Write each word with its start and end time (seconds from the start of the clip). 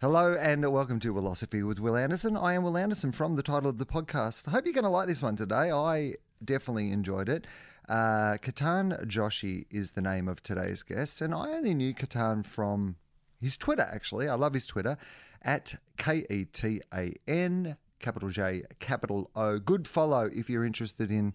Hello 0.00 0.32
and 0.32 0.72
welcome 0.72 0.98
to 1.00 1.12
Wilosophy 1.12 1.62
with 1.62 1.78
Wil 1.78 1.94
Anderson. 1.94 2.34
I 2.34 2.54
am 2.54 2.62
Wil 2.62 2.78
Anderson 2.78 3.12
from 3.12 3.36
the 3.36 3.42
title 3.42 3.68
of 3.68 3.76
the 3.76 3.84
podcast. 3.84 4.48
I 4.48 4.52
hope 4.52 4.64
you're 4.64 4.72
going 4.72 4.84
to 4.84 4.88
like 4.88 5.06
this 5.06 5.20
one 5.22 5.36
today. 5.36 5.70
I 5.70 6.14
definitely 6.42 6.90
enjoyed 6.90 7.28
it. 7.28 7.46
Uh, 7.86 8.38
Ketan 8.40 9.06
Joshi 9.06 9.66
is 9.70 9.90
the 9.90 10.00
name 10.00 10.26
of 10.26 10.42
today's 10.42 10.82
guest, 10.82 11.20
and 11.20 11.34
I 11.34 11.50
only 11.50 11.74
knew 11.74 11.92
Ketan 11.92 12.46
from 12.46 12.96
his 13.42 13.58
Twitter, 13.58 13.86
actually. 13.92 14.26
I 14.26 14.36
love 14.36 14.54
his 14.54 14.64
Twitter 14.64 14.96
at 15.42 15.74
K 15.98 16.24
E 16.30 16.46
T 16.46 16.80
A 16.94 17.12
N, 17.28 17.76
capital 17.98 18.30
J, 18.30 18.62
capital 18.78 19.30
O. 19.36 19.58
Good 19.58 19.86
follow 19.86 20.30
if 20.32 20.48
you're 20.48 20.64
interested 20.64 21.10
in 21.10 21.34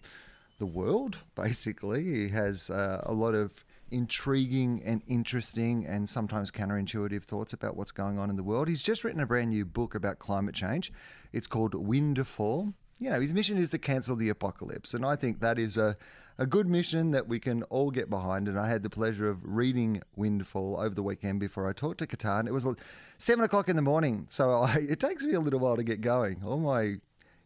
the 0.58 0.66
world, 0.66 1.18
basically. 1.36 2.02
He 2.02 2.28
has 2.30 2.68
uh, 2.68 3.00
a 3.04 3.12
lot 3.12 3.36
of 3.36 3.64
intriguing 3.90 4.82
and 4.84 5.02
interesting 5.06 5.86
and 5.86 6.08
sometimes 6.08 6.50
counterintuitive 6.50 7.22
thoughts 7.22 7.52
about 7.52 7.76
what's 7.76 7.92
going 7.92 8.18
on 8.18 8.30
in 8.30 8.36
the 8.36 8.42
world. 8.42 8.68
He's 8.68 8.82
just 8.82 9.04
written 9.04 9.20
a 9.20 9.26
brand 9.26 9.50
new 9.50 9.64
book 9.64 9.94
about 9.94 10.18
climate 10.18 10.54
change. 10.54 10.92
It's 11.32 11.46
called 11.46 11.74
Windfall. 11.74 12.74
You 12.98 13.10
know, 13.10 13.20
his 13.20 13.34
mission 13.34 13.58
is 13.58 13.70
to 13.70 13.78
cancel 13.78 14.16
the 14.16 14.30
apocalypse. 14.30 14.94
And 14.94 15.04
I 15.04 15.16
think 15.16 15.40
that 15.40 15.58
is 15.58 15.76
a, 15.76 15.96
a 16.38 16.46
good 16.46 16.66
mission 16.66 17.10
that 17.10 17.28
we 17.28 17.38
can 17.38 17.62
all 17.64 17.90
get 17.90 18.08
behind. 18.08 18.48
And 18.48 18.58
I 18.58 18.68
had 18.68 18.82
the 18.82 18.90
pleasure 18.90 19.28
of 19.28 19.38
reading 19.42 20.02
Windfall 20.16 20.78
over 20.80 20.94
the 20.94 21.02
weekend 21.02 21.40
before 21.40 21.68
I 21.68 21.72
talked 21.72 21.98
to 21.98 22.06
Ketan. 22.06 22.46
It 22.46 22.52
was 22.52 22.64
uh, 22.64 22.72
seven 23.18 23.44
o'clock 23.44 23.68
in 23.68 23.76
the 23.76 23.82
morning. 23.82 24.26
So 24.30 24.52
I, 24.52 24.76
it 24.88 24.98
takes 24.98 25.24
me 25.24 25.34
a 25.34 25.40
little 25.40 25.60
while 25.60 25.76
to 25.76 25.84
get 25.84 26.00
going. 26.00 26.42
All 26.44 26.58
my 26.58 26.96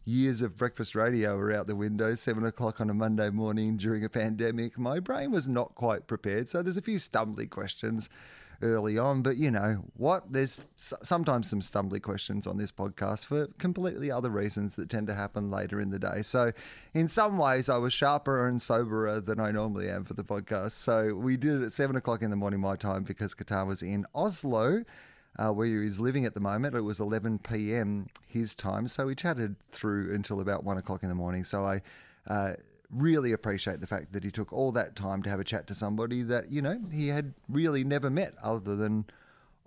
years 0.05 0.41
of 0.41 0.57
breakfast 0.57 0.95
radio 0.95 1.37
were 1.37 1.53
out 1.53 1.67
the 1.67 1.75
window, 1.75 2.15
seven 2.15 2.45
o'clock 2.45 2.81
on 2.81 2.89
a 2.89 2.93
Monday 2.93 3.29
morning 3.29 3.77
during 3.77 4.03
a 4.03 4.09
pandemic. 4.09 4.77
My 4.77 4.99
brain 4.99 5.31
was 5.31 5.47
not 5.47 5.75
quite 5.75 6.07
prepared. 6.07 6.49
So 6.49 6.61
there's 6.61 6.77
a 6.77 6.81
few 6.81 6.97
stumbly 6.97 7.49
questions 7.49 8.09
early 8.63 8.97
on, 8.97 9.21
but 9.21 9.37
you 9.37 9.49
know 9.51 9.83
what? 9.95 10.31
There's 10.31 10.63
sometimes 10.75 11.49
some 11.49 11.61
stumbly 11.61 12.01
questions 12.01 12.45
on 12.45 12.57
this 12.57 12.71
podcast 12.71 13.25
for 13.25 13.47
completely 13.57 14.11
other 14.11 14.29
reasons 14.29 14.75
that 14.75 14.89
tend 14.89 15.07
to 15.07 15.15
happen 15.15 15.49
later 15.49 15.79
in 15.79 15.89
the 15.89 15.99
day. 15.99 16.21
So, 16.21 16.51
in 16.93 17.07
some 17.07 17.37
ways, 17.37 17.69
I 17.69 17.77
was 17.77 17.93
sharper 17.93 18.47
and 18.47 18.61
soberer 18.61 19.19
than 19.19 19.39
I 19.39 19.51
normally 19.51 19.89
am 19.89 20.03
for 20.03 20.13
the 20.13 20.23
podcast. 20.23 20.71
So, 20.71 21.15
we 21.15 21.37
did 21.37 21.61
it 21.61 21.65
at 21.65 21.71
seven 21.71 21.95
o'clock 21.95 22.21
in 22.21 22.29
the 22.29 22.35
morning, 22.35 22.59
my 22.59 22.75
time, 22.75 23.03
because 23.03 23.33
Ketan 23.33 23.67
was 23.67 23.81
in 23.81 24.05
Oslo 24.13 24.83
uh, 25.37 25.51
where 25.51 25.67
he's 25.67 25.99
living 25.99 26.25
at 26.25 26.33
the 26.33 26.39
moment. 26.39 26.75
It 26.75 26.81
was 26.81 26.99
11 26.99 27.39
p.m. 27.39 28.07
his 28.27 28.55
time, 28.55 28.87
so 28.87 29.05
we 29.07 29.15
chatted 29.15 29.55
through 29.71 30.13
until 30.13 30.41
about 30.41 30.63
one 30.63 30.77
o'clock 30.77 31.03
in 31.03 31.09
the 31.09 31.15
morning. 31.15 31.43
So 31.43 31.65
I 31.65 31.81
uh, 32.27 32.53
really 32.91 33.31
appreciate 33.31 33.81
the 33.81 33.87
fact 33.87 34.13
that 34.13 34.23
he 34.23 34.31
took 34.31 34.51
all 34.51 34.71
that 34.73 34.95
time 34.95 35.23
to 35.23 35.29
have 35.29 35.39
a 35.39 35.43
chat 35.43 35.67
to 35.67 35.75
somebody 35.75 36.21
that 36.23 36.51
you 36.51 36.61
know 36.61 36.79
he 36.91 37.07
had 37.07 37.33
really 37.49 37.83
never 37.83 38.09
met 38.09 38.33
other 38.43 38.75
than 38.75 39.05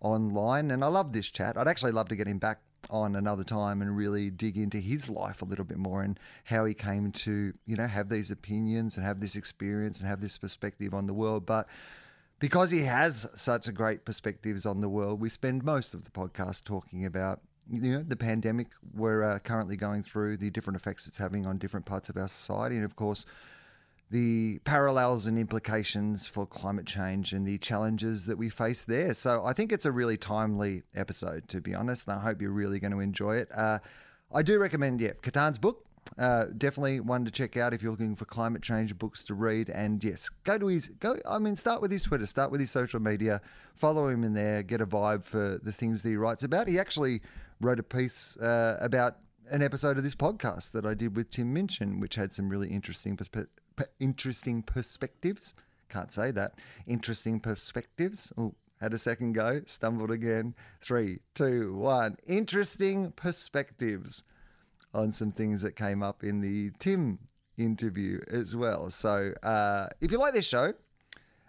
online. 0.00 0.70
And 0.70 0.84
I 0.84 0.88
love 0.88 1.12
this 1.12 1.28
chat. 1.28 1.56
I'd 1.56 1.68
actually 1.68 1.92
love 1.92 2.08
to 2.08 2.16
get 2.16 2.26
him 2.26 2.38
back 2.38 2.60
on 2.90 3.16
another 3.16 3.44
time 3.44 3.80
and 3.80 3.96
really 3.96 4.30
dig 4.30 4.58
into 4.58 4.78
his 4.78 5.08
life 5.08 5.42
a 5.42 5.44
little 5.44 5.64
bit 5.64 5.78
more 5.78 6.02
and 6.02 6.18
how 6.44 6.64
he 6.64 6.74
came 6.74 7.10
to 7.10 7.52
you 7.66 7.76
know 7.76 7.86
have 7.86 8.08
these 8.10 8.30
opinions 8.30 8.96
and 8.96 9.06
have 9.06 9.20
this 9.20 9.36
experience 9.36 10.00
and 10.00 10.08
have 10.08 10.20
this 10.20 10.36
perspective 10.36 10.92
on 10.92 11.06
the 11.06 11.14
world 11.14 11.46
but 11.46 11.66
because 12.44 12.70
he 12.70 12.82
has 12.82 13.26
such 13.34 13.66
a 13.68 13.72
great 13.72 14.04
perspectives 14.04 14.66
on 14.66 14.82
the 14.82 14.88
world, 14.90 15.18
we 15.18 15.30
spend 15.30 15.64
most 15.64 15.94
of 15.94 16.04
the 16.04 16.10
podcast 16.10 16.62
talking 16.62 17.06
about 17.06 17.40
you 17.72 17.90
know 17.90 18.02
the 18.06 18.16
pandemic 18.16 18.66
we're 18.92 19.22
uh, 19.22 19.38
currently 19.38 19.76
going 19.76 20.02
through, 20.02 20.36
the 20.36 20.50
different 20.50 20.76
effects 20.76 21.06
it's 21.06 21.16
having 21.16 21.46
on 21.46 21.56
different 21.56 21.86
parts 21.86 22.10
of 22.10 22.18
our 22.18 22.28
society, 22.28 22.76
and 22.76 22.84
of 22.84 22.96
course 22.96 23.24
the 24.10 24.58
parallels 24.64 25.26
and 25.26 25.38
implications 25.38 26.26
for 26.26 26.46
climate 26.46 26.84
change 26.84 27.32
and 27.32 27.46
the 27.46 27.56
challenges 27.56 28.26
that 28.26 28.36
we 28.36 28.50
face 28.50 28.84
there. 28.84 29.14
So 29.14 29.42
I 29.42 29.54
think 29.54 29.72
it's 29.72 29.86
a 29.86 29.90
really 29.90 30.18
timely 30.18 30.82
episode, 30.94 31.48
to 31.48 31.62
be 31.62 31.74
honest, 31.74 32.06
and 32.06 32.18
I 32.18 32.20
hope 32.20 32.42
you're 32.42 32.50
really 32.50 32.78
going 32.78 32.92
to 32.92 33.00
enjoy 33.00 33.36
it. 33.36 33.48
Uh, 33.56 33.78
I 34.34 34.42
do 34.42 34.58
recommend, 34.58 35.00
yeah, 35.00 35.12
Ketan's 35.22 35.56
book, 35.56 35.83
uh, 36.18 36.46
definitely 36.56 37.00
one 37.00 37.24
to 37.24 37.30
check 37.30 37.56
out 37.56 37.74
if 37.74 37.82
you're 37.82 37.90
looking 37.90 38.16
for 38.16 38.24
climate 38.24 38.62
change 38.62 38.96
books 38.98 39.22
to 39.24 39.34
read. 39.34 39.68
And 39.70 40.02
yes, 40.02 40.28
go 40.44 40.58
to 40.58 40.66
his 40.66 40.88
go. 40.88 41.18
I 41.28 41.38
mean, 41.38 41.56
start 41.56 41.82
with 41.82 41.90
his 41.90 42.02
Twitter, 42.02 42.26
start 42.26 42.50
with 42.50 42.60
his 42.60 42.70
social 42.70 43.00
media, 43.00 43.40
follow 43.74 44.08
him 44.08 44.24
in 44.24 44.34
there, 44.34 44.62
get 44.62 44.80
a 44.80 44.86
vibe 44.86 45.24
for 45.24 45.58
the 45.62 45.72
things 45.72 46.02
that 46.02 46.08
he 46.08 46.16
writes 46.16 46.42
about. 46.42 46.68
He 46.68 46.78
actually 46.78 47.20
wrote 47.60 47.78
a 47.78 47.84
piece 47.84 48.36
uh, 48.36 48.78
about 48.80 49.16
an 49.50 49.62
episode 49.62 49.96
of 49.96 50.04
this 50.04 50.14
podcast 50.14 50.72
that 50.72 50.86
I 50.86 50.94
did 50.94 51.16
with 51.16 51.30
Tim 51.30 51.52
Minchin, 51.52 52.00
which 52.00 52.14
had 52.14 52.32
some 52.32 52.48
really 52.48 52.68
interesting 52.68 53.18
interesting 54.00 54.62
perspectives. 54.62 55.54
Can't 55.88 56.12
say 56.12 56.30
that. 56.30 56.60
Interesting 56.86 57.40
perspectives. 57.40 58.32
Oh, 58.38 58.54
had 58.80 58.92
a 58.92 58.98
second 58.98 59.32
go, 59.32 59.62
stumbled 59.66 60.10
again. 60.10 60.54
Three, 60.80 61.20
two, 61.34 61.74
one. 61.74 62.16
Interesting 62.26 63.12
perspectives 63.12 64.24
on 64.94 65.12
some 65.12 65.30
things 65.30 65.62
that 65.62 65.76
came 65.76 66.02
up 66.02 66.24
in 66.24 66.40
the 66.40 66.70
Tim 66.78 67.18
interview 67.58 68.20
as 68.30 68.56
well. 68.56 68.90
So 68.90 69.32
uh, 69.42 69.88
if 70.00 70.10
you 70.10 70.18
like 70.18 70.34
this 70.34 70.46
show, 70.46 70.72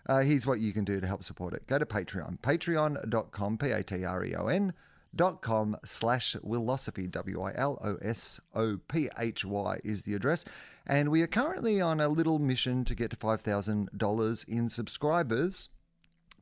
uh, 0.07 0.19
here's 0.19 0.45
what 0.45 0.59
you 0.59 0.73
can 0.73 0.83
do 0.83 0.99
to 0.99 1.07
help 1.07 1.23
support 1.23 1.53
it. 1.53 1.65
Go 1.67 1.79
to 1.79 1.85
Patreon, 1.85 2.39
patreon.com, 2.39 3.57
P 3.57 3.71
A 3.71 3.83
T 3.83 4.03
R 4.03 4.23
E 4.23 4.35
O 4.35 4.47
N. 4.47 4.73
Dot 5.15 5.41
com 5.41 5.77
slash 5.85 6.35
Wilosophy, 6.45 7.09
W 7.09 7.41
I 7.41 7.53
L 7.55 7.79
O 7.81 7.95
S 8.01 8.41
O 8.53 8.77
P 8.89 9.09
H 9.17 9.45
Y 9.45 9.79
is 9.85 10.03
the 10.03 10.13
address. 10.13 10.43
And 10.85 11.09
we 11.09 11.21
are 11.21 11.27
currently 11.27 11.79
on 11.79 12.01
a 12.01 12.09
little 12.09 12.37
mission 12.37 12.83
to 12.83 12.93
get 12.93 13.11
to 13.11 13.15
$5,000 13.15 14.47
in 14.49 14.67
subscribers 14.67 15.69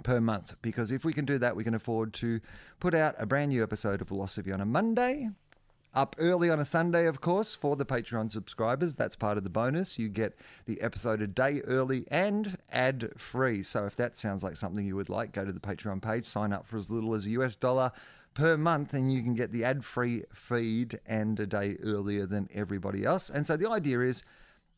per 0.04 0.20
month 0.20 0.56
because 0.64 0.92
if 0.92 1.06
we 1.06 1.14
can 1.14 1.24
do 1.24 1.38
that, 1.38 1.56
we 1.56 1.64
can 1.64 1.76
afford 1.76 2.14
to 2.14 2.40
put 2.80 2.96
out 2.96 3.14
a 3.20 3.28
brand 3.28 3.50
new 3.50 3.62
episode 3.62 4.02
of 4.02 4.10
Wilosophy 4.10 4.52
on 4.52 4.60
a 4.60 4.66
Monday 4.66 5.30
up 5.94 6.16
early 6.18 6.50
on 6.50 6.60
a 6.60 6.66
Sunday, 6.66 7.06
of 7.06 7.22
course, 7.22 7.56
for 7.56 7.76
the 7.76 7.86
Patreon 7.86 8.32
subscribers. 8.32 8.96
That's 8.96 9.16
part 9.16 9.38
of 9.38 9.44
the 9.44 9.50
bonus. 9.50 10.00
You 10.00 10.10
get 10.10 10.36
the 10.66 10.82
episode 10.82 11.22
a 11.22 11.28
day 11.28 11.62
early 11.66 12.06
and 12.10 12.58
ad 12.72 13.12
free. 13.18 13.64
So 13.64 13.86
if 13.86 13.96
that 13.98 14.18
sounds 14.18 14.44
like 14.44 14.58
something 14.58 14.86
you 14.86 14.96
would 14.96 15.10
like, 15.10 15.32
go 15.32 15.46
to 15.46 15.52
the 15.52 15.60
Patreon 15.60 16.02
page, 16.02 16.26
sign 16.26 16.52
up 16.52 16.66
for 16.66 16.78
as 16.78 16.90
little 16.90 17.14
as 17.14 17.26
a 17.26 17.30
US 17.32 17.56
dollar 17.56 17.92
per 18.34 18.58
month, 18.58 18.94
and 18.94 19.14
you 19.14 19.22
can 19.22 19.36
get 19.36 19.52
the 19.52 19.64
ad 19.64 19.86
free 19.86 20.24
feed 20.34 21.00
and 21.06 21.40
a 21.40 21.46
day 21.46 21.78
earlier 21.84 22.26
than 22.26 22.50
everybody 22.54 23.06
else. 23.06 23.30
And 23.30 23.46
so 23.46 23.56
the 23.56 23.70
idea 23.70 24.02
is 24.02 24.24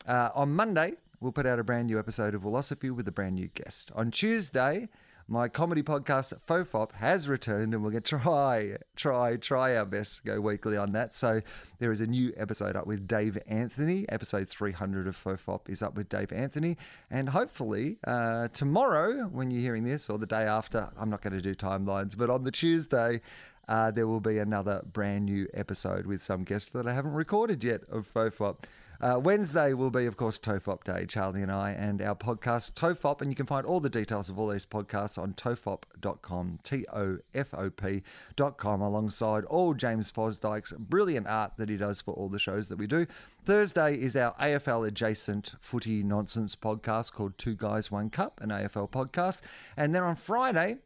uh, 0.08 0.30
on 0.36 0.54
Monday, 0.54 0.96
we'll 1.22 1.32
put 1.32 1.46
out 1.46 1.60
a 1.60 1.64
brand 1.64 1.88
new 1.88 1.98
episode 1.98 2.36
of 2.36 2.42
Wilosophy 2.42 2.92
with 2.92 3.08
a 3.08 3.12
brand 3.12 3.36
new 3.36 3.48
guest. 3.48 3.92
On 3.96 4.12
Tuesday, 4.12 4.90
my 5.28 5.48
comedy 5.48 5.82
podcast 5.82 6.34
Fofop 6.48 6.92
has 6.94 7.28
returned 7.28 7.74
and 7.74 7.84
we're 7.84 7.90
going 7.90 8.04
to 8.04 8.20
try, 8.20 8.78
try, 8.96 9.38
try 9.38 9.76
our 9.76 9.86
best 9.86 10.18
to 10.18 10.24
go 10.24 10.40
weekly 10.40 10.78
on 10.78 10.92
that. 10.92 11.16
So 11.16 11.42
there 11.80 11.92
is 11.92 12.00
a 12.00 12.06
new 12.06 12.32
episode 12.38 12.76
up 12.76 12.86
with 12.86 13.08
Dave 13.08 13.38
Anthony. 13.48 14.06
Episode 14.10 14.48
300 14.48 15.08
of 15.08 15.22
Fofop 15.22 15.68
is 15.68 15.82
up 15.82 15.96
with 15.96 16.10
Dave 16.10 16.32
Anthony. 16.32 16.78
And 17.10 17.30
hopefully 17.30 17.98
uh, 18.06 18.50
tomorrow, 18.50 19.24
when 19.24 19.50
you're 19.50 19.62
hearing 19.62 19.84
this, 19.84 20.12
or 20.12 20.20
the 20.20 20.28
day 20.28 20.44
after, 20.44 20.92
I'm 20.96 21.10
not 21.10 21.24
going 21.24 21.34
to 21.34 21.42
do 21.42 21.56
timelines, 21.56 22.16
but 22.16 22.30
on 22.30 22.44
the 22.44 22.52
Tuesday, 22.52 23.22
uh, 23.68 23.90
there 23.90 24.06
will 24.06 24.20
be 24.20 24.38
another 24.38 24.84
brand 24.94 25.26
new 25.26 25.48
episode 25.56 26.06
with 26.06 26.22
some 26.22 26.44
guests 26.44 26.70
that 26.70 26.88
I 26.88 26.94
haven't 26.94 27.14
recorded 27.14 27.64
yet 27.64 27.82
of 27.90 28.12
Fofop. 28.14 28.66
Uh, 29.02 29.20
Wednesday 29.22 29.74
will 29.74 29.90
be, 29.90 30.06
of 30.06 30.18
course, 30.18 30.40
TOFOP 30.40 30.84
Day, 30.84 31.06
Charlie 31.06 31.42
and 31.42 31.52
I, 31.52 31.72
and 31.72 32.02
our 32.02 32.16
podcast, 32.16 32.74
TOFOP. 32.74 33.22
And 33.22 33.30
you 33.30 33.36
can 33.36 33.46
find 33.46 33.66
all 33.66 33.80
the 33.80 33.90
details 33.90 34.30
of 34.30 34.40
all 34.40 34.48
these 34.48 34.66
podcasts 34.66 35.18
on 35.18 35.34
tofop.com, 35.34 36.60
T 36.64 36.86
O 36.94 37.18
F 37.34 37.54
O 37.54 37.70
P.com, 37.70 38.82
alongside 38.82 39.46
all 39.46 39.74
James 39.74 40.12
Fosdyke's 40.12 40.74
brilliant 40.78 41.28
art 41.28 41.54
that 41.58 41.70
he 41.70 41.78
does 41.78 42.02
for 42.02 42.14
all 42.14 42.30
the 42.30 42.40
shows 42.40 42.68
that 42.70 42.78
we 42.78 42.88
do. 42.88 43.06
Thursday 43.46 43.94
is 43.94 44.16
our 44.16 44.34
AFL 44.36 44.88
adjacent 44.88 45.54
footy 45.60 46.04
nonsense 46.04 46.56
podcast 46.56 47.14
called 47.14 47.38
Two 47.38 47.56
Guys, 47.56 47.92
One 47.92 48.10
Cup, 48.10 48.42
an 48.42 48.50
AFL 48.50 48.90
podcast. 48.90 49.42
And 49.78 49.94
then 49.94 50.04
on 50.04 50.16
Friday, 50.16 50.78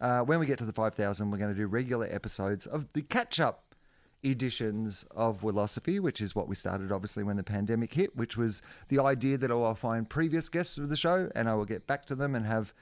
uh, 0.00 0.20
when 0.20 0.38
we 0.38 0.46
get 0.46 0.58
to 0.58 0.64
the 0.64 0.72
5,000, 0.72 1.30
we're 1.30 1.38
going 1.38 1.52
to 1.52 1.58
do 1.58 1.66
regular 1.66 2.06
episodes 2.10 2.64
of 2.66 2.86
the 2.92 3.02
catch 3.02 3.38
up 3.40 3.69
editions 4.22 5.04
of 5.12 5.40
Wilosophy, 5.40 6.00
which 6.00 6.20
is 6.20 6.34
what 6.34 6.48
we 6.48 6.54
started 6.54 6.92
obviously 6.92 7.22
when 7.22 7.36
the 7.36 7.42
pandemic 7.42 7.94
hit, 7.94 8.16
which 8.16 8.36
was 8.36 8.62
the 8.88 9.00
idea 9.00 9.38
that 9.38 9.50
oh, 9.50 9.64
I'll 9.64 9.74
find 9.74 10.08
previous 10.08 10.48
guests 10.48 10.78
of 10.78 10.88
the 10.88 10.96
show 10.96 11.30
and 11.34 11.48
I 11.48 11.54
will 11.54 11.64
get 11.64 11.86
back 11.86 12.06
to 12.06 12.14
them 12.14 12.34
and 12.34 12.46
have 12.46 12.74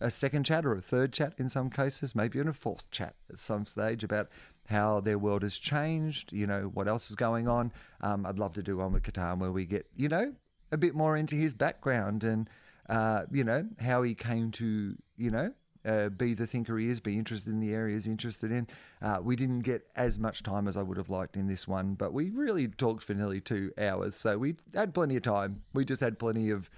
a 0.00 0.10
second 0.10 0.44
chat 0.44 0.64
or 0.64 0.72
a 0.74 0.80
third 0.80 1.12
chat 1.12 1.34
in 1.38 1.48
some 1.48 1.70
cases, 1.70 2.14
maybe 2.14 2.38
even 2.38 2.48
a 2.48 2.52
fourth 2.52 2.90
chat 2.90 3.14
at 3.30 3.38
some 3.38 3.66
stage 3.66 4.04
about 4.04 4.28
how 4.68 5.00
their 5.00 5.18
world 5.18 5.42
has 5.42 5.58
changed, 5.58 6.32
you 6.32 6.46
know, 6.46 6.70
what 6.74 6.88
else 6.88 7.10
is 7.10 7.16
going 7.16 7.48
on. 7.48 7.72
Um, 8.00 8.24
I'd 8.26 8.38
love 8.38 8.52
to 8.54 8.62
do 8.62 8.76
one 8.76 8.92
with 8.92 9.02
Ketan 9.02 9.38
where 9.38 9.52
we 9.52 9.64
get, 9.64 9.86
you 9.96 10.08
know, 10.08 10.34
a 10.70 10.76
bit 10.76 10.94
more 10.94 11.16
into 11.16 11.34
his 11.34 11.54
background 11.54 12.22
and, 12.22 12.48
uh, 12.88 13.22
you 13.30 13.44
know, 13.44 13.66
how 13.80 14.02
he 14.02 14.14
came 14.14 14.50
to, 14.52 14.94
you 15.16 15.30
know, 15.30 15.52
uh, 15.88 16.08
be 16.10 16.34
the 16.34 16.46
thinker 16.46 16.78
he 16.78 16.88
is, 16.88 17.00
be 17.00 17.16
interested 17.16 17.50
in 17.50 17.60
the 17.60 17.72
areas 17.72 18.06
interested 18.06 18.52
in. 18.52 18.66
Uh, 19.00 19.18
we 19.22 19.36
didn't 19.36 19.60
get 19.60 19.88
as 19.96 20.18
much 20.18 20.42
time 20.42 20.68
as 20.68 20.76
I 20.76 20.82
would 20.82 20.98
have 20.98 21.10
liked 21.10 21.36
in 21.36 21.46
this 21.46 21.66
one, 21.66 21.94
but 21.94 22.12
we 22.12 22.30
really 22.30 22.68
talked 22.68 23.02
for 23.02 23.14
nearly 23.14 23.40
two 23.40 23.72
hours. 23.78 24.16
So 24.16 24.36
we 24.38 24.56
had 24.74 24.92
plenty 24.92 25.16
of 25.16 25.22
time. 25.22 25.62
We 25.72 25.84
just 25.84 26.00
had 26.00 26.18
plenty 26.18 26.50
of 26.50 26.70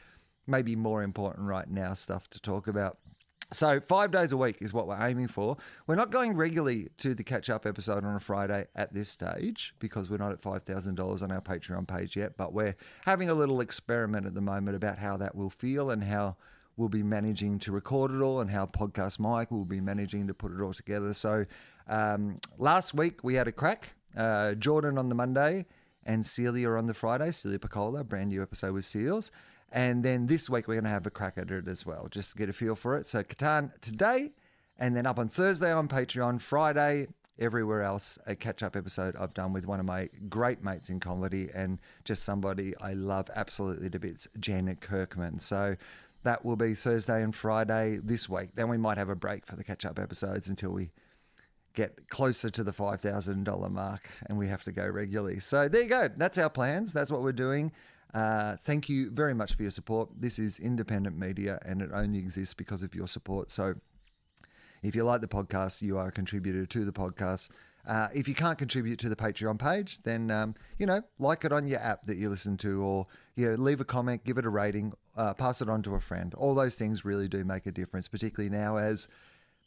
maybe 0.46 0.76
more 0.76 1.02
important 1.02 1.48
right 1.48 1.68
now 1.68 1.94
stuff 1.94 2.28
to 2.30 2.40
talk 2.40 2.68
about. 2.68 2.98
So 3.52 3.80
five 3.80 4.12
days 4.12 4.30
a 4.30 4.36
week 4.36 4.58
is 4.60 4.72
what 4.72 4.86
we're 4.86 5.04
aiming 5.04 5.26
for. 5.26 5.56
We're 5.88 5.96
not 5.96 6.12
going 6.12 6.36
regularly 6.36 6.88
to 6.98 7.16
the 7.16 7.24
catch 7.24 7.50
up 7.50 7.66
episode 7.66 8.04
on 8.04 8.14
a 8.14 8.20
Friday 8.20 8.68
at 8.76 8.94
this 8.94 9.08
stage 9.08 9.74
because 9.80 10.08
we're 10.08 10.18
not 10.18 10.30
at 10.30 10.40
five 10.40 10.62
thousand 10.62 10.94
dollars 10.94 11.20
on 11.20 11.32
our 11.32 11.40
Patreon 11.40 11.88
page 11.88 12.16
yet. 12.16 12.36
But 12.36 12.52
we're 12.52 12.76
having 13.04 13.28
a 13.28 13.34
little 13.34 13.60
experiment 13.60 14.26
at 14.26 14.34
the 14.34 14.40
moment 14.40 14.76
about 14.76 14.98
how 14.98 15.16
that 15.16 15.34
will 15.34 15.50
feel 15.50 15.90
and 15.90 16.04
how 16.04 16.36
we'll 16.80 16.88
be 16.88 17.02
managing 17.02 17.58
to 17.60 17.70
record 17.72 18.10
it 18.10 18.22
all 18.22 18.40
and 18.40 18.50
how 18.50 18.64
Podcast 18.64 19.18
Mike 19.18 19.50
will 19.50 19.66
be 19.66 19.82
managing 19.82 20.26
to 20.26 20.34
put 20.34 20.50
it 20.50 20.62
all 20.62 20.72
together. 20.72 21.12
So 21.12 21.44
um, 21.86 22.40
last 22.58 22.94
week 22.94 23.22
we 23.22 23.34
had 23.34 23.46
a 23.46 23.52
crack. 23.52 23.92
Uh, 24.16 24.54
Jordan 24.54 24.98
on 24.98 25.08
the 25.10 25.14
Monday 25.14 25.66
and 26.04 26.24
Celia 26.24 26.70
on 26.70 26.86
the 26.86 26.94
Friday. 26.94 27.30
Celia 27.32 27.58
Pacquola, 27.58 28.02
brand 28.02 28.30
new 28.30 28.42
episode 28.42 28.72
with 28.72 28.86
Seals. 28.86 29.30
And 29.70 30.02
then 30.02 30.26
this 30.26 30.48
week 30.48 30.66
we're 30.66 30.74
going 30.74 30.84
to 30.84 30.90
have 30.90 31.06
a 31.06 31.10
crack 31.10 31.34
at 31.36 31.50
it 31.50 31.68
as 31.68 31.84
well, 31.84 32.08
just 32.10 32.32
to 32.32 32.38
get 32.38 32.48
a 32.48 32.52
feel 32.52 32.74
for 32.74 32.96
it. 32.96 33.06
So 33.06 33.22
Ketan 33.22 33.78
today, 33.80 34.32
and 34.78 34.96
then 34.96 35.06
up 35.06 35.18
on 35.18 35.28
Thursday 35.28 35.70
on 35.70 35.86
Patreon, 35.86 36.40
Friday 36.40 37.08
everywhere 37.40 37.82
else 37.82 38.18
a 38.26 38.36
catch 38.36 38.62
up 38.62 38.76
episode 38.76 39.16
I've 39.16 39.34
done 39.34 39.52
with 39.52 39.66
one 39.66 39.80
of 39.80 39.86
my 39.86 40.10
great 40.28 40.62
mates 40.62 40.90
in 40.90 41.00
comedy 41.00 41.48
and 41.54 41.78
just 42.04 42.22
somebody 42.22 42.74
I 42.80 42.92
love 42.92 43.30
absolutely 43.34 43.88
to 43.90 43.98
bits, 43.98 44.28
Janet 44.38 44.80
Kirkman. 44.80 45.40
So 45.40 45.76
that 46.22 46.44
will 46.44 46.56
be 46.56 46.74
Thursday 46.74 47.22
and 47.22 47.34
Friday 47.34 47.98
this 48.02 48.28
week. 48.28 48.50
Then 48.54 48.68
we 48.68 48.76
might 48.76 48.98
have 48.98 49.08
a 49.08 49.14
break 49.14 49.46
for 49.46 49.56
the 49.56 49.64
catch 49.64 49.84
up 49.84 49.98
episodes 49.98 50.48
until 50.48 50.70
we 50.70 50.90
get 51.74 52.08
closer 52.08 52.50
to 52.50 52.64
the 52.64 52.72
$5,000 52.72 53.70
mark 53.70 54.10
and 54.26 54.36
we 54.36 54.48
have 54.48 54.62
to 54.64 54.72
go 54.72 54.86
regularly. 54.86 55.40
So 55.40 55.68
there 55.68 55.82
you 55.82 55.88
go. 55.88 56.08
That's 56.16 56.38
our 56.38 56.50
plans. 56.50 56.92
That's 56.92 57.10
what 57.10 57.22
we're 57.22 57.32
doing. 57.32 57.72
Uh, 58.12 58.56
thank 58.64 58.88
you 58.88 59.10
very 59.10 59.34
much 59.34 59.54
for 59.54 59.62
your 59.62 59.70
support. 59.70 60.08
This 60.18 60.38
is 60.38 60.58
independent 60.58 61.16
media 61.16 61.60
and 61.64 61.80
it 61.80 61.90
only 61.94 62.18
exists 62.18 62.54
because 62.54 62.82
of 62.82 62.94
your 62.94 63.06
support. 63.06 63.50
So 63.50 63.74
if 64.82 64.94
you 64.94 65.04
like 65.04 65.20
the 65.20 65.28
podcast, 65.28 65.80
you 65.82 65.96
are 65.98 66.08
a 66.08 66.12
contributor 66.12 66.66
to 66.66 66.84
the 66.84 66.92
podcast. 66.92 67.50
Uh, 67.86 68.08
if 68.14 68.28
you 68.28 68.34
can't 68.34 68.58
contribute 68.58 68.98
to 68.98 69.08
the 69.08 69.16
Patreon 69.16 69.58
page, 69.58 70.02
then 70.02 70.30
um, 70.30 70.54
you 70.78 70.86
know 70.86 71.02
like 71.18 71.44
it 71.44 71.52
on 71.52 71.66
your 71.66 71.80
app 71.80 72.06
that 72.06 72.16
you 72.16 72.28
listen 72.28 72.56
to, 72.58 72.82
or 72.82 73.06
you 73.36 73.50
know, 73.50 73.54
leave 73.54 73.80
a 73.80 73.84
comment, 73.84 74.24
give 74.24 74.38
it 74.38 74.44
a 74.44 74.50
rating, 74.50 74.92
uh, 75.16 75.34
pass 75.34 75.60
it 75.60 75.68
on 75.68 75.82
to 75.82 75.94
a 75.94 76.00
friend. 76.00 76.34
All 76.34 76.54
those 76.54 76.74
things 76.74 77.04
really 77.04 77.28
do 77.28 77.44
make 77.44 77.66
a 77.66 77.72
difference, 77.72 78.08
particularly 78.08 78.50
now 78.50 78.76
as 78.76 79.08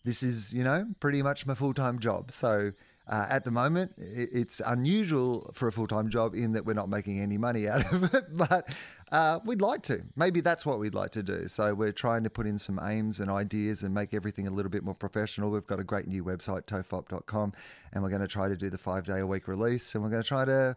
this 0.04 0.22
is 0.24 0.54
you 0.54 0.64
know 0.64 0.88
pretty 1.00 1.22
much 1.22 1.46
my 1.46 1.56
full 1.56 1.74
time 1.74 2.00
job. 2.00 2.32
So 2.32 2.74
uh, 3.08 3.26
at 3.30 3.44
the 3.44 3.52
moment, 3.52 3.94
it's 3.98 4.62
unusual 4.66 5.52
for 5.54 5.68
a 5.68 5.72
full 5.72 5.88
time 5.88 6.10
job 6.10 6.36
in 6.36 6.54
that 6.54 6.66
we're 6.66 6.74
not 6.74 6.90
making 6.90 7.20
any 7.20 7.38
money 7.38 7.68
out 7.68 7.92
of 7.92 8.14
it, 8.14 8.26
but 8.38 8.70
uh, 9.14 9.40
we'd 9.46 9.62
like 9.62 9.84
to. 9.84 10.02
Maybe 10.16 10.42
that's 10.42 10.66
what 10.66 10.80
we'd 10.80 10.96
like 10.96 11.12
to 11.12 11.22
do. 11.22 11.48
So 11.48 11.76
we're 11.76 11.92
trying 11.92 12.24
to 12.24 12.32
put 12.32 12.48
in 12.48 12.58
some 12.58 12.80
aims 12.82 13.20
and 13.20 13.30
ideas 13.30 13.84
and 13.84 13.94
make 13.94 14.16
everything 14.16 14.48
a 14.48 14.50
little 14.50 14.72
bit 14.72 14.84
more 14.84 14.96
professional. 14.96 15.52
We've 15.52 15.68
got 15.68 15.80
a 15.80 15.84
great 15.84 16.08
new 16.08 16.24
website, 16.24 16.64
tofop.com, 16.64 17.54
and 17.94 18.04
we're 18.04 18.10
going 18.10 18.24
to 18.24 18.28
try 18.28 18.48
to 18.50 18.58
do 18.58 18.72
the 18.72 18.78
five 18.80 19.06
day 19.06 19.20
a 19.20 19.28
week 19.28 19.48
release. 19.48 19.94
And 19.94 20.04
we're 20.04 20.10
going 20.10 20.24
to 20.24 20.28
try 20.28 20.46
to, 20.46 20.76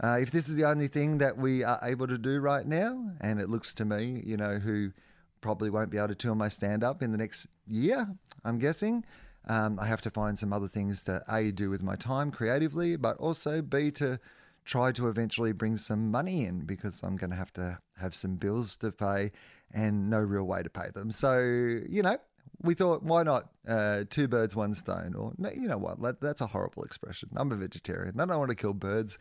uh, 0.00 0.18
if 0.20 0.30
this 0.30 0.48
is 0.48 0.54
the 0.54 0.64
only 0.64 0.86
thing 0.86 1.18
that 1.18 1.36
we 1.36 1.64
are 1.64 1.80
able 1.82 2.06
to 2.06 2.16
do 2.16 2.38
right 2.38 2.64
now, 2.64 3.10
and 3.20 3.40
it 3.40 3.50
looks 3.50 3.74
to 3.74 3.84
me, 3.84 4.22
you 4.24 4.36
know, 4.36 4.60
who 4.60 4.92
probably 5.40 5.68
won't 5.68 5.90
be 5.90 5.98
able 5.98 6.08
to 6.08 6.14
tour 6.14 6.36
my 6.36 6.48
stand 6.48 6.84
up 6.84 7.02
in 7.02 7.10
the 7.10 7.18
next 7.18 7.48
year, 7.66 8.06
I'm 8.44 8.60
guessing. 8.60 9.04
Um, 9.48 9.80
I 9.80 9.86
have 9.86 10.00
to 10.02 10.10
find 10.10 10.38
some 10.38 10.52
other 10.52 10.68
things 10.68 11.02
to 11.02 11.24
A, 11.28 11.50
do 11.50 11.70
with 11.70 11.82
my 11.82 11.96
time 11.96 12.30
creatively, 12.30 12.94
but 12.94 13.16
also 13.16 13.62
B, 13.62 13.90
to 13.92 14.20
try 14.64 14.92
to 14.92 15.08
eventually 15.08 15.52
bring 15.52 15.76
some 15.76 16.10
money 16.10 16.44
in 16.44 16.60
because 16.60 17.02
I'm 17.02 17.16
going 17.16 17.30
to 17.30 17.36
have 17.36 17.52
to 17.54 17.78
have 17.98 18.14
some 18.14 18.36
bills 18.36 18.76
to 18.78 18.92
pay 18.92 19.30
and 19.72 20.08
no 20.08 20.18
real 20.18 20.44
way 20.44 20.62
to 20.62 20.70
pay 20.70 20.88
them. 20.94 21.10
So, 21.10 21.38
you 21.38 22.02
know, 22.02 22.16
we 22.62 22.74
thought, 22.74 23.02
why 23.02 23.22
not 23.24 23.50
uh, 23.68 24.04
two 24.08 24.28
birds, 24.28 24.56
one 24.56 24.74
stone? 24.74 25.14
Or, 25.14 25.32
you 25.54 25.68
know 25.68 25.78
what, 25.78 26.20
that's 26.20 26.40
a 26.40 26.46
horrible 26.46 26.84
expression. 26.84 27.30
I'm 27.36 27.52
a 27.52 27.56
vegetarian. 27.56 28.18
I 28.18 28.24
don't 28.24 28.38
want 28.38 28.50
to 28.50 28.56
kill 28.56 28.72
birds, 28.72 29.18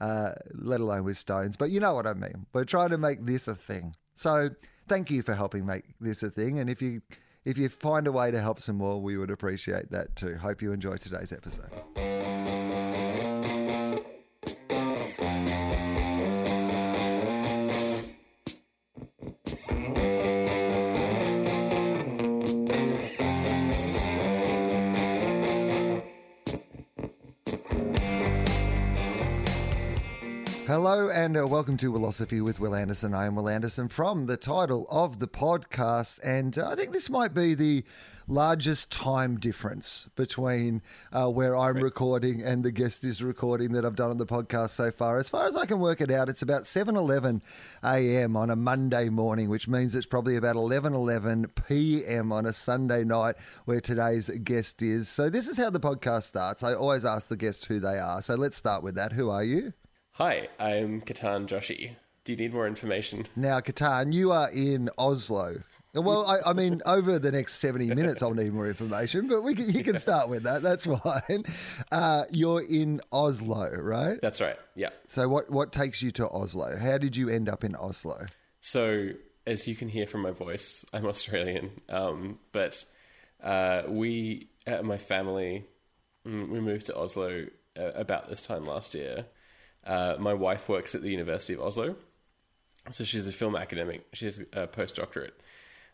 uh, 0.00 0.32
let 0.52 0.80
alone 0.80 1.04
with 1.04 1.18
stones. 1.18 1.56
But 1.56 1.70
you 1.70 1.80
know 1.80 1.94
what 1.94 2.06
I 2.06 2.14
mean. 2.14 2.46
We're 2.52 2.64
trying 2.64 2.90
to 2.90 2.98
make 2.98 3.24
this 3.24 3.48
a 3.48 3.54
thing. 3.54 3.96
So, 4.14 4.50
thank 4.88 5.10
you 5.10 5.22
for 5.22 5.34
helping 5.34 5.66
make 5.66 5.84
this 6.00 6.22
a 6.22 6.30
thing. 6.30 6.58
And 6.58 6.70
if 6.70 6.80
you 6.82 7.00
if 7.44 7.58
you 7.58 7.68
find 7.68 8.06
a 8.06 8.12
way 8.12 8.30
to 8.30 8.40
help 8.40 8.60
some 8.60 8.76
more, 8.76 9.00
we 9.00 9.18
would 9.18 9.30
appreciate 9.30 9.90
that 9.90 10.16
too. 10.16 10.36
Hope 10.36 10.62
you 10.62 10.72
enjoy 10.72 10.96
today's 10.96 11.32
episode. 11.32 11.70
And 31.24 31.38
uh, 31.38 31.46
welcome 31.46 31.78
to 31.78 31.90
Wilosophy 31.90 32.44
with 32.44 32.60
Wil 32.60 32.74
Anderson. 32.74 33.14
I 33.14 33.24
am 33.24 33.36
Wil 33.36 33.48
Anderson 33.48 33.88
from 33.88 34.26
the 34.26 34.36
title 34.36 34.86
of 34.90 35.20
the 35.20 35.26
podcast, 35.26 36.20
and 36.22 36.58
uh, 36.58 36.68
I 36.68 36.74
think 36.74 36.92
this 36.92 37.08
might 37.08 37.32
be 37.32 37.54
the 37.54 37.82
largest 38.28 38.92
time 38.92 39.40
difference 39.40 40.06
between 40.16 40.82
uh, 41.14 41.30
where 41.30 41.56
I'm 41.56 41.76
recording 41.76 42.42
and 42.42 42.62
the 42.62 42.70
guest 42.70 43.06
is 43.06 43.22
recording 43.22 43.72
that 43.72 43.86
I've 43.86 43.96
done 43.96 44.10
on 44.10 44.18
the 44.18 44.26
podcast 44.26 44.70
so 44.70 44.90
far. 44.90 45.16
As 45.16 45.30
far 45.30 45.46
as 45.46 45.56
I 45.56 45.64
can 45.64 45.80
work 45.80 46.02
it 46.02 46.10
out, 46.10 46.28
it's 46.28 46.42
about 46.42 46.64
7:11 46.64 47.40
a.m. 47.82 48.36
on 48.36 48.50
a 48.50 48.56
Monday 48.56 49.08
morning, 49.08 49.48
which 49.48 49.66
means 49.66 49.94
it's 49.94 50.04
probably 50.04 50.36
about 50.36 50.56
11:11 50.56 51.54
p.m. 51.66 52.32
on 52.32 52.44
a 52.44 52.52
Sunday 52.52 53.02
night 53.02 53.36
where 53.64 53.80
today's 53.80 54.28
guest 54.28 54.82
is. 54.82 55.08
So 55.08 55.30
this 55.30 55.48
is 55.48 55.56
how 55.56 55.70
the 55.70 55.80
podcast 55.80 56.24
starts. 56.24 56.62
I 56.62 56.74
always 56.74 57.06
ask 57.06 57.28
the 57.28 57.36
guests 57.38 57.64
who 57.64 57.80
they 57.80 57.98
are. 57.98 58.20
So 58.20 58.34
let's 58.34 58.58
start 58.58 58.82
with 58.82 58.94
that. 58.96 59.14
Who 59.14 59.30
are 59.30 59.42
you? 59.42 59.72
Hi, 60.18 60.46
I'm 60.60 61.00
Ketan 61.00 61.48
Joshi. 61.48 61.96
Do 62.22 62.30
you 62.30 62.38
need 62.38 62.54
more 62.54 62.68
information? 62.68 63.26
Now, 63.34 63.58
Ketan, 63.58 64.12
you 64.12 64.30
are 64.30 64.48
in 64.48 64.88
Oslo. 64.96 65.56
Well, 65.92 66.24
I, 66.24 66.50
I, 66.50 66.52
mean, 66.52 66.80
over 66.86 67.18
the 67.18 67.32
next 67.32 67.54
70 67.54 67.92
minutes, 67.96 68.22
I'll 68.22 68.32
need 68.32 68.52
more 68.52 68.68
information, 68.68 69.26
but 69.26 69.42
we 69.42 69.56
can, 69.56 69.68
you 69.70 69.82
can 69.82 69.98
start 69.98 70.28
with 70.28 70.44
that. 70.44 70.62
That's 70.62 70.86
fine. 71.02 71.42
Uh, 71.90 72.26
you're 72.30 72.62
in 72.62 73.00
Oslo, 73.10 73.74
right? 73.74 74.20
That's 74.22 74.40
right. 74.40 74.54
Yeah. 74.76 74.90
So, 75.08 75.28
what, 75.28 75.50
what 75.50 75.72
takes 75.72 76.00
you 76.00 76.12
to 76.12 76.28
Oslo? 76.28 76.76
How 76.76 76.96
did 76.96 77.16
you 77.16 77.28
end 77.28 77.48
up 77.48 77.64
in 77.64 77.74
Oslo? 77.74 78.26
So, 78.60 79.08
as 79.48 79.66
you 79.66 79.74
can 79.74 79.88
hear 79.88 80.06
from 80.06 80.22
my 80.22 80.30
voice, 80.30 80.84
I'm 80.92 81.06
Australian. 81.08 81.72
Um, 81.88 82.38
but 82.52 82.84
uh, 83.42 83.82
we, 83.88 84.46
uh, 84.64 84.82
my 84.82 84.96
family, 84.96 85.66
mm, 86.24 86.48
we 86.50 86.60
moved 86.60 86.86
to 86.86 86.96
Oslo 86.96 87.46
uh, 87.76 87.90
about 87.96 88.28
this 88.28 88.42
time 88.42 88.64
last 88.64 88.94
year. 88.94 89.26
Uh, 89.86 90.16
my 90.18 90.34
wife 90.34 90.68
works 90.68 90.94
at 90.94 91.02
the 91.02 91.10
University 91.10 91.54
of 91.54 91.60
Oslo, 91.60 91.96
so 92.90 93.04
she's 93.04 93.28
a 93.28 93.32
film 93.32 93.56
academic. 93.56 94.06
She 94.12 94.26
has 94.26 94.38
a 94.52 94.66
postdoctorate, 94.66 95.32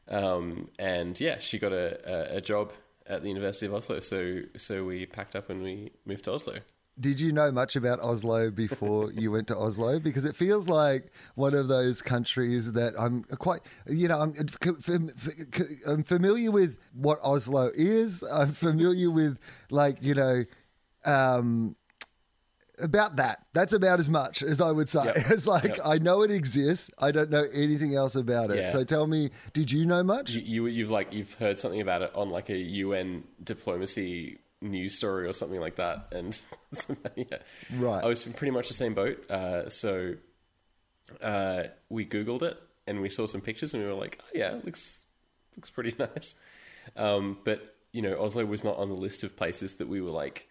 um, 0.08 0.68
and 0.78 1.18
yeah, 1.18 1.38
she 1.38 1.58
got 1.58 1.72
a, 1.72 2.34
a, 2.34 2.36
a, 2.36 2.40
job 2.40 2.72
at 3.06 3.22
the 3.22 3.28
University 3.28 3.66
of 3.66 3.74
Oslo. 3.74 4.00
So 4.00 4.42
so 4.56 4.84
we 4.84 5.06
packed 5.06 5.34
up 5.34 5.50
and 5.50 5.62
we 5.62 5.90
moved 6.06 6.24
to 6.24 6.32
Oslo. 6.32 6.58
Did 6.98 7.18
you 7.18 7.32
know 7.32 7.50
much 7.50 7.76
about 7.76 8.00
Oslo 8.00 8.50
before 8.50 9.10
you 9.12 9.30
went 9.30 9.48
to 9.48 9.56
Oslo? 9.56 9.98
Because 9.98 10.26
it 10.26 10.36
feels 10.36 10.68
like 10.68 11.10
one 11.34 11.54
of 11.54 11.68
those 11.68 12.02
countries 12.02 12.72
that 12.72 12.92
I'm 12.98 13.24
quite, 13.24 13.60
you 13.86 14.06
know, 14.08 14.20
I'm, 14.20 14.34
I'm 15.86 16.02
familiar 16.02 16.50
with 16.50 16.76
what 16.92 17.18
Oslo 17.22 17.70
is. 17.74 18.22
I'm 18.22 18.52
familiar 18.52 19.10
with, 19.10 19.38
like, 19.70 19.96
you 20.02 20.14
know, 20.14 20.44
um, 21.06 21.74
about 22.82 23.16
that. 23.16 23.46
That's 23.52 23.72
about 23.72 24.00
as 24.00 24.08
much 24.08 24.42
as 24.42 24.60
I 24.60 24.70
would 24.70 24.88
say. 24.88 25.04
Yep. 25.04 25.16
It's 25.30 25.46
like 25.46 25.64
yep. 25.64 25.80
I 25.84 25.98
know 25.98 26.22
it 26.22 26.30
exists. 26.30 26.90
I 26.98 27.12
don't 27.12 27.30
know 27.30 27.44
anything 27.52 27.94
else 27.94 28.14
about 28.14 28.50
it. 28.50 28.58
Yeah. 28.58 28.68
So 28.68 28.84
tell 28.84 29.06
me, 29.06 29.30
did 29.52 29.70
you 29.70 29.86
know 29.86 30.02
much? 30.02 30.30
You, 30.30 30.66
you 30.66 30.82
have 30.82 30.90
like 30.90 31.12
you've 31.12 31.32
heard 31.34 31.60
something 31.60 31.80
about 31.80 32.02
it 32.02 32.12
on 32.14 32.30
like 32.30 32.50
a 32.50 32.56
UN 32.56 33.24
diplomacy 33.42 34.38
news 34.60 34.94
story 34.94 35.26
or 35.26 35.32
something 35.32 35.60
like 35.60 35.76
that, 35.76 36.08
and 36.12 36.38
yeah. 37.16 37.24
right. 37.76 38.04
I 38.04 38.06
was 38.06 38.24
pretty 38.24 38.50
much 38.50 38.68
the 38.68 38.74
same 38.74 38.94
boat. 38.94 39.30
Uh, 39.30 39.68
so 39.68 40.14
uh, 41.22 41.64
we 41.88 42.06
googled 42.06 42.42
it 42.42 42.58
and 42.86 43.00
we 43.00 43.08
saw 43.08 43.26
some 43.26 43.40
pictures 43.40 43.74
and 43.74 43.82
we 43.82 43.88
were 43.88 43.94
like, 43.94 44.20
oh 44.22 44.30
yeah, 44.34 44.56
it 44.56 44.64
looks 44.64 45.00
looks 45.56 45.70
pretty 45.70 45.94
nice. 45.98 46.34
Um, 46.96 47.38
but 47.44 47.76
you 47.92 48.02
know, 48.02 48.20
Oslo 48.20 48.44
was 48.44 48.64
not 48.64 48.76
on 48.76 48.88
the 48.88 48.94
list 48.94 49.24
of 49.24 49.36
places 49.36 49.74
that 49.74 49.88
we 49.88 50.00
were 50.00 50.10
like 50.10 50.48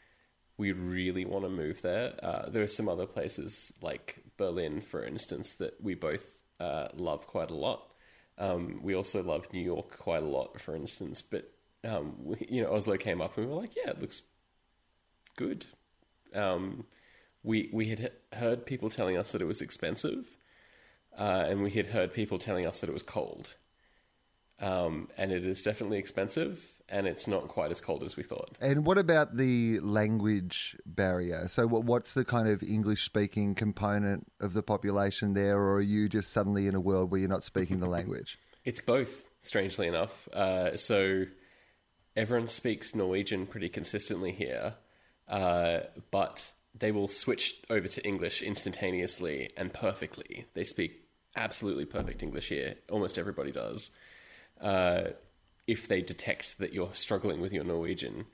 we 0.59 0.73
really 0.73 1.25
want 1.25 1.45
to 1.45 1.49
move 1.49 1.81
there. 1.81 2.13
Uh, 2.23 2.49
there 2.51 2.63
are 2.63 2.67
some 2.67 2.89
other 2.89 3.07
places 3.07 3.73
like 3.81 4.23
Berlin, 4.37 4.81
for 4.81 5.03
instance, 5.05 5.55
that 5.55 5.81
we 5.81 5.95
both 5.95 6.27
uh, 6.61 6.89
love 6.95 7.27
quite 7.27 7.51
a 7.51 7.55
lot. 7.55 7.81
Um, 8.37 8.81
we 8.83 8.95
also 8.95 9.23
love 9.23 9.51
New 9.53 9.61
York 9.63 9.97
quite 9.97 10.23
a 10.23 10.27
lot, 10.27 10.61
for 10.61 10.75
instance. 10.75 11.21
But 11.23 11.51
um, 11.85 12.15
we, 12.23 12.47
you 12.49 12.63
know, 12.63 12.73
Oslo 12.75 12.97
came 12.97 13.21
up 13.21 13.37
and 13.37 13.47
we 13.47 13.53
were 13.53 13.61
like, 13.61 13.75
yeah, 13.77 13.91
it 13.91 14.01
looks 14.01 14.23
good. 15.37 15.65
Um, 16.35 16.85
we 17.43 17.69
we 17.73 17.89
had 17.89 18.11
heard 18.33 18.65
people 18.65 18.89
telling 18.89 19.17
us 19.17 19.31
that 19.33 19.41
it 19.41 19.47
was 19.47 19.61
expensive, 19.61 20.29
uh, 21.17 21.45
and 21.49 21.63
we 21.63 21.71
had 21.71 21.87
heard 21.87 22.13
people 22.13 22.37
telling 22.39 22.65
us 22.67 22.81
that 22.81 22.89
it 22.89 22.93
was 22.93 23.03
cold. 23.03 23.55
um, 24.61 25.07
and 25.17 25.31
it 25.31 25.45
is 25.45 25.61
definitely 25.61 25.97
expensive, 25.97 26.59
and 26.89 27.07
it's 27.07 27.27
not 27.27 27.47
quite 27.47 27.71
as 27.71 27.81
cold 27.81 28.03
as 28.03 28.17
we 28.17 28.23
thought. 28.23 28.57
And 28.59 28.85
what 28.85 28.97
about 28.97 29.37
the 29.37 29.79
language 29.79 30.75
barrier? 30.85 31.47
So, 31.47 31.67
what, 31.67 31.83
what's 31.83 32.13
the 32.13 32.25
kind 32.25 32.47
of 32.47 32.63
English 32.63 33.03
speaking 33.03 33.55
component 33.55 34.31
of 34.39 34.53
the 34.53 34.63
population 34.63 35.33
there, 35.33 35.57
or 35.57 35.75
are 35.75 35.81
you 35.81 36.09
just 36.09 36.31
suddenly 36.31 36.67
in 36.67 36.75
a 36.75 36.79
world 36.79 37.11
where 37.11 37.19
you're 37.19 37.29
not 37.29 37.43
speaking 37.43 37.79
the 37.79 37.87
language? 37.89 38.37
It's 38.65 38.81
both, 38.81 39.25
strangely 39.41 39.87
enough. 39.87 40.27
Uh, 40.29 40.75
so, 40.75 41.25
everyone 42.15 42.47
speaks 42.47 42.95
Norwegian 42.95 43.45
pretty 43.45 43.69
consistently 43.69 44.31
here, 44.31 44.75
uh, 45.27 45.79
but 46.11 46.51
they 46.77 46.91
will 46.91 47.07
switch 47.07 47.55
over 47.69 47.87
to 47.87 48.05
English 48.05 48.41
instantaneously 48.41 49.51
and 49.57 49.73
perfectly. 49.73 50.45
They 50.53 50.63
speak 50.63 51.03
absolutely 51.35 51.85
perfect 51.85 52.23
English 52.23 52.49
here. 52.49 52.75
Almost 52.89 53.17
everybody 53.17 53.51
does. 53.51 53.91
Uh, 54.59 55.09
if 55.69 55.87
they 55.87 56.01
detect 56.01 56.57
that 56.57 56.73
you're 56.73 56.89
struggling 56.93 57.39
with 57.39 57.53
your 57.53 57.63
Norwegian, 57.63 58.25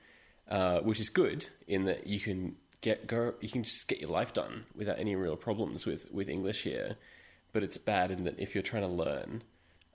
uh, 0.48 0.78
which 0.80 0.98
is 0.98 1.10
good 1.10 1.46
in 1.68 1.84
that 1.84 2.06
you 2.06 2.18
can 2.18 2.56
get 2.80 3.06
go 3.06 3.34
you 3.40 3.48
can 3.48 3.62
just 3.62 3.88
get 3.88 4.00
your 4.00 4.10
life 4.10 4.32
done 4.32 4.64
without 4.74 4.98
any 4.98 5.14
real 5.16 5.36
problems 5.36 5.84
with 5.84 6.10
with 6.12 6.30
English 6.30 6.62
here. 6.62 6.96
But 7.52 7.62
it's 7.62 7.76
bad 7.76 8.10
in 8.10 8.24
that 8.24 8.38
if 8.38 8.54
you're 8.54 8.62
trying 8.62 8.82
to 8.82 8.88
learn, 8.88 9.42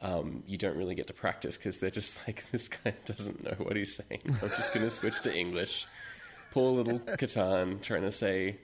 um, 0.01 0.43
you 0.45 0.57
don't 0.59 0.77
really 0.77 0.93
get 0.93 1.07
to 1.07 1.13
practice 1.13 1.57
because 1.57 1.79
they're 1.79 1.89
just 1.89 2.15
like 2.27 2.49
this 2.51 2.67
guy 2.67 2.93
doesn't 3.05 3.43
know 3.43 3.55
what 3.57 3.75
he's 3.75 3.95
saying. 3.95 4.21
I'm 4.41 4.49
just 4.49 4.71
going 4.71 4.85
to 4.85 4.91
switch 4.91 5.19
to 5.21 5.35
English. 5.35 5.87
Poor 6.51 6.71
little 6.71 6.99
Ketan 6.99 7.81
trying 7.81 8.03
to 8.03 8.11
say 8.11 8.59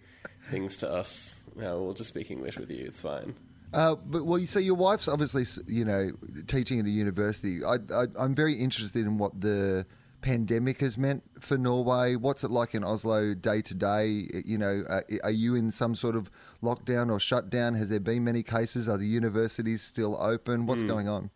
things 0.51 0.77
to 0.77 0.91
us. 0.91 1.35
We'll 1.55 1.93
just 1.93 2.09
speak 2.09 2.29
English 2.29 2.57
with 2.57 2.69
you. 2.69 2.85
It's 2.85 3.01
fine. 3.01 3.33
Uh, 3.73 3.95
but 3.95 4.25
well, 4.25 4.39
so 4.41 4.59
your 4.59 4.75
wife's 4.75 5.07
obviously, 5.07 5.43
you 5.67 5.83
know, 5.83 6.11
teaching 6.47 6.79
at 6.79 6.85
a 6.85 6.89
university. 6.89 7.63
I, 7.63 7.75
I, 7.93 8.05
I'm 8.17 8.33
very 8.33 8.53
interested 8.53 9.05
in 9.05 9.17
what 9.17 9.41
the 9.41 9.85
pandemic 10.21 10.79
has 10.79 10.97
meant 10.97 11.23
for 11.39 11.57
Norway. 11.57 12.15
What's 12.15 12.43
it 12.43 12.51
like 12.51 12.73
in 12.73 12.83
Oslo 12.83 13.33
day 13.33 13.61
to 13.61 13.75
day? 13.75 14.29
You 14.45 14.57
know, 14.57 14.83
uh, 14.89 15.01
are 15.23 15.31
you 15.31 15.55
in 15.55 15.71
some 15.71 15.95
sort 15.95 16.15
of 16.15 16.31
lockdown 16.63 17.11
or 17.11 17.19
shutdown? 17.19 17.75
Has 17.75 17.89
there 17.89 17.99
been 17.99 18.23
many 18.23 18.43
cases? 18.43 18.87
Are 18.87 18.97
the 18.97 19.07
universities 19.07 19.81
still 19.81 20.17
open? 20.19 20.65
What's 20.65 20.83
going 20.83 21.07
on? 21.07 21.29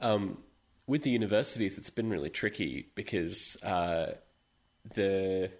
Um, 0.00 0.38
with 0.86 1.02
the 1.02 1.10
universities, 1.10 1.78
it's 1.78 1.90
been 1.90 2.10
really 2.10 2.30
tricky 2.30 2.88
because 2.94 3.56
uh, 3.62 4.14
the 4.94 5.50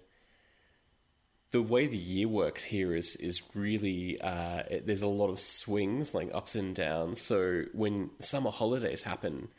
the 1.53 1.61
way 1.61 1.85
the 1.85 1.95
year 1.95 2.27
works 2.27 2.63
here 2.63 2.95
is 2.95 3.15
is 3.17 3.43
really 3.53 4.19
uh, 4.19 4.63
it, 4.71 4.87
there's 4.87 5.03
a 5.03 5.07
lot 5.07 5.29
of 5.29 5.39
swings, 5.39 6.11
like 6.13 6.31
ups 6.33 6.55
and 6.55 6.75
downs. 6.75 7.21
So 7.21 7.65
when 7.73 8.09
summer 8.19 8.49
holidays 8.49 9.03
happen, 9.03 9.49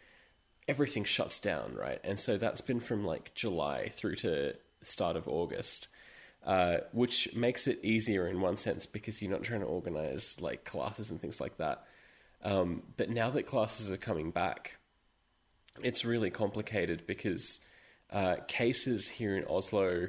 everything 0.67 1.05
shuts 1.05 1.39
down, 1.39 1.77
right? 1.77 2.01
And 2.03 2.19
so 2.19 2.37
that's 2.37 2.61
been 2.61 2.81
from 2.81 3.05
like 3.05 3.33
July 3.37 3.91
through 3.91 4.17
to 4.17 4.55
start 4.83 5.15
of 5.15 5.29
August, 5.29 5.87
uh, 6.45 6.79
which 6.91 7.33
makes 7.37 7.69
it 7.69 7.79
easier 7.85 8.27
in 8.27 8.41
one 8.41 8.57
sense 8.57 8.87
because 8.87 9.23
you're 9.23 9.31
not 9.31 9.45
trying 9.45 9.61
to 9.61 9.67
organize 9.67 10.41
like 10.41 10.65
classes 10.65 11.13
and 11.13 11.21
things 11.21 11.41
like 11.41 11.59
that. 11.59 11.85
Um, 12.43 12.83
but 12.97 13.09
now 13.09 13.31
that 13.31 13.47
classes 13.47 13.93
are 13.93 13.97
coming 13.97 14.33
back, 14.33 14.73
it's 15.81 16.05
really 16.05 16.31
complicated 16.31 17.07
because 17.07 17.61
uh, 18.11 18.39
cases 18.49 19.09
here 19.09 19.37
in 19.37 19.45
Oslo 19.45 20.09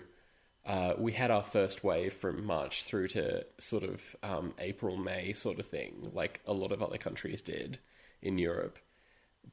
uh, 0.65 0.93
we 0.97 1.11
had 1.11 1.29
our 1.29 1.43
first 1.43 1.83
wave 1.83 2.13
from 2.13 2.43
March 2.43 2.83
through 2.83 3.07
to 3.09 3.45
sort 3.59 3.83
of 3.83 4.01
um, 4.23 4.53
April, 4.59 4.97
May 4.97 5.33
sort 5.33 5.59
of 5.59 5.65
thing, 5.65 6.09
like 6.13 6.41
a 6.47 6.53
lot 6.53 6.71
of 6.71 6.81
other 6.81 6.97
countries 6.97 7.41
did 7.41 7.77
in 8.21 8.39
Europe. 8.39 8.79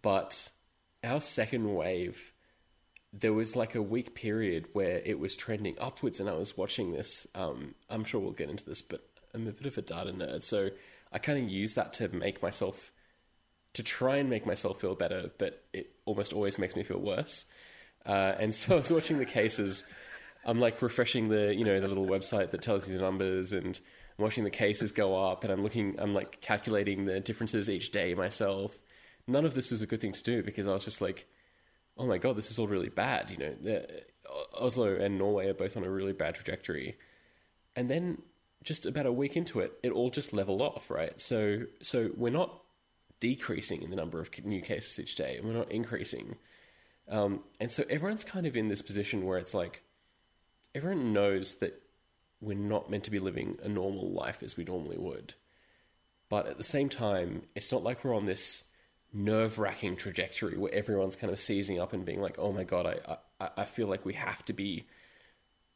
But 0.01 0.51
our 1.05 1.21
second 1.21 1.75
wave, 1.75 2.33
there 3.13 3.35
was 3.35 3.55
like 3.57 3.75
a 3.75 3.83
week 3.83 4.15
period 4.15 4.69
where 4.73 5.03
it 5.05 5.19
was 5.19 5.37
trending 5.37 5.77
upwards, 5.79 6.19
and 6.19 6.31
I 6.31 6.35
was 6.35 6.57
watching 6.57 6.93
this. 6.93 7.27
Um, 7.35 7.75
I'm 7.91 8.05
sure 8.05 8.21
we'll 8.21 8.33
get 8.33 8.49
into 8.49 8.65
this, 8.65 8.81
but 8.81 9.07
I'm 9.35 9.47
a 9.47 9.53
bit 9.53 9.67
of 9.67 9.77
a 9.77 9.83
data 9.83 10.13
nerd, 10.13 10.43
so 10.45 10.71
I 11.13 11.19
kind 11.19 11.39
of 11.39 11.51
use 11.51 11.75
that 11.75 11.93
to 11.95 12.09
make 12.09 12.43
myself, 12.43 12.91
to 13.75 13.83
try 13.83 14.17
and 14.17 14.31
make 14.31 14.47
myself 14.47 14.81
feel 14.81 14.95
better, 14.95 15.31
but 15.37 15.63
it 15.75 15.95
almost 16.07 16.33
always 16.33 16.59
makes 16.59 16.75
me 16.75 16.85
feel 16.85 17.01
worse. 17.01 17.45
Uh, 18.07 18.35
and 18.39 18.55
so 18.55 18.77
I 18.77 18.79
was 18.79 18.91
watching 18.91 19.19
the 19.19 19.27
cases. 19.27 19.85
I'm 20.45 20.61
like 20.61 20.81
refreshing 20.83 21.29
the 21.29 21.55
you 21.55 21.65
know 21.65 21.81
the 21.81 21.89
little 21.89 22.07
website 22.07 22.51
that 22.51 22.63
tells 22.63 22.89
you 22.89 22.97
the 22.97 23.03
numbers 23.03 23.53
and 23.53 23.79
I'm 24.19 24.25
watching 24.25 24.45
the 24.45 24.51
cases 24.51 24.93
go 24.93 25.31
up 25.31 25.45
and 25.45 25.53
I'm 25.53 25.63
looking 25.63 25.97
I'm 25.99 26.15
like 26.15 26.41
calculating 26.41 27.05
the 27.05 27.21
differences 27.21 27.71
each 27.71 27.91
day 27.93 28.15
myself. 28.15 28.79
None 29.27 29.45
of 29.45 29.55
this 29.55 29.71
was 29.71 29.83
a 29.83 29.87
good 29.87 30.01
thing 30.01 30.13
to 30.13 30.23
do 30.23 30.43
because 30.43 30.67
I 30.67 30.73
was 30.73 30.85
just 30.85 31.01
like, 31.01 31.27
oh 31.97 32.07
my 32.07 32.19
god, 32.19 32.37
this 32.37 32.51
is 32.51 32.59
all 32.59 32.67
really 32.67 32.89
bad. 32.89 33.31
You 33.31 33.37
know, 33.39 33.55
the, 33.63 34.03
Oslo 34.55 34.95
and 34.97 35.19
Norway 35.19 35.49
are 35.49 35.55
both 35.55 35.77
on 35.77 35.85
a 35.85 35.91
really 35.91 36.13
bad 36.13 36.35
trajectory, 36.35 36.97
and 37.77 37.89
then 37.89 38.23
just 38.65 38.87
about 38.87 39.07
a 39.07 39.13
week 39.13 39.37
into 39.37 39.61
it, 39.61 39.73
it 39.83 39.93
all 39.93 40.11
just 40.11 40.33
leveled 40.33 40.61
off. 40.61 40.91
Right, 40.91 41.21
so 41.21 41.63
so 41.83 42.11
we're 42.17 42.31
not 42.31 42.63
decreasing 43.21 43.83
in 43.83 43.91
the 43.91 43.97
number 43.97 44.21
of 44.21 44.31
new 44.45 44.61
cases 44.61 44.99
each 44.99 45.15
day, 45.15 45.37
and 45.37 45.47
we're 45.47 45.55
not 45.55 45.71
increasing. 45.71 46.37
Um, 47.09 47.41
and 47.61 47.71
so 47.71 47.85
everyone's 47.91 48.25
kind 48.25 48.47
of 48.47 48.57
in 48.57 48.69
this 48.69 48.83
position 48.83 49.25
where 49.25 49.39
it's 49.39 49.55
like 49.55 49.83
everyone 50.75 51.13
knows 51.13 51.57
that 51.57 51.81
we're 52.41 52.57
not 52.57 52.91
meant 52.91 53.05
to 53.05 53.11
be 53.11 53.19
living 53.19 53.59
a 53.63 53.69
normal 53.69 54.11
life 54.11 54.43
as 54.43 54.57
we 54.57 54.65
normally 54.65 54.99
would. 54.99 55.35
But 56.29 56.47
at 56.47 56.59
the 56.59 56.65
same 56.65 56.89
time, 56.89 57.43
it's 57.55 57.71
not 57.71 57.85
like 57.85 58.05
we're 58.05 58.17
on 58.17 58.27
this 58.27 58.65
nerve 59.13 59.59
wracking 59.59 59.97
trajectory 59.97 60.57
where 60.57 60.73
everyone's 60.73 61.17
kind 61.17 61.33
of 61.33 61.39
seizing 61.39 61.79
up 61.79 61.93
and 61.93 62.05
being 62.05 62.21
like, 62.21 62.37
oh 62.39 62.53
my 62.53 62.65
God, 62.65 62.87
I, 62.87 63.17
I, 63.41 63.51
I 63.59 63.65
feel 63.65 63.87
like 63.87 64.05
we 64.05 64.15
have 64.15 64.45
to 64.47 64.53
be 64.53 64.87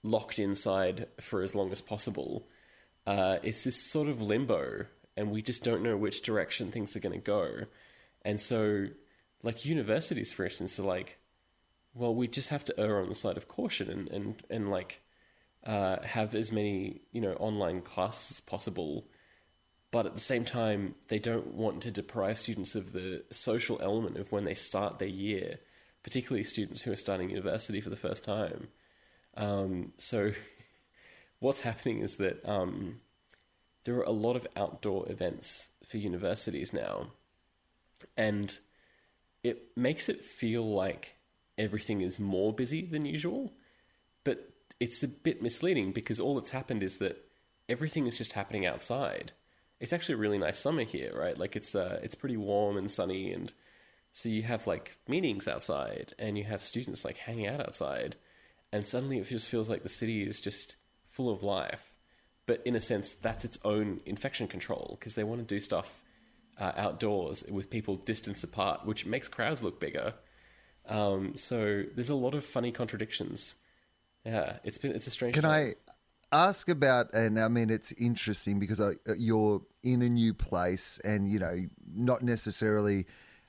locked 0.03 0.39
inside 0.39 1.09
for 1.21 1.43
as 1.43 1.55
long 1.55 1.71
as 1.73 1.81
possible. 1.81 2.49
Uh, 3.07 3.37
it's 3.43 3.65
this 3.65 3.91
sort 3.91 4.09
of 4.09 4.23
limbo, 4.23 4.87
and 5.17 5.31
we 5.31 5.43
just 5.43 5.63
don't 5.63 5.83
know 5.83 5.97
which 5.97 6.23
direction 6.23 6.73
things 6.73 6.97
are 6.97 7.01
going 7.01 7.13
to 7.13 7.19
go. 7.19 7.51
And 8.23 8.41
so, 8.41 8.87
like 9.43 9.65
universities, 9.65 10.33
for 10.33 10.45
instance, 10.45 10.81
are 10.81 10.85
like, 10.85 11.19
well, 11.97 12.15
we 12.15 12.29
just 12.29 12.51
have 12.51 12.65
to 12.65 12.79
err 12.79 13.01
on 13.01 13.09
the 13.09 13.15
side 13.15 13.37
of 13.37 13.49
caution 13.49 13.91
and 13.91 14.09
and 14.09 14.43
and 14.51 14.71
like 14.71 15.01
uh, 15.65 16.03
have 16.03 16.35
as 16.35 16.53
many 16.53 17.01
you 17.13 17.21
know 17.21 17.33
online 17.35 17.81
classes 17.81 18.37
as 18.37 18.41
possible. 18.41 19.07
But 19.93 20.05
at 20.05 20.15
the 20.15 20.21
same 20.21 20.45
time, 20.45 20.95
they 21.09 21.19
don't 21.19 21.55
want 21.55 21.83
to 21.83 21.91
deprive 21.91 22.39
students 22.39 22.75
of 22.75 22.93
the 22.93 23.25
social 23.31 23.81
element 23.81 24.19
of 24.19 24.31
when 24.31 24.45
they 24.45 24.55
start 24.55 24.99
their 24.99 25.09
year, 25.09 25.59
particularly 26.03 26.45
students 26.45 26.83
who 26.83 26.93
are 26.93 26.97
starting 26.97 27.31
university 27.31 27.81
for 27.81 27.89
the 27.89 27.97
first 27.97 28.25
time. 28.25 28.69
Um, 29.37 29.93
so, 29.97 30.33
what's 31.39 31.61
happening 31.61 32.01
is 32.01 32.17
that 32.17 32.47
um, 32.47 33.01
there 33.85 33.97
are 33.97 34.03
a 34.03 34.11
lot 34.11 34.37
of 34.37 34.47
outdoor 34.57 35.11
events 35.11 35.71
for 35.89 35.97
universities 35.97 36.75
now, 36.75 37.07
and 38.19 38.59
it 39.43 39.77
makes 39.77 40.09
it 40.09 40.23
feel 40.23 40.69
like 40.69 41.16
everything 41.59 42.01
is 42.01 42.21
more 42.21 42.53
busy 42.53 42.85
than 42.85 43.05
usual. 43.05 43.53
But 44.25 44.51
it's 44.81 45.03
a 45.03 45.09
bit 45.09 45.43
misleading 45.43 45.93
because 45.93 46.21
all 46.21 46.35
that's 46.35 46.51
happened 46.51 46.83
is 46.83 46.99
that 46.99 47.25
everything 47.69 48.07
is 48.07 48.19
just 48.19 48.33
happening 48.33 48.67
outside. 48.67 49.33
It's 49.81 49.93
actually 49.93 50.15
a 50.15 50.19
really 50.19 50.39
nice 50.39 50.59
summer 50.59 50.85
here, 50.85 51.13
right? 51.15 51.37
Like 51.37 51.57
it's 51.57 51.75
uh, 51.75 52.01
it's 52.03 52.15
pretty 52.15 52.37
warm 52.37 52.77
and 52.77 52.91
sunny, 52.91 53.33
and 53.33 53.53
so 54.13 54.29
you 54.29 54.43
have 54.43 54.67
like 54.67 54.97
meetings 55.07 55.49
outside, 55.49 56.15
and 56.19 56.39
you 56.39 56.45
have 56.45 56.63
students 56.63 57.05
like 57.05 57.19
hanging 57.19 57.47
out 57.47 57.61
outside, 57.61 58.17
and 58.73 58.87
suddenly 58.87 59.19
it 59.19 59.27
just 59.27 59.49
feels 59.49 59.69
like 59.69 59.83
the 59.83 59.89
city 59.89 60.23
is 60.23 60.41
just 60.41 60.77
full 61.11 61.31
of 61.31 61.43
life. 61.43 61.93
But 62.47 62.63
in 62.65 62.77
a 62.77 62.81
sense, 62.81 63.13
that's 63.13 63.45
its 63.45 63.59
own 63.65 64.01
infection 64.07 64.49
control 64.49 64.97
because 64.99 65.15
they 65.15 65.25
want 65.25 65.47
to 65.47 65.55
do 65.55 65.61
stuff 65.61 66.03
uh, 66.59 66.73
outdoors 66.77 67.45
with 67.51 67.69
people 67.69 67.97
distance 67.97 68.45
apart, 68.45 68.87
which 68.87 69.05
makes 69.05 69.29
crowds 69.29 69.63
look 69.63 69.79
bigger 69.81 70.15
um, 70.89 71.37
so 71.37 71.85
there's 71.95 72.11
a 72.11 72.15
lot 72.15 72.35
of 72.35 72.45
funny 72.45 72.73
contradictions. 72.73 73.57
Yeah, 74.25 74.59
it's 74.65 74.79
been 74.79 74.93
it's 74.93 75.07
a 75.07 75.11
strange. 75.11 75.35
Can 75.35 75.43
time. 75.43 75.75
I 76.33 76.47
ask 76.49 76.69
about? 76.69 77.13
And 77.15 77.39
I 77.39 77.49
mean, 77.49 77.71
it's 77.71 77.93
interesting 77.93 78.59
because 78.59 78.81
I, 78.81 78.91
uh, 79.09 79.15
you're 79.19 79.63
in 79.83 80.03
a 80.03 80.09
new 80.09 80.35
place, 80.35 81.01
and 81.05 81.29
you 81.29 81.39
know, 81.39 81.67
not 81.95 82.23
necessarily 82.23 83.07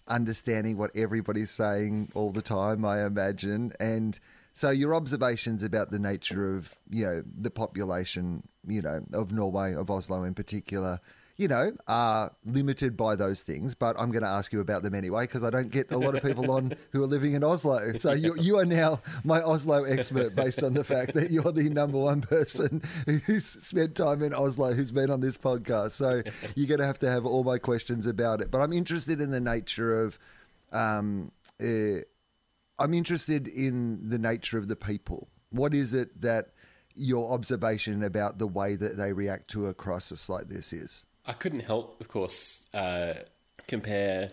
understanding 0.07 0.77
what 0.77 0.95
everybody's 0.95 1.51
saying 1.51 2.09
all 2.15 2.31
the 2.31 2.41
time. 2.41 2.85
I 2.85 3.05
imagine, 3.05 3.73
and 3.79 4.19
so 4.53 4.69
your 4.69 4.95
observations 4.95 5.63
about 5.63 5.91
the 5.91 5.99
nature 5.99 6.55
of 6.55 6.75
you 6.89 7.05
know 7.05 7.23
the 7.39 7.51
population, 7.51 8.47
you 8.67 8.81
know, 8.81 9.01
of 9.13 9.31
Norway, 9.31 9.73
of 9.73 9.89
Oslo 9.89 10.23
in 10.23 10.33
particular 10.33 10.99
you 11.37 11.47
know, 11.47 11.71
are 11.87 12.31
limited 12.45 12.97
by 12.97 13.15
those 13.15 13.41
things. 13.41 13.75
But 13.75 13.95
I'm 13.99 14.09
going 14.11 14.23
to 14.23 14.29
ask 14.29 14.51
you 14.51 14.59
about 14.59 14.81
them 14.81 14.95
anyway 14.95 15.23
because 15.23 15.43
I 15.43 15.51
don't 15.51 15.69
get 15.69 15.91
a 15.91 15.97
lot 15.97 16.15
of 16.15 16.23
people 16.23 16.49
on 16.51 16.73
who 16.91 17.03
are 17.03 17.07
living 17.07 17.33
in 17.33 17.43
Oslo. 17.43 17.93
So 17.93 18.13
you, 18.13 18.35
you 18.39 18.57
are 18.57 18.65
now 18.65 19.01
my 19.23 19.41
Oslo 19.41 19.83
expert 19.83 20.35
based 20.35 20.63
on 20.63 20.73
the 20.73 20.83
fact 20.83 21.13
that 21.13 21.29
you're 21.29 21.51
the 21.51 21.69
number 21.69 21.99
one 21.99 22.21
person 22.21 22.81
who's 23.05 23.45
spent 23.45 23.95
time 23.95 24.23
in 24.23 24.33
Oslo 24.33 24.73
who's 24.73 24.91
been 24.91 25.11
on 25.11 25.21
this 25.21 25.37
podcast. 25.37 25.91
So 25.91 26.23
you're 26.55 26.67
going 26.67 26.79
to 26.79 26.87
have 26.87 26.99
to 26.99 27.09
have 27.09 27.25
all 27.25 27.43
my 27.43 27.59
questions 27.59 28.07
about 28.07 28.41
it. 28.41 28.49
But 28.49 28.61
I'm 28.61 28.73
interested 28.73 29.21
in 29.21 29.29
the 29.29 29.39
nature 29.39 30.01
of 30.01 30.17
um, 30.71 31.31
uh, 31.61 31.99
I'm 32.79 32.93
interested 32.93 33.47
in 33.47 34.09
the 34.09 34.19
nature 34.19 34.57
of 34.57 34.67
the 34.67 34.75
people. 34.75 35.29
What 35.49 35.73
is 35.73 35.93
it 35.93 36.21
that 36.21 36.49
your 36.95 37.31
observation 37.31 38.03
about 38.03 38.39
the 38.39 38.47
way 38.47 38.75
that 38.75 38.97
they 38.97 39.13
react 39.13 39.49
to 39.51 39.67
a 39.67 39.73
crisis 39.73 40.29
like 40.29 40.49
this 40.49 40.73
is? 40.73 41.05
I 41.27 41.33
couldn't 41.33 41.59
help, 41.59 41.99
of 42.01 42.07
course, 42.07 42.65
uh, 42.73 43.13
compare 43.67 44.31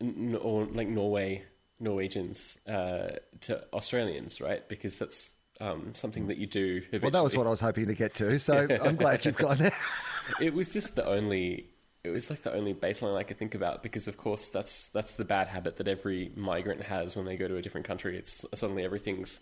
n- 0.00 0.38
or 0.40 0.64
like 0.64 0.88
Norway 0.88 1.44
Norwegians 1.80 2.58
uh, 2.66 3.16
to 3.42 3.64
Australians, 3.72 4.40
right? 4.40 4.66
Because 4.68 4.98
that's 4.98 5.30
um, 5.60 5.94
something 5.94 6.28
that 6.28 6.38
you 6.38 6.46
do. 6.46 6.76
Habitually. 6.76 7.00
Well, 7.02 7.10
that 7.10 7.22
was 7.22 7.36
what 7.36 7.46
I 7.46 7.50
was 7.50 7.60
hoping 7.60 7.86
to 7.86 7.94
get 7.94 8.14
to. 8.14 8.38
So 8.40 8.66
I'm 8.82 8.96
glad 8.96 9.24
you've 9.24 9.36
gone 9.36 9.58
there. 9.58 9.76
it 10.40 10.54
was 10.54 10.72
just 10.72 10.96
the 10.96 11.06
only. 11.06 11.70
It 12.02 12.10
was 12.10 12.28
like 12.28 12.42
the 12.42 12.52
only 12.52 12.74
baseline 12.74 13.16
I 13.16 13.22
could 13.22 13.38
think 13.38 13.54
about 13.54 13.82
because, 13.82 14.08
of 14.08 14.18
course, 14.18 14.48
that's 14.48 14.88
that's 14.88 15.14
the 15.14 15.24
bad 15.24 15.48
habit 15.48 15.76
that 15.76 15.88
every 15.88 16.32
migrant 16.36 16.82
has 16.82 17.16
when 17.16 17.24
they 17.24 17.36
go 17.36 17.48
to 17.48 17.56
a 17.56 17.62
different 17.62 17.86
country. 17.86 18.18
It's 18.18 18.44
suddenly 18.54 18.84
everything's 18.84 19.40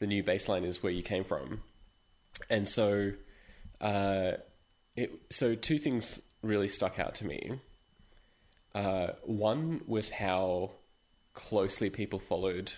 the 0.00 0.06
new 0.06 0.22
baseline 0.22 0.64
is 0.64 0.82
where 0.82 0.92
you 0.92 1.02
came 1.02 1.24
from, 1.24 1.62
and 2.50 2.68
so, 2.68 3.12
uh, 3.80 4.32
it 4.96 5.10
so 5.30 5.54
two 5.54 5.78
things 5.78 6.20
really 6.42 6.68
stuck 6.68 6.98
out 6.98 7.14
to 7.16 7.26
me. 7.26 7.58
Uh, 8.74 9.08
one 9.22 9.80
was 9.86 10.10
how 10.10 10.72
closely 11.32 11.90
people 11.90 12.18
followed 12.18 12.72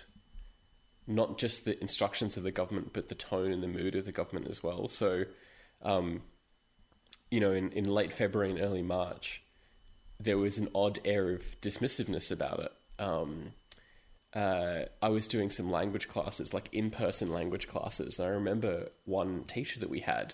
not 1.07 1.37
just 1.37 1.63
the 1.65 1.79
instructions 1.79 2.35
of 2.35 2.43
the 2.43 2.51
government, 2.51 2.91
but 2.93 3.07
the 3.07 3.15
tone 3.15 3.51
and 3.51 3.63
the 3.63 3.67
mood 3.67 3.95
of 3.95 4.05
the 4.05 4.11
government 4.11 4.47
as 4.47 4.61
well. 4.61 4.87
So, 4.89 5.23
um, 5.81 6.21
you 7.31 7.39
know, 7.39 7.53
in, 7.53 7.71
in 7.71 7.85
late 7.85 8.13
February 8.13 8.51
and 8.51 8.59
early 8.59 8.81
March, 8.81 9.41
there 10.19 10.37
was 10.37 10.57
an 10.57 10.67
odd 10.75 10.99
air 11.05 11.31
of 11.31 11.43
dismissiveness 11.61 12.31
about 12.31 12.59
it. 12.59 12.71
Um, 12.99 13.53
uh, 14.33 14.83
I 15.01 15.09
was 15.09 15.27
doing 15.27 15.49
some 15.49 15.71
language 15.71 16.09
classes, 16.09 16.53
like 16.53 16.69
in 16.73 16.91
person 16.91 17.31
language 17.31 17.67
classes. 17.67 18.19
And 18.19 18.27
I 18.27 18.31
remember 18.31 18.89
one 19.05 19.45
teacher 19.45 19.79
that 19.79 19.89
we 19.89 20.01
had, 20.01 20.33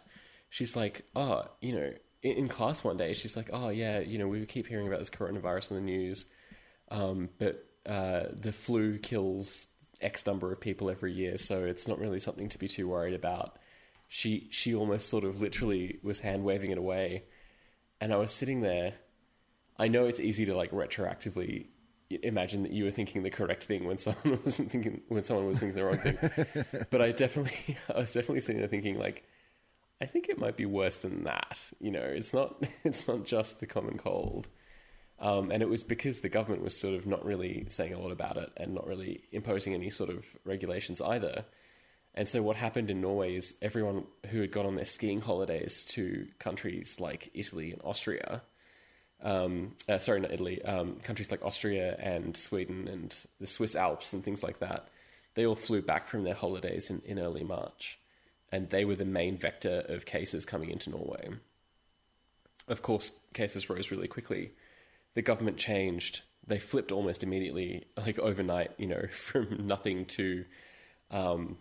she's 0.53 0.75
like, 0.75 1.03
oh, 1.15 1.45
you 1.62 1.74
know, 1.74 1.91
in, 2.22 2.31
in, 2.33 2.48
class 2.48 2.83
one 2.83 2.95
day, 2.95 3.13
she's 3.15 3.36
like, 3.36 3.50
oh, 3.51 3.69
yeah, 3.69 4.01
you 4.01 4.19
know, 4.19 4.27
we 4.27 4.45
keep 4.45 4.67
hearing 4.67 4.86
about 4.86 5.00
this 5.00 5.10
coronavirus 5.10 5.72
in 5.72 5.77
the 5.77 5.81
news, 5.81 6.25
um, 6.91 7.29
but 7.39 7.65
uh, 7.88 8.25
the 8.31 8.51
flu 8.51 9.00
kills 9.00 9.65
X 10.00 10.27
number 10.27 10.53
of 10.53 10.62
people 10.62 10.91
every 10.91 11.12
year, 11.12 11.38
so 11.38 11.63
it's 11.63 11.88
not 11.88 11.98
really 11.98 12.19
something 12.19 12.50
to 12.50 12.60
be 12.60 12.67
too 12.67 12.88
worried 12.88 13.15
about. 13.15 13.57
She 14.10 14.48
she 14.51 14.75
almost 14.75 15.10
sort 15.10 15.24
of 15.24 15.41
literally 15.41 15.98
was 16.03 16.19
hand 16.19 16.43
waving 16.43 16.69
it 16.69 16.77
away, 16.77 17.24
and 18.00 18.13
I 18.13 18.17
was 18.17 18.31
sitting 18.31 18.62
there. 18.62 18.93
I 19.79 19.88
know 19.88 20.05
it's 20.05 20.19
easy 20.19 20.45
to 20.45 20.55
like 20.55 20.69
retroactively 20.69 21.65
imagine 22.22 22.62
that 22.62 22.72
you 22.72 22.83
were 22.83 22.91
thinking 22.91 23.24
the 23.24 23.31
correct 23.31 23.63
thing 23.63 23.86
when 23.86 23.98
someone 23.98 24.39
wasn't 24.45 24.69
thinking 24.69 25.01
when 25.07 25.24
someone 25.24 25.48
was 25.48 25.60
thinking 25.60 25.75
the 25.75 25.83
wrong 25.83 25.98
thing. 25.98 26.86
but 26.91 27.01
I 27.01 27.12
definitely 27.12 27.75
I 27.95 28.01
was 28.01 28.13
definitely 28.13 28.41
sitting 28.41 28.60
there 28.60 28.67
thinking 28.67 29.00
like 29.00 29.24
I 30.03 30.05
think 30.05 30.27
it 30.27 30.38
might 30.38 30.57
be 30.57 30.65
worse 30.65 31.01
than 31.01 31.24
that. 31.24 31.63
You 31.79 31.89
know, 31.91 32.03
it's 32.03 32.33
not 32.33 32.62
it's 32.83 33.07
not 33.07 33.24
just 33.24 33.60
the 33.60 33.65
common 33.65 33.98
cold. 33.98 34.50
Um, 35.19 35.51
and 35.51 35.63
it 35.63 35.69
was 35.69 35.83
because 35.83 36.19
the 36.19 36.27
government 36.27 36.63
was 36.63 36.75
sort 36.75 36.95
of 36.95 37.05
not 37.05 37.24
really 37.24 37.65
saying 37.69 37.93
a 37.93 38.00
lot 38.00 38.12
about 38.12 38.36
it 38.36 38.51
and 38.57 38.74
not 38.74 38.86
really 38.86 39.24
imposing 39.31 39.74
any 39.74 39.89
sort 39.89 40.10
of 40.10 40.25
regulations 40.43 41.00
either. 41.00 41.45
And 42.13 42.27
so 42.27 42.41
what 42.41 42.57
happened 42.57 42.91
in 42.91 43.00
Norway 43.00 43.36
is 43.36 43.55
everyone 43.62 44.03
who 44.29 44.41
had 44.41 44.51
gone 44.51 44.65
on 44.65 44.75
their 44.75 44.86
skiing 44.86 45.22
holidays 45.22 45.86
to 45.91 46.27
countries 46.39 47.00
like 47.00 47.31
Italy 47.33 47.72
and 47.72 47.81
Austria, 47.86 48.41
um, 49.24 49.75
uh, 49.88 49.98
sorry, 49.98 50.19
not 50.19 50.31
Italy, 50.31 50.62
um, 50.63 50.98
countries 51.03 51.31
like 51.31 51.45
Austria 51.45 51.95
and 52.00 52.36
Sweden 52.36 52.89
and 52.89 53.15
the 53.39 53.48
Swiss 53.48 53.75
Alps 53.75 54.12
and 54.12 54.25
things 54.25 54.43
like 54.43 54.60
that, 54.60 54.89
they 55.36 55.45
all 55.45 55.55
flew 55.55 55.81
back 55.81 56.07
from 56.07 56.24
their 56.24 56.33
holidays 56.33 56.89
in, 56.89 57.01
in 57.05 57.17
early 57.17 57.43
March. 57.43 57.98
And 58.53 58.69
they 58.69 58.86
were 58.86 58.95
the 58.95 59.03
main 59.03 59.38
vector 59.38 59.83
of 59.89 60.05
cases 60.05 60.45
coming 60.45 60.69
into 60.69 60.91
Norway. 60.91 61.29
Of 62.67 62.82
course, 62.82 63.12
cases 63.34 63.69
rose 63.69 63.91
really 63.91 64.08
quickly 64.08 64.51
the 65.13 65.21
government 65.21 65.58
changed. 65.58 66.21
They 66.47 66.60
flipped 66.60 66.91
almost 66.91 67.23
immediately, 67.23 67.86
like 67.97 68.19
overnight. 68.19 68.71
You 68.78 68.88
know, 68.88 69.06
from 69.12 69.67
nothing 69.67 70.06
to 70.06 70.45
um, 71.12 71.58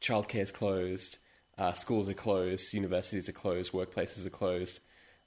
childcare 0.00 0.42
is 0.42 0.52
closed, 0.52 1.18
uh, 1.58 1.72
schools 1.72 2.08
are 2.08 2.14
closed, 2.14 2.74
universities 2.74 3.28
are 3.28 3.32
closed, 3.32 3.72
workplaces 3.72 4.26
are 4.26 4.30
closed, 4.30 4.80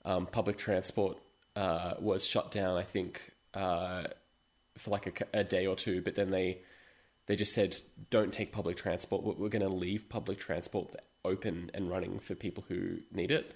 um, 0.03 0.25
public 0.25 0.58
transport 0.58 1.17
uh, 1.56 1.93
was 1.99 2.25
shut 2.25 2.51
down. 2.51 2.77
I 2.77 2.84
think 2.84 3.21
uh, 3.53 4.03
for 4.77 4.91
like 4.91 5.21
a, 5.34 5.39
a, 5.39 5.43
day 5.43 5.65
or 5.65 5.75
two, 5.75 6.01
but 6.01 6.15
then 6.15 6.30
they 6.30 6.60
they 7.27 7.35
just 7.35 7.53
said 7.53 7.75
don't 8.09 8.31
take 8.31 8.51
public 8.51 8.77
transport. 8.77 9.23
We're, 9.23 9.49
going 9.49 9.61
to 9.61 9.69
leave 9.69 10.09
public 10.09 10.38
transport 10.38 10.95
open 11.23 11.71
and 11.73 11.89
running 11.89 12.19
for 12.19 12.35
people 12.35 12.63
who 12.67 12.97
need 13.11 13.31
it, 13.31 13.53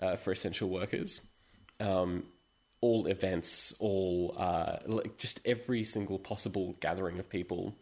uh, 0.00 0.16
for 0.16 0.32
essential 0.32 0.68
workers. 0.68 1.22
Um, 1.80 2.24
all 2.80 3.06
events, 3.06 3.74
all 3.78 4.34
uh, 4.36 4.76
like 4.86 5.16
just 5.16 5.40
every 5.46 5.84
single 5.84 6.18
possible 6.18 6.76
gathering 6.80 7.18
of 7.18 7.28
people 7.28 7.74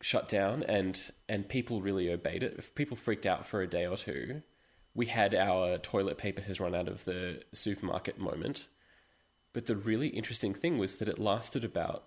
shut 0.00 0.28
down, 0.28 0.62
and 0.62 0.98
and 1.28 1.48
people 1.48 1.82
really 1.82 2.10
obeyed 2.10 2.42
it. 2.42 2.54
If 2.58 2.74
people 2.74 2.96
freaked 2.96 3.26
out 3.26 3.46
for 3.46 3.60
a 3.60 3.66
day 3.66 3.86
or 3.86 3.96
two, 3.96 4.42
we 4.94 5.06
had 5.06 5.34
our 5.34 5.78
toilet 5.78 6.18
paper 6.18 6.40
has 6.42 6.60
run 6.60 6.74
out 6.74 6.88
of 6.88 7.04
the 7.04 7.42
supermarket 7.52 8.18
moment. 8.18 8.68
But 9.52 9.66
the 9.66 9.76
really 9.76 10.08
interesting 10.08 10.54
thing 10.54 10.78
was 10.78 10.96
that 10.96 11.08
it 11.08 11.18
lasted 11.18 11.64
about 11.64 12.04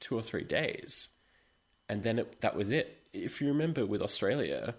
two 0.00 0.16
or 0.16 0.22
three 0.22 0.44
days, 0.44 1.10
and 1.90 2.04
then 2.04 2.20
it, 2.20 2.40
that 2.40 2.54
was 2.54 2.70
it. 2.70 3.02
If 3.12 3.40
you 3.40 3.48
remember 3.48 3.84
with 3.84 4.00
Australia, 4.00 4.76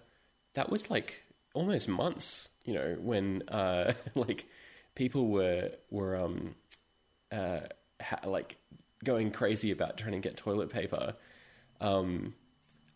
that 0.54 0.70
was 0.70 0.90
like 0.90 1.22
almost 1.52 1.86
months. 1.86 2.48
You 2.64 2.74
know 2.74 2.96
when 2.98 3.42
uh, 3.48 3.92
like 4.14 4.46
people 4.94 5.28
were 5.28 5.70
were 5.90 6.16
um 6.16 6.54
uh 7.30 7.60
ha- 8.00 8.26
like 8.26 8.56
going 9.04 9.30
crazy 9.30 9.70
about 9.72 9.98
trying 9.98 10.12
to 10.12 10.20
get 10.20 10.38
toilet 10.38 10.70
paper. 10.70 11.14
Um, 11.82 12.34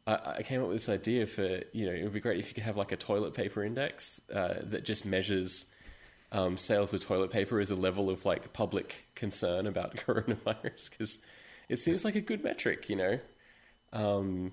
I, 0.06 0.36
I, 0.38 0.42
came 0.42 0.62
up 0.62 0.68
with 0.68 0.76
this 0.76 0.88
idea 0.88 1.26
for 1.26 1.60
you 1.72 1.86
know 1.86 1.92
it 1.92 2.02
would 2.04 2.12
be 2.12 2.20
great 2.20 2.38
if 2.38 2.48
you 2.48 2.54
could 2.54 2.62
have 2.62 2.76
like 2.76 2.92
a 2.92 2.96
toilet 2.96 3.34
paper 3.34 3.64
index 3.64 4.20
uh, 4.32 4.54
that 4.62 4.84
just 4.84 5.04
measures 5.04 5.66
um, 6.32 6.56
sales 6.56 6.94
of 6.94 7.04
toilet 7.04 7.32
paper 7.32 7.60
as 7.60 7.70
a 7.70 7.76
level 7.76 8.08
of 8.08 8.24
like 8.24 8.52
public 8.52 9.04
concern 9.14 9.66
about 9.66 9.96
coronavirus 10.06 10.90
because 10.90 11.18
it 11.68 11.80
seems 11.80 12.04
like 12.04 12.14
a 12.14 12.20
good 12.20 12.42
metric, 12.42 12.88
you 12.88 12.96
know. 12.96 13.18
Um, 13.92 14.52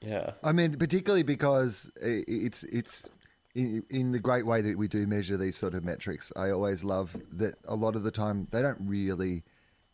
yeah, 0.00 0.32
I 0.42 0.52
mean, 0.52 0.76
particularly 0.76 1.22
because 1.22 1.90
it's 2.00 2.62
it's 2.64 3.10
in, 3.54 3.84
in 3.90 4.12
the 4.12 4.20
great 4.20 4.46
way 4.46 4.60
that 4.62 4.78
we 4.78 4.88
do 4.88 5.06
measure 5.06 5.36
these 5.36 5.56
sort 5.56 5.74
of 5.74 5.84
metrics, 5.84 6.32
I 6.36 6.50
always 6.50 6.84
love 6.84 7.16
that 7.32 7.54
a 7.66 7.74
lot 7.74 7.96
of 7.96 8.02
the 8.02 8.10
time 8.10 8.46
they 8.50 8.62
don't 8.62 8.78
really 8.80 9.42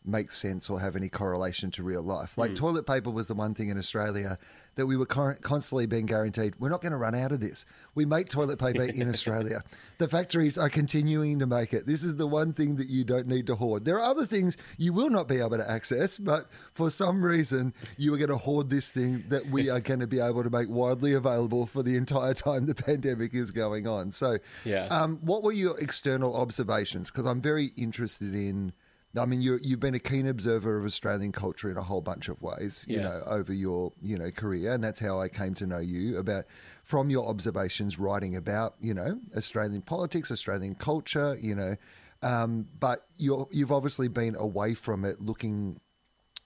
make 0.07 0.31
sense 0.31 0.69
or 0.69 0.79
have 0.79 0.95
any 0.95 1.09
correlation 1.09 1.71
to 1.71 1.83
real 1.83 2.01
life. 2.01 2.37
Like 2.37 2.51
mm. 2.51 2.55
toilet 2.55 2.85
paper 2.85 3.09
was 3.09 3.27
the 3.27 3.33
one 3.33 3.53
thing 3.53 3.69
in 3.69 3.77
Australia 3.77 4.37
that 4.75 4.85
we 4.85 4.97
were 4.97 5.05
constantly 5.05 5.85
being 5.85 6.05
guaranteed 6.05 6.53
we're 6.59 6.69
not 6.69 6.81
going 6.81 6.91
to 6.91 6.97
run 6.97 7.15
out 7.15 7.31
of 7.31 7.39
this. 7.39 7.65
We 7.93 8.05
make 8.05 8.29
toilet 8.29 8.59
paper 8.59 8.83
in 8.93 9.09
Australia. 9.09 9.63
The 9.97 10.07
factories 10.07 10.57
are 10.57 10.69
continuing 10.69 11.39
to 11.39 11.47
make 11.47 11.73
it. 11.73 11.85
This 11.85 12.03
is 12.03 12.15
the 12.15 12.27
one 12.27 12.53
thing 12.53 12.75
that 12.75 12.89
you 12.89 13.03
don't 13.03 13.27
need 13.27 13.47
to 13.47 13.55
hoard. 13.55 13.85
There 13.85 13.95
are 13.95 14.09
other 14.09 14.25
things 14.25 14.57
you 14.77 14.93
will 14.93 15.09
not 15.09 15.27
be 15.27 15.39
able 15.39 15.57
to 15.57 15.69
access, 15.69 16.17
but 16.17 16.49
for 16.73 16.89
some 16.89 17.23
reason 17.23 17.73
you 17.97 18.13
are 18.13 18.17
going 18.17 18.29
to 18.29 18.37
hoard 18.37 18.69
this 18.69 18.91
thing 18.91 19.23
that 19.29 19.45
we 19.47 19.69
are 19.69 19.79
going 19.85 20.01
to 20.01 20.07
be 20.07 20.19
able 20.19 20.43
to 20.43 20.49
make 20.49 20.69
widely 20.69 21.13
available 21.13 21.65
for 21.65 21.83
the 21.83 21.95
entire 21.95 22.33
time 22.33 22.65
the 22.65 22.75
pandemic 22.75 23.33
is 23.33 23.51
going 23.51 23.87
on. 23.87 24.11
So, 24.11 24.37
yeah. 24.63 24.87
Um, 24.87 25.19
what 25.21 25.43
were 25.43 25.53
your 25.53 25.79
external 25.79 26.35
observations? 26.35 27.11
Because 27.11 27.25
I'm 27.25 27.41
very 27.41 27.71
interested 27.77 28.33
in 28.35 28.73
I 29.17 29.25
mean, 29.25 29.41
you 29.41 29.59
you've 29.61 29.79
been 29.79 29.95
a 29.95 29.99
keen 29.99 30.27
observer 30.27 30.77
of 30.77 30.85
Australian 30.85 31.31
culture 31.31 31.69
in 31.69 31.77
a 31.77 31.83
whole 31.83 32.01
bunch 32.01 32.27
of 32.27 32.41
ways, 32.41 32.85
you 32.87 32.97
yeah. 32.97 33.03
know, 33.03 33.23
over 33.25 33.53
your 33.53 33.93
you 34.01 34.17
know 34.17 34.31
career, 34.31 34.73
and 34.73 34.83
that's 34.83 34.99
how 34.99 35.19
I 35.19 35.29
came 35.29 35.53
to 35.55 35.65
know 35.65 35.79
you 35.79 36.17
about 36.17 36.45
from 36.83 37.09
your 37.09 37.27
observations, 37.27 37.97
writing 37.97 38.35
about 38.35 38.75
you 38.79 38.93
know 38.93 39.19
Australian 39.35 39.81
politics, 39.81 40.31
Australian 40.31 40.75
culture, 40.75 41.37
you 41.39 41.55
know, 41.55 41.75
um, 42.21 42.67
but 42.79 43.07
you 43.17 43.47
you've 43.51 43.71
obviously 43.71 44.07
been 44.07 44.35
away 44.35 44.73
from 44.73 45.05
it, 45.05 45.21
looking 45.21 45.79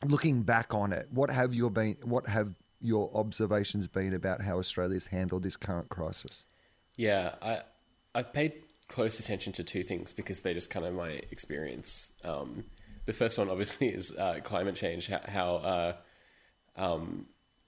looking 0.05 0.43
back 0.43 0.73
on 0.73 0.93
it. 0.93 1.08
What 1.12 1.32
have 1.32 1.53
your 1.53 1.69
been? 1.69 1.97
What 2.03 2.27
have 2.27 2.53
your 2.82 3.12
observations 3.15 3.88
been 3.88 4.13
about 4.13 4.41
how 4.41 4.58
Australia's 4.58 5.08
handled 5.08 5.43
this 5.43 5.58
current 5.58 5.89
crisis? 5.89 6.45
Yeah, 6.95 7.36
I 7.41 7.62
I've 8.13 8.34
paid 8.34 8.63
close 8.89 9.19
attention 9.19 9.54
to 9.54 9.63
two 9.63 9.84
things 9.84 10.12
because 10.12 10.41
they're 10.41 10.54
just 10.54 10.69
kind 10.69 10.86
of 10.86 10.93
my 10.93 11.21
experience. 11.32 12.12
Um, 12.23 12.65
the 13.06 13.13
first 13.13 13.38
one, 13.38 13.49
obviously, 13.49 13.88
is 13.88 14.12
uh, 14.12 14.39
climate 14.43 14.75
change. 14.75 15.08
How 15.08 15.56
uh, 15.56 15.93
um, 16.75 17.28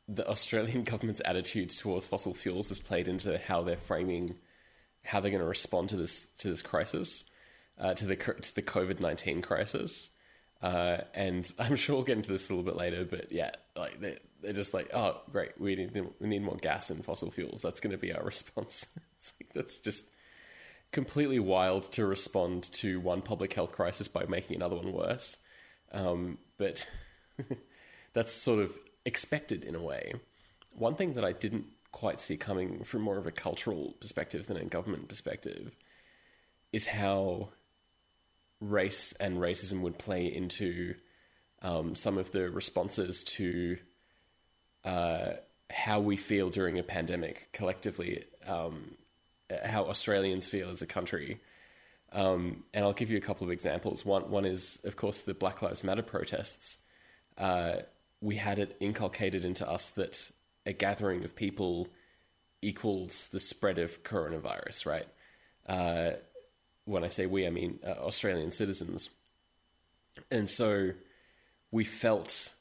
the 0.10 0.28
Australian 0.28 0.84
government's 0.92 1.22
attitudes 1.24 1.78
towards 1.78 2.06
fossil 2.06 2.34
fuels 2.34 2.70
has 2.70 2.80
played 2.80 3.08
into 3.08 3.38
how 3.38 3.62
they're 3.62 3.78
framing 3.78 4.36
how 5.04 5.20
they're 5.20 5.32
going 5.32 5.42
to 5.42 5.48
respond 5.48 5.90
to 5.90 5.96
this 5.96 6.28
to 6.40 6.50
this 6.50 6.62
crisis, 6.62 7.26
uh, 7.80 7.94
to 7.94 8.06
the 8.06 8.16
to 8.16 8.56
the 8.56 8.62
COVID 8.62 9.00
nineteen 9.00 9.42
crisis. 9.42 10.10
Uh, 10.62 10.98
and 11.14 11.52
I'm 11.60 11.76
sure 11.76 11.96
we'll 11.96 12.06
get 12.06 12.18
into 12.18 12.32
this 12.32 12.50
a 12.50 12.54
little 12.54 12.70
bit 12.70 12.78
later, 12.78 13.04
but 13.04 13.32
yeah, 13.32 13.52
like 13.76 14.00
they're, 14.00 14.20
they're 14.42 14.54
just 14.54 14.76
like, 14.76 14.94
oh, 14.94 15.22
great, 15.32 15.60
we 15.60 15.76
need 15.76 16.00
we 16.20 16.28
need 16.28 16.44
more 16.44 16.58
gas 16.58 16.90
and 16.90 17.04
fossil 17.04 17.32
fuels. 17.32 17.62
That's 17.62 17.80
going 17.80 17.92
to 17.92 17.98
be 17.98 18.14
our 18.14 18.24
response. 18.26 18.88
it's 19.18 19.34
like 19.40 19.54
that's 19.54 19.80
just 19.80 20.06
completely 20.91 21.39
wild 21.39 21.84
to 21.93 22.06
respond 22.06 22.63
to 22.63 22.99
one 22.99 23.21
public 23.21 23.54
health 23.54 23.71
crisis 23.71 24.08
by 24.08 24.25
making 24.25 24.56
another 24.56 24.75
one 24.75 24.91
worse. 24.91 25.38
Um, 25.91 26.38
but 26.58 26.88
that's 28.13 28.34
sort 28.34 28.60
of 28.60 28.77
expected 29.06 29.63
in 29.65 29.75
a 29.75 29.82
way. 29.82 30.13
One 30.73 30.95
thing 30.95 31.13
that 31.13 31.25
I 31.25 31.32
didn't 31.32 31.65
quite 31.91 32.21
see 32.21 32.38
coming 32.38 32.84
from 32.84 33.01
more 33.01 33.17
of 33.17 33.27
a 33.27 33.32
cultural 33.32 33.93
perspective 33.99 34.47
than 34.47 34.58
a 34.58 34.65
government 34.65 35.10
perspective 35.10 35.71
is 36.71 36.86
how 36.86 37.49
race 38.62 39.13
and 39.19 39.38
racism 39.38 39.82
would 39.82 39.97
play 39.97 40.25
into 40.25 40.95
um, 41.62 41.95
some 41.95 42.17
of 42.17 42.32
the 42.32 42.49
responses 42.49 43.23
to 43.23 43.77
uh, 44.86 45.32
how 45.69 45.99
we 45.99 46.17
feel 46.17 46.49
during 46.49 46.80
a 46.80 46.84
pandemic 46.84 47.49
collectively, 47.54 48.23
um, 48.47 48.95
how 49.64 49.86
Australians 49.86 50.48
feel 50.48 50.70
as 50.70 50.82
a 50.82 50.88
country. 50.88 51.40
Um, 52.14 52.64
and 52.74 52.84
I'll 52.84 52.94
give 52.94 53.10
you 53.10 53.18
a 53.18 53.22
couple 53.22 53.46
of 53.46 53.52
examples. 53.52 54.06
One, 54.06 54.30
one 54.30 54.46
is, 54.46 54.80
of 54.84 54.96
course, 54.98 55.22
the 55.22 55.34
Black 55.34 55.62
Lives 55.62 55.84
Matter 55.84 56.02
protests. 56.02 56.78
Uh, 57.38 57.78
we 58.20 58.36
had 58.36 58.60
it 58.60 58.76
inculcated 58.80 59.46
into 59.46 59.68
us 59.70 59.92
that 59.92 60.30
a 60.66 60.74
gathering 60.74 61.24
of 61.24 61.36
people 61.36 61.88
equals 62.62 63.30
the 63.30 63.40
spread 63.40 63.80
of 63.80 64.04
coronavirus, 64.04 64.86
right? 64.86 65.08
Uh, 65.68 66.12
when 66.86 67.04
I 67.04 67.08
say 67.08 67.26
we, 67.26 67.48
I 67.48 67.50
mean 67.50 67.80
uh, 67.86 67.92
Australian 67.92 68.52
citizens. 68.52 69.10
And 70.30 70.50
so 70.50 70.92
we 71.72 71.84
felt 71.84 72.54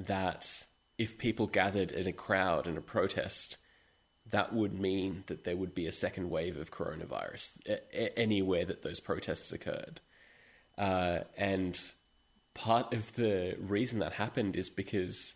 that 0.00 0.64
if 0.98 1.18
people 1.18 1.46
gathered 1.46 1.92
in 1.92 2.08
a 2.08 2.12
crowd 2.12 2.66
in 2.66 2.76
a 2.76 2.82
protest, 2.82 3.56
that 4.30 4.52
would 4.54 4.78
mean 4.78 5.24
that 5.26 5.44
there 5.44 5.56
would 5.56 5.74
be 5.74 5.86
a 5.86 5.92
second 5.92 6.30
wave 6.30 6.56
of 6.56 6.70
coronavirus 6.70 7.56
a- 7.66 8.18
anywhere 8.18 8.64
that 8.64 8.82
those 8.82 9.00
protests 9.00 9.52
occurred. 9.52 10.00
Uh, 10.76 11.20
and 11.36 11.80
part 12.54 12.92
of 12.92 13.12
the 13.14 13.56
reason 13.60 14.00
that 14.00 14.12
happened 14.12 14.56
is 14.56 14.70
because 14.70 15.34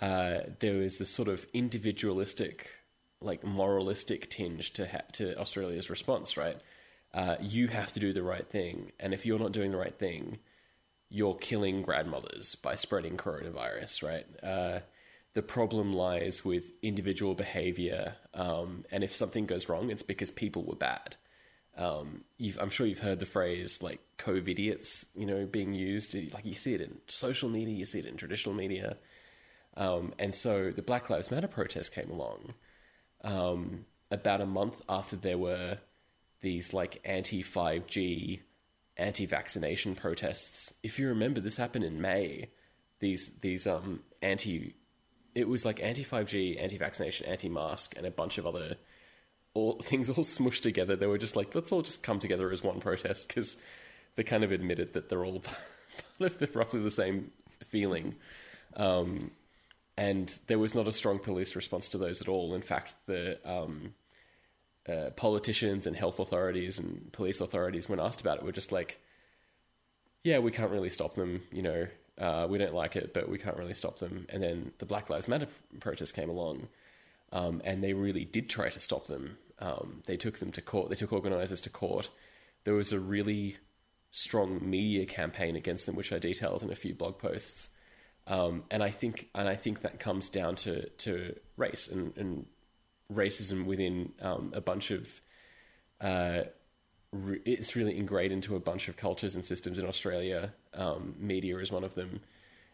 uh, 0.00 0.40
there 0.60 0.78
was 0.78 0.98
this 0.98 1.10
sort 1.10 1.28
of 1.28 1.46
individualistic, 1.52 2.70
like 3.20 3.44
moralistic 3.44 4.30
tinge 4.30 4.72
to 4.72 4.86
ha- 4.86 5.06
to 5.12 5.36
Australia's 5.38 5.90
response, 5.90 6.36
right? 6.36 6.58
Uh, 7.12 7.36
you 7.40 7.66
have 7.68 7.92
to 7.92 8.00
do 8.00 8.12
the 8.12 8.22
right 8.22 8.48
thing, 8.48 8.92
and 9.00 9.12
if 9.12 9.26
you're 9.26 9.38
not 9.38 9.52
doing 9.52 9.72
the 9.72 9.76
right 9.76 9.98
thing, 9.98 10.38
you're 11.08 11.34
killing 11.34 11.82
grandmothers 11.82 12.54
by 12.54 12.76
spreading 12.76 13.16
coronavirus, 13.16 14.02
right? 14.02 14.26
The 15.32 15.42
problem 15.42 15.92
lies 15.92 16.44
with 16.44 16.72
individual 16.82 17.34
behavior, 17.34 18.16
um, 18.34 18.84
and 18.90 19.04
if 19.04 19.14
something 19.14 19.46
goes 19.46 19.68
wrong, 19.68 19.90
it's 19.90 20.02
because 20.02 20.30
people 20.30 20.64
were 20.64 20.74
bad. 20.74 21.16
Um, 21.76 22.24
I'm 22.58 22.70
sure 22.70 22.86
you've 22.86 22.98
heard 22.98 23.20
the 23.20 23.26
phrase 23.26 23.82
like 23.82 24.00
"COVID 24.18 24.48
idiots," 24.48 25.06
you 25.14 25.26
know, 25.26 25.46
being 25.46 25.72
used. 25.72 26.16
Like 26.34 26.44
you 26.44 26.54
see 26.54 26.74
it 26.74 26.80
in 26.80 26.98
social 27.06 27.48
media, 27.48 27.76
you 27.76 27.84
see 27.84 28.00
it 28.00 28.06
in 28.06 28.16
traditional 28.16 28.56
media, 28.56 28.96
um, 29.76 30.12
and 30.18 30.34
so 30.34 30.72
the 30.72 30.82
Black 30.82 31.10
Lives 31.10 31.30
Matter 31.30 31.48
protest 31.48 31.94
came 31.94 32.10
along 32.10 32.54
um, 33.22 33.84
about 34.10 34.40
a 34.40 34.46
month 34.46 34.82
after 34.88 35.16
there 35.16 35.38
were 35.38 35.78
these 36.40 36.72
like 36.72 37.00
anti 37.04 37.42
5G, 37.42 38.40
anti 38.96 39.26
vaccination 39.26 39.94
protests. 39.94 40.74
If 40.82 40.98
you 40.98 41.08
remember, 41.08 41.40
this 41.40 41.56
happened 41.56 41.84
in 41.84 42.00
May. 42.00 42.50
These 42.98 43.30
these 43.40 43.66
um 43.66 44.00
anti, 44.20 44.74
it 45.34 45.48
was 45.48 45.64
like 45.64 45.82
anti 45.82 46.04
5G, 46.04 46.60
anti 46.60 46.78
vaccination, 46.78 47.26
anti 47.26 47.48
mask, 47.48 47.96
and 47.96 48.06
a 48.06 48.10
bunch 48.10 48.38
of 48.38 48.46
other 48.46 48.76
all 49.54 49.80
things 49.82 50.10
all 50.10 50.24
smushed 50.24 50.62
together. 50.62 50.96
They 50.96 51.06
were 51.06 51.18
just 51.18 51.36
like, 51.36 51.54
let's 51.54 51.72
all 51.72 51.82
just 51.82 52.02
come 52.02 52.18
together 52.18 52.50
as 52.50 52.62
one 52.62 52.80
protest 52.80 53.28
because 53.28 53.56
they 54.16 54.22
kind 54.22 54.44
of 54.44 54.52
admitted 54.52 54.94
that 54.94 55.08
they're 55.08 55.24
all 55.24 55.40
part 56.18 56.32
of 56.32 56.38
the, 56.38 56.48
roughly 56.54 56.80
the 56.80 56.90
same 56.90 57.30
feeling. 57.66 58.16
Um, 58.76 59.30
and 59.96 60.32
there 60.46 60.58
was 60.58 60.74
not 60.74 60.88
a 60.88 60.92
strong 60.92 61.18
police 61.18 61.54
response 61.54 61.90
to 61.90 61.98
those 61.98 62.20
at 62.20 62.28
all. 62.28 62.54
In 62.54 62.62
fact, 62.62 62.94
the 63.06 63.38
um, 63.48 63.94
uh, 64.88 65.10
politicians 65.10 65.86
and 65.86 65.94
health 65.94 66.18
authorities 66.18 66.78
and 66.78 67.12
police 67.12 67.40
authorities, 67.40 67.88
when 67.88 68.00
asked 68.00 68.20
about 68.20 68.38
it, 68.38 68.44
were 68.44 68.52
just 68.52 68.72
like, 68.72 68.98
"Yeah, 70.24 70.38
we 70.38 70.52
can't 70.52 70.70
really 70.70 70.88
stop 70.88 71.14
them. 71.14 71.42
You 71.52 71.62
know, 71.62 71.86
uh, 72.20 72.46
we 72.48 72.58
don't 72.58 72.74
like 72.74 72.94
it, 72.94 73.12
but 73.12 73.28
we 73.28 73.38
can't 73.38 73.56
really 73.56 73.74
stop 73.74 73.98
them." 73.98 74.26
And 74.28 74.42
then 74.42 74.72
the 74.78 74.86
Black 74.86 75.10
Lives 75.10 75.26
Matter 75.26 75.48
protest 75.80 76.14
came 76.14 76.30
along, 76.30 76.68
um, 77.32 77.60
and 77.64 77.82
they 77.82 77.94
really 77.94 78.24
did 78.24 78.48
try 78.48 78.68
to 78.68 78.80
stop 78.80 79.06
them. 79.06 79.38
Um, 79.58 80.02
they 80.06 80.16
took 80.16 80.38
them 80.38 80.52
to 80.52 80.62
court. 80.62 80.90
They 80.90 80.96
took 80.96 81.12
organizers 81.12 81.60
to 81.62 81.70
court. 81.70 82.08
There 82.64 82.74
was 82.74 82.92
a 82.92 83.00
really 83.00 83.56
strong 84.12 84.58
media 84.62 85.06
campaign 85.06 85.56
against 85.56 85.86
them, 85.86 85.96
which 85.96 86.12
I 86.12 86.18
detailed 86.18 86.62
in 86.62 86.70
a 86.70 86.74
few 86.76 86.94
blog 86.94 87.18
posts. 87.18 87.70
Um, 88.26 88.64
and 88.70 88.82
I 88.82 88.90
think, 88.90 89.28
and 89.34 89.48
I 89.48 89.56
think 89.56 89.80
that 89.80 89.98
comes 89.98 90.28
down 90.28 90.56
to 90.56 90.88
to 90.88 91.36
race 91.56 91.88
and, 91.88 92.16
and 92.16 92.46
racism 93.12 93.64
within 93.64 94.12
um, 94.20 94.52
a 94.54 94.60
bunch 94.60 94.90
of. 94.90 95.20
Uh, 96.00 96.44
re- 97.12 97.40
it's 97.44 97.76
really 97.76 97.96
ingrained 97.96 98.32
into 98.32 98.56
a 98.56 98.60
bunch 98.60 98.88
of 98.88 98.96
cultures 98.96 99.34
and 99.34 99.44
systems 99.44 99.78
in 99.78 99.86
Australia. 99.86 100.52
Um, 100.74 101.14
media 101.18 101.58
is 101.58 101.72
one 101.72 101.84
of 101.84 101.94
them, 101.94 102.20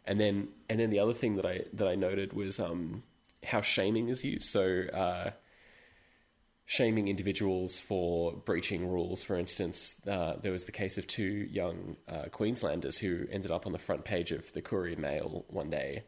and 0.05 0.20
then 0.20 0.49
and 0.68 0.79
then 0.79 0.90
the 0.90 1.01
other 1.01 1.14
thing 1.14 1.37
that 1.37 1.46
I 1.46 1.64
that 1.75 1.88
I 1.88 1.94
noted 1.94 2.33
was 2.33 2.61
um, 2.61 3.03
how 3.44 3.61
shaming 3.61 4.09
is 4.09 4.25
used. 4.25 4.49
So. 4.49 4.85
Uh, 4.92 5.31
shaming 6.68 7.07
individuals 7.07 7.79
for 7.79 8.33
breaching 8.33 8.88
rules. 8.90 9.22
For 9.22 9.38
instance, 9.38 9.94
uh, 10.07 10.35
there 10.40 10.51
was 10.51 10.64
the 10.64 10.72
case 10.72 10.99
of 10.99 11.07
two 11.07 11.46
young 11.49 11.96
uh, 12.09 12.25
Queenslanders 12.33 12.99
who 12.99 13.25
ended 13.31 13.53
up 13.53 13.66
on 13.66 13.72
the 13.72 13.79
front 13.79 14.05
page 14.05 14.33
of 14.33 14.53
the 14.53 14.61
Courier 14.61 14.99
Mail 14.99 15.44
one 15.49 15.70
day. 15.70 16.03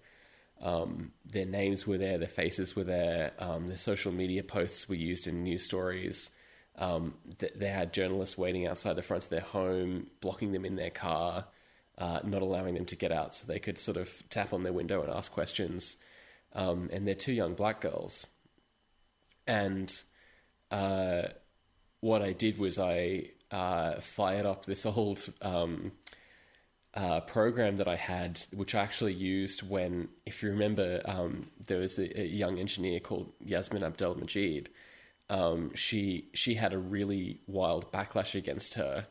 Um, 0.60 1.12
their 1.24 1.46
names 1.46 1.86
were 1.86 1.98
there, 1.98 2.18
their 2.18 2.26
faces 2.26 2.74
were 2.74 2.82
there, 2.82 3.32
um, 3.38 3.68
their 3.68 3.76
social 3.76 4.10
media 4.10 4.42
posts 4.42 4.88
were 4.88 4.96
used 4.96 5.28
in 5.28 5.44
news 5.44 5.62
stories. 5.62 6.30
Um, 6.78 7.14
th- 7.38 7.54
they 7.56 7.68
had 7.68 7.92
journalists 7.92 8.38
waiting 8.38 8.66
outside 8.66 8.94
the 8.94 9.02
front 9.02 9.24
of 9.24 9.30
their 9.30 9.40
home, 9.40 10.06
blocking 10.20 10.52
them 10.52 10.64
in 10.64 10.76
their 10.76 10.90
car, 10.90 11.44
uh, 11.98 12.20
not 12.24 12.42
allowing 12.42 12.74
them 12.74 12.86
to 12.86 12.96
get 12.96 13.12
out 13.12 13.34
so 13.34 13.46
they 13.46 13.58
could 13.58 13.78
sort 13.78 13.96
of 13.96 14.22
tap 14.30 14.52
on 14.52 14.62
their 14.62 14.72
window 14.72 15.02
and 15.02 15.10
ask 15.10 15.32
questions. 15.32 15.96
Um, 16.52 16.88
and 16.92 17.06
they're 17.06 17.14
two 17.14 17.32
young 17.32 17.54
black 17.54 17.80
girls. 17.80 18.26
And 19.46 19.92
uh, 20.70 21.22
what 22.00 22.22
I 22.22 22.32
did 22.32 22.58
was 22.58 22.78
I 22.78 23.30
uh, 23.50 24.00
fired 24.00 24.46
up 24.46 24.64
this 24.64 24.86
old 24.86 25.26
um, 25.42 25.92
uh, 26.94 27.20
program 27.20 27.76
that 27.76 27.88
I 27.88 27.96
had, 27.96 28.40
which 28.52 28.74
I 28.74 28.80
actually 28.80 29.14
used 29.14 29.68
when, 29.68 30.08
if 30.26 30.42
you 30.42 30.50
remember, 30.50 31.00
um, 31.04 31.50
there 31.66 31.80
was 31.80 31.98
a, 31.98 32.20
a, 32.20 32.24
young 32.24 32.58
engineer 32.58 33.00
called 33.00 33.32
Yassmin 33.44 33.82
Abdel-Magied. 33.82 34.68
Um, 35.30 35.74
she 35.74 36.28
she 36.32 36.54
had 36.54 36.72
a 36.72 36.78
really 36.78 37.40
wild 37.46 37.92
backlash 37.92 38.34
against 38.34 38.74
her, 38.74 39.06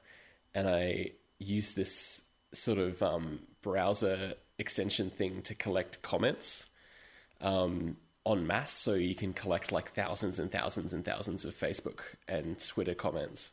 and 0.53 0.67
I 0.67 1.11
used 1.39 1.75
this 1.75 2.23
sort 2.53 2.79
of 2.79 3.03
um, 3.03 3.39
browser 3.61 4.33
extension 4.57 5.09
thing 5.09 5.41
to 5.43 5.55
collect 5.55 6.01
comments. 6.01 6.67
Um, 7.41 7.97
en 8.25 8.45
masse, 8.45 8.73
so 8.73 8.93
you 8.93 9.15
can 9.15 9.33
collect 9.33 9.71
like 9.71 9.89
thousands 9.91 10.39
and 10.39 10.51
thousands 10.51 10.93
and 10.93 11.05
thousands 11.05 11.45
of 11.45 11.53
Facebook 11.53 12.01
and 12.27 12.59
Twitter 12.65 12.93
comments. 12.93 13.51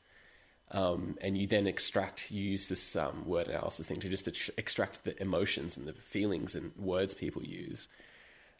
Um, 0.71 1.17
and 1.21 1.37
you 1.37 1.47
then 1.47 1.67
extract, 1.67 2.31
you 2.31 2.43
use 2.43 2.69
this 2.69 2.97
um, 2.97 3.25
word 3.27 3.49
analysis 3.49 3.87
thing 3.87 4.01
to 4.01 4.09
just 4.09 4.51
extract 4.59 5.05
the 5.05 5.21
emotions 5.23 5.77
and 5.77 5.87
the 5.87 5.93
feelings 5.93 6.55
and 6.57 6.73
words 6.77 7.15
people 7.15 7.45
use. 7.45 7.87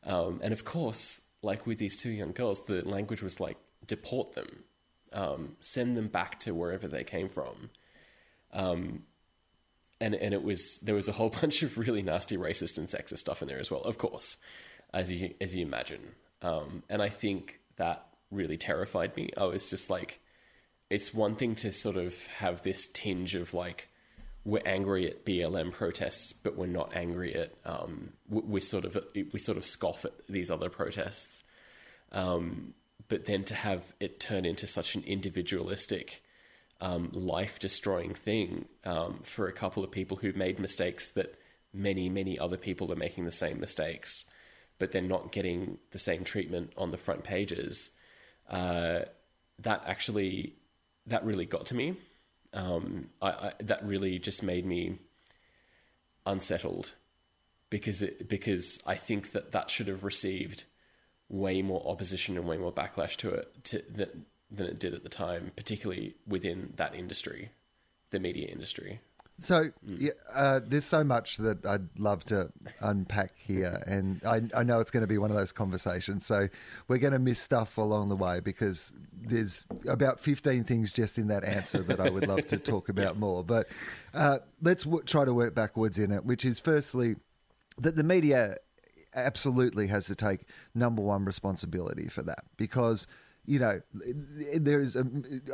Um, 0.05 0.41
and 0.43 0.53
of 0.53 0.65
course, 0.65 1.23
like 1.43 1.67
with 1.67 1.79
these 1.79 1.97
two 1.97 2.11
young 2.11 2.33
girls, 2.33 2.65
the 2.67 2.87
language 2.89 3.23
was 3.23 3.41
like 3.41 3.57
deport 3.87 4.35
them, 4.35 4.65
um, 5.13 5.57
send 5.61 5.97
them 5.97 6.09
back 6.09 6.39
to 6.41 6.55
wherever 6.55 6.89
they 6.89 7.05
came 7.05 7.29
from. 7.29 7.71
Um, 8.53 9.03
and 10.01 10.15
and 10.15 10.35
it 10.35 10.43
was 10.43 10.79
there 10.81 10.95
was 10.95 11.09
a 11.09 11.13
whole 11.13 11.31
bunch 11.41 11.63
of 11.63 11.79
really 11.79 12.03
nasty 12.03 12.37
racist 12.37 12.79
and 12.79 12.89
sexist 12.89 13.19
stuff 13.19 13.43
in 13.43 13.49
there 13.49 13.59
as 13.61 13.71
well, 13.71 13.83
of 13.83 13.99
course 13.99 14.37
as 14.95 15.11
you 15.11 15.35
as 15.41 15.55
you 15.55 15.67
imagine. 15.67 16.15
Um, 16.41 16.85
and 16.89 17.03
I 17.03 17.11
think 17.11 17.61
that 17.77 18.07
really 18.31 18.57
terrified 18.57 19.15
me. 19.17 19.31
I 19.37 19.45
was 19.45 19.69
just 19.69 19.91
like, 19.91 20.21
it's 20.89 21.13
one 21.13 21.37
thing 21.37 21.57
to 21.57 21.73
sort 21.73 21.97
of 21.97 22.27
have 22.39 22.63
this 22.63 22.89
tinge 22.89 23.35
of 23.35 23.53
like, 23.53 23.89
we're 24.45 24.63
angry 24.65 25.09
at 25.11 25.25
BLM 25.25 25.73
protests, 25.73 26.33
but 26.33 26.57
we're 26.57 26.67
not 26.67 26.95
angry 26.95 27.35
at 27.35 27.55
um, 27.65 28.13
we, 28.29 28.43
we, 28.43 28.61
sort 28.61 28.85
of 28.85 28.97
we 29.33 29.39
sort 29.39 29.59
of 29.59 29.65
scoff 29.65 30.05
at 30.05 30.13
these 30.29 30.51
other 30.51 30.71
protests. 30.71 31.43
Um, 32.13 32.75
but 33.09 33.27
then 33.27 33.45
to 33.45 33.55
have 33.55 33.83
it 34.01 34.21
turn 34.21 34.45
into 34.45 34.67
such 34.67 34.95
an 34.95 35.03
individualistic 35.05 36.23
um, 36.81 37.11
life 37.13 37.59
destroying 37.59 38.15
thing 38.15 38.67
um, 38.85 39.21
for 39.23 39.47
a 39.47 39.53
couple 39.53 39.85
of 39.85 39.91
people 39.91 40.17
who 40.17 40.33
made 40.33 40.59
mistakes 40.59 41.11
that 41.11 41.39
many, 41.73 42.09
many 42.09 42.39
other 42.39 42.57
people 42.57 42.93
are 42.93 42.97
making 42.97 43.25
the 43.25 43.31
same 43.31 43.61
mistakes, 43.61 44.25
but 44.79 44.93
they're 44.93 45.03
not 45.03 45.33
getting 45.33 45.79
the 45.91 45.99
same 45.99 46.25
treatment 46.25 46.73
on 46.77 46.91
the 46.91 46.97
front 46.97 47.25
pages. 47.25 47.91
Uh, 48.49 49.01
that 49.61 49.83
actually, 49.87 50.55
that 51.07 51.25
really 51.25 51.47
got 51.47 51.67
to 51.67 51.75
me. 51.75 51.97
Um, 52.53 53.09
I, 53.21 53.29
I, 53.29 53.53
that 53.61 53.85
really 53.85 54.19
just 54.19 54.43
made 54.43 54.65
me 54.65 54.99
unsettled 56.27 56.95
because 57.71 58.03
it, 58.03 58.29
because 58.29 58.81
I 58.87 58.95
think 58.95 59.33
that 59.33 59.53
that 59.53 59.71
should 59.71 59.89
have 59.89 60.05
received 60.05 60.65
way 61.29 61.63
more 61.63 61.83
opposition 61.87 62.37
and 62.37 62.47
way 62.47 62.57
more 62.57 62.73
backlash 62.73 63.17
to 63.17 63.31
it 63.31 63.65
to, 63.65 63.83
than, 63.91 64.27
than 64.51 64.67
it 64.67 64.79
did 64.79 64.95
at 64.95 65.03
the 65.03 65.09
time, 65.09 65.53
particularly 65.57 66.15
within 66.27 66.73
that 66.77 66.95
industry, 66.95 67.51
the 68.11 68.21
media 68.21 68.49
industry. 68.49 69.01
So 69.39 69.71
yeah, 69.85 70.13
uh, 70.33 70.61
there's 70.65 70.85
so 70.85 71.03
much 71.03 71.39
that 71.39 71.67
I'd 71.67 71.89
love 71.99 72.23
to 72.27 72.53
unpack 72.81 73.33
here, 73.37 73.83
and 73.85 74.21
I, 74.25 74.43
I 74.57 74.63
know 74.63 74.79
it's 74.79 74.93
going 74.93 75.01
to 75.01 75.09
be 75.09 75.19
one 75.19 75.31
of 75.31 75.37
those 75.37 75.51
conversations. 75.51 76.25
So 76.25 76.49
we're 76.87 76.99
going 76.99 77.15
to 77.15 77.19
miss 77.19 77.41
stuff 77.41 77.77
along 77.77 78.11
the 78.11 78.17
way 78.17 78.39
because 78.39 78.93
there's 79.13 79.65
about 79.89 80.21
15 80.21 80.63
things 80.63 80.93
just 80.93 81.19
in 81.19 81.27
that 81.29 81.43
answer 81.43 81.83
that 81.83 81.99
I 81.99 82.11
would 82.11 82.29
love 82.29 82.47
to 82.47 82.59
talk 82.59 82.89
about 82.89 83.19
more. 83.19 83.43
But 83.43 83.67
uh, 84.13 84.39
let's 84.63 84.85
w- 84.85 85.03
try 85.03 85.25
to 85.25 85.35
work 85.35 85.53
backwards 85.53 85.99
in 85.99 86.13
it, 86.13 86.25
which 86.25 86.45
is 86.45 86.61
firstly 86.61 87.17
that 87.79 87.97
the 87.97 88.05
media 88.05 88.59
absolutely 89.15 89.87
has 89.89 90.07
to 90.07 90.15
take 90.15 90.43
number 90.75 91.03
one 91.03 91.25
responsibility 91.25 92.09
for 92.09 92.23
that 92.23 92.45
because 92.57 93.07
you 93.47 93.59
know, 93.59 93.81
there's 94.59 94.97
a, 94.97 95.05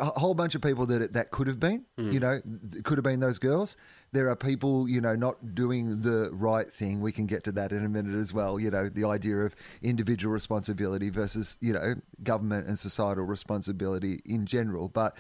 a, 0.01 0.21
whole 0.21 0.35
bunch 0.35 0.55
of 0.55 0.63
people 0.63 0.87
that 0.87 1.13
that 1.13 1.31
could 1.31 1.49
have 1.49 1.59
been, 1.59 1.85
mm. 1.99 2.13
you 2.13 2.21
know, 2.21 2.41
could 2.85 2.99
have 2.99 3.05
been 3.05 3.21
those 3.21 3.39
girls. 3.39 3.77
There 4.13 4.29
are 4.29 4.37
people, 4.37 4.89
you 4.89 5.01
know, 5.01 5.17
not 5.17 5.55
doing 5.55 6.03
the 6.03 6.31
right 6.33 6.71
thing. 6.71 7.01
We 7.01 7.13
can 7.13 7.27
get 7.27 7.43
to 7.45 7.53
that 7.53 7.73
in 7.73 7.85
a 7.85 7.89
minute 7.89 8.17
as 8.17 8.33
well. 8.33 8.61
You 8.61 8.71
know, 8.71 8.89
the 8.89 9.05
idea 9.05 9.39
of 9.39 9.57
individual 9.83 10.33
responsibility 10.33 11.11
versus, 11.11 11.59
you 11.61 11.73
know, 11.73 11.97
government 12.23 12.69
and 12.69 12.79
societal 12.79 13.25
responsibility 13.25 14.21
in 14.25 14.47
general. 14.47 14.89
But 14.89 15.17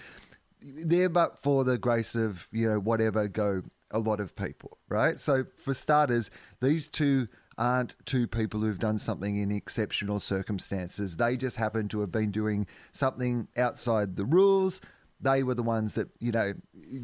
there, 0.62 1.08
but 1.08 1.38
for 1.38 1.64
the 1.64 1.76
grace 1.76 2.14
of, 2.14 2.46
you 2.52 2.68
know, 2.68 2.78
whatever, 2.78 3.26
go 3.26 3.62
a 3.90 3.98
lot 3.98 4.20
of 4.20 4.36
people, 4.36 4.78
right? 4.88 5.18
So 5.18 5.46
for 5.56 5.74
starters, 5.74 6.30
these 6.60 6.86
two 6.86 7.28
aren't 7.60 7.94
two 8.06 8.26
people 8.26 8.60
who've 8.60 8.78
done 8.78 8.96
something 8.96 9.36
in 9.36 9.52
exceptional 9.52 10.18
circumstances. 10.18 11.16
They 11.16 11.36
just 11.36 11.58
happen 11.58 11.88
to 11.88 12.00
have 12.00 12.10
been 12.10 12.30
doing 12.30 12.66
something 12.90 13.48
outside 13.56 14.16
the 14.16 14.24
rules. 14.24 14.80
They 15.20 15.42
were 15.42 15.54
the 15.54 15.62
ones 15.62 15.92
that, 15.94 16.08
you 16.18 16.32
know, 16.32 16.54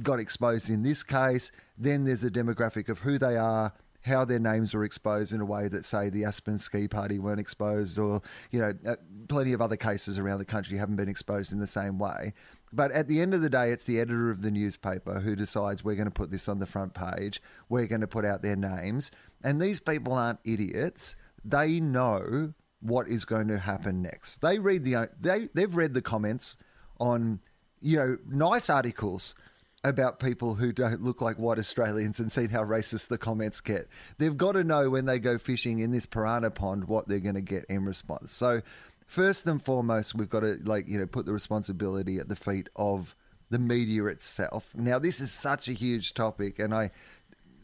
got 0.03 0.19
exposed 0.19 0.71
in 0.71 0.83
this 0.83 1.03
case. 1.03 1.53
Then 1.77 2.05
there's 2.05 2.23
the 2.23 2.31
demographic 2.31 2.89
of 2.89 3.01
who 3.01 3.19
they 3.19 3.37
are, 3.37 3.75
how 4.01 4.25
their 4.25 4.39
names 4.39 4.73
were 4.73 4.85
exposed 4.85 5.35
in 5.35 5.43
a 5.43 5.45
way 5.45 5.69
that, 5.69 5.85
say, 5.85 6.09
the 6.09 6.25
Aspen 6.25 6.57
Ski 6.57 6.89
Party 6.89 7.19
weren't 7.19 7.41
exposed, 7.41 7.99
or, 7.99 8.23
you 8.51 8.61
know, 8.61 8.73
uh, 8.87 8.97
plenty 9.29 9.53
of 9.53 9.61
other 9.61 9.77
cases 9.77 10.19
around 10.19 10.39
the 10.39 10.47
country 10.47 10.79
haven't 10.79 10.97
been 10.97 11.09
exposed 11.09 11.53
in 11.53 11.59
the 11.59 11.67
same 11.67 11.99
way. 11.99 12.33
But 12.77 12.93
at 12.93 13.09
the 13.09 13.23
end 13.23 13.33
of 13.33 13.41
the 13.41 13.49
day, 13.49 13.71
it's 13.71 13.85
the 13.85 13.99
editor 13.99 14.31
of 14.31 14.43
the 14.43 14.51
newspaper 14.51 15.21
who 15.21 15.35
decides 15.35 15.83
we're 15.83 15.97
going 15.97 16.05
to 16.05 16.11
put 16.11 16.31
this 16.31 16.47
on 16.47 16.59
the 16.59 16.67
front 16.67 16.93
page, 16.93 17.41
we're 17.71 17.87
going 17.87 18.03
to 18.03 18.07
put 18.07 18.27
out 18.27 18.43
their 18.43 18.55
names. 18.55 19.11
And 19.43 19.61
these 19.61 19.81
people 19.81 20.13
aren't 20.13 20.41
idiots. 20.45 21.17
They 21.43 21.81
know 21.81 22.53
what 22.81 23.09
is 23.09 23.25
going 23.25 23.49
to 23.49 23.59
happen 23.59 24.03
next. 24.03 24.43
They 24.43 24.59
read 24.59 24.85
the 24.85 25.09
they 25.19 25.49
they've 25.55 25.75
read 25.75 25.95
the 25.95 26.03
comments 26.03 26.59
on 27.01 27.41
you 27.81 27.97
know 27.97 28.19
nice 28.29 28.69
articles 28.69 29.35
about 29.83 30.21
people 30.21 30.57
who 30.57 30.71
don't 30.71 31.03
look 31.03 31.23
like 31.23 31.39
white 31.39 31.59
Australians 31.59 32.21
and 32.21 32.31
seen 32.31 32.51
how 32.51 32.63
racist 32.63 33.09
the 33.09 33.17
comments 33.17 33.61
get. 33.61 33.89
They've 34.19 34.37
got 34.37 34.53
to 34.53 34.65
know 34.65 34.91
when 34.91 35.07
they 35.07 35.19
go 35.19 35.39
fishing 35.39 35.79
in 35.79 35.93
this 35.93 36.05
piranha 36.05 36.51
pond 36.51 36.89
what 36.89 37.09
they're 37.09 37.21
going 37.21 37.37
to 37.37 37.41
get 37.41 37.65
in 37.71 37.85
response. 37.85 38.33
So 38.33 38.61
first 39.07 39.47
and 39.47 39.63
foremost, 39.63 40.15
we've 40.15 40.29
got 40.29 40.41
to 40.41 40.59
like 40.65 40.89
you 40.89 40.99
know 40.99 41.07
put 41.07 41.27
the 41.27 41.33
responsibility 41.33 42.19
at 42.19 42.29
the 42.29 42.37
feet 42.37 42.69
of 42.77 43.15
the 43.51 43.59
media 43.59 44.05
itself. 44.07 44.71
Now, 44.75 44.99
this 44.99 45.21
is 45.21 45.33
such 45.33 45.69
a 45.69 45.73
huge 45.73 46.15
topic, 46.15 46.59
and 46.59 46.75
I 46.75 46.91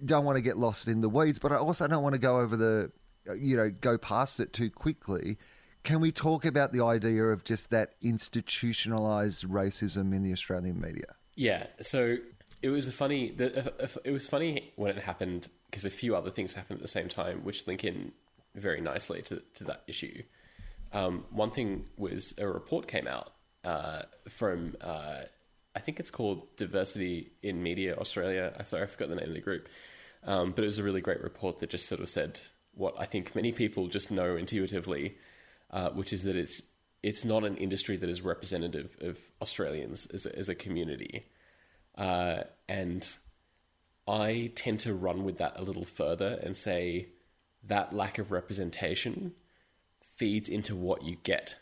don't 0.04 0.24
want 0.24 0.36
to 0.36 0.42
get 0.42 0.56
lost 0.56 0.88
in 0.88 1.00
the 1.00 1.08
weeds, 1.08 1.38
but 1.38 1.52
I 1.52 1.56
also 1.56 1.86
don't 1.88 2.02
want 2.02 2.14
to 2.14 2.20
go 2.20 2.40
over 2.40 2.56
the, 2.56 2.92
you 3.36 3.56
know, 3.56 3.70
go 3.70 3.98
past 3.98 4.40
it 4.40 4.52
too 4.52 4.70
quickly. 4.70 5.38
Can 5.84 6.00
we 6.00 6.12
talk 6.12 6.44
about 6.44 6.72
the 6.72 6.84
idea 6.84 7.24
of 7.24 7.42
just 7.42 7.70
that 7.70 7.94
institutionalized 8.02 9.48
racism 9.48 10.14
in 10.14 10.22
the 10.22 10.32
Australian 10.32 10.80
media? 10.80 11.16
Yeah. 11.34 11.66
So 11.80 12.18
it 12.62 12.70
was 12.70 12.86
a 12.86 12.92
funny. 12.92 13.34
Uh, 13.38 13.44
uh, 13.80 13.88
it 14.04 14.12
was 14.12 14.28
funny 14.28 14.72
when 14.76 14.96
it 14.96 15.02
happened 15.02 15.48
because 15.66 15.84
a 15.84 15.90
few 15.90 16.14
other 16.14 16.30
things 16.30 16.52
happened 16.52 16.78
at 16.78 16.82
the 16.82 16.88
same 16.88 17.08
time, 17.08 17.42
which 17.42 17.66
link 17.66 17.82
in 17.84 18.12
very 18.54 18.80
nicely 18.80 19.22
to 19.22 19.42
to 19.54 19.64
that 19.64 19.82
issue. 19.88 20.22
Um, 20.92 21.24
one 21.30 21.50
thing 21.50 21.86
was 21.96 22.34
a 22.38 22.46
report 22.46 22.86
came 22.86 23.06
out 23.06 23.30
uh, 23.64 24.02
from 24.28 24.76
uh, 24.80 25.22
I 25.74 25.80
think 25.80 26.00
it's 26.00 26.10
called 26.10 26.56
Diversity 26.56 27.32
in 27.42 27.62
Media 27.62 27.96
Australia. 27.96 28.52
I 28.58 28.64
Sorry, 28.64 28.82
I 28.82 28.86
forgot 28.86 29.08
the 29.08 29.16
name 29.16 29.28
of 29.28 29.34
the 29.34 29.40
group. 29.40 29.68
Um, 30.24 30.52
but 30.52 30.62
it 30.62 30.66
was 30.66 30.78
a 30.78 30.84
really 30.84 31.00
great 31.00 31.20
report 31.22 31.58
that 31.58 31.70
just 31.70 31.88
sort 31.88 32.00
of 32.00 32.08
said 32.08 32.40
what 32.74 32.94
I 32.98 33.06
think 33.06 33.34
many 33.34 33.52
people 33.52 33.88
just 33.88 34.10
know 34.10 34.36
intuitively, 34.36 35.16
uh, 35.70 35.90
which 35.90 36.12
is 36.12 36.22
that 36.24 36.36
it's 36.36 36.62
it's 37.02 37.24
not 37.24 37.44
an 37.44 37.56
industry 37.56 37.96
that 37.96 38.08
is 38.08 38.22
representative 38.22 38.96
of 39.00 39.18
Australians 39.40 40.06
as 40.06 40.26
a, 40.26 40.38
as 40.38 40.48
a 40.48 40.54
community, 40.54 41.26
uh, 41.98 42.42
and 42.68 43.06
I 44.06 44.52
tend 44.54 44.80
to 44.80 44.94
run 44.94 45.24
with 45.24 45.38
that 45.38 45.58
a 45.58 45.62
little 45.62 45.84
further 45.84 46.38
and 46.42 46.56
say 46.56 47.08
that 47.64 47.92
lack 47.92 48.18
of 48.18 48.30
representation 48.30 49.32
feeds 50.22 50.48
into 50.48 50.76
what 50.76 51.02
you 51.02 51.16
get. 51.24 51.56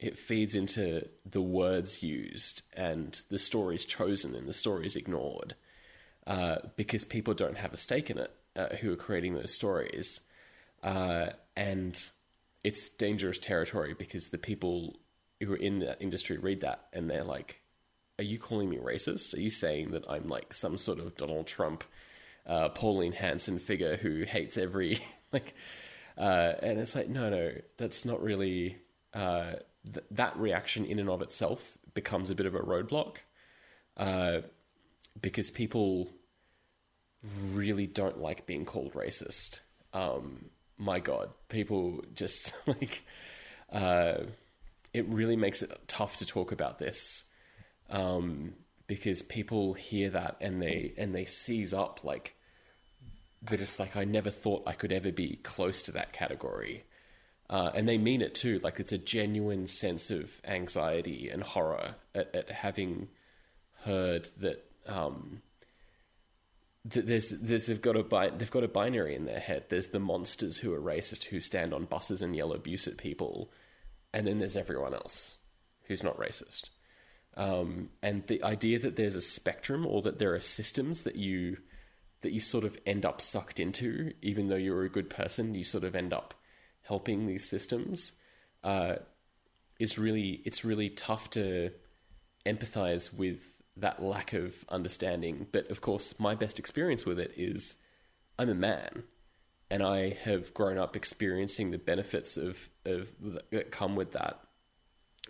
It 0.00 0.16
feeds 0.16 0.54
into 0.54 1.06
the 1.30 1.42
words 1.42 2.02
used 2.02 2.62
and 2.72 3.20
the 3.28 3.38
stories 3.38 3.84
chosen 3.84 4.34
and 4.34 4.48
the 4.48 4.54
stories 4.54 4.96
ignored 4.96 5.54
uh, 6.26 6.56
because 6.76 7.04
people 7.04 7.34
don't 7.34 7.58
have 7.58 7.74
a 7.74 7.76
stake 7.76 8.08
in 8.08 8.16
it 8.16 8.34
uh, 8.56 8.68
who 8.76 8.90
are 8.94 8.96
creating 8.96 9.34
those 9.34 9.52
stories. 9.52 10.22
Uh, 10.82 11.26
and 11.54 12.02
it's 12.64 12.88
dangerous 12.88 13.36
territory 13.36 13.92
because 13.92 14.28
the 14.28 14.38
people 14.38 14.98
who 15.42 15.52
are 15.52 15.56
in 15.56 15.80
that 15.80 16.00
industry 16.00 16.38
read 16.38 16.62
that 16.62 16.86
and 16.94 17.10
they're 17.10 17.24
like, 17.24 17.60
Are 18.18 18.24
you 18.24 18.38
calling 18.38 18.70
me 18.70 18.78
racist? 18.78 19.36
Are 19.36 19.40
you 19.40 19.50
saying 19.50 19.90
that 19.90 20.08
I'm 20.08 20.28
like 20.28 20.54
some 20.54 20.78
sort 20.78 20.98
of 20.98 21.14
Donald 21.18 21.46
Trump, 21.46 21.84
uh, 22.46 22.70
Pauline 22.70 23.12
Hanson 23.12 23.58
figure 23.58 23.98
who 23.98 24.22
hates 24.22 24.56
every, 24.56 25.04
like, 25.30 25.52
uh, 26.18 26.54
and 26.60 26.78
it's 26.78 26.94
like, 26.94 27.08
no, 27.08 27.30
no, 27.30 27.52
that's 27.76 28.04
not 28.04 28.22
really, 28.22 28.76
uh, 29.14 29.52
th- 29.84 30.06
that 30.10 30.36
reaction 30.36 30.84
in 30.84 30.98
and 30.98 31.08
of 31.08 31.22
itself 31.22 31.78
becomes 31.94 32.30
a 32.30 32.34
bit 32.34 32.46
of 32.46 32.54
a 32.54 32.60
roadblock 32.60 33.16
because 35.20 35.50
people 35.50 36.08
really 37.52 37.86
don't 37.86 38.18
like 38.18 38.46
being 38.46 38.64
called 38.64 38.92
racist. 38.94 39.60
Um, 39.92 40.46
my 40.76 41.00
God, 41.00 41.30
people 41.48 42.04
just 42.14 42.52
like 42.66 43.02
uh, 43.72 44.18
it 44.92 45.06
really 45.08 45.36
makes 45.36 45.62
it 45.62 45.70
tough 45.86 46.18
to 46.18 46.26
talk 46.26 46.52
about 46.52 46.78
this 46.78 47.24
um, 47.90 48.54
because 48.86 49.22
people 49.22 49.74
hear 49.74 50.10
that 50.10 50.36
and 50.40 50.62
they 50.62 50.94
and 50.96 51.14
they 51.14 51.24
seize 51.24 51.74
up 51.74 52.00
like 52.04 52.34
they're 53.42 53.58
just 53.58 53.78
like 53.78 53.96
I 53.96 54.04
never 54.04 54.30
thought 54.30 54.64
I 54.66 54.72
could 54.72 54.92
ever 54.92 55.12
be 55.12 55.36
close 55.42 55.82
to 55.82 55.92
that 55.92 56.12
category. 56.12 56.84
Uh, 57.50 57.70
and 57.74 57.88
they 57.88 57.96
mean 57.96 58.20
it 58.20 58.34
too. 58.34 58.58
Like 58.58 58.78
it's 58.78 58.92
a 58.92 58.98
genuine 58.98 59.66
sense 59.66 60.10
of 60.10 60.30
anxiety 60.44 61.30
and 61.30 61.42
horror 61.42 61.94
at, 62.14 62.34
at 62.34 62.50
having 62.50 63.08
heard 63.84 64.28
that 64.40 64.64
um, 64.86 65.40
there's, 66.84 67.30
there's 67.30 67.66
they've 67.66 67.80
got 67.80 67.96
a 67.96 68.02
bi- 68.02 68.30
they've 68.30 68.50
got 68.50 68.64
a 68.64 68.68
binary 68.68 69.14
in 69.14 69.24
their 69.24 69.40
head. 69.40 69.64
There's 69.68 69.88
the 69.88 69.98
monsters 69.98 70.58
who 70.58 70.72
are 70.74 70.80
racist 70.80 71.24
who 71.24 71.40
stand 71.40 71.72
on 71.72 71.84
buses 71.84 72.22
and 72.22 72.36
yell 72.36 72.52
abuse 72.52 72.86
at 72.86 72.96
people, 72.96 73.50
and 74.12 74.26
then 74.26 74.38
there's 74.38 74.56
everyone 74.56 74.94
else 74.94 75.36
who's 75.84 76.02
not 76.02 76.18
racist. 76.18 76.70
Um, 77.36 77.90
and 78.02 78.26
the 78.26 78.42
idea 78.42 78.78
that 78.80 78.96
there's 78.96 79.16
a 79.16 79.22
spectrum 79.22 79.86
or 79.86 80.02
that 80.02 80.18
there 80.18 80.34
are 80.34 80.40
systems 80.40 81.02
that 81.02 81.16
you 81.16 81.58
that 82.22 82.32
you 82.32 82.40
sort 82.40 82.64
of 82.64 82.76
end 82.86 83.06
up 83.06 83.20
sucked 83.20 83.60
into, 83.60 84.12
even 84.22 84.48
though 84.48 84.56
you're 84.56 84.84
a 84.84 84.90
good 84.90 85.08
person, 85.08 85.54
you 85.54 85.64
sort 85.64 85.84
of 85.84 85.94
end 85.94 86.12
up 86.12 86.34
helping 86.82 87.26
these 87.26 87.48
systems. 87.48 88.12
Uh, 88.64 88.96
is 89.78 89.98
really 89.98 90.42
it's 90.44 90.64
really 90.64 90.90
tough 90.90 91.30
to 91.30 91.70
empathize 92.44 93.12
with 93.12 93.40
that 93.76 94.02
lack 94.02 94.32
of 94.32 94.54
understanding. 94.68 95.46
But 95.52 95.70
of 95.70 95.80
course, 95.80 96.18
my 96.18 96.34
best 96.34 96.58
experience 96.58 97.06
with 97.06 97.18
it 97.18 97.32
is 97.36 97.76
I'm 98.38 98.48
a 98.48 98.54
man, 98.54 99.04
and 99.70 99.82
I 99.82 100.16
have 100.22 100.54
grown 100.54 100.78
up 100.78 100.96
experiencing 100.96 101.70
the 101.70 101.78
benefits 101.78 102.36
of 102.36 102.68
of 102.84 103.08
that 103.52 103.70
come 103.70 103.96
with 103.96 104.12
that. 104.12 104.40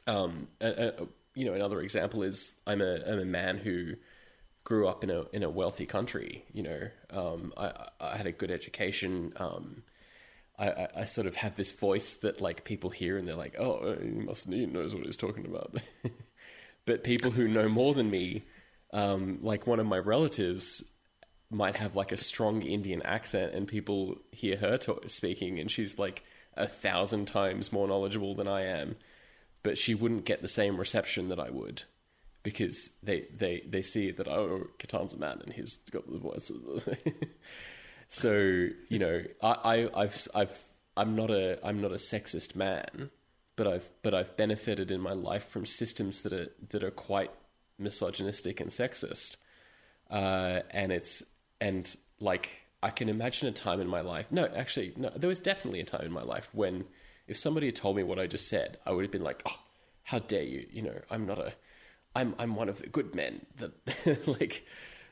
Um, 0.07 0.49
uh, 0.61 0.65
uh, 0.65 1.05
you 1.35 1.45
know, 1.45 1.53
another 1.53 1.81
example 1.81 2.23
is 2.23 2.55
I'm 2.67 2.81
a 2.81 3.01
I'm 3.07 3.19
a 3.19 3.25
man 3.25 3.59
who 3.59 3.95
grew 4.69 4.87
up 4.87 5.03
in 5.03 5.09
a 5.09 5.25
in 5.33 5.43
a 5.43 5.49
wealthy 5.49 5.87
country. 5.87 6.45
You 6.53 6.63
know, 6.63 6.89
um, 7.09 7.55
I 7.57 7.89
I 7.99 8.17
had 8.19 8.27
a 8.27 8.33
good 8.33 8.51
education. 8.51 9.33
Um, 9.37 9.83
I, 10.59 10.89
I, 10.97 11.05
sort 11.05 11.29
of 11.29 11.37
have 11.37 11.55
this 11.55 11.71
voice 11.71 12.17
that 12.17 12.41
like 12.41 12.65
people 12.65 12.91
hear 12.91 13.17
and 13.17 13.29
they're 13.29 13.37
like, 13.37 13.59
oh, 13.61 13.97
he 13.97 14.11
must 14.11 14.47
he 14.47 14.67
knows 14.67 14.93
what 14.95 15.07
he's 15.07 15.17
talking 15.17 15.47
about. 15.47 15.77
but 16.85 17.05
people 17.05 17.31
who 17.31 17.47
know 17.47 17.69
more 17.69 17.95
than 17.95 18.11
me, 18.11 18.43
um, 18.93 19.39
like 19.41 19.69
one 19.69 19.79
of 19.81 19.87
my 19.87 19.99
relatives, 19.99 20.85
might 21.49 21.77
have 21.77 21.97
like 21.97 22.13
a 22.13 22.17
strong 22.19 22.61
Indian 22.61 23.01
accent, 23.03 23.55
and 23.55 23.67
people 23.67 24.19
hear 24.33 24.57
her 24.59 24.77
talk, 24.77 25.09
speaking, 25.09 25.61
and 25.61 25.71
she's 25.71 25.99
like 25.99 26.25
a 26.59 26.69
thousand 26.69 27.27
times 27.27 27.73
more 27.73 27.89
knowledgeable 27.89 28.35
than 28.35 28.49
I 28.49 28.65
am, 28.65 28.97
but 29.63 29.79
she 29.79 29.95
wouldn't 29.95 30.27
get 30.27 30.43
the 30.43 30.49
same 30.49 30.77
reception 30.77 31.31
that 31.31 31.41
I 31.41 31.49
would 31.49 31.85
because 32.43 32.91
they 33.03 33.27
they 33.37 33.63
they 33.69 33.83
see 33.83 34.11
that 34.11 34.29
oh 34.29 34.67
Ketan's 34.79 35.15
a 35.15 35.19
man 35.19 35.41
and 35.45 35.53
he's 35.53 35.77
got 35.91 36.11
the 36.11 36.19
voice. 36.19 36.51
so 38.09 38.33
you 38.89 38.99
know 38.99 39.23
I, 39.43 39.49
I 39.49 40.03
I've 40.03 40.29
I've 40.35 40.63
I'm 40.97 41.15
not 41.15 41.31
a 41.31 41.65
I'm 41.65 41.81
not 41.81 41.93
a 41.93 41.97
sexist 41.97 42.57
man, 42.57 43.11
but 43.57 43.67
I've 43.67 43.91
but 44.03 44.15
I've 44.15 44.37
benefited 44.37 44.91
in 44.91 45.01
my 45.01 45.13
life 45.13 45.49
from 45.49 45.67
systems 45.67 46.23
that 46.23 46.33
are 46.33 46.49
that 46.71 46.83
are 46.83 46.91
quite 46.91 47.31
misogynistic 47.79 48.61
and 48.61 48.71
sexist, 48.71 49.37
uh, 50.11 50.61
and 50.71 50.91
it's 50.93 51.23
and 51.61 51.95
like 52.21 52.49
I 52.83 52.91
can 52.91 53.09
imagine 53.09 53.49
a 53.49 53.53
time 53.53 53.81
in 53.81 53.89
my 53.89 54.01
life. 54.01 54.31
No, 54.31 54.47
actually, 54.47 54.93
no. 54.97 55.11
There 55.15 55.29
was 55.29 55.39
definitely 55.39 55.81
a 55.81 55.85
time 55.85 56.05
in 56.05 56.13
my 56.13 56.23
life 56.23 56.49
when 56.53 56.85
if 57.27 57.37
somebody 57.37 57.67
had 57.67 57.77
told 57.77 57.97
me 57.97 58.03
what 58.03 58.19
I 58.19 58.27
just 58.27 58.49
said, 58.49 58.79
I 58.87 58.93
would 58.93 59.05
have 59.05 59.13
been 59.13 59.25
like, 59.25 59.43
"Oh, 59.47 59.59
how 60.03 60.19
dare 60.19 60.43
you? 60.43 60.67
You 60.71 60.83
know, 60.83 61.01
I'm 61.11 61.27
not 61.27 61.39
a, 61.39 61.53
I'm 62.15 62.35
I'm 62.39 62.55
one 62.55 62.69
of 62.69 62.79
the 62.79 62.89
good 62.89 63.15
men. 63.15 63.47
That 63.57 64.27
like, 64.27 64.67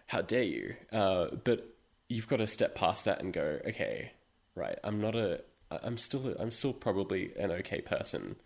how 0.06 0.22
dare 0.22 0.42
you?" 0.42 0.74
Uh, 0.92 1.28
but 1.44 1.68
you've 2.08 2.28
got 2.28 2.36
to 2.36 2.46
step 2.46 2.74
past 2.74 3.04
that 3.04 3.20
and 3.20 3.32
go, 3.32 3.58
"Okay, 3.66 4.12
right. 4.54 4.78
I'm 4.84 5.00
not 5.00 5.14
a. 5.14 5.42
I'm 5.70 5.98
still. 5.98 6.28
A, 6.28 6.36
I'm 6.40 6.52
still 6.52 6.72
probably 6.72 7.32
an 7.38 7.50
okay 7.50 7.80
person, 7.80 8.36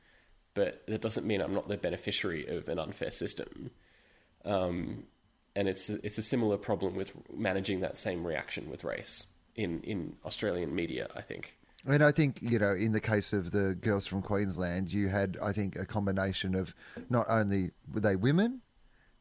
but 0.54 0.86
that 0.86 1.00
doesn't 1.00 1.26
mean 1.26 1.40
I'm 1.40 1.54
not 1.54 1.68
the 1.68 1.76
beneficiary 1.76 2.46
of 2.46 2.68
an 2.68 2.78
unfair 2.78 3.10
system." 3.10 3.70
Um, 4.44 5.04
and 5.54 5.68
it's 5.68 5.90
it's 5.90 6.18
a 6.18 6.22
similar 6.22 6.56
problem 6.56 6.94
with 6.94 7.12
managing 7.34 7.80
that 7.80 7.98
same 7.98 8.26
reaction 8.26 8.70
with 8.70 8.84
race 8.84 9.26
in 9.54 9.80
in 9.82 10.16
Australian 10.24 10.74
media. 10.74 11.08
I 11.14 11.22
think. 11.22 11.56
And 11.86 12.02
I 12.04 12.12
think, 12.12 12.38
you 12.42 12.58
know, 12.58 12.72
in 12.72 12.92
the 12.92 13.00
case 13.00 13.32
of 13.32 13.52
the 13.52 13.74
girls 13.74 14.06
from 14.06 14.22
Queensland, 14.22 14.92
you 14.92 15.08
had, 15.08 15.38
I 15.42 15.52
think, 15.52 15.76
a 15.76 15.86
combination 15.86 16.54
of 16.54 16.74
not 17.08 17.26
only 17.28 17.70
were 17.92 18.00
they 18.00 18.16
women, 18.16 18.60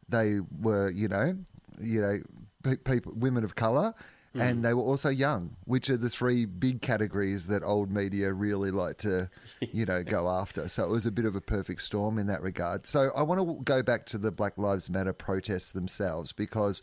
they 0.10 0.40
were, 0.62 0.90
you 0.90 1.08
know, 1.08 1.38
you 1.80 2.02
know, 2.02 2.76
people, 2.84 3.14
women 3.16 3.44
of 3.46 3.56
colour, 3.56 3.94
mm. 4.36 4.42
and 4.42 4.66
they 4.66 4.74
were 4.74 4.84
also 4.84 5.08
young, 5.10 5.56
which 5.66 5.90
are 5.90 5.96
the 5.96 6.10
three 6.10 6.46
big 6.46 6.82
categories 6.82 7.48
that 7.48 7.64
old 7.64 7.92
media 7.92 8.34
really 8.34 8.72
like 8.72 8.98
to, 8.98 9.30
you 9.72 9.86
know, 9.86 10.04
go 10.04 10.28
after. 10.28 10.68
So 10.68 10.84
it 10.84 10.90
was 10.90 11.06
a 11.06 11.12
bit 11.12 11.26
of 11.26 11.36
a 11.36 11.42
perfect 11.42 11.82
storm 11.82 12.18
in 12.18 12.28
that 12.28 12.42
regard. 12.42 12.88
So 12.88 13.12
I 13.16 13.24
want 13.24 13.40
to 13.40 13.64
go 13.64 13.82
back 13.82 14.06
to 14.08 14.18
the 14.18 14.32
Black 14.32 14.58
Lives 14.58 14.90
Matter 14.90 15.14
protests 15.14 15.72
themselves 15.72 16.34
because 16.34 16.82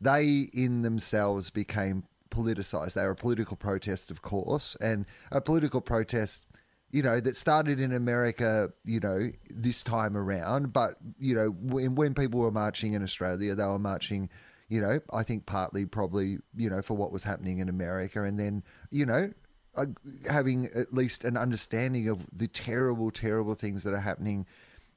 they 0.00 0.48
in 0.52 0.82
themselves 0.82 1.50
became 1.50 2.04
politicized. 2.32 2.94
They 2.94 3.04
were 3.04 3.12
a 3.12 3.16
political 3.16 3.56
protest, 3.56 4.10
of 4.10 4.22
course, 4.22 4.76
and 4.80 5.06
a 5.30 5.40
political 5.40 5.80
protest, 5.80 6.46
you 6.90 7.02
know, 7.02 7.20
that 7.20 7.36
started 7.36 7.78
in 7.78 7.92
America, 7.92 8.72
you 8.84 8.98
know, 8.98 9.30
this 9.50 9.82
time 9.82 10.16
around. 10.16 10.72
But, 10.72 10.96
you 11.18 11.34
know, 11.34 11.48
when, 11.48 11.94
when 11.94 12.14
people 12.14 12.40
were 12.40 12.50
marching 12.50 12.94
in 12.94 13.02
Australia, 13.02 13.54
they 13.54 13.64
were 13.64 13.78
marching, 13.78 14.28
you 14.68 14.80
know, 14.80 15.00
I 15.12 15.22
think 15.22 15.46
partly 15.46 15.86
probably, 15.86 16.38
you 16.56 16.68
know, 16.68 16.82
for 16.82 16.94
what 16.96 17.12
was 17.12 17.24
happening 17.24 17.58
in 17.58 17.68
America. 17.68 18.24
And 18.24 18.38
then, 18.38 18.64
you 18.90 19.06
know, 19.06 19.32
uh, 19.74 19.86
having 20.30 20.66
at 20.74 20.92
least 20.92 21.24
an 21.24 21.36
understanding 21.36 22.08
of 22.08 22.26
the 22.32 22.48
terrible, 22.48 23.10
terrible 23.10 23.54
things 23.54 23.84
that 23.84 23.94
are 23.94 24.00
happening 24.00 24.46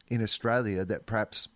in 0.08 0.22
Australia 0.22 0.86
that 0.86 1.06
perhaps 1.06 1.48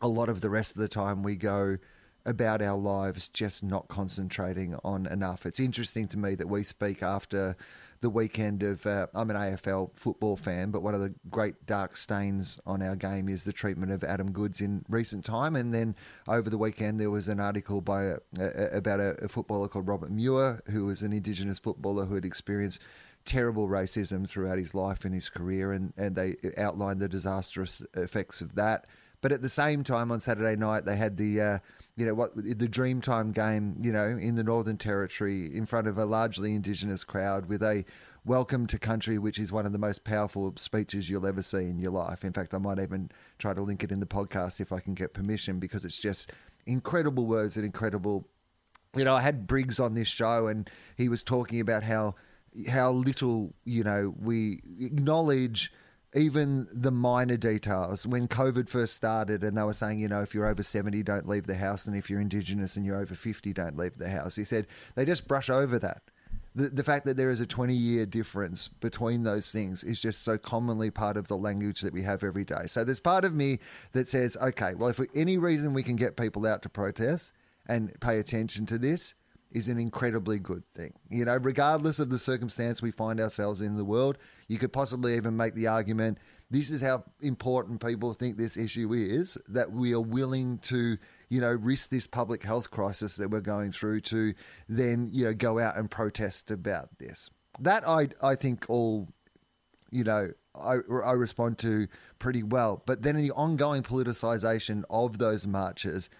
a 0.00 0.08
lot 0.08 0.28
of 0.28 0.40
the 0.40 0.50
rest 0.50 0.74
of 0.74 0.80
the 0.80 0.88
time 0.88 1.22
we 1.22 1.36
go, 1.36 1.78
about 2.24 2.62
our 2.62 2.76
lives 2.76 3.28
just 3.28 3.62
not 3.62 3.88
concentrating 3.88 4.76
on 4.84 5.06
enough. 5.06 5.46
It's 5.46 5.60
interesting 5.60 6.06
to 6.08 6.18
me 6.18 6.34
that 6.36 6.48
we 6.48 6.62
speak 6.62 7.02
after 7.02 7.56
the 8.00 8.10
weekend 8.10 8.62
of. 8.62 8.86
Uh, 8.86 9.06
I'm 9.14 9.30
an 9.30 9.36
AFL 9.36 9.90
football 9.94 10.36
fan, 10.36 10.70
but 10.70 10.82
one 10.82 10.94
of 10.94 11.00
the 11.00 11.14
great 11.30 11.66
dark 11.66 11.96
stains 11.96 12.60
on 12.66 12.82
our 12.82 12.96
game 12.96 13.28
is 13.28 13.44
the 13.44 13.52
treatment 13.52 13.92
of 13.92 14.04
Adam 14.04 14.32
Goodes 14.32 14.60
in 14.60 14.84
recent 14.88 15.24
time. 15.24 15.56
And 15.56 15.72
then 15.72 15.94
over 16.28 16.50
the 16.50 16.58
weekend, 16.58 17.00
there 17.00 17.10
was 17.10 17.28
an 17.28 17.40
article 17.40 17.80
by 17.80 18.14
about 18.38 19.00
a, 19.00 19.24
a 19.24 19.28
footballer 19.28 19.68
called 19.68 19.88
Robert 19.88 20.10
Muir, 20.10 20.62
who 20.70 20.84
was 20.84 21.02
an 21.02 21.12
Indigenous 21.12 21.58
footballer 21.58 22.06
who 22.06 22.16
had 22.16 22.24
experienced 22.24 22.80
terrible 23.24 23.68
racism 23.68 24.28
throughout 24.28 24.58
his 24.58 24.74
life 24.74 25.04
and 25.04 25.14
his 25.14 25.28
career, 25.28 25.72
and, 25.72 25.92
and 25.96 26.16
they 26.16 26.36
outlined 26.58 27.00
the 27.00 27.08
disastrous 27.08 27.82
effects 27.94 28.40
of 28.40 28.54
that. 28.56 28.86
But 29.20 29.30
at 29.30 29.42
the 29.42 29.48
same 29.48 29.84
time, 29.84 30.10
on 30.10 30.18
Saturday 30.18 30.56
night, 30.56 30.84
they 30.84 30.96
had 30.96 31.16
the 31.16 31.40
uh, 31.40 31.58
you 31.96 32.06
know 32.06 32.14
what 32.14 32.34
the 32.34 32.68
Dreamtime 32.68 33.34
game, 33.34 33.76
you 33.82 33.92
know, 33.92 34.06
in 34.06 34.34
the 34.34 34.44
Northern 34.44 34.78
Territory 34.78 35.54
in 35.54 35.66
front 35.66 35.86
of 35.86 35.98
a 35.98 36.06
largely 36.06 36.54
Indigenous 36.54 37.04
crowd 37.04 37.46
with 37.46 37.62
a 37.62 37.84
welcome 38.24 38.66
to 38.68 38.78
country, 38.78 39.18
which 39.18 39.38
is 39.38 39.52
one 39.52 39.66
of 39.66 39.72
the 39.72 39.78
most 39.78 40.02
powerful 40.02 40.54
speeches 40.56 41.10
you'll 41.10 41.26
ever 41.26 41.42
see 41.42 41.64
in 41.68 41.78
your 41.78 41.92
life. 41.92 42.24
In 42.24 42.32
fact, 42.32 42.54
I 42.54 42.58
might 42.58 42.78
even 42.78 43.10
try 43.38 43.52
to 43.52 43.60
link 43.60 43.84
it 43.84 43.92
in 43.92 44.00
the 44.00 44.06
podcast 44.06 44.58
if 44.58 44.72
I 44.72 44.80
can 44.80 44.94
get 44.94 45.12
permission 45.12 45.58
because 45.58 45.84
it's 45.84 45.98
just 45.98 46.32
incredible 46.64 47.26
words 47.26 47.56
and 47.56 47.66
incredible. 47.66 48.26
You 48.96 49.04
know, 49.04 49.16
I 49.16 49.20
had 49.20 49.46
Briggs 49.46 49.78
on 49.78 49.92
this 49.92 50.08
show 50.08 50.46
and 50.46 50.70
he 50.96 51.10
was 51.10 51.22
talking 51.22 51.60
about 51.60 51.82
how 51.82 52.14
how 52.68 52.90
little 52.90 53.54
you 53.64 53.82
know 53.82 54.14
we 54.18 54.60
acknowledge 54.80 55.72
even 56.14 56.68
the 56.72 56.90
minor 56.90 57.36
details. 57.36 58.06
When 58.06 58.28
COVID 58.28 58.68
first 58.68 58.94
started, 58.94 59.42
and 59.42 59.56
they 59.56 59.62
were 59.62 59.72
saying, 59.72 60.00
you 60.00 60.08
know, 60.08 60.20
if 60.20 60.34
you're 60.34 60.46
over 60.46 60.62
70, 60.62 61.02
don't 61.02 61.28
leave 61.28 61.46
the 61.46 61.56
house, 61.56 61.86
and 61.86 61.96
if 61.96 62.10
you're 62.10 62.20
Indigenous 62.20 62.76
and 62.76 62.84
you're 62.84 63.00
over 63.00 63.14
50, 63.14 63.52
don't 63.52 63.76
leave 63.76 63.96
the 63.96 64.10
house. 64.10 64.36
He 64.36 64.44
said 64.44 64.66
they 64.94 65.04
just 65.04 65.26
brush 65.26 65.48
over 65.48 65.78
that. 65.78 66.02
The, 66.54 66.68
the 66.68 66.84
fact 66.84 67.06
that 67.06 67.16
there 67.16 67.30
is 67.30 67.40
a 67.40 67.46
20 67.46 67.72
year 67.72 68.04
difference 68.04 68.68
between 68.68 69.22
those 69.22 69.50
things 69.50 69.82
is 69.82 70.00
just 70.00 70.22
so 70.22 70.36
commonly 70.36 70.90
part 70.90 71.16
of 71.16 71.28
the 71.28 71.36
language 71.36 71.80
that 71.80 71.94
we 71.94 72.02
have 72.02 72.22
every 72.22 72.44
day. 72.44 72.66
So 72.66 72.84
there's 72.84 73.00
part 73.00 73.24
of 73.24 73.34
me 73.34 73.58
that 73.92 74.06
says, 74.06 74.36
okay, 74.36 74.74
well, 74.74 74.90
if 74.90 74.96
for 74.96 75.06
any 75.14 75.38
reason 75.38 75.72
we 75.72 75.82
can 75.82 75.96
get 75.96 76.16
people 76.16 76.46
out 76.46 76.62
to 76.62 76.68
protest 76.68 77.32
and 77.66 77.98
pay 78.00 78.18
attention 78.18 78.66
to 78.66 78.76
this, 78.76 79.14
is 79.52 79.68
an 79.68 79.78
incredibly 79.78 80.38
good 80.38 80.64
thing. 80.74 80.94
You 81.10 81.24
know, 81.24 81.36
regardless 81.36 81.98
of 81.98 82.08
the 82.08 82.18
circumstance 82.18 82.82
we 82.82 82.90
find 82.90 83.20
ourselves 83.20 83.62
in 83.62 83.76
the 83.76 83.84
world, 83.84 84.18
you 84.48 84.58
could 84.58 84.72
possibly 84.72 85.16
even 85.16 85.36
make 85.36 85.54
the 85.54 85.66
argument 85.66 86.18
this 86.52 86.70
is 86.70 86.82
how 86.82 87.02
important 87.22 87.80
people 87.80 88.12
think 88.12 88.36
this 88.36 88.58
issue 88.58 88.92
is 88.92 89.38
that 89.48 89.72
we 89.72 89.94
are 89.94 90.00
willing 90.00 90.58
to, 90.58 90.98
you 91.30 91.40
know, 91.40 91.50
risk 91.50 91.88
this 91.88 92.06
public 92.06 92.42
health 92.44 92.70
crisis 92.70 93.16
that 93.16 93.30
we're 93.30 93.40
going 93.40 93.72
through 93.72 94.02
to 94.02 94.34
then, 94.68 95.08
you 95.12 95.24
know, 95.24 95.32
go 95.32 95.58
out 95.58 95.78
and 95.78 95.90
protest 95.90 96.50
about 96.50 96.90
this. 96.98 97.30
That 97.58 97.88
I 97.88 98.08
I 98.22 98.34
think 98.34 98.66
all, 98.68 99.08
you 99.90 100.04
know, 100.04 100.32
I, 100.54 100.76
I 101.04 101.12
respond 101.12 101.56
to 101.58 101.88
pretty 102.18 102.42
well. 102.42 102.82
But 102.84 103.02
then 103.02 103.16
the 103.16 103.30
ongoing 103.30 103.82
politicization 103.82 104.84
of 104.90 105.16
those 105.16 105.46
marches 105.46 106.10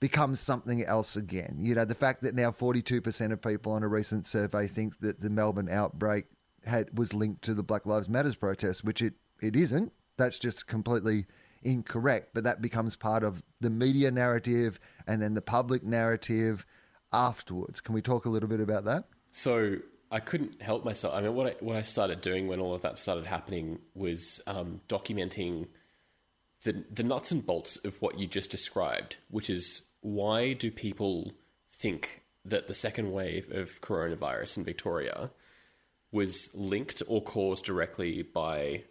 becomes 0.00 0.40
something 0.40 0.84
else 0.84 1.16
again. 1.16 1.58
You 1.60 1.74
know, 1.74 1.84
the 1.84 1.94
fact 1.94 2.22
that 2.22 2.34
now 2.34 2.50
42% 2.50 3.32
of 3.32 3.42
people 3.42 3.72
on 3.72 3.82
a 3.82 3.88
recent 3.88 4.26
survey 4.26 4.66
think 4.66 5.00
that 5.00 5.20
the 5.20 5.30
Melbourne 5.30 5.68
outbreak 5.68 6.26
had 6.64 6.96
was 6.96 7.14
linked 7.14 7.42
to 7.42 7.54
the 7.54 7.62
Black 7.62 7.86
Lives 7.86 8.08
Matters 8.08 8.36
protest, 8.36 8.84
which 8.84 9.02
it, 9.02 9.14
it 9.40 9.56
isn't. 9.56 9.92
That's 10.16 10.38
just 10.38 10.66
completely 10.66 11.26
incorrect. 11.62 12.30
But 12.34 12.44
that 12.44 12.62
becomes 12.62 12.96
part 12.96 13.24
of 13.24 13.42
the 13.60 13.70
media 13.70 14.10
narrative 14.10 14.78
and 15.06 15.20
then 15.20 15.34
the 15.34 15.42
public 15.42 15.82
narrative 15.82 16.66
afterwards. 17.12 17.80
Can 17.80 17.94
we 17.94 18.02
talk 18.02 18.24
a 18.24 18.30
little 18.30 18.48
bit 18.48 18.60
about 18.60 18.84
that? 18.84 19.04
So 19.32 19.76
I 20.10 20.20
couldn't 20.20 20.62
help 20.62 20.84
myself. 20.84 21.14
I 21.14 21.20
mean, 21.20 21.34
what 21.34 21.46
I, 21.48 21.54
what 21.60 21.76
I 21.76 21.82
started 21.82 22.20
doing 22.20 22.46
when 22.46 22.60
all 22.60 22.74
of 22.74 22.82
that 22.82 22.98
started 22.98 23.26
happening 23.26 23.78
was 23.94 24.40
um, 24.46 24.80
documenting 24.88 25.66
the 26.64 26.84
the 26.90 27.02
nuts 27.02 27.30
and 27.30 27.44
bolts 27.44 27.76
of 27.84 28.00
what 28.00 28.18
you 28.18 28.26
just 28.26 28.50
described, 28.50 29.16
which 29.30 29.50
is 29.50 29.82
why 30.00 30.52
do 30.52 30.70
people 30.70 31.32
think 31.70 32.22
that 32.44 32.66
the 32.66 32.74
second 32.74 33.12
wave 33.12 33.50
of 33.52 33.80
coronavirus 33.80 34.58
in 34.58 34.64
Victoria 34.64 35.30
was 36.10 36.48
linked 36.54 37.02
or 37.06 37.22
caused 37.22 37.64
directly 37.64 38.22
by 38.22 38.84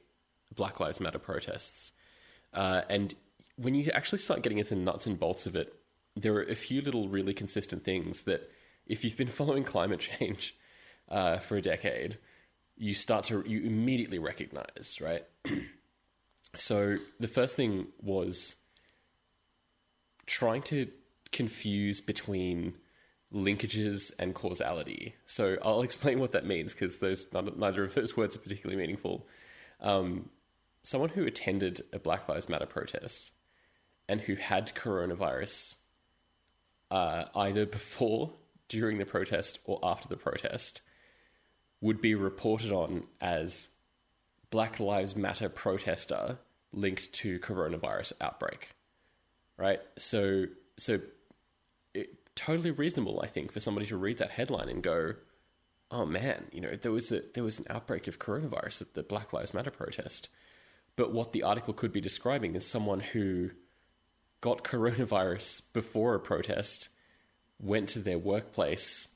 Black 0.56 0.80
Lives 0.80 1.00
Matter 1.00 1.20
protests? 1.20 1.92
Uh, 2.54 2.82
and 2.90 3.14
when 3.56 3.76
you 3.76 3.90
actually 3.94 4.20
start 4.20 4.44
getting 4.44 4.60
into 4.60 4.76
the 4.76 4.82
nuts 4.82 5.08
and 5.08 5.20
bolts 5.20 5.46
of 5.46 5.56
it, 5.56 5.74
there 6.16 6.34
are 6.36 6.44
a 6.44 6.56
few 6.56 6.82
little 6.82 7.08
really 7.08 7.34
consistent 7.34 7.84
things 7.84 8.24
that, 8.24 8.50
if 8.86 9.04
you've 9.04 9.18
been 9.18 9.28
following 9.40 9.64
climate 9.64 10.00
change 10.00 10.56
uh, 11.10 11.38
for 11.38 11.58
a 11.58 11.62
decade, 11.62 12.18
you 12.78 12.94
start 12.94 13.26
to 13.26 13.44
you 13.48 13.62
immediately 13.62 14.20
recognize, 14.20 15.00
right? 15.02 15.26
So 16.56 16.98
the 17.20 17.28
first 17.28 17.56
thing 17.56 17.88
was 18.02 18.56
trying 20.28 20.62
to 20.62 20.88
confuse 21.32 22.00
between 22.02 22.76
linkages 23.34 24.12
and 24.20 24.34
causality. 24.34 25.16
So 25.26 25.58
I'll 25.64 25.82
explain 25.90 26.20
what 26.20 26.34
that 26.34 26.46
means 26.46 26.74
because 26.74 26.98
those 26.98 27.26
neither 27.34 27.84
of 27.84 27.96
those 27.96 28.16
words 28.16 28.36
are 28.36 28.40
particularly 28.40 28.80
meaningful. 28.80 29.28
Um, 29.82 30.30
someone 30.84 31.10
who 31.10 31.26
attended 31.26 31.82
a 31.92 32.00
Black 32.00 32.30
Lives 32.30 32.50
Matter 32.50 32.66
protest 32.66 33.32
and 34.08 34.22
who 34.22 34.36
had 34.36 34.74
coronavirus 34.74 35.78
uh, 36.90 37.26
either 37.36 37.66
before, 37.66 38.32
during 38.70 38.98
the 38.98 39.06
protest, 39.06 39.60
or 39.66 39.80
after 39.84 40.08
the 40.08 40.16
protest 40.16 40.82
would 41.82 42.02
be 42.02 42.16
reported 42.16 42.72
on 42.72 43.06
as 43.22 43.70
Black 44.50 44.80
Lives 44.80 45.16
Matter 45.16 45.50
protester 45.50 46.38
linked 46.72 47.12
to 47.14 47.40
coronavirus 47.40 48.14
outbreak. 48.22 48.70
Right? 49.58 49.80
So 49.98 50.46
so 50.78 51.00
it, 51.94 52.36
totally 52.36 52.72
reasonable, 52.72 53.20
I 53.24 53.28
think, 53.28 53.52
for 53.52 53.60
somebody 53.60 53.88
to 53.88 53.98
read 53.98 54.20
that 54.20 54.32
headline 54.32 54.70
and 54.70 54.84
go, 54.84 55.16
"Oh 55.92 56.06
man, 56.06 56.46
you 56.52 56.62
know, 56.62 56.76
there 56.76 56.92
was 56.92 57.12
a 57.12 57.24
there 57.34 57.44
was 57.44 57.60
an 57.60 57.66
outbreak 57.70 58.08
of 58.08 58.20
coronavirus 58.20 58.84
at 58.84 58.94
the 58.94 59.04
Black 59.04 59.34
Lives 59.34 59.54
Matter 59.54 59.72
protest." 59.72 60.30
But 60.96 61.12
what 61.12 61.32
the 61.32 61.44
article 61.44 61.74
could 61.74 61.94
be 61.94 62.02
describing 62.02 62.56
is 62.56 62.66
someone 62.66 63.00
who 63.00 63.52
got 64.42 64.64
coronavirus 64.64 65.62
before 65.74 66.16
a 66.16 66.20
protest, 66.20 66.90
went 67.60 67.90
to 67.90 68.00
their 68.00 68.20
workplace, 68.20 69.08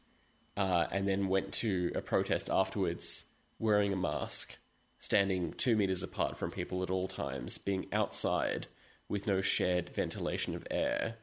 uh, 0.58 0.88
and 0.92 1.08
then 1.08 1.28
went 1.28 1.54
to 1.54 1.92
a 1.96 2.02
protest 2.02 2.50
afterwards 2.50 3.26
wearing 3.60 3.94
a 3.94 3.96
mask, 3.96 4.58
standing 5.00 5.54
two 5.54 5.76
meters 5.76 6.04
apart 6.04 6.38
from 6.38 6.52
people 6.52 6.84
at 6.84 6.90
all 6.90 7.08
times, 7.08 7.58
being 7.58 7.88
outside 7.94 8.68
with 9.12 9.28
no 9.28 9.42
shared 9.42 9.90
ventilation 9.90 10.56
of 10.56 10.66
air, 10.72 11.18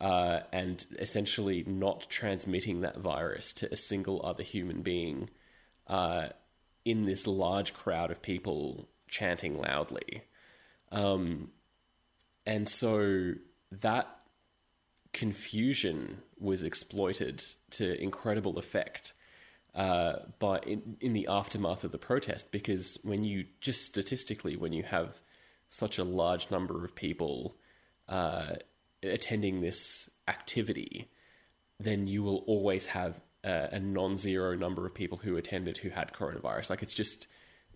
uh, 0.00 0.40
and 0.52 0.84
essentially 0.98 1.62
not 1.66 2.08
transmitting 2.08 2.80
that 2.80 2.98
virus 2.98 3.52
to 3.52 3.72
a 3.72 3.76
single 3.76 4.24
other 4.24 4.42
human 4.42 4.82
being 4.82 5.28
uh, 5.86 6.28
in 6.84 7.04
this 7.04 7.26
large 7.26 7.74
crowd 7.74 8.10
of 8.10 8.22
people 8.22 8.88
chanting 9.08 9.58
loudly. 9.58 10.22
Um, 10.90 11.50
and 12.46 12.66
so 12.66 13.34
that 13.82 14.08
confusion 15.12 16.22
was 16.38 16.62
exploited 16.62 17.42
to 17.70 18.00
incredible 18.00 18.58
effect 18.58 19.12
uh, 19.74 20.20
by 20.38 20.58
in, 20.60 20.96
in 21.00 21.12
the 21.12 21.26
aftermath 21.28 21.84
of 21.84 21.92
the 21.92 21.98
protest 21.98 22.50
because 22.50 22.98
when 23.02 23.24
you 23.24 23.44
just 23.60 23.84
statistically 23.84 24.56
when 24.56 24.72
you 24.72 24.82
have 24.82 25.20
such 25.68 25.98
a 25.98 26.04
large 26.04 26.50
number 26.50 26.84
of 26.84 26.94
people 26.94 27.56
uh, 28.08 28.54
attending 29.02 29.60
this 29.60 30.10
activity, 30.26 31.10
then 31.78 32.06
you 32.06 32.22
will 32.22 32.44
always 32.46 32.86
have 32.86 33.20
a, 33.44 33.68
a 33.72 33.78
non-zero 33.78 34.56
number 34.56 34.86
of 34.86 34.94
people 34.94 35.18
who 35.18 35.36
attended 35.36 35.78
who 35.78 35.90
had 35.90 36.12
coronavirus. 36.12 36.70
Like 36.70 36.82
it's 36.82 36.94
just 36.94 37.26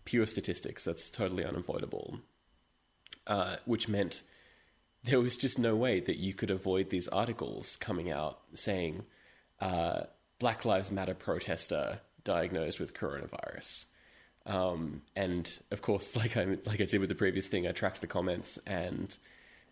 pure 0.05 0.27
statistics. 0.27 0.85
That's 0.85 1.11
totally 1.11 1.45
unavoidable. 1.45 2.19
Uh, 3.27 3.57
which 3.67 3.89
meant 3.89 4.23
there 5.05 5.21
was 5.21 5.37
just 5.37 5.59
no 5.59 5.77
way 5.77 6.01
that 6.01 6.17
you 6.17 6.35
could 6.35 6.51
avoid 6.51 6.91
these 6.91 7.09
articles 7.09 7.77
coming 7.77 8.11
out 8.11 8.41
saying 8.55 9.05
uh, 9.61 10.03
Black 10.39 10.65
Lives 10.65 10.91
Matter 10.91 11.15
protester 11.15 12.01
diagnosed 12.25 12.81
with 12.81 12.95
coronavirus. 12.95 13.87
Um, 14.47 15.03
and 15.15 15.51
of 15.71 15.83
course, 15.83 16.17
like 16.23 16.37
I 16.37 16.57
like 16.67 16.81
I 16.81 16.85
did 16.85 17.01
with 17.01 17.09
the 17.09 17.15
previous 17.15 17.47
thing, 17.47 17.67
I 17.67 17.73
tracked 17.73 18.01
the 18.01 18.07
comments, 18.07 18.59
and 18.67 19.17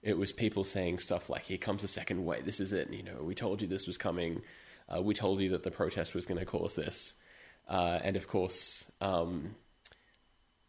it 0.03 0.17
was 0.17 0.33
people 0.33 0.65
saying 0.65 0.99
stuff 0.99 1.29
like, 1.31 1.47
"Here 1.47 1.59
comes 1.59 1.83
the 1.83 1.89
second 1.89 2.25
wave. 2.25 2.45
This 2.45 2.61
is 2.61 2.73
it. 2.73 2.91
You 2.93 3.03
know, 3.03 3.23
we 3.23 3.35
told 3.35 3.63
you 3.63 3.69
this 3.69 3.87
was 3.87 3.99
coming. 3.99 4.43
Uh, 4.89 5.03
we 5.03 5.15
told 5.15 5.41
you 5.41 5.51
that 5.51 5.63
the 5.63 5.71
protest 5.71 6.15
was 6.15 6.27
going 6.27 6.41
to 6.41 6.47
cause 6.47 6.75
this." 6.75 7.15
Uh, 7.69 8.01
and 8.03 8.17
of 8.17 8.27
course, 8.27 8.91
um, 9.01 9.55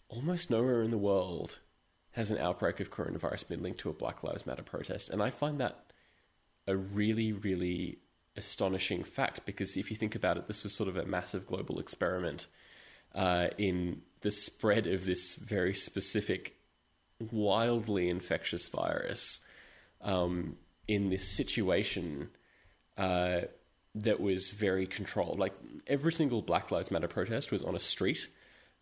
almost 0.08 0.52
nowhere 0.52 0.84
in 0.84 0.92
the 0.92 0.98
world 0.98 1.58
has 2.12 2.30
an 2.30 2.38
outbreak 2.38 2.80
of 2.80 2.92
coronavirus 2.92 3.48
been 3.48 3.64
linked 3.64 3.80
to 3.80 3.90
a 3.90 3.94
Black 3.94 4.24
Lives 4.24 4.46
Matter 4.46 4.64
protest. 4.64 5.10
And 5.10 5.24
I 5.24 5.30
find 5.30 5.60
that 5.60 5.92
a 6.68 6.76
really, 6.76 7.32
really 7.32 8.00
astonishing 8.36 9.04
fact 9.04 9.46
because 9.46 9.78
if 9.78 9.90
you 9.90 9.98
think 9.98 10.16
about 10.16 10.38
it, 10.38 10.48
this 10.48 10.64
was 10.64 10.74
sort 10.74 10.90
of 10.90 10.98
a 10.98 11.06
massive 11.06 11.48
global 11.48 11.80
experiment 11.80 12.48
uh, 13.16 13.48
in 13.58 14.02
the 14.22 14.32
spread 14.32 14.88
of 14.88 15.06
this 15.06 15.36
very 15.36 15.74
specific, 15.74 16.56
wildly 17.32 18.10
infectious 18.10 18.68
virus 18.70 19.40
um, 20.02 20.56
in 20.88 21.10
this 21.10 21.28
situation 21.28 22.30
uh, 22.98 23.42
that 23.96 24.20
was 24.20 24.52
very 24.52 24.88
controlled. 24.88 25.40
Like 25.40 25.54
every 25.88 26.14
single 26.14 26.42
Black 26.42 26.72
Lives 26.72 26.92
Matter 26.92 27.08
protest 27.08 27.52
was 27.52 27.64
on 27.64 27.76
a 27.76 27.80
street. 27.80 28.28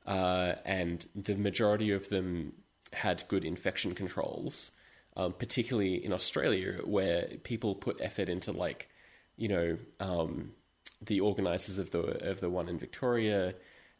Uh, 0.06 0.56
and 0.66 1.06
the 1.16 1.36
majority 1.36 1.92
of 1.92 2.10
them 2.10 2.54
had 2.94 3.24
good 3.28 3.46
infection 3.46 3.94
controls, 3.94 4.72
um, 5.16 5.34
particularly 5.34 6.04
in 6.04 6.12
Australia, 6.12 6.80
where 6.84 7.28
people 7.44 7.76
put 7.76 8.00
effort 8.02 8.30
into 8.30 8.52
like, 8.52 8.90
you 9.38 9.48
know, 9.48 9.78
um, 10.00 10.52
the 11.02 11.20
organisers 11.20 11.78
of 11.78 11.92
the 11.92 12.00
of 12.28 12.40
the 12.40 12.50
one 12.50 12.68
in 12.68 12.78
Victoria 12.78 13.54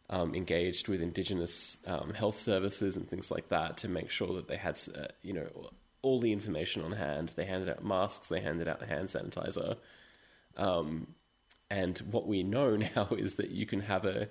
um, 0.10 0.34
engaged 0.34 0.88
with 0.88 1.02
Indigenous 1.02 1.78
um, 1.86 2.14
health 2.14 2.38
services 2.38 2.98
and 2.98 3.08
things 3.08 3.30
like 3.30 3.50
that 3.50 3.78
to 3.78 3.88
make 3.88 4.10
sure 4.10 4.34
that 4.36 4.48
they 4.48 4.58
had, 4.58 4.80
uh, 4.98 5.08
you 5.22 5.34
know, 5.34 5.48
all 6.02 6.20
the 6.20 6.32
information 6.32 6.84
on 6.84 6.94
hand. 6.94 7.34
They 7.36 7.46
handed 7.46 7.70
out 7.70 7.84
masks, 7.84 8.30
they 8.30 8.40
handed 8.40 8.68
out 8.68 8.82
hand 8.82 9.08
sanitizer. 9.08 9.78
Um, 10.58 11.08
and 11.70 11.98
what 12.12 12.28
we 12.28 12.44
know 12.44 12.76
now 12.96 13.10
is 13.12 13.36
that 13.36 13.52
you 13.52 13.66
can 13.66 13.82
have 13.82 14.06
a 14.06 14.30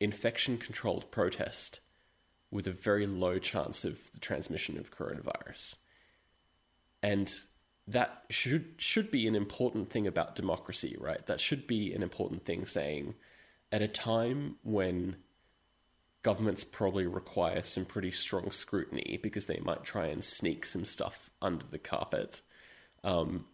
infection 0.00 0.58
controlled 0.58 1.10
protest 1.10 1.80
with 2.50 2.66
a 2.66 2.72
very 2.72 3.06
low 3.06 3.38
chance 3.38 3.84
of 3.84 4.10
the 4.12 4.20
transmission 4.20 4.78
of 4.78 4.96
coronavirus. 4.96 5.76
And 7.02 7.32
that 7.86 8.24
should 8.30 8.74
should 8.78 9.10
be 9.10 9.26
an 9.26 9.34
important 9.34 9.90
thing 9.90 10.06
about 10.06 10.36
democracy, 10.36 10.96
right? 10.98 11.24
That 11.26 11.40
should 11.40 11.66
be 11.66 11.92
an 11.92 12.02
important 12.02 12.44
thing 12.44 12.64
saying 12.64 13.14
at 13.70 13.82
a 13.82 13.88
time 13.88 14.56
when 14.62 15.16
governments 16.22 16.64
probably 16.64 17.06
require 17.06 17.62
some 17.62 17.84
pretty 17.84 18.10
strong 18.10 18.50
scrutiny 18.50 19.18
because 19.22 19.46
they 19.46 19.60
might 19.62 19.84
try 19.84 20.06
and 20.06 20.24
sneak 20.24 20.64
some 20.64 20.84
stuff 20.84 21.30
under 21.40 21.64
the 21.70 21.78
carpet 21.78 22.40
um, 23.04 23.44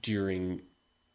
during 0.00 0.60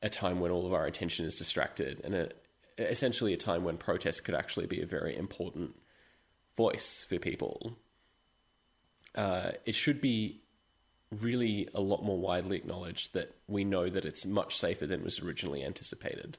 a 0.01 0.10
time 0.10 0.39
when 0.39 0.51
all 0.51 0.66
of 0.66 0.74
our 0.74 0.86
attention 0.86 1.26
is 1.26 1.36
distracted 1.36 1.99
and 2.03 2.16
a, 2.16 2.30
essentially 2.78 3.34
a 3.34 3.38
time 3.38 3.64
when 3.64 3.78
protest 3.78 4.24
could 4.24 4.36
actually 4.36 4.68
be 4.68 4.82
a 4.82 4.86
very 4.86 5.16
important 5.18 5.76
voice 6.55 7.05
for 7.07 7.18
people. 7.18 7.78
Uh, 9.16 9.51
it 9.66 9.76
should 9.76 9.99
be 9.99 10.41
really 11.12 11.68
a 11.74 11.82
lot 11.82 12.03
more 12.03 12.20
widely 12.20 12.55
acknowledged 12.57 13.14
that 13.14 13.36
we 13.47 13.64
know 13.64 13.89
that 13.89 14.05
it's 14.05 14.26
much 14.26 14.55
safer 14.55 14.86
than 14.86 15.03
was 15.03 15.20
originally 15.20 15.64
anticipated. 15.64 16.38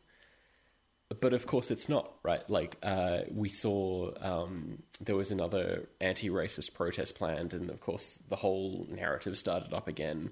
But 1.19 1.33
of 1.33 1.47
course, 1.47 1.71
it's 1.71 1.89
not 1.89 2.13
right. 2.23 2.49
Like 2.49 2.77
uh, 2.83 3.21
we 3.33 3.49
saw, 3.49 4.13
um, 4.21 4.83
there 5.01 5.17
was 5.17 5.33
another 5.33 5.89
anti-racist 6.01 6.73
protest 6.75 7.17
planned, 7.17 7.53
and 7.53 7.69
of 7.69 7.81
course, 7.81 8.21
the 8.29 8.37
whole 8.37 8.87
narrative 8.89 9.37
started 9.37 9.73
up 9.75 9.89
again, 9.89 10.31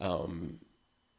um, 0.00 0.58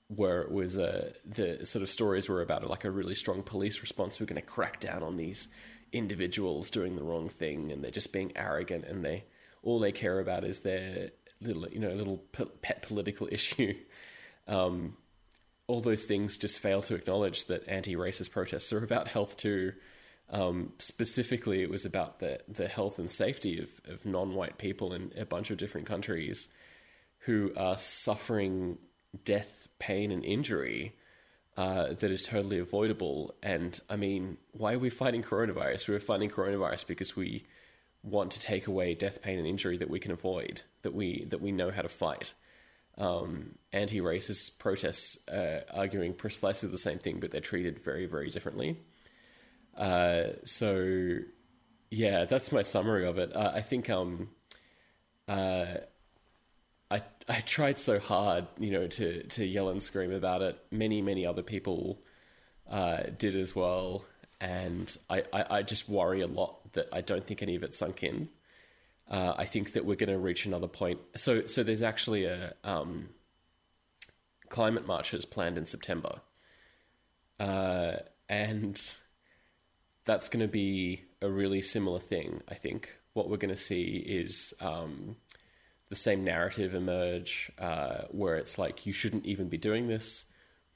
where 0.07 0.41
it 0.41 0.51
was 0.51 0.77
uh, 0.77 1.13
the 1.25 1.65
sort 1.65 1.83
of 1.83 1.89
stories 1.89 2.27
were 2.27 2.41
about 2.41 2.67
like 2.69 2.83
a 2.83 2.91
really 2.91 3.15
strong 3.15 3.41
police 3.41 3.79
response. 3.81 4.19
We're 4.19 4.25
going 4.25 4.41
to 4.41 4.47
crack 4.47 4.81
down 4.81 5.01
on 5.01 5.15
these 5.15 5.47
individuals 5.91 6.69
doing 6.69 6.95
the 6.95 7.03
wrong 7.03 7.29
thing 7.29 7.71
and 7.71 7.83
they're 7.83 7.91
just 7.91 8.13
being 8.13 8.31
arrogant 8.35 8.85
and 8.85 9.03
they 9.03 9.23
all 9.63 9.79
they 9.79 9.91
care 9.91 10.19
about 10.19 10.43
is 10.43 10.59
their 10.61 11.09
little 11.41 11.67
you 11.69 11.79
know 11.79 11.89
little 11.89 12.17
pet 12.61 12.81
political 12.81 13.27
issue. 13.31 13.75
Um, 14.47 14.97
all 15.69 15.81
those 15.81 16.05
things 16.05 16.37
just 16.37 16.59
fail 16.59 16.81
to 16.81 16.95
acknowledge 16.95 17.45
that 17.45 17.67
anti-racist 17.67 18.31
protests 18.31 18.73
are 18.73 18.83
about 18.83 19.07
health 19.07 19.37
too. 19.37 19.71
Um, 20.31 20.73
specifically, 20.79 21.61
it 21.61 21.69
was 21.69 21.85
about 21.85 22.19
the 22.19 22.39
the 22.47 22.67
health 22.67 22.99
and 22.99 23.09
safety 23.09 23.59
of, 23.59 23.69
of 23.93 24.05
non-white 24.05 24.57
people 24.57 24.93
in 24.93 25.11
a 25.15 25.25
bunch 25.25 25.51
of 25.51 25.57
different 25.57 25.87
countries 25.87 26.47
who 27.19 27.53
are 27.55 27.77
suffering 27.77 28.79
death, 29.23 29.67
pain, 29.77 30.11
and 30.11 30.25
injury 30.25 30.95
uh, 31.55 31.93
that 31.93 32.11
is 32.11 32.23
totally 32.23 32.59
avoidable. 32.59 33.35
And 33.43 33.79
I 33.89 33.95
mean, 33.95 34.37
why 34.53 34.73
are 34.73 34.79
we 34.79 34.89
fighting 34.89 35.23
coronavirus? 35.23 35.87
We're 35.87 35.99
fighting 35.99 36.29
coronavirus 36.29 36.87
because 36.87 37.15
we 37.15 37.45
want 38.01 38.31
to 38.31 38.39
take 38.39 38.67
away 38.67 38.95
death, 38.95 39.21
pain, 39.21 39.37
and 39.37 39.47
injury 39.47 39.77
that 39.77 39.89
we 39.89 39.99
can 39.99 40.11
avoid, 40.11 40.61
that 40.81 40.95
we 40.95 41.25
that 41.29 41.41
we 41.41 41.51
know 41.51 41.69
how 41.69 41.83
to 41.83 41.89
fight. 41.89 42.33
Um, 42.99 43.55
anti-racist 43.71 44.59
protests 44.59 45.25
uh, 45.29 45.61
arguing 45.73 46.13
precisely 46.13 46.69
the 46.69 46.77
same 46.77 46.99
thing, 46.99 47.19
but 47.19 47.31
they're 47.31 47.39
treated 47.39 47.79
very, 47.79 48.07
very 48.07 48.29
differently. 48.29 48.77
Uh, 49.77 50.33
so, 50.43 51.19
yeah, 51.89 52.25
that's 52.25 52.51
my 52.51 52.61
summary 52.61 53.07
of 53.07 53.17
it. 53.17 53.33
Uh, 53.33 53.51
I 53.55 53.61
think 53.61 53.89
um, 53.89 54.29
uh, 55.27 55.77
I 57.29 57.41
tried 57.41 57.77
so 57.77 57.99
hard, 57.99 58.47
you 58.57 58.71
know, 58.71 58.87
to 58.87 59.23
to 59.23 59.45
yell 59.45 59.69
and 59.69 59.83
scream 59.83 60.11
about 60.11 60.41
it. 60.41 60.57
Many 60.71 61.01
many 61.03 61.27
other 61.27 61.43
people 61.43 62.01
uh, 62.67 63.03
did 63.17 63.35
as 63.35 63.55
well, 63.55 64.03
and 64.41 64.95
I, 65.09 65.23
I, 65.31 65.45
I 65.57 65.61
just 65.61 65.87
worry 65.87 66.21
a 66.21 66.27
lot 66.27 66.73
that 66.73 66.87
I 66.91 67.01
don't 67.01 67.25
think 67.25 67.43
any 67.43 67.55
of 67.55 67.61
it 67.61 67.75
sunk 67.75 68.01
in. 68.01 68.29
Uh, 69.09 69.33
I 69.37 69.45
think 69.45 69.73
that 69.73 69.85
we're 69.85 69.95
going 69.95 70.11
to 70.11 70.19
reach 70.19 70.45
another 70.45 70.67
point. 70.67 70.99
So 71.15 71.47
so 71.47 71.63
there's 71.63 71.81
actually 71.81 72.25
a 72.25 72.53
um, 72.63 73.09
climate 74.49 74.85
marches 74.85 75.25
planned 75.25 75.57
in 75.57 75.65
September, 75.65 76.21
uh, 77.39 77.93
and 78.27 78.79
that's 80.05 80.29
going 80.29 80.45
to 80.45 80.51
be 80.51 81.03
a 81.21 81.29
really 81.29 81.61
similar 81.61 81.99
thing. 81.99 82.41
I 82.47 82.53
think 82.53 82.95
what 83.13 83.29
we're 83.29 83.37
going 83.37 83.53
to 83.53 83.59
see 83.61 83.97
is. 84.05 84.53
Um, 84.61 85.15
the 85.89 85.95
same 85.95 86.23
narrative 86.23 86.75
emerge 86.75 87.51
uh, 87.57 88.03
where 88.11 88.37
it's 88.37 88.57
like 88.57 88.85
you 88.85 88.93
shouldn't 88.93 89.25
even 89.25 89.49
be 89.49 89.57
doing 89.57 89.87
this. 89.87 90.25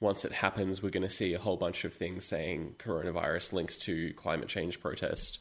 Once 0.00 0.24
it 0.24 0.32
happens, 0.32 0.82
we're 0.82 0.90
going 0.90 1.04
to 1.06 1.08
see 1.08 1.34
a 1.34 1.38
whole 1.38 1.56
bunch 1.56 1.84
of 1.84 1.94
things 1.94 2.24
saying 2.24 2.74
coronavirus 2.78 3.52
links 3.52 3.78
to 3.78 4.12
climate 4.14 4.48
change 4.48 4.80
protest. 4.80 5.38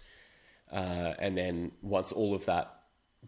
Uh, 0.71 1.13
and 1.19 1.35
then 1.35 1.71
once 1.81 2.11
all 2.11 2.35
of 2.35 2.45
that 2.45 2.82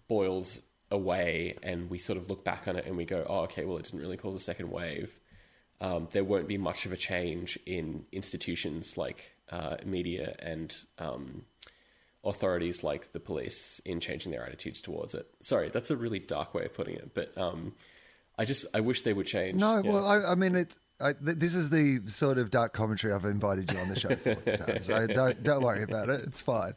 boils 0.07 0.61
away 0.91 1.57
and 1.63 1.89
we 1.89 1.97
sort 1.97 2.17
of 2.17 2.29
look 2.29 2.43
back 2.43 2.67
on 2.67 2.75
it 2.75 2.85
and 2.85 2.95
we 2.95 3.05
go, 3.05 3.25
oh, 3.27 3.39
okay, 3.41 3.65
well, 3.65 3.77
it 3.77 3.83
didn't 3.83 3.99
really 3.99 4.17
cause 4.17 4.35
a 4.35 4.39
second 4.39 4.69
wave, 4.71 5.17
um, 5.81 6.07
there 6.11 6.23
won't 6.23 6.47
be 6.47 6.57
much 6.57 6.85
of 6.85 6.91
a 6.91 6.97
change 6.97 7.59
in 7.65 8.05
institutions 8.11 8.97
like 8.97 9.35
uh, 9.51 9.77
media 9.85 10.35
and 10.39 10.75
um, 10.99 11.43
authorities 12.23 12.83
like 12.83 13.11
the 13.11 13.19
police 13.19 13.81
in 13.85 13.99
changing 13.99 14.31
their 14.31 14.45
attitudes 14.45 14.81
towards 14.81 15.15
it. 15.15 15.27
Sorry, 15.41 15.69
that's 15.69 15.91
a 15.91 15.97
really 15.97 16.19
dark 16.19 16.53
way 16.53 16.65
of 16.65 16.73
putting 16.73 16.95
it, 16.95 17.13
but 17.13 17.37
um, 17.37 17.73
I 18.37 18.45
just 18.45 18.65
I 18.73 18.79
wish 18.79 19.01
they 19.03 19.13
would 19.13 19.27
change. 19.27 19.59
No, 19.59 19.81
yeah. 19.83 19.91
well, 19.91 20.05
I, 20.05 20.31
I 20.31 20.35
mean 20.35 20.55
it's. 20.55 20.79
I, 20.97 21.11
th- 21.11 21.37
this 21.37 21.55
is 21.55 21.69
the 21.69 21.99
sort 22.05 22.37
of 22.37 22.51
dark 22.51 22.71
commentary 22.71 23.13
I've 23.13 23.25
invited 23.25 23.69
you 23.69 23.77
on 23.79 23.89
the 23.89 23.99
show 23.99 24.15
for, 24.15 24.37
so 24.81 25.07
don't 25.07 25.43
don't 25.43 25.61
worry 25.61 25.83
about 25.83 26.07
it. 26.09 26.21
It's 26.21 26.41
fine. 26.41 26.73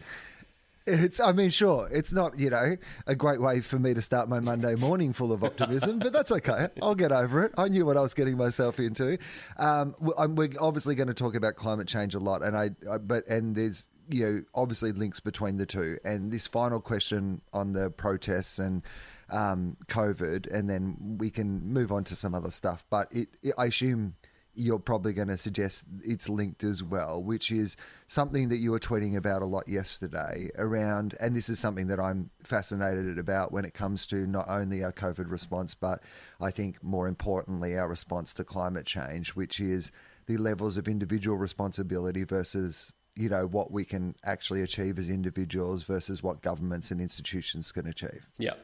It's, 0.88 1.20
I 1.20 1.32
mean, 1.32 1.50
sure, 1.50 1.88
it's 1.92 2.12
not, 2.12 2.38
you 2.38 2.50
know, 2.50 2.76
a 3.06 3.14
great 3.14 3.40
way 3.40 3.60
for 3.60 3.78
me 3.78 3.94
to 3.94 4.02
start 4.02 4.28
my 4.28 4.40
Monday 4.40 4.74
morning 4.74 5.12
full 5.12 5.32
of 5.32 5.44
optimism, 5.48 5.98
but 5.98 6.12
that's 6.12 6.32
okay. 6.32 6.68
I'll 6.82 6.94
get 6.94 7.12
over 7.12 7.44
it. 7.44 7.52
I 7.58 7.68
knew 7.68 7.84
what 7.84 7.96
I 7.96 8.00
was 8.00 8.14
getting 8.14 8.36
myself 8.36 8.80
into. 8.80 9.18
Um, 9.58 9.94
we're 10.00 10.48
obviously 10.60 10.94
going 10.94 11.08
to 11.08 11.14
talk 11.14 11.34
about 11.34 11.56
climate 11.56 11.88
change 11.88 12.14
a 12.14 12.18
lot, 12.18 12.42
and 12.42 12.56
I, 12.56 12.70
but 12.98 13.26
and 13.26 13.54
there's 13.54 13.86
you 14.10 14.26
know, 14.26 14.42
obviously 14.54 14.92
links 14.92 15.20
between 15.20 15.56
the 15.56 15.66
two. 15.66 15.98
And 16.04 16.32
this 16.32 16.46
final 16.46 16.80
question 16.80 17.40
on 17.52 17.72
the 17.72 17.90
protests 17.90 18.58
and 18.58 18.82
um, 19.30 19.76
COVID, 19.86 20.52
and 20.52 20.68
then 20.68 21.16
we 21.18 21.30
can 21.30 21.72
move 21.72 21.92
on 21.92 22.04
to 22.04 22.16
some 22.16 22.34
other 22.34 22.50
stuff. 22.50 22.84
But 22.90 23.08
it, 23.12 23.28
it, 23.42 23.54
I 23.58 23.66
assume 23.66 24.14
you're 24.58 24.80
probably 24.80 25.12
going 25.12 25.28
to 25.28 25.38
suggest 25.38 25.84
it's 26.02 26.28
linked 26.28 26.64
as 26.64 26.82
well, 26.82 27.22
which 27.22 27.52
is 27.52 27.76
something 28.08 28.48
that 28.48 28.56
you 28.56 28.72
were 28.72 28.80
tweeting 28.80 29.16
about 29.16 29.40
a 29.40 29.46
lot 29.46 29.68
yesterday 29.68 30.50
around, 30.58 31.14
and 31.20 31.36
this 31.36 31.48
is 31.48 31.60
something 31.60 31.86
that 31.86 32.00
I'm 32.00 32.30
fascinated 32.42 33.18
about 33.18 33.52
when 33.52 33.64
it 33.64 33.72
comes 33.72 34.04
to 34.08 34.26
not 34.26 34.46
only 34.48 34.82
our 34.82 34.92
COVID 34.92 35.30
response, 35.30 35.74
but 35.74 36.02
I 36.40 36.50
think 36.50 36.82
more 36.82 37.06
importantly, 37.06 37.78
our 37.78 37.88
response 37.88 38.34
to 38.34 38.44
climate 38.44 38.84
change, 38.84 39.36
which 39.36 39.60
is 39.60 39.92
the 40.26 40.36
levels 40.38 40.76
of 40.76 40.88
individual 40.88 41.36
responsibility 41.36 42.24
versus 42.24 42.92
you 43.14 43.28
know 43.28 43.46
what 43.46 43.70
we 43.70 43.84
can 43.84 44.16
actually 44.24 44.62
achieve 44.62 44.98
as 44.98 45.08
individuals 45.08 45.84
versus 45.84 46.22
what 46.22 46.42
governments 46.42 46.90
and 46.90 47.00
institutions 47.00 47.70
can 47.70 47.86
achieve. 47.86 48.26
Yeah, 48.38 48.54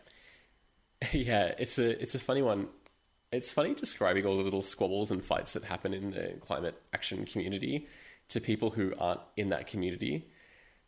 yeah, 1.12 1.52
it's 1.56 1.78
a 1.78 2.00
it's 2.02 2.16
a 2.16 2.18
funny 2.18 2.42
one. 2.42 2.66
It's 3.34 3.50
funny 3.50 3.74
describing 3.74 4.26
all 4.26 4.36
the 4.36 4.42
little 4.42 4.62
squabbles 4.62 5.10
and 5.10 5.24
fights 5.24 5.52
that 5.54 5.64
happen 5.64 5.92
in 5.92 6.10
the 6.12 6.34
climate 6.40 6.80
action 6.92 7.24
community 7.26 7.88
to 8.28 8.40
people 8.40 8.70
who 8.70 8.94
aren't 8.98 9.20
in 9.36 9.50
that 9.50 9.66
community 9.66 10.28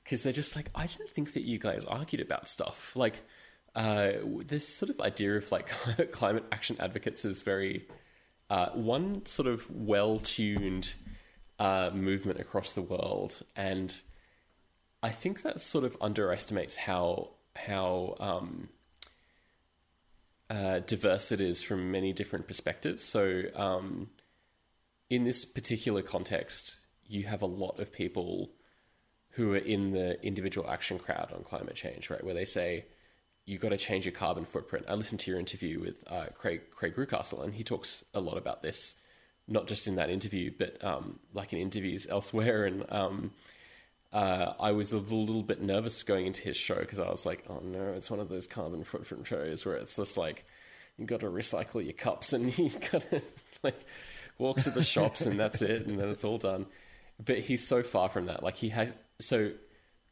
because 0.02 0.22
they're 0.22 0.32
just 0.32 0.54
like, 0.54 0.68
I 0.74 0.86
didn't 0.86 1.10
think 1.10 1.32
that 1.34 1.42
you 1.42 1.58
guys 1.58 1.84
argued 1.84 2.22
about 2.22 2.48
stuff 2.48 2.94
like. 2.96 3.22
Uh, 3.74 4.12
this 4.46 4.66
sort 4.66 4.88
of 4.88 4.98
idea 5.02 5.36
of 5.36 5.52
like 5.52 5.68
climate 6.10 6.46
action 6.50 6.78
advocates 6.80 7.26
is 7.26 7.42
very 7.42 7.86
uh, 8.48 8.70
one 8.70 9.26
sort 9.26 9.46
of 9.46 9.70
well 9.70 10.18
tuned 10.20 10.94
uh, 11.58 11.90
movement 11.92 12.40
across 12.40 12.72
the 12.72 12.82
world, 12.82 13.42
and 13.54 13.94
I 15.02 15.10
think 15.10 15.42
that 15.42 15.60
sort 15.60 15.84
of 15.84 15.96
underestimates 16.00 16.76
how 16.76 17.30
how 17.54 18.16
um, 18.20 18.68
uh, 20.50 20.80
diverse 20.80 21.32
it 21.32 21.40
is 21.40 21.62
from 21.62 21.90
many 21.90 22.12
different 22.12 22.46
perspectives. 22.46 23.04
So, 23.04 23.42
um, 23.54 24.10
in 25.08 25.24
this 25.24 25.44
particular 25.44 26.02
context, 26.02 26.76
you 27.06 27.24
have 27.24 27.42
a 27.42 27.46
lot 27.46 27.78
of 27.78 27.92
people 27.92 28.50
who 29.30 29.52
are 29.52 29.58
in 29.58 29.92
the 29.92 30.20
individual 30.24 30.68
action 30.68 30.98
crowd 30.98 31.30
on 31.32 31.44
climate 31.44 31.74
change, 31.74 32.10
right? 32.10 32.24
Where 32.24 32.34
they 32.34 32.44
say 32.44 32.86
you've 33.44 33.60
got 33.60 33.68
to 33.68 33.76
change 33.76 34.04
your 34.04 34.12
carbon 34.12 34.44
footprint. 34.44 34.86
I 34.88 34.94
listened 34.94 35.20
to 35.20 35.30
your 35.30 35.38
interview 35.38 35.80
with 35.80 36.04
uh, 36.10 36.26
Craig 36.34 36.62
Craig 36.70 36.96
Reucassel, 36.96 37.44
and 37.44 37.54
he 37.54 37.62
talks 37.62 38.04
a 38.14 38.20
lot 38.20 38.38
about 38.38 38.62
this 38.62 38.96
not 39.48 39.66
just 39.68 39.86
in 39.86 39.96
that 39.96 40.10
interview, 40.10 40.50
but 40.58 40.82
um, 40.84 41.18
like 41.32 41.52
in 41.52 41.58
interviews 41.58 42.06
elsewhere. 42.08 42.64
And 42.66 42.84
um, 42.90 43.30
uh, 44.16 44.54
I 44.58 44.72
was 44.72 44.92
a 44.92 44.96
little, 44.96 45.42
bit 45.42 45.60
nervous 45.60 46.02
going 46.02 46.24
into 46.24 46.40
his 46.40 46.56
show 46.56 46.76
because 46.76 46.98
I 46.98 47.10
was 47.10 47.26
like, 47.26 47.44
oh 47.50 47.60
no, 47.62 47.92
it's 47.92 48.10
one 48.10 48.18
of 48.18 48.30
those 48.30 48.46
carbon 48.46 48.82
footprint 48.82 49.26
shows 49.26 49.66
where 49.66 49.76
it's 49.76 49.96
just 49.96 50.16
like 50.16 50.46
you 50.96 51.04
got 51.04 51.20
to 51.20 51.26
recycle 51.26 51.84
your 51.84 51.92
cups 51.92 52.32
and 52.32 52.56
you 52.58 52.70
got 52.90 53.02
to 53.10 53.20
like 53.62 53.78
walk 54.38 54.56
to 54.62 54.70
the 54.70 54.82
shops 54.82 55.26
and 55.26 55.38
that's 55.38 55.60
it, 55.60 55.86
and 55.86 56.00
then 56.00 56.08
it's 56.08 56.24
all 56.24 56.38
done. 56.38 56.64
But 57.22 57.40
he's 57.40 57.66
so 57.66 57.82
far 57.82 58.08
from 58.08 58.26
that. 58.26 58.42
Like 58.42 58.56
he 58.56 58.70
has 58.70 58.90
so. 59.20 59.50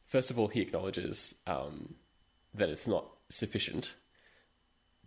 First 0.04 0.30
of 0.30 0.38
all, 0.38 0.48
he 0.48 0.60
acknowledges 0.60 1.34
um, 1.46 1.94
that 2.52 2.68
it's 2.68 2.86
not 2.86 3.06
sufficient 3.30 3.94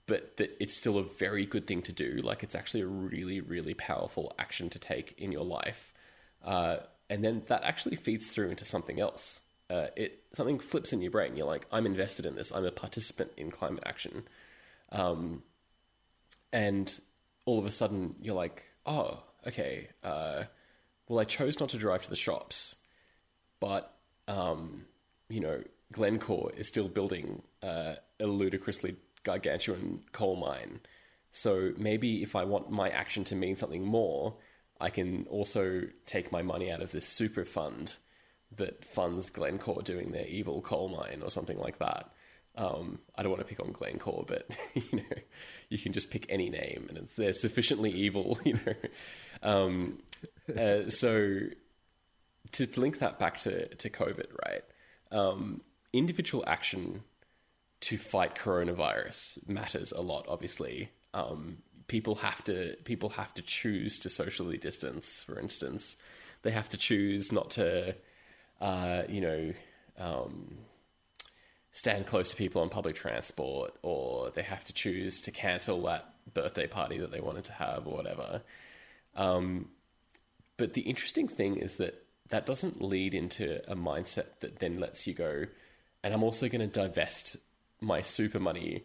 but 0.07 0.37
that 0.37 0.55
it's 0.61 0.73
still 0.73 0.97
a 0.97 1.03
very 1.03 1.45
good 1.45 1.67
thing 1.67 1.81
to 1.81 1.91
do. 1.91 2.21
Like 2.23 2.41
it's 2.41 2.55
actually 2.55 2.79
a 2.79 2.87
really, 2.87 3.41
really 3.41 3.73
powerful 3.73 4.33
action 4.39 4.69
to 4.69 4.79
take 4.79 5.13
in 5.17 5.33
your 5.33 5.43
life. 5.43 5.93
Uh, 6.43 6.77
and 7.09 7.23
then 7.23 7.43
that 7.47 7.63
actually 7.63 7.95
feeds 7.95 8.31
through 8.31 8.49
into 8.49 8.65
something 8.65 8.99
else. 8.99 9.41
Uh, 9.69 9.87
it 9.95 10.23
something 10.33 10.59
flips 10.59 10.93
in 10.93 11.01
your 11.01 11.11
brain. 11.11 11.35
You're 11.35 11.47
like, 11.47 11.65
I'm 11.71 11.85
invested 11.85 12.25
in 12.25 12.35
this. 12.35 12.51
I'm 12.51 12.65
a 12.65 12.71
participant 12.71 13.31
in 13.37 13.51
climate 13.51 13.83
action. 13.85 14.23
Um, 14.91 15.43
and 16.53 16.97
all 17.45 17.59
of 17.59 17.65
a 17.65 17.71
sudden, 17.71 18.15
you're 18.21 18.35
like, 18.35 18.63
oh, 18.85 19.21
okay. 19.45 19.89
Uh, 20.03 20.43
well, 21.07 21.19
I 21.19 21.25
chose 21.25 21.59
not 21.59 21.69
to 21.69 21.77
drive 21.77 22.03
to 22.03 22.09
the 22.09 22.15
shops, 22.15 22.75
but 23.59 23.93
um, 24.27 24.85
you 25.29 25.39
know, 25.39 25.63
Glencore 25.91 26.51
is 26.55 26.67
still 26.67 26.87
building 26.87 27.43
uh, 27.63 27.95
a 28.19 28.25
ludicrously 28.25 28.95
gargantuan 29.23 30.01
coal 30.11 30.35
mine. 30.35 30.79
So 31.31 31.71
maybe 31.77 32.23
if 32.23 32.35
I 32.35 32.45
want 32.45 32.71
my 32.71 32.89
action 32.89 33.23
to 33.25 33.35
mean 33.35 33.55
something 33.57 33.85
more, 33.85 34.35
I 34.79 34.89
can 34.89 35.25
also 35.29 35.83
take 36.05 36.31
my 36.31 36.41
money 36.41 36.71
out 36.71 36.81
of 36.81 36.91
this 36.91 37.07
super 37.07 37.45
fund 37.45 37.95
that 38.55 38.85
funds 38.85 39.29
Glencore 39.29 39.81
doing 39.81 40.11
their 40.11 40.25
evil 40.25 40.61
coal 40.61 40.89
mine 40.89 41.21
or 41.23 41.31
something 41.31 41.57
like 41.57 41.79
that. 41.79 42.11
Um, 42.55 42.99
I 43.15 43.21
don't 43.21 43.31
want 43.31 43.41
to 43.41 43.47
pick 43.47 43.59
on 43.59 43.71
Glencore, 43.71 44.25
but 44.27 44.49
you 44.73 44.83
know, 44.93 45.17
you 45.69 45.77
can 45.77 45.93
just 45.93 46.09
pick 46.09 46.25
any 46.29 46.49
name, 46.49 46.87
and 46.89 46.97
it's, 46.97 47.15
they're 47.15 47.33
sufficiently 47.33 47.91
evil, 47.91 48.39
you 48.45 48.57
know. 48.65 48.73
Um, 49.43 49.99
uh, 50.57 50.89
so 50.89 51.39
to 52.53 52.67
link 52.77 52.99
that 52.99 53.19
back 53.19 53.37
to 53.39 53.67
to 53.75 53.89
COVID, 53.89 54.27
right? 54.45 54.63
Um, 55.11 55.61
individual 55.93 56.43
action 56.47 57.03
to 57.81 57.97
fight 57.97 58.35
coronavirus 58.35 59.47
matters 59.47 59.91
a 59.91 60.01
lot. 60.01 60.25
Obviously, 60.27 60.89
um, 61.13 61.59
people 61.87 62.15
have 62.15 62.43
to 62.45 62.75
people 62.83 63.09
have 63.09 63.33
to 63.35 63.41
choose 63.41 63.99
to 63.99 64.09
socially 64.09 64.57
distance. 64.57 65.23
For 65.23 65.39
instance, 65.39 65.95
they 66.41 66.51
have 66.51 66.69
to 66.69 66.77
choose 66.77 67.31
not 67.31 67.51
to, 67.51 67.95
uh, 68.61 69.03
you 69.07 69.21
know, 69.21 69.53
um, 69.97 70.57
stand 71.71 72.05
close 72.05 72.29
to 72.29 72.35
people 72.35 72.61
on 72.61 72.69
public 72.69 72.95
transport, 72.95 73.73
or 73.81 74.31
they 74.31 74.43
have 74.43 74.63
to 74.65 74.73
choose 74.73 75.21
to 75.21 75.31
cancel 75.31 75.81
that 75.83 76.13
birthday 76.33 76.67
party 76.67 76.97
that 76.99 77.11
they 77.11 77.21
wanted 77.21 77.45
to 77.45 77.53
have, 77.53 77.87
or 77.87 77.95
whatever. 77.95 78.41
Um, 79.15 79.69
but 80.57 80.73
the 80.73 80.81
interesting 80.81 81.27
thing 81.27 81.57
is 81.57 81.77
that 81.77 82.03
that 82.29 82.45
doesn't 82.45 82.81
lead 82.81 83.13
into 83.13 83.61
a 83.71 83.75
mindset 83.75 84.39
that 84.41 84.59
then 84.59 84.79
lets 84.79 85.07
you 85.07 85.13
go, 85.13 85.45
and 86.03 86.13
I'm 86.13 86.23
also 86.23 86.49
going 86.49 86.61
to 86.61 86.67
divest 86.67 87.37
my 87.79 88.01
super 88.01 88.39
money 88.39 88.83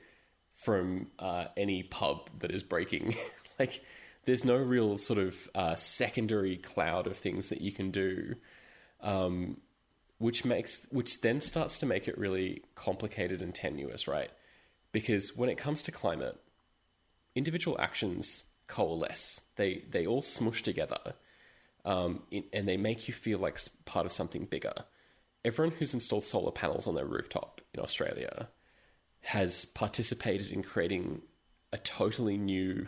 from 0.63 1.09
uh, 1.19 1.47
any 1.57 1.83
pub 1.83 2.31
that 2.41 2.51
is 2.51 2.63
breaking. 2.63 3.17
like, 3.59 3.85
there's 4.25 4.45
no 4.45 4.57
real 4.57 4.97
sort 4.99 5.19
of 5.19 5.49
uh, 5.55 5.75
secondary 5.75 6.57
cloud 6.57 7.07
of 7.07 7.17
things 7.17 7.49
that 7.49 7.61
you 7.61 7.73
can 7.73 7.91
do, 7.91 8.37
um, 9.01 9.57
which 10.19 10.45
makes 10.45 10.87
which 10.91 11.21
then 11.21 11.41
starts 11.41 11.81
to 11.81 11.87
make 11.87 12.07
it 12.07 12.17
really 12.17 12.63
complicated 12.75 13.43
and 13.43 13.55
tenuous, 13.55 14.07
right? 14.07 14.31
Because 14.93 15.37
when 15.37 15.49
it 15.49 15.59
comes 15.59 15.83
to 15.85 15.93
climate, 15.93 16.39
individual 17.35 17.77
actions 17.81 18.45
coalesce. 18.73 19.43
They 19.57 19.85
they 19.91 20.07
all 20.07 20.23
smush 20.23 20.63
together, 20.63 21.15
um, 21.85 22.23
in, 22.31 22.45
and 22.53 22.67
they 22.67 22.77
make 22.77 23.07
you 23.07 23.15
feel 23.15 23.39
like 23.39 23.59
part 23.85 24.07
of 24.07 24.13
something 24.13 24.47
bigger. 24.47 24.73
Everyone 25.45 25.75
who's 25.77 25.95
installed 25.95 26.25
solar 26.25 26.53
panels 26.53 26.87
on 26.87 26.95
their 26.95 27.05
rooftop 27.05 27.61
in 27.75 27.81
Australia 27.81 28.49
has 29.23 29.65
participated 29.65 30.51
in 30.53 30.63
creating 30.63 31.23
a 31.73 31.79
totally 31.79 32.37
new 32.37 32.87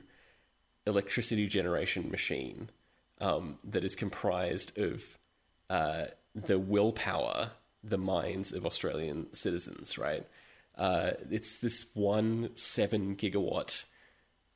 electricity 0.87 1.47
generation 1.47 2.11
machine 2.11 2.68
um, 3.20 3.57
that 3.64 3.85
is 3.85 3.97
comprised 3.97 4.76
of 4.78 5.03
uh, 5.70 6.05
the 6.35 6.59
willpower, 6.59 7.51
the 7.82 7.99
minds 7.99 8.53
of 8.53 8.66
Australian 8.66 9.32
citizens, 9.32 9.97
right? 9.97 10.26
Uh, 10.76 11.12
it's 11.30 11.59
this 11.59 11.87
one 11.95 12.51
seven 12.57 13.14
gigawatt 13.16 13.85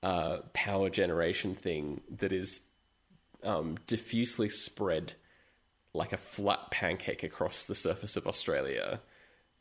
uh, 0.03 0.39
power 0.53 0.91
generation 0.91 1.55
thing 1.55 2.01
that 2.19 2.33
is 2.33 2.63
um, 3.45 3.79
diffusely 3.87 4.49
spread 4.49 5.13
like 5.95 6.13
a 6.13 6.19
flat 6.19 6.71
pancake 6.71 7.23
across 7.23 7.63
the 7.65 7.75
surface 7.75 8.17
of 8.17 8.27
Australia. 8.27 9.01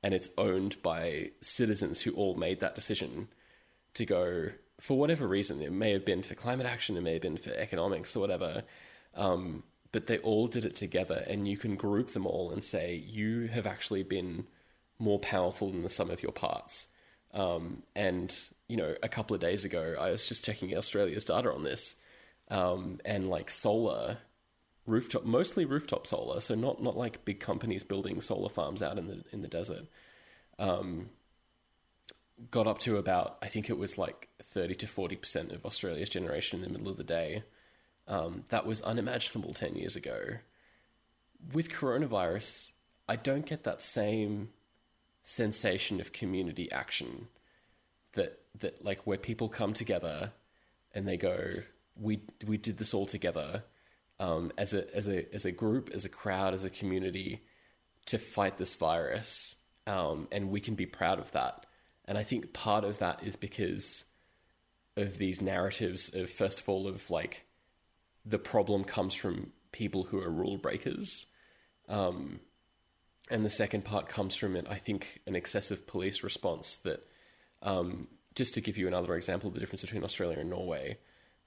And 0.08 0.14
it's 0.14 0.30
owned 0.38 0.82
by 0.82 1.32
citizens 1.42 2.00
who 2.00 2.14
all 2.14 2.36
made 2.36 2.62
that 2.62 2.76
decision 2.76 3.28
to 3.96 4.06
go, 4.06 4.52
for 4.80 4.98
whatever 4.98 5.28
reason. 5.28 5.62
It 5.62 5.74
may 5.74 5.92
have 5.92 6.06
been 6.06 6.24
for 6.24 6.34
climate 6.34 6.66
action, 6.66 6.96
it 6.96 7.02
may 7.02 7.12
have 7.12 7.22
been 7.22 7.36
for 7.36 7.52
economics 7.52 8.16
or 8.16 8.22
whatever. 8.22 8.64
Um, 9.16 9.64
but 9.92 10.08
they 10.08 10.20
all 10.20 10.48
did 10.48 10.64
it 10.64 10.78
together, 10.78 11.26
and 11.28 11.46
you 11.46 11.58
can 11.58 11.76
group 11.76 12.12
them 12.12 12.26
all 12.26 12.52
and 12.52 12.64
say, 12.64 12.96
you 12.96 13.48
have 13.48 13.68
actually 13.68 14.04
been 14.04 14.48
more 14.98 15.20
powerful 15.20 15.72
than 15.74 15.84
the 15.84 15.90
sum 15.90 16.10
of 16.10 16.24
your 16.24 16.32
parts. 16.32 16.88
Um, 17.34 17.84
and 17.94 18.34
you 18.70 18.78
know, 18.78 18.96
a 19.04 19.10
couple 19.10 19.36
of 19.36 19.42
days 19.42 19.66
ago, 19.66 19.98
I 20.00 20.12
was 20.12 20.26
just 20.26 20.46
checking 20.46 20.74
Australia's 20.78 21.26
data 21.26 21.52
on 21.52 21.64
this, 21.66 21.98
um, 22.50 23.02
and 23.04 23.30
like 23.30 23.50
solar 23.50 24.20
rooftop, 24.88 25.26
mostly 25.26 25.66
rooftop 25.66 26.08
solar, 26.08 26.40
so 26.40 26.56
not 26.56 26.82
not 26.82 26.98
like 26.98 27.26
big 27.26 27.40
companies 27.40 27.84
building 27.84 28.20
solar 28.22 28.50
farms 28.50 28.82
out 28.82 28.98
in 28.98 29.08
the 29.08 29.24
in 29.32 29.42
the 29.44 29.48
desert. 29.48 29.86
Um, 30.58 31.10
got 32.50 32.66
up 32.66 32.80
to 32.80 32.98
about 32.98 33.38
I 33.44 33.48
think 33.48 33.70
it 33.70 33.78
was 33.78 33.98
like 33.98 34.30
thirty 34.42 34.74
to 34.76 34.88
forty 34.88 35.16
percent 35.16 35.52
of 35.52 35.66
Australia's 35.66 36.10
generation 36.10 36.64
in 36.64 36.74
the 36.74 36.80
middle 36.80 36.92
of 36.92 36.98
the 36.98 37.04
day. 37.04 37.44
Um, 38.08 38.46
that 38.50 38.66
was 38.66 38.82
unimaginable 38.82 39.54
ten 39.54 39.76
years 39.76 39.96
ago. 39.96 40.38
With 41.54 41.70
coronavirus, 41.70 42.72
I 43.08 43.18
don't 43.18 43.46
get 43.46 43.66
that 43.66 43.84
same 43.84 44.50
sensation 45.22 46.00
of 46.00 46.14
community 46.14 46.72
action 46.72 47.28
that 48.14 48.40
that 48.60 48.84
like 48.84 49.06
where 49.06 49.18
people 49.18 49.50
come 49.50 49.74
together 49.74 50.32
and 50.96 51.06
they 51.06 51.18
go 51.18 51.52
we 52.00 52.22
we 52.46 52.58
did 52.58 52.78
this 52.78 52.94
all 52.94 53.06
together 53.06 53.62
um, 54.20 54.52
as 54.58 54.74
a 54.74 54.96
as 54.96 55.08
a 55.08 55.34
as 55.34 55.46
a 55.46 55.52
group 55.52 55.92
as 55.94 56.06
a 56.06 56.10
crowd 56.10 56.54
as 56.54 56.64
a 56.64 56.70
community 56.70 57.44
to 58.08 58.18
fight 58.18 58.58
this 58.58 58.76
virus. 58.76 59.56
Um, 59.86 60.28
and 60.32 60.50
we 60.50 60.60
can 60.60 60.76
be 60.76 60.86
proud 60.86 61.20
of 61.20 61.32
that. 61.32 61.66
And 62.06 62.18
I 62.18 62.24
think 62.24 62.54
part 62.54 62.84
of 62.84 63.00
that 63.00 63.24
is 63.24 63.36
because 63.36 64.04
of 64.98 65.18
these 65.18 65.42
narratives 65.42 66.14
of 66.14 66.30
first 66.30 66.60
of 66.60 66.68
all 66.68 66.88
of 66.88 67.10
like 67.10 67.46
the 68.26 68.40
problem 68.40 68.84
comes 68.84 69.14
from 69.14 69.52
people 69.72 70.04
who 70.04 70.20
are 70.20 70.30
rule 70.30 70.58
breakers. 70.58 71.26
Um, 71.88 72.40
and 73.30 73.46
the 73.46 73.50
second 73.50 73.86
part 73.86 74.10
comes 74.10 74.36
from 74.36 74.56
it, 74.56 74.68
I 74.70 74.76
think, 74.76 75.22
an 75.28 75.36
excessive 75.36 75.86
police 75.86 76.24
response 76.24 76.78
that, 76.78 77.06
um, 77.62 78.08
just 78.36 78.54
to 78.54 78.62
give 78.62 78.78
you 78.78 78.88
another 78.88 79.16
example 79.16 79.48
of 79.48 79.54
the 79.54 79.60
difference 79.60 79.82
between 79.82 80.04
Australia 80.04 80.40
and 80.40 80.50
Norway, 80.50 80.98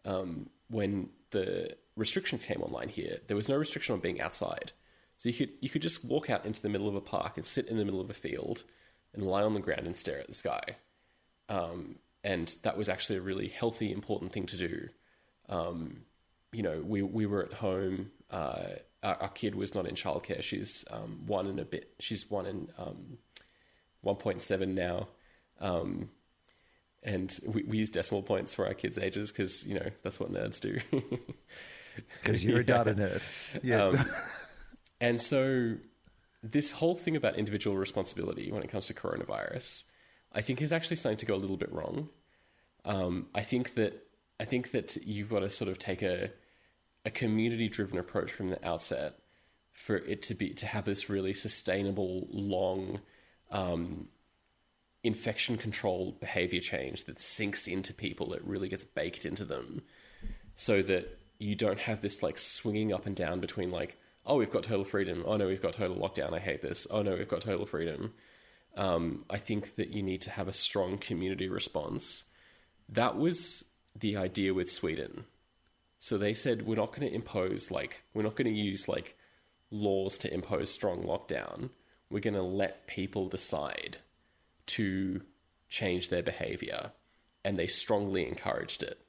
um, 0.05 0.51
when 0.69 1.11
the 1.31 1.77
restriction 1.97 2.39
came 2.39 2.63
online 2.63 2.89
here, 2.89 3.19
there 3.27 3.37
was 3.37 3.49
no 3.49 3.57
restriction 3.57 3.95
on 3.95 4.01
being 4.01 4.21
outside. 4.21 4.73
So 5.17 5.29
you 5.29 5.35
could 5.35 5.51
you 5.61 5.69
could 5.69 5.83
just 5.83 6.05
walk 6.05 6.31
out 6.31 6.47
into 6.47 6.63
the 6.63 6.69
middle 6.69 6.89
of 6.89 6.95
a 6.95 7.01
park 7.01 7.37
and 7.37 7.47
sit 7.47 7.69
in 7.69 7.77
the 7.77 7.85
middle 7.85 8.01
of 8.01 8.11
a 8.11 8.15
field 8.15 8.65
and 9.13 9.23
lie 9.23 9.43
on 9.43 9.55
the 9.55 9.61
ground 9.61 9.87
and 9.87 9.97
stare 9.97 10.19
at 10.19 10.29
the 10.29 10.35
sky. 10.35 10.63
Um, 11.49 11.97
and 12.25 12.55
that 12.63 12.79
was 12.79 12.89
actually 12.89 13.19
a 13.19 13.23
really 13.23 13.49
healthy, 13.49 13.93
important 13.93 14.33
thing 14.33 14.47
to 14.47 14.57
do. 14.57 14.89
Um, 15.49 16.03
you 16.53 16.63
know, 16.63 16.83
we 16.85 17.03
we 17.03 17.27
were 17.27 17.45
at 17.45 17.53
home. 17.53 18.11
Uh, 18.31 18.77
our, 19.03 19.23
our, 19.23 19.29
kid 19.29 19.55
was 19.55 19.75
not 19.75 19.89
in 19.89 19.95
childcare. 19.95 20.43
She's 20.43 20.85
um, 20.91 21.23
one 21.27 21.47
and 21.49 21.59
a 21.59 21.65
bit. 21.65 21.93
She's 21.99 22.31
one 22.31 22.47
and 22.47 22.73
um, 22.79 23.19
one 24.03 24.17
point 24.17 24.43
seven 24.43 24.75
now, 24.75 25.09
um, 25.61 26.11
and 27.03 27.39
we, 27.47 27.63
we, 27.65 27.79
use 27.79 27.91
decimal 27.91 28.23
points 28.23 28.55
for 28.55 28.67
our 28.67 28.75
kids' 28.75 28.99
ages 28.99 29.31
because 29.31 29.67
you 29.67 29.75
know 29.75 29.89
that's 30.03 30.21
what 30.21 30.33
nerds 30.33 30.61
do. 30.61 30.79
Because 32.23 32.43
you're 32.45 32.61
a 32.61 32.65
data 32.65 32.95
nerd, 32.95 33.21
yeah. 33.63 33.87
Um, 33.87 34.07
and 35.01 35.21
so, 35.21 35.75
this 36.43 36.71
whole 36.71 36.95
thing 36.95 37.17
about 37.17 37.37
individual 37.37 37.77
responsibility 37.77 38.51
when 38.53 38.63
it 38.63 38.71
comes 38.71 38.87
to 38.87 38.95
coronavirus, 38.95 39.85
I 40.33 40.41
think 40.41 40.63
is 40.63 40.73
actually 40.73 40.97
starting 40.97 41.19
to 41.19 41.27
go 41.27 41.35
a 41.35 41.37
little 41.37 41.57
bit 41.57 41.71
wrong. 41.73 42.09
Um, 42.85 43.27
I 43.35 43.43
think 43.43 43.75
that 43.75 44.07
I 44.39 44.45
think 44.45 44.71
that 44.71 44.97
you've 45.05 45.29
got 45.29 45.41
to 45.41 45.51
sort 45.51 45.69
of 45.69 45.79
take 45.79 46.01
a 46.01 46.31
a 47.05 47.11
community 47.11 47.69
driven 47.69 47.99
approach 47.99 48.33
from 48.33 48.51
the 48.51 48.67
outset 48.67 49.19
for 49.73 49.97
it 49.97 50.23
to 50.23 50.35
be 50.35 50.51
to 50.55 50.67
have 50.67 50.85
this 50.85 51.11
really 51.11 51.35
sustainable 51.35 52.29
long 52.31 53.01
um, 53.51 54.09
infection 55.03 55.57
control 55.57 56.17
behavior 56.21 56.61
change 56.61 57.05
that 57.05 57.21
sinks 57.21 57.67
into 57.67 57.95
people 57.95 58.35
it 58.35 58.43
really 58.45 58.69
gets 58.69 58.85
baked 58.85 59.25
into 59.25 59.45
them 59.45 59.83
so 60.55 60.83
that 60.83 61.19
you 61.39 61.55
don't 61.55 61.81
have 61.81 62.03
this 62.03 62.23
like 62.23 62.39
swinging 62.39 62.93
up 62.93 63.07
and 63.07 63.17
down 63.17 63.41
between 63.41 63.71
like 63.71 63.97
oh 64.27 64.37
we've 64.37 64.51
got 64.51 64.63
total 64.63 64.85
freedom. 64.85 65.25
Oh 65.27 65.37
no 65.37 65.47
we've 65.47 65.63
got 65.63 65.73
total 65.73 65.97
lockdown. 65.97 66.35
I 66.35 66.39
hate 66.39 66.63
this. 66.63 66.87
Oh 66.91 67.03
no 67.03 67.17
we've 67.17 67.29
got 67.29 67.41
total 67.41 67.67
freedom. 67.67 68.13
Um, 68.77 69.25
i 69.29 69.37
think 69.37 69.75
that 69.77 69.91
you 69.91 70.01
need 70.01 70.23
to 70.23 70.31
have 70.31 70.47
a 70.47 70.53
strong 70.53 70.99
community 70.99 71.49
response. 71.49 72.25
That 72.91 73.17
was 73.17 73.65
the 73.99 74.17
idea 74.17 74.55
with 74.55 74.71
sweden. 74.71 75.25
So 75.99 76.17
they 76.19 76.35
said 76.35 76.63
we're 76.63 76.77
not 76.77 76.95
going 76.95 77.09
to 77.09 77.15
impose 77.15 77.71
like 77.71 78.05
we're 78.15 78.23
not 78.23 78.37
going 78.37 78.55
to 78.55 78.61
use 78.61 78.89
like 78.89 79.17
laws 79.71 80.19
to 80.19 80.33
impose 80.33 80.71
strong 80.71 81.03
lockdown. 81.05 81.71
We're 82.11 82.21
going 82.21 82.35
to 82.35 82.43
let 82.43 82.87
people 82.87 83.29
decide 83.29 83.97
to 84.77 85.21
change 85.69 86.09
their 86.09 86.23
behavior, 86.23 86.93
and 87.45 87.59
they 87.59 87.67
strongly 87.67 88.27
encouraged 88.27 88.83
it. 88.83 89.01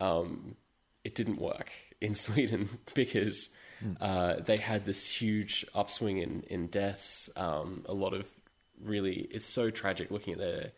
Um, 0.00 0.56
it 1.04 1.14
didn't 1.14 1.40
work 1.40 1.70
in 2.00 2.14
Sweden 2.14 2.68
because 2.94 3.50
mm. 3.84 3.96
uh, 4.00 4.40
they 4.42 4.56
had 4.56 4.84
this 4.84 5.10
huge 5.10 5.64
upswing 5.74 6.18
in 6.18 6.42
in 6.48 6.66
deaths. 6.68 7.30
Um, 7.36 7.84
a 7.86 7.94
lot 7.94 8.12
of 8.12 8.26
really, 8.82 9.26
it's 9.30 9.46
so 9.46 9.70
tragic 9.70 10.10
looking 10.10 10.34
at 10.34 10.38
their 10.38 10.72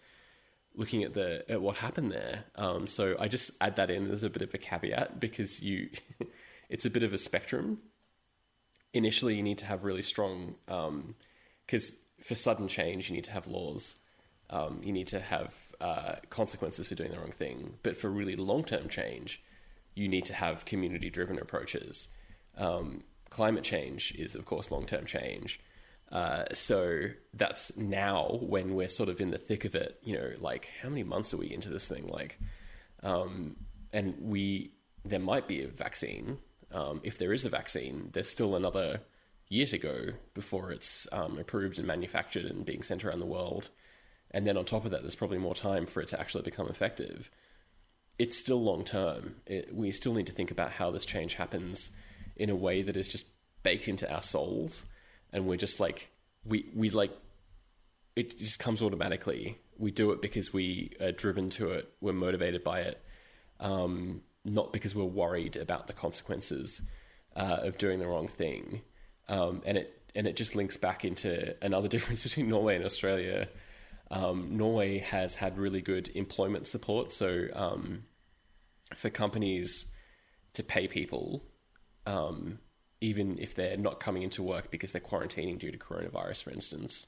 looking 0.74 1.02
at 1.02 1.12
the 1.12 1.44
at 1.50 1.60
what 1.60 1.76
happened 1.76 2.12
there. 2.12 2.44
Um, 2.54 2.86
so 2.86 3.16
I 3.18 3.28
just 3.28 3.50
add 3.60 3.76
that 3.76 3.90
in 3.90 4.10
as 4.10 4.22
a 4.22 4.30
bit 4.30 4.42
of 4.42 4.54
a 4.54 4.58
caveat 4.58 5.20
because 5.20 5.60
you, 5.60 5.90
it's 6.68 6.86
a 6.86 6.90
bit 6.90 7.02
of 7.02 7.12
a 7.12 7.18
spectrum. 7.18 7.78
Initially, 8.94 9.34
you 9.34 9.42
need 9.42 9.58
to 9.58 9.66
have 9.66 9.84
really 9.84 10.02
strong, 10.02 10.54
because 10.64 11.90
um, 11.90 11.96
for 12.22 12.34
sudden 12.34 12.68
change, 12.68 13.08
you 13.08 13.16
need 13.16 13.24
to 13.24 13.32
have 13.32 13.46
laws. 13.46 13.96
Um, 14.50 14.80
you 14.82 14.92
need 14.92 15.08
to 15.08 15.20
have 15.20 15.54
uh, 15.80 16.16
consequences 16.30 16.88
for 16.88 16.94
doing 16.94 17.10
the 17.10 17.18
wrong 17.18 17.32
thing. 17.32 17.74
But 17.82 17.96
for 17.96 18.10
really 18.10 18.36
long 18.36 18.64
term 18.64 18.88
change, 18.88 19.42
you 19.94 20.08
need 20.08 20.26
to 20.26 20.34
have 20.34 20.64
community 20.64 21.10
driven 21.10 21.38
approaches. 21.38 22.08
Um, 22.56 23.02
climate 23.30 23.64
change 23.64 24.14
is, 24.16 24.34
of 24.34 24.44
course, 24.44 24.70
long 24.70 24.86
term 24.86 25.06
change. 25.06 25.60
Uh, 26.10 26.44
so 26.54 27.02
that's 27.34 27.76
now 27.76 28.38
when 28.40 28.74
we're 28.74 28.88
sort 28.88 29.10
of 29.10 29.20
in 29.20 29.30
the 29.30 29.38
thick 29.38 29.64
of 29.64 29.74
it. 29.74 29.98
You 30.02 30.16
know, 30.16 30.30
like 30.40 30.70
how 30.82 30.88
many 30.88 31.02
months 31.02 31.34
are 31.34 31.38
we 31.38 31.52
into 31.52 31.68
this 31.68 31.86
thing? 31.86 32.08
Like, 32.08 32.38
um, 33.02 33.56
and 33.92 34.14
we 34.20 34.72
there 35.04 35.18
might 35.18 35.48
be 35.48 35.62
a 35.62 35.68
vaccine. 35.68 36.38
Um, 36.72 37.00
if 37.02 37.18
there 37.18 37.32
is 37.32 37.44
a 37.44 37.48
vaccine, 37.48 38.10
there's 38.12 38.28
still 38.28 38.56
another 38.56 39.00
year 39.48 39.66
to 39.66 39.78
go 39.78 40.08
before 40.34 40.70
it's 40.72 41.06
um, 41.12 41.38
approved 41.38 41.78
and 41.78 41.86
manufactured 41.86 42.44
and 42.44 42.66
being 42.66 42.82
sent 42.82 43.04
around 43.04 43.20
the 43.20 43.26
world. 43.26 43.70
And 44.30 44.46
then 44.46 44.56
on 44.56 44.64
top 44.64 44.84
of 44.84 44.90
that, 44.90 45.00
there's 45.00 45.16
probably 45.16 45.38
more 45.38 45.54
time 45.54 45.86
for 45.86 46.00
it 46.02 46.08
to 46.08 46.20
actually 46.20 46.42
become 46.42 46.68
effective. 46.68 47.30
It's 48.18 48.36
still 48.36 48.62
long 48.62 48.84
term. 48.84 49.36
we 49.72 49.90
still 49.92 50.12
need 50.12 50.26
to 50.26 50.32
think 50.32 50.50
about 50.50 50.72
how 50.72 50.90
this 50.90 51.06
change 51.06 51.34
happens 51.34 51.92
in 52.36 52.50
a 52.50 52.56
way 52.56 52.82
that 52.82 52.96
is 52.96 53.08
just 53.08 53.26
baked 53.62 53.88
into 53.88 54.12
our 54.12 54.22
souls 54.22 54.84
and 55.32 55.46
we're 55.46 55.56
just 55.56 55.80
like 55.80 56.10
we 56.44 56.66
we 56.74 56.90
like 56.90 57.12
it 58.16 58.38
just 58.38 58.58
comes 58.58 58.82
automatically. 58.82 59.58
We 59.78 59.92
do 59.92 60.10
it 60.10 60.20
because 60.20 60.52
we 60.52 60.92
are 61.00 61.12
driven 61.12 61.50
to 61.50 61.70
it. 61.70 61.92
We're 62.00 62.12
motivated 62.12 62.64
by 62.64 62.80
it, 62.80 63.00
um, 63.60 64.22
not 64.44 64.72
because 64.72 64.92
we're 64.92 65.04
worried 65.04 65.56
about 65.56 65.86
the 65.86 65.92
consequences 65.92 66.82
uh, 67.36 67.58
of 67.62 67.78
doing 67.78 68.00
the 68.00 68.08
wrong 68.08 68.26
thing. 68.26 68.80
Um, 69.28 69.62
and 69.64 69.78
it 69.78 69.98
and 70.14 70.26
it 70.26 70.36
just 70.36 70.56
links 70.56 70.76
back 70.76 71.04
into 71.04 71.54
another 71.62 71.88
difference 71.94 72.22
between 72.22 72.48
Norway 72.48 72.76
and 72.76 72.84
Australia. 72.84 73.48
Um, 74.10 74.56
Norway 74.56 74.98
has 74.98 75.34
had 75.34 75.58
really 75.58 75.82
good 75.82 76.08
employment 76.14 76.66
support, 76.66 77.12
so 77.12 77.46
um, 77.52 78.04
for 78.96 79.10
companies 79.10 79.86
to 80.54 80.62
pay 80.62 80.88
people, 80.88 81.44
um, 82.06 82.58
even 83.02 83.38
if 83.38 83.54
they're 83.54 83.76
not 83.76 84.00
coming 84.00 84.22
into 84.22 84.42
work 84.42 84.70
because 84.70 84.92
they're 84.92 85.00
quarantining 85.00 85.58
due 85.58 85.70
to 85.70 85.78
coronavirus, 85.78 86.42
for 86.42 86.50
instance, 86.50 87.06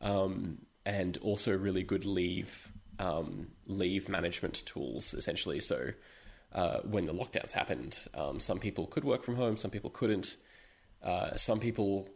um, 0.00 0.58
and 0.84 1.16
also 1.18 1.56
really 1.56 1.84
good 1.84 2.04
leave 2.04 2.72
um, 2.98 3.48
leave 3.66 4.08
management 4.08 4.64
tools, 4.66 5.14
essentially. 5.14 5.60
So 5.60 5.90
uh, 6.52 6.80
when 6.80 7.06
the 7.06 7.14
lockdowns 7.14 7.52
happened, 7.52 7.98
some 8.38 8.58
people 8.58 8.86
could 8.86 9.04
work 9.04 9.22
from 9.22 9.36
home, 9.36 9.56
some 9.56 9.70
people 9.70 9.90
couldn't. 9.90 10.36
Uh, 11.06 11.36
some 11.36 11.60
people 11.60 12.08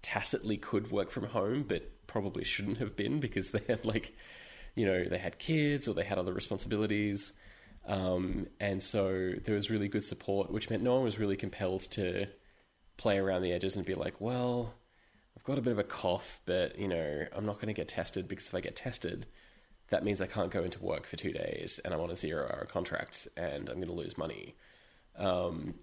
tacitly 0.00 0.56
could 0.56 0.90
work 0.90 1.10
from 1.10 1.24
home, 1.24 1.64
but 1.68 2.06
probably 2.06 2.44
shouldn't 2.44 2.78
have 2.78 2.96
been 2.96 3.20
because 3.20 3.50
they 3.50 3.60
had 3.68 3.84
like, 3.84 4.14
you 4.74 4.86
know, 4.86 5.04
they 5.04 5.18
had 5.18 5.38
kids 5.38 5.86
or 5.86 5.94
they 5.94 6.04
had 6.04 6.16
other 6.16 6.32
responsibilities. 6.32 7.34
Um, 7.86 8.46
and 8.58 8.82
so 8.82 9.32
there 9.44 9.54
was 9.54 9.70
really 9.70 9.88
good 9.88 10.04
support, 10.04 10.50
which 10.50 10.70
meant 10.70 10.82
no 10.82 10.94
one 10.94 11.04
was 11.04 11.18
really 11.18 11.36
compelled 11.36 11.82
to 11.92 12.26
play 12.96 13.18
around 13.18 13.42
the 13.42 13.52
edges 13.52 13.76
and 13.76 13.84
be 13.84 13.94
like, 13.94 14.18
well, 14.18 14.72
I've 15.36 15.44
got 15.44 15.58
a 15.58 15.62
bit 15.62 15.72
of 15.72 15.78
a 15.78 15.84
cough, 15.84 16.40
but 16.46 16.78
you 16.78 16.88
know, 16.88 17.26
I'm 17.32 17.44
not 17.44 17.56
going 17.56 17.68
to 17.68 17.74
get 17.74 17.88
tested 17.88 18.28
because 18.28 18.48
if 18.48 18.54
I 18.54 18.60
get 18.60 18.76
tested, 18.76 19.26
that 19.90 20.04
means 20.04 20.22
I 20.22 20.26
can't 20.26 20.50
go 20.50 20.64
into 20.64 20.82
work 20.82 21.06
for 21.06 21.16
two 21.16 21.32
days 21.32 21.80
and 21.84 21.92
I'm 21.92 22.00
on 22.00 22.10
a 22.10 22.16
zero 22.16 22.44
hour 22.50 22.64
contract 22.64 23.28
and 23.36 23.68
I'm 23.68 23.76
going 23.76 23.88
to 23.88 23.92
lose 23.92 24.16
money. 24.16 24.56
Um, 25.16 25.74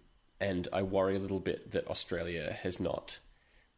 and 0.43 0.67
I 0.73 0.81
worry 0.83 1.15
a 1.15 1.19
little 1.19 1.39
bit 1.39 1.71
that 1.71 1.87
Australia 1.87 2.57
has 2.61 2.79
not 2.79 3.17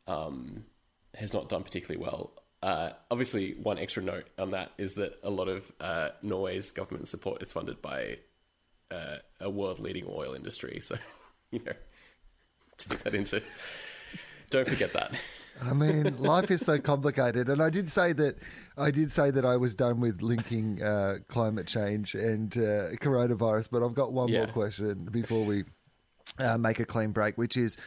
um, 0.07 0.65
has 1.13 1.33
not 1.33 1.47
done 1.47 1.63
particularly 1.63 2.03
well. 2.03 2.31
Uh, 2.63 2.89
obviously, 3.11 3.53
one 3.61 3.77
extra 3.77 4.01
note 4.01 4.25
on 4.39 4.51
that 4.51 4.71
is 4.77 4.95
that 4.95 5.19
a 5.23 5.29
lot 5.29 5.47
of 5.47 5.71
uh, 5.79 6.09
Norway's 6.23 6.71
government 6.71 7.07
support 7.07 7.41
is 7.43 7.51
funded 7.51 7.81
by 7.81 8.17
uh, 8.91 9.17
a 9.39 9.49
world 9.49 9.79
leading 9.79 10.05
oil 10.09 10.33
industry. 10.33 10.81
So, 10.89 10.97
you 11.51 11.59
know, 11.65 11.73
take 12.77 13.03
that 13.03 13.13
into. 13.15 13.41
Don't 14.49 14.67
forget 14.67 14.93
that. 14.93 15.15
I 15.63 15.73
mean, 15.73 16.17
life 16.17 16.51
is 16.51 16.61
so 16.61 16.77
complicated, 16.79 17.47
and 17.49 17.61
I 17.61 17.69
did 17.69 17.89
say 17.89 18.11
that 18.13 18.37
I 18.77 18.91
did 18.91 19.11
say 19.11 19.31
that 19.31 19.45
I 19.45 19.55
was 19.57 19.73
done 19.75 19.99
with 20.01 20.21
linking 20.21 20.81
uh, 20.81 21.17
climate 21.29 21.67
change 21.67 22.13
and 22.15 22.55
uh, 22.57 22.89
coronavirus, 22.99 23.69
but 23.71 23.83
I've 23.83 23.93
got 23.93 24.11
one 24.11 24.27
Yeah. 24.29 24.39
more 24.39 24.47
question 24.53 25.07
before 25.11 25.45
we 25.45 25.63
uh, 26.39 26.57
make 26.57 26.79
a 26.79 26.85
clean 26.85 27.11
break, 27.11 27.37
which 27.37 27.57
is 27.57 27.77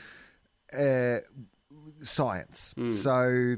uh, 0.79 1.19
science. 2.03 2.75
So, 2.93 3.57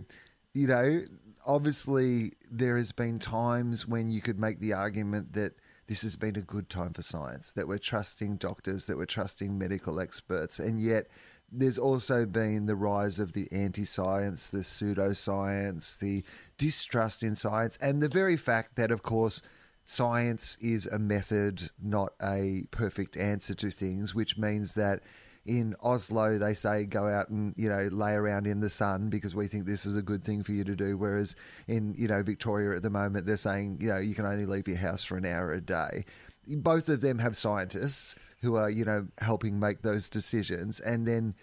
you 0.54 0.66
know, 0.66 1.00
obviously 1.46 2.32
there 2.50 2.76
has 2.76 2.92
been 2.92 3.18
times 3.18 3.86
when 3.86 4.10
you 4.10 4.20
could 4.20 4.38
make 4.38 4.60
the 4.60 4.72
argument 4.72 5.32
that 5.34 5.54
this 5.86 6.02
has 6.02 6.14
been 6.14 6.36
a 6.36 6.42
good 6.42 6.68
time 6.68 6.92
for 6.92 7.02
science, 7.02 7.52
that 7.52 7.66
we're 7.66 7.78
trusting 7.78 8.36
doctors, 8.36 8.86
that 8.86 8.96
we're 8.96 9.06
trusting 9.06 9.58
medical 9.58 9.98
experts, 9.98 10.58
and 10.60 10.80
yet 10.80 11.08
there's 11.50 11.78
also 11.78 12.24
been 12.26 12.66
the 12.66 12.76
rise 12.76 13.18
of 13.18 13.32
the 13.32 13.48
anti-science, 13.50 14.50
the 14.50 14.58
pseudoscience, 14.58 15.98
the 15.98 16.22
distrust 16.58 17.24
in 17.24 17.34
science, 17.34 17.76
and 17.80 18.00
the 18.00 18.08
very 18.08 18.36
fact 18.36 18.76
that, 18.76 18.92
of 18.92 19.02
course, 19.02 19.42
science 19.90 20.56
is 20.60 20.86
a 20.86 21.00
method, 21.00 21.68
not 21.82 22.12
a 22.22 22.62
perfect 22.70 23.16
answer 23.16 23.54
to 23.54 23.70
things, 23.70 24.14
which 24.14 24.38
means 24.38 24.74
that 24.74 25.00
in 25.44 25.74
Oslo 25.82 26.38
they 26.38 26.54
say 26.54 26.84
go 26.84 27.08
out 27.08 27.28
and 27.28 27.54
you 27.56 27.68
know 27.68 27.88
lay 27.90 28.12
around 28.12 28.46
in 28.46 28.60
the 28.60 28.70
sun 28.70 29.08
because 29.08 29.34
we 29.34 29.48
think 29.48 29.66
this 29.66 29.86
is 29.86 29.96
a 29.96 30.02
good 30.02 30.22
thing 30.22 30.44
for 30.44 30.52
you 30.52 30.62
to 30.62 30.76
do. 30.76 30.96
Whereas 30.96 31.34
in 31.66 31.92
you 31.98 32.06
know 32.06 32.22
Victoria 32.22 32.76
at 32.76 32.82
the 32.82 32.90
moment 32.90 33.26
they're 33.26 33.36
saying 33.36 33.78
you 33.80 33.88
know 33.88 33.98
you 33.98 34.14
can 34.14 34.26
only 34.26 34.46
leave 34.46 34.68
your 34.68 34.76
house 34.76 35.02
for 35.02 35.16
an 35.16 35.26
hour 35.26 35.52
a 35.52 35.60
day. 35.60 36.04
Both 36.46 36.88
of 36.88 37.00
them 37.00 37.18
have 37.18 37.36
scientists 37.36 38.14
who 38.42 38.54
are 38.54 38.70
you 38.70 38.84
know 38.84 39.08
helping 39.18 39.58
make 39.58 39.82
those 39.82 40.08
decisions. 40.08 40.78
And 40.78 41.04
then 41.04 41.34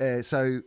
uh, 0.00 0.22
so 0.22 0.62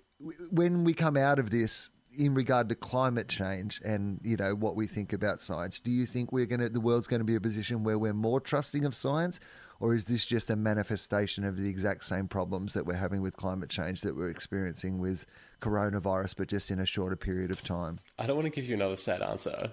when 0.52 0.86
we 0.86 0.94
come 0.94 1.18
out 1.18 1.38
of 1.38 1.50
this 1.50 1.90
in 2.18 2.34
regard 2.34 2.70
to 2.70 2.76
climate 2.76 3.28
change 3.28 3.80
and 3.86 4.20
you 4.24 4.36
know 4.36 4.56
what 4.56 4.76
we 4.76 4.88
think 4.88 5.14
about 5.14 5.42
science 5.42 5.80
do 5.80 5.92
you 5.92 6.06
think 6.06 6.32
we're 6.32 6.46
going 6.46 6.60
to 6.60 6.70
the 6.70 6.80
world's 6.80 7.08
going 7.08 7.20
to 7.20 7.26
be 7.26 7.36
a 7.36 7.42
position 7.42 7.84
where 7.84 8.00
we're 8.00 8.14
more 8.14 8.40
trusting 8.40 8.84
of 8.84 8.96
science 8.96 9.40
or 9.80 9.96
is 9.96 10.06
this 10.06 10.26
just 10.26 10.50
a 10.50 10.56
manifestation 10.56 11.46
of 11.46 11.58
the 11.58 11.70
exact 11.70 12.04
same 12.04 12.28
problems 12.28 12.74
that 12.74 12.86
we're 12.86 12.96
having 12.96 13.22
with 13.22 13.38
climate 13.38 13.70
change 13.70 14.02
that 14.02 14.16
we're 14.16 14.28
experiencing 14.28 14.98
with 14.98 15.26
coronavirus 15.62 16.36
but 16.36 16.48
just 16.48 16.72
in 16.72 16.80
a 16.80 16.86
shorter 16.86 17.16
period 17.16 17.52
of 17.52 17.64
time 17.64 18.00
I 18.18 18.26
don't 18.26 18.36
want 18.36 18.46
to 18.46 18.50
give 18.50 18.68
you 18.68 18.76
another 18.76 18.96
sad 18.96 19.22
answer. 19.22 19.70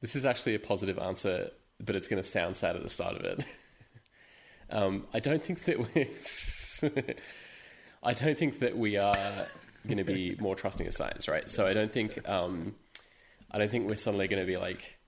This 0.00 0.14
is 0.14 0.26
actually 0.26 0.54
a 0.54 0.58
positive 0.58 0.98
answer, 0.98 1.50
but 1.80 1.96
it's 1.96 2.08
going 2.08 2.22
to 2.22 2.28
sound 2.28 2.56
sad 2.56 2.76
at 2.76 2.82
the 2.82 2.88
start 2.88 3.16
of 3.16 3.22
it. 3.24 3.44
um, 4.70 5.06
I 5.14 5.20
don't 5.20 5.42
think 5.42 5.64
that 5.64 5.78
we. 5.78 6.10
I 8.02 8.12
don't 8.12 8.38
think 8.38 8.58
that 8.60 8.76
we 8.76 8.98
are 8.98 9.46
going 9.86 9.98
to 9.98 10.04
be 10.04 10.36
more 10.38 10.54
trusting 10.54 10.86
of 10.86 10.92
science, 10.92 11.28
right? 11.28 11.50
So 11.50 11.66
I 11.66 11.74
don't 11.74 11.92
think. 11.92 12.28
Um, 12.28 12.74
I 13.50 13.58
don't 13.58 13.70
think 13.70 13.88
we're 13.88 13.96
suddenly 13.96 14.28
going 14.28 14.42
to 14.42 14.46
be 14.46 14.56
like, 14.56 14.98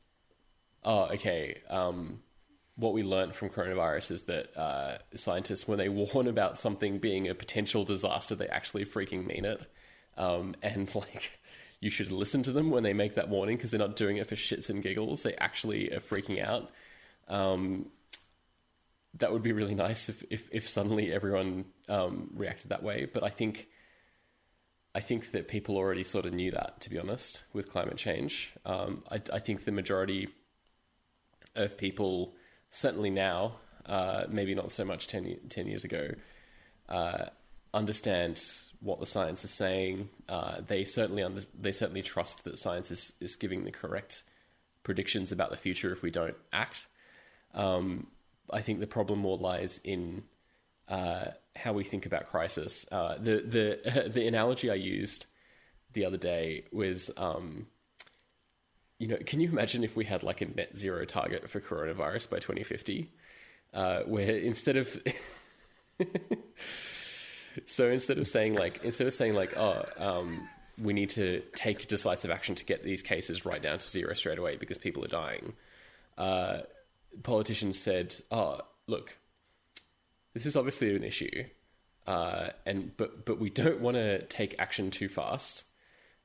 oh, 0.84 1.06
okay. 1.12 1.60
Um, 1.68 2.20
what 2.76 2.92
we 2.92 3.02
learned 3.02 3.34
from 3.34 3.50
coronavirus 3.50 4.12
is 4.12 4.22
that 4.22 4.56
uh, 4.56 4.98
scientists, 5.14 5.66
when 5.66 5.78
they 5.78 5.88
warn 5.88 6.28
about 6.28 6.58
something 6.58 6.98
being 6.98 7.28
a 7.28 7.34
potential 7.34 7.84
disaster, 7.84 8.34
they 8.34 8.48
actually 8.48 8.84
freaking 8.84 9.26
mean 9.26 9.44
it. 9.44 9.66
Um, 10.16 10.54
and 10.62 10.92
like, 10.94 11.38
you 11.80 11.90
should 11.90 12.12
listen 12.12 12.42
to 12.44 12.52
them 12.52 12.70
when 12.70 12.82
they 12.82 12.92
make 12.92 13.16
that 13.16 13.28
warning 13.28 13.56
because 13.56 13.70
they're 13.70 13.78
not 13.78 13.96
doing 13.96 14.16
it 14.16 14.26
for 14.26 14.34
shits 14.34 14.70
and 14.70 14.82
giggles. 14.82 15.22
They 15.22 15.34
actually 15.34 15.92
are 15.92 16.00
freaking 16.00 16.44
out. 16.44 16.70
Um, 17.28 17.86
that 19.18 19.32
would 19.32 19.42
be 19.42 19.52
really 19.52 19.74
nice 19.74 20.08
if, 20.08 20.22
if, 20.30 20.48
if 20.52 20.68
suddenly 20.68 21.12
everyone 21.12 21.64
um, 21.88 22.30
reacted 22.34 22.70
that 22.70 22.82
way. 22.82 23.06
But 23.12 23.24
I 23.24 23.30
think 23.30 23.66
I 24.98 25.00
think 25.00 25.30
that 25.30 25.46
people 25.46 25.76
already 25.76 26.02
sort 26.02 26.26
of 26.26 26.32
knew 26.32 26.50
that, 26.50 26.80
to 26.80 26.90
be 26.90 26.98
honest, 26.98 27.44
with 27.52 27.70
climate 27.70 27.98
change. 27.98 28.52
Um, 28.66 29.04
I, 29.08 29.20
I 29.32 29.38
think 29.38 29.64
the 29.64 29.70
majority 29.70 30.26
of 31.54 31.78
people, 31.78 32.34
certainly 32.70 33.08
now, 33.08 33.58
uh, 33.86 34.24
maybe 34.28 34.56
not 34.56 34.72
so 34.72 34.84
much 34.84 35.06
10, 35.06 35.38
10 35.50 35.66
years 35.68 35.84
ago, 35.84 36.08
uh, 36.88 37.26
understand 37.72 38.42
what 38.80 38.98
the 38.98 39.06
science 39.06 39.44
is 39.44 39.52
saying. 39.52 40.08
Uh, 40.28 40.62
they 40.66 40.82
certainly 40.82 41.22
under, 41.22 41.42
they 41.56 41.70
certainly 41.70 42.02
trust 42.02 42.42
that 42.42 42.58
science 42.58 42.90
is, 42.90 43.12
is 43.20 43.36
giving 43.36 43.62
the 43.62 43.70
correct 43.70 44.24
predictions 44.82 45.30
about 45.30 45.50
the 45.50 45.56
future 45.56 45.92
if 45.92 46.02
we 46.02 46.10
don't 46.10 46.36
act. 46.52 46.88
Um, 47.54 48.08
I 48.50 48.62
think 48.62 48.80
the 48.80 48.88
problem 48.88 49.20
more 49.20 49.38
lies 49.38 49.80
in 49.84 50.24
uh, 50.88 51.26
how 51.56 51.72
we 51.72 51.84
think 51.84 52.06
about 52.06 52.26
crisis. 52.26 52.86
Uh, 52.90 53.16
the 53.18 53.40
the 53.40 54.08
the 54.14 54.26
analogy 54.26 54.70
I 54.70 54.74
used 54.74 55.26
the 55.92 56.04
other 56.04 56.16
day 56.16 56.64
was, 56.72 57.10
um, 57.16 57.66
you 58.98 59.08
know, 59.08 59.16
can 59.24 59.40
you 59.40 59.48
imagine 59.48 59.84
if 59.84 59.96
we 59.96 60.04
had 60.04 60.22
like 60.22 60.40
a 60.40 60.46
net 60.46 60.76
zero 60.76 61.04
target 61.04 61.48
for 61.48 61.60
coronavirus 61.60 62.30
by 62.30 62.38
2050, 62.38 63.10
uh, 63.74 64.00
where 64.00 64.36
instead 64.36 64.76
of 64.76 64.96
so 67.66 67.88
instead 67.90 68.18
of 68.18 68.26
saying 68.26 68.54
like 68.54 68.84
instead 68.84 69.06
of 69.06 69.14
saying 69.14 69.34
like 69.34 69.56
oh 69.56 69.82
um, 69.98 70.48
we 70.80 70.92
need 70.92 71.10
to 71.10 71.42
take 71.54 71.86
decisive 71.86 72.30
action 72.30 72.54
to 72.54 72.64
get 72.64 72.84
these 72.84 73.02
cases 73.02 73.44
right 73.44 73.60
down 73.60 73.78
to 73.78 73.88
zero 73.88 74.14
straight 74.14 74.38
away 74.38 74.56
because 74.56 74.78
people 74.78 75.04
are 75.04 75.08
dying, 75.08 75.54
uh, 76.16 76.58
politicians 77.22 77.78
said, 77.78 78.14
oh 78.30 78.60
look, 78.86 79.18
this 80.38 80.46
is 80.46 80.54
obviously 80.54 80.94
an 80.94 81.02
issue, 81.02 81.44
uh, 82.06 82.50
and 82.64 82.96
but 82.96 83.26
but 83.26 83.40
we 83.40 83.50
don't 83.50 83.80
want 83.80 83.96
to 83.96 84.24
take 84.26 84.54
action 84.60 84.92
too 84.92 85.08
fast 85.08 85.64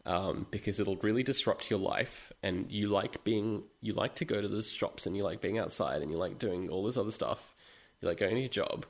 um, 0.06 0.46
because 0.52 0.80
it'll 0.80 0.98
really 0.98 1.24
disrupt 1.24 1.72
your 1.72 1.80
life. 1.80 2.32
And 2.44 2.72
you 2.72 2.90
like 2.90 3.24
being 3.24 3.64
you 3.82 3.94
like 3.94 4.14
to 4.16 4.26
go 4.26 4.40
to 4.40 4.48
the 4.48 4.62
shops 4.62 5.08
and 5.08 5.18
you 5.18 5.24
like 5.24 5.42
being 5.42 5.58
outside 5.58 6.04
and 6.04 6.12
you 6.12 6.18
like 6.18 6.38
doing 6.38 6.70
all 6.70 6.84
this 6.84 6.96
other 6.96 7.10
stuff. 7.10 7.56
You 8.02 8.08
like 8.08 8.20
going 8.20 8.36
to 8.36 8.40
your 8.40 8.50
job, 8.50 8.86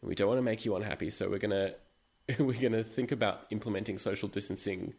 and 0.00 0.08
we 0.08 0.14
don't 0.14 0.28
want 0.28 0.38
to 0.38 0.42
make 0.42 0.64
you 0.64 0.74
unhappy. 0.74 1.10
So 1.10 1.28
we're 1.28 1.38
gonna 1.38 1.74
we're 2.38 2.58
gonna 2.58 2.82
think 2.82 3.12
about 3.12 3.46
implementing 3.50 3.98
social 3.98 4.28
distancing 4.28 4.94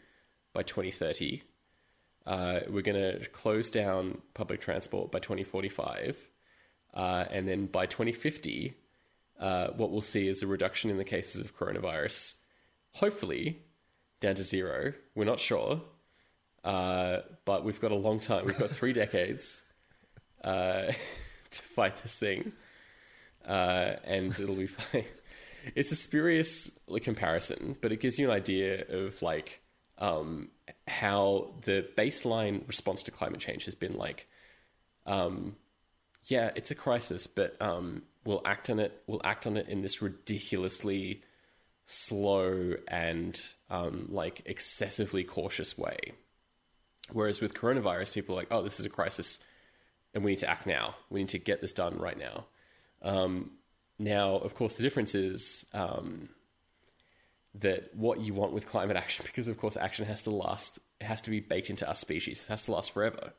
by 0.53 0.61
2030. 0.61 1.41
Uh, 2.28 2.59
we're 2.69 2.84
gonna 2.84 3.26
close 3.34 3.71
down 3.71 4.21
public 4.36 4.61
transport 4.61 5.11
by 5.11 5.17
2045, 5.17 6.30
uh, 6.93 7.26
and 7.32 7.47
then 7.47 7.65
by 7.65 7.88
2050 7.88 8.76
uh, 9.39 9.67
what 9.75 9.91
we'll 9.91 10.01
see 10.01 10.27
is 10.27 10.43
a 10.43 10.47
reduction 10.47 10.89
in 10.89 10.97
the 10.97 11.03
cases 11.03 11.41
of 11.41 11.57
coronavirus, 11.57 12.36
hopefully 12.91 13.61
down 14.19 14.36
to 14.36 14.43
zero. 14.43 14.93
We're 15.15 15.25
not 15.25 15.39
sure, 15.39 15.81
uh, 16.63 17.19
but 17.45 17.63
we've 17.63 17.81
got 17.81 17.91
a 17.91 17.95
long 17.95 18.19
time. 18.19 18.45
We've 18.45 18.57
got 18.57 18.69
three 18.79 18.93
decades 18.93 19.63
uh, 20.43 20.91
to 21.51 21.61
fight 21.61 22.01
this 22.01 22.17
thing, 22.17 22.53
uh, 23.47 23.93
and 24.05 24.38
it'll 24.39 24.55
be 24.55 24.67
fine. 24.67 25.05
It's 25.75 25.93
a 25.93 25.95
spurious 25.95 26.69
like, 26.88 27.03
comparison, 27.03 27.77
but 27.79 27.93
it 27.93 28.01
gives 28.01 28.19
you 28.19 28.29
an 28.29 28.36
idea 28.36 28.84
of 28.89 29.21
like 29.21 29.61
um, 29.97 30.49
how 30.88 31.53
the 31.63 31.88
baseline 31.97 32.67
response 32.67 33.03
to 33.03 33.11
climate 33.11 33.39
change 33.39 33.63
has 33.63 33.73
been 33.73 33.95
like, 33.95 34.27
um, 35.05 35.55
yeah, 36.25 36.51
it's 36.55 36.71
a 36.71 36.75
crisis, 36.75 37.27
but 37.27 37.55
um, 37.61 38.03
we'll 38.26 38.41
act 38.45 38.69
on 38.69 38.80
it. 38.80 39.01
We'll 39.07 39.21
act 39.24 39.47
on 39.47 39.57
it 39.57 39.67
in 39.69 39.82
this 39.82 40.01
ridiculously 40.01 41.24
slow 41.86 42.76
and 42.88 43.39
um, 43.69 44.07
like 44.09 44.41
excessively 44.45 45.24
cautious 45.24 45.78
way. 45.78 45.97
Whereas 47.11 47.41
with 47.41 47.53
coronavirus, 47.53 48.13
people 48.13 48.36
are 48.36 48.39
like, 48.39 48.47
oh, 48.51 48.63
this 48.63 48.80
is 48.80 48.86
a 48.86 48.89
crisis 48.89 49.39
and 50.13 50.24
we 50.24 50.32
need 50.32 50.39
to 50.39 50.49
act 50.49 50.67
now. 50.67 50.95
We 51.09 51.21
need 51.21 51.30
to 51.30 51.39
get 51.39 51.61
this 51.61 51.74
done 51.74 51.97
right 51.97 52.17
now. 52.17 52.45
Um, 53.01 53.51
now, 53.99 54.36
of 54.36 54.55
course, 54.55 54.78
the 54.78 54.84
difference 54.84 55.15
is 55.15 55.65
um, 55.74 56.30
that 57.55 57.95
what 57.95 58.19
you 58.19 58.34
want 58.34 58.53
with 58.53 58.67
climate 58.67 58.97
action, 58.97 59.26
because 59.28 59.47
of 59.47 59.57
course, 59.57 59.76
action 59.76 60.05
has 60.05 60.21
to 60.24 60.32
last, 60.32 60.80
it 61.01 61.05
has 61.05 61.21
to 61.21 61.30
be 61.30 61.39
baked 61.39 61.69
into 61.69 61.88
our 61.88 61.95
species, 61.95 62.43
it 62.43 62.49
has 62.49 62.65
to 62.65 62.71
last 62.71 62.91
forever. 62.91 63.34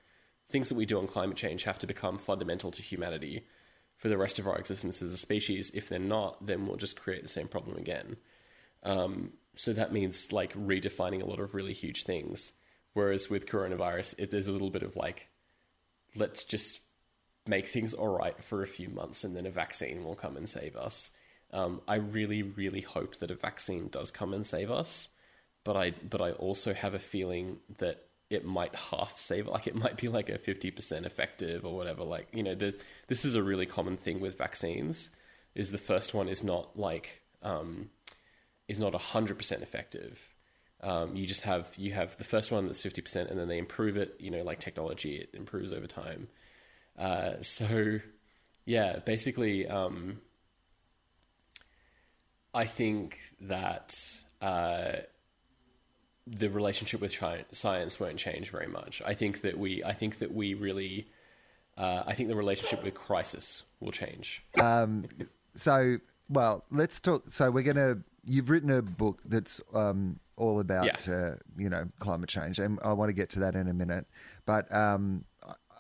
Things 0.47 0.69
that 0.69 0.75
we 0.75 0.85
do 0.85 0.99
on 0.99 1.07
climate 1.07 1.37
change 1.37 1.65
have 1.65 1.79
to 1.79 1.87
become 1.87 2.19
fundamental 2.19 2.71
to 2.71 2.83
humanity 2.83 3.47
for 3.97 4.09
the 4.09 4.19
rest 4.19 4.39
of 4.39 4.47
our 4.47 4.59
existence 4.59 5.03
as 5.03 5.13
a 5.13 5.17
species. 5.17 5.71
If 5.75 5.89
they're 5.89 5.99
not, 5.99 6.45
then 6.45 6.67
we'll 6.67 6.77
just 6.77 7.01
create 7.01 7.23
the 7.23 7.29
same 7.29 7.49
problem 7.49 7.77
again. 7.77 8.17
Um, 8.83 9.33
so 9.57 9.73
that 9.73 9.93
means 9.93 10.33
like 10.33 10.53
redefining 10.55 11.23
a 11.23 11.27
lot 11.27 11.41
of 11.41 11.55
really 11.55 11.73
huge 11.73 12.05
things. 12.05 12.53
Whereas 12.93 13.31
with 13.31 13.47
coronavirus, 13.47 14.15
it, 14.19 14.31
there's 14.31 14.49
a 14.49 14.53
little 14.53 14.71
bit 14.71 14.83
of 14.83 14.97
like, 14.97 15.29
let's 16.15 16.45
just 16.45 16.81
make 17.47 17.67
things 17.67 17.95
all 17.95 18.09
right 18.09 18.43
for 18.43 18.63
a 18.63 18.67
few 18.67 18.89
months 18.89 19.25
and 19.25 19.37
then 19.37 19.47
a 19.47 19.51
vaccine 19.51 20.05
will 20.05 20.15
come 20.15 20.37
and 20.37 20.49
save 20.49 20.77
us. 20.77 21.11
Um, 21.53 21.81
I 21.87 21.97
really, 21.97 22.43
really 22.43 22.81
hope 22.81 23.17
that 23.19 23.31
a 23.31 23.37
vaccine 23.37 23.89
does 23.89 24.11
come 24.11 24.35
and 24.35 24.47
save 24.47 24.71
us, 24.71 25.09
but 25.63 25.77
I 25.77 25.93
but 26.09 26.21
I 26.21 26.33
also 26.33 26.75
have 26.75 26.95
a 26.95 26.99
feeling 26.99 27.59
that 27.79 28.09
it 28.35 28.45
might 28.45 28.75
half 28.75 29.19
save 29.19 29.47
like 29.47 29.67
it 29.67 29.75
might 29.75 29.97
be 29.97 30.09
like 30.09 30.29
a 30.29 30.39
50% 30.39 31.07
effective 31.07 31.65
or 31.65 31.75
whatever 31.75 32.05
like 32.05 32.29
you 32.33 32.43
know 32.43 32.55
this 32.55 33.25
is 33.25 33.35
a 33.35 33.43
really 33.43 33.67
common 33.67 33.97
thing 33.97 34.21
with 34.21 34.37
vaccines 34.37 35.11
is 35.55 35.71
the 35.71 35.79
first 35.79 36.15
one 36.15 36.29
is 36.29 36.43
not 36.43 36.79
like 36.79 37.23
um, 37.43 37.91
is 38.69 38.79
not 38.79 38.93
100% 38.95 39.63
effective. 39.63 40.19
Um, 40.81 41.17
you 41.17 41.27
just 41.27 41.43
have 41.43 41.73
you 41.77 41.93
have 41.93 42.17
the 42.17 42.25
first 42.25 42.51
one 42.53 42.67
that's 42.67 42.83
50% 42.83 43.31
and 43.31 43.39
then 43.39 43.49
they 43.49 43.59
improve 43.59 43.97
it 43.97 44.17
you 44.19 44.31
know 44.31 44.43
like 44.43 44.59
technology 44.59 45.17
it 45.17 45.31
improves 45.33 45.73
over 45.73 45.87
time. 45.87 46.29
Uh, 46.99 47.41
so 47.41 48.01
yeah 48.65 48.99
basically 49.05 49.67
um, 49.67 50.21
i 52.53 52.65
think 52.65 53.19
that 53.41 53.95
uh, 54.41 54.93
the 56.27 56.49
relationship 56.49 57.01
with 57.01 57.15
science 57.53 58.01
won't 58.01 58.17
change 58.17 58.51
very 58.51 58.67
much 58.67 59.03
i 59.05 59.15
think 59.15 59.43
that 59.43 59.59
we 59.59 59.83
i 59.85 59.93
think 59.93 60.19
that 60.19 60.33
we 60.33 60.55
really 60.55 61.07
uh, 61.77 62.03
i 62.07 62.15
think 62.15 62.29
the 62.29 62.37
relationship 62.37 62.83
with 62.83 62.95
crisis 62.95 63.65
will 63.81 63.93
change 63.93 64.43
um, 64.61 65.05
so 65.55 65.99
well 66.29 66.65
let's 66.71 66.99
talk 67.01 67.25
so 67.29 67.51
we're 67.51 67.63
gonna 67.63 67.99
you've 68.27 68.51
written 68.51 68.71
a 68.71 68.83
book 68.83 69.21
that's 69.25 69.61
um, 69.75 70.19
all 70.37 70.61
about 70.61 71.07
yeah. 71.07 71.15
uh, 71.15 71.35
you 71.57 71.69
know 71.69 71.89
climate 71.99 72.29
change, 72.29 72.59
and 72.59 72.79
I 72.83 72.93
want 72.93 73.09
to 73.09 73.13
get 73.13 73.31
to 73.31 73.41
that 73.41 73.55
in 73.55 73.69
a 73.69 73.75
minute. 73.75 74.07
But 74.47 74.73
um, 74.75 75.25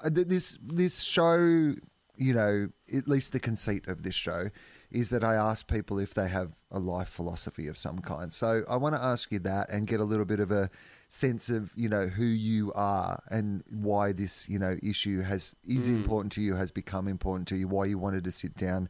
this 0.04 0.58
this 0.62 1.02
show, 1.02 1.74
you 2.16 2.34
know, 2.34 2.68
at 2.94 3.08
least 3.08 3.32
the 3.32 3.40
conceit 3.40 3.88
of 3.88 4.02
this 4.02 4.14
show 4.14 4.50
is 4.94 5.10
that 5.10 5.24
I 5.24 5.34
ask 5.34 5.68
people 5.68 5.98
if 5.98 6.14
they 6.14 6.28
have 6.28 6.52
a 6.70 6.78
life 6.78 7.08
philosophy 7.08 7.66
of 7.66 7.76
some 7.76 7.98
kind. 7.98 8.32
So 8.32 8.64
I 8.68 8.76
want 8.76 8.94
to 8.94 9.02
ask 9.02 9.32
you 9.32 9.40
that 9.40 9.68
and 9.68 9.86
get 9.86 10.00
a 10.00 10.04
little 10.04 10.24
bit 10.24 10.40
of 10.40 10.50
a 10.50 10.70
sense 11.08 11.50
of 11.50 11.70
you 11.76 11.88
know 11.88 12.06
who 12.06 12.24
you 12.24 12.72
are 12.72 13.22
and 13.28 13.62
why 13.70 14.10
this 14.10 14.48
you 14.48 14.58
know 14.58 14.76
issue 14.82 15.20
has 15.20 15.54
is 15.64 15.88
mm. 15.88 15.94
important 15.94 16.32
to 16.32 16.40
you 16.40 16.56
has 16.56 16.72
become 16.72 17.06
important 17.06 17.46
to 17.46 17.56
you 17.56 17.68
why 17.68 17.84
you 17.84 17.96
wanted 17.96 18.24
to 18.24 18.32
sit 18.32 18.56
down 18.56 18.88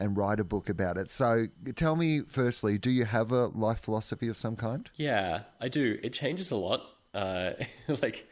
and 0.00 0.16
write 0.16 0.40
a 0.40 0.44
book 0.44 0.68
about 0.68 0.96
it. 0.96 1.10
So 1.10 1.46
tell 1.76 1.94
me, 1.94 2.22
firstly, 2.22 2.78
do 2.78 2.90
you 2.90 3.04
have 3.04 3.30
a 3.30 3.48
life 3.48 3.80
philosophy 3.80 4.28
of 4.28 4.36
some 4.36 4.56
kind? 4.56 4.90
Yeah, 4.96 5.42
I 5.60 5.68
do. 5.68 5.98
It 6.02 6.14
changes 6.14 6.50
a 6.50 6.56
lot. 6.56 6.82
Uh, 7.12 7.50
like, 8.02 8.26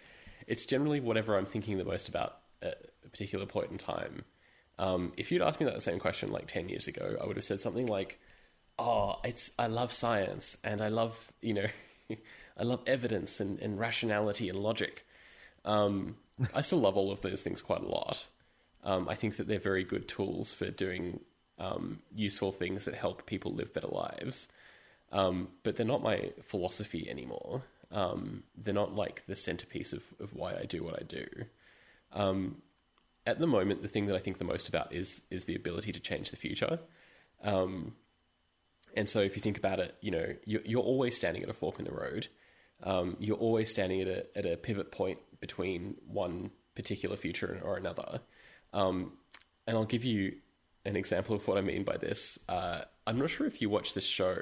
it's 0.47 0.65
generally 0.65 0.99
whatever 0.99 1.37
I'm 1.37 1.45
thinking 1.45 1.77
the 1.77 1.85
most 1.85 2.09
about 2.09 2.39
at 2.63 2.87
a 3.05 3.09
particular 3.11 3.45
point 3.45 3.71
in 3.71 3.77
time. 3.77 4.25
Um, 4.79 5.13
if 5.17 5.33
you'd 5.33 5.43
asked 5.43 5.61
me 5.61 5.67
that 5.67 5.83
same 5.83 5.99
question 5.99 6.31
like 6.31 6.47
10 6.47 6.69
years 6.69 6.87
ago, 6.87 7.17
I 7.21 7.27
would 7.27 7.37
have 7.37 7.45
said 7.45 7.61
something 7.61 7.87
like, 7.87 8.19
oh, 8.79 9.17
it's, 9.25 9.51
I 9.59 9.67
love 9.67 9.93
science 9.93 10.57
and 10.63 10.81
I 10.81 10.89
love, 10.89 11.33
you 11.41 11.55
know, 11.55 11.67
I 12.11 12.63
love 12.63 12.83
evidence 12.87 13.41
and, 13.41 13.59
and 13.61 13.79
rationality 13.79 14.49
and 14.49 14.59
logic. 14.59 15.05
Um, 15.65 16.17
I 16.55 16.61
still 16.61 16.79
love 16.79 16.97
all 16.97 17.11
of 17.11 17.21
those 17.21 17.43
things 17.43 17.63
quite 17.63 17.83
a 17.83 17.89
lot. 17.89 18.27
Um, 18.85 19.09
I 19.09 19.15
think 19.15 19.37
that 19.37 19.49
they're 19.49 19.59
very 19.59 19.85
good 19.85 20.07
tools 20.07 20.55
for 20.55 20.71
doing 20.71 21.21
um, 21.59 22.01
useful 22.15 22.53
things 22.53 22.85
that 22.85 22.95
help 22.95 23.27
people 23.27 23.53
live 23.53 23.75
better 23.75 23.89
lives. 23.89 24.49
Um, 25.11 25.49
but 25.63 25.77
they're 25.77 25.87
not 25.87 26.03
my 26.03 26.33
philosophy 26.43 27.09
anymore. 27.11 27.63
Um, 27.91 28.45
they're 28.57 28.75
not 28.75 28.95
like 28.95 29.25
the 29.27 29.35
centerpiece 29.35 29.93
of, 29.93 30.03
of 30.21 30.35
why 30.35 30.55
I 30.55 30.65
do 30.65 30.85
what 30.85 31.01
I 31.01 31.05
do. 31.05 31.27
Um, 33.29 33.33
at 33.33 33.39
the 33.39 33.47
moment, 33.47 33.83
the 33.83 33.89
thing 33.89 34.07
that 34.07 34.17
I 34.17 34.19
think 34.19 34.39
the 34.39 34.45
most 34.45 34.69
about 34.69 34.95
is 34.95 35.23
is 35.31 35.45
the 35.45 35.55
ability 35.55 35.93
to 35.93 36.01
change 36.01 36.31
the 36.31 36.37
future. 36.37 36.79
Um, 37.43 37.95
and 38.97 39.09
so, 39.09 39.21
if 39.21 39.37
you 39.37 39.43
think 39.43 39.59
about 39.59 39.79
it, 39.79 39.95
you 40.01 40.11
know, 40.11 40.35
you're, 40.45 40.63
you're 40.65 40.83
always 40.83 41.17
standing 41.17 41.43
at 41.43 41.49
a 41.49 41.53
fork 41.55 41.79
in 41.79 41.85
the 41.85 41.93
road. 41.93 42.27
Um, 42.83 43.17
you're 43.21 43.37
always 43.37 43.71
standing 43.71 44.01
at 44.03 44.09
a 44.09 44.39
at 44.39 44.47
a 44.47 44.57
pivot 44.57 44.91
point 44.91 45.19
between 45.41 45.97
one 46.07 46.51
particular 46.75 47.17
future 47.17 47.61
or 47.65 47.77
another. 47.77 48.21
and 48.73 49.77
I'll 49.77 49.85
give 49.85 50.05
you 50.05 50.37
an 50.85 50.97
example 50.97 51.37
of 51.37 51.47
what 51.47 51.59
I 51.59 51.61
mean 51.61 51.85
by 51.85 51.97
this. 51.97 52.39
Uh, 52.49 52.83
I'm 53.07 53.19
not 53.19 53.31
sure 53.31 53.47
if 53.47 53.61
you 53.61 53.69
watch 53.69 53.95
this 53.95 54.07
show. 54.07 54.39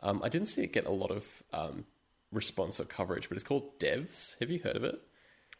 Um, 0.00 0.20
I 0.24 0.28
didn't 0.28 0.48
see 0.48 0.62
it 0.62 0.72
get 0.72 0.86
a 0.86 0.90
lot 0.90 1.10
of 1.10 1.24
um, 1.52 1.84
response 2.32 2.80
or 2.80 2.84
coverage, 2.84 3.28
but 3.28 3.36
it's 3.36 3.44
called 3.44 3.78
Devs. 3.78 4.38
Have 4.40 4.50
you 4.50 4.60
heard 4.60 4.76
of 4.76 4.84
it? 4.84 5.00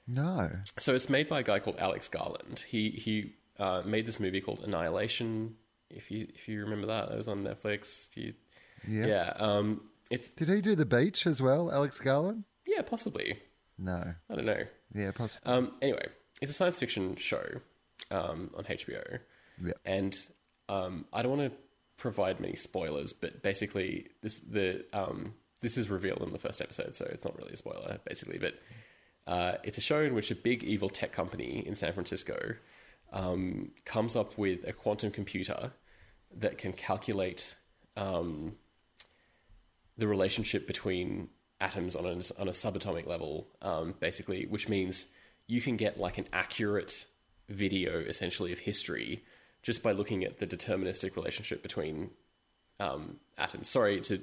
No. 0.08 0.50
So 0.78 0.94
it's 0.94 1.10
made 1.10 1.28
by 1.28 1.40
a 1.40 1.42
guy 1.42 1.58
called 1.58 1.76
Alex 1.78 2.08
Garland. 2.08 2.64
He 2.66 2.90
he 2.90 3.34
uh, 3.58 3.82
made 3.84 4.06
this 4.06 4.18
movie 4.18 4.40
called 4.40 4.60
Annihilation. 4.60 5.54
If 5.90 6.10
you 6.10 6.26
if 6.34 6.48
you 6.48 6.62
remember 6.64 6.86
that, 6.88 7.10
it 7.10 7.16
was 7.16 7.28
on 7.28 7.44
Netflix. 7.44 8.16
You, 8.16 8.32
yeah. 8.88 9.06
Yeah. 9.06 9.32
Um, 9.36 9.82
it's 10.10 10.30
did 10.30 10.48
he 10.48 10.60
do 10.62 10.74
the 10.74 10.86
beach 10.86 11.26
as 11.26 11.42
well, 11.42 11.70
Alex 11.70 11.98
Garland? 11.98 12.44
Yeah, 12.66 12.82
possibly. 12.82 13.38
No, 13.78 14.02
I 14.30 14.34
don't 14.34 14.46
know. 14.46 14.64
Yeah, 14.94 15.10
possibly. 15.12 15.52
Um, 15.52 15.72
anyway, 15.82 16.06
it's 16.40 16.50
a 16.50 16.54
science 16.54 16.78
fiction 16.78 17.14
show 17.16 17.44
um, 18.10 18.50
on 18.56 18.64
HBO. 18.64 19.20
Yeah. 19.62 19.72
And 19.84 20.16
um, 20.68 21.04
I 21.12 21.22
don't 21.22 21.36
want 21.36 21.52
to 21.52 21.58
provide 21.96 22.40
many 22.40 22.54
spoilers, 22.54 23.12
but 23.12 23.42
basically 23.42 24.08
this 24.22 24.40
the 24.40 24.84
um, 24.92 25.34
this 25.60 25.76
is 25.76 25.90
revealed 25.90 26.22
in 26.22 26.32
the 26.32 26.38
first 26.38 26.60
episode, 26.60 26.96
so 26.96 27.06
it's 27.10 27.24
not 27.24 27.36
really 27.36 27.52
a 27.52 27.56
spoiler, 27.56 27.98
basically. 28.06 28.38
But 28.38 28.54
uh, 29.28 29.58
it's 29.62 29.76
a 29.76 29.82
show 29.82 30.00
in 30.00 30.14
which 30.14 30.30
a 30.30 30.34
big 30.34 30.64
evil 30.64 30.88
tech 30.88 31.12
company 31.12 31.62
in 31.66 31.74
San 31.74 31.92
Francisco 31.92 32.54
um, 33.12 33.70
comes 33.84 34.16
up 34.16 34.36
with 34.38 34.66
a 34.66 34.72
quantum 34.72 35.10
computer 35.10 35.70
that 36.38 36.56
can 36.56 36.72
calculate 36.72 37.54
um, 37.96 38.56
the 39.98 40.08
relationship 40.08 40.66
between 40.66 41.28
atoms 41.60 41.94
on 41.94 42.06
a, 42.06 42.40
on 42.40 42.48
a 42.48 42.52
subatomic 42.52 43.06
level, 43.06 43.46
um, 43.60 43.94
basically, 44.00 44.46
which 44.46 44.66
means 44.66 45.06
you 45.46 45.60
can 45.60 45.76
get 45.76 46.00
like 46.00 46.16
an 46.16 46.26
accurate 46.32 47.04
video 47.50 47.98
essentially 48.00 48.52
of 48.52 48.58
history 48.58 49.22
just 49.62 49.82
by 49.82 49.92
looking 49.92 50.24
at 50.24 50.38
the 50.38 50.46
deterministic 50.46 51.16
relationship 51.16 51.62
between 51.62 52.10
um, 52.80 53.18
atoms. 53.36 53.68
Sorry 53.68 54.00
to 54.00 54.22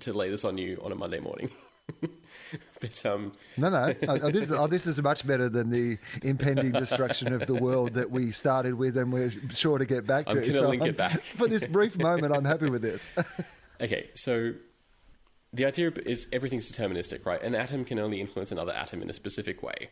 to 0.00 0.12
lay 0.12 0.30
this 0.30 0.44
on 0.44 0.56
you 0.56 0.80
on 0.82 0.92
a 0.92 0.94
Monday 0.94 1.20
morning. 1.20 1.50
but 2.80 3.06
um, 3.06 3.32
no, 3.56 3.70
no. 3.70 3.94
Oh, 4.08 4.30
this, 4.30 4.50
oh, 4.50 4.66
this 4.66 4.86
is 4.86 5.00
much 5.02 5.26
better 5.26 5.48
than 5.48 5.70
the 5.70 5.98
impending 6.22 6.72
destruction 6.72 7.32
of 7.32 7.46
the 7.46 7.54
world 7.54 7.94
that 7.94 8.10
we 8.10 8.32
started 8.32 8.74
with, 8.74 8.96
and 8.96 9.12
we're 9.12 9.30
sure 9.50 9.78
to 9.78 9.86
get 9.86 10.06
back 10.06 10.26
to. 10.26 10.42
I'm 10.42 10.52
so 10.52 10.68
link 10.68 10.84
it 10.84 10.96
back 10.96 11.22
for 11.22 11.48
this 11.48 11.66
brief 11.66 11.98
moment. 11.98 12.34
I'm 12.34 12.44
happy 12.44 12.68
with 12.68 12.82
this. 12.82 13.08
okay, 13.80 14.10
so 14.14 14.52
the 15.52 15.64
idea 15.64 15.92
is 16.04 16.28
everything's 16.32 16.70
deterministic, 16.70 17.24
right? 17.24 17.42
An 17.42 17.54
atom 17.54 17.84
can 17.84 17.98
only 17.98 18.20
influence 18.20 18.52
another 18.52 18.72
atom 18.72 19.02
in 19.02 19.10
a 19.10 19.14
specific 19.14 19.62
way, 19.62 19.90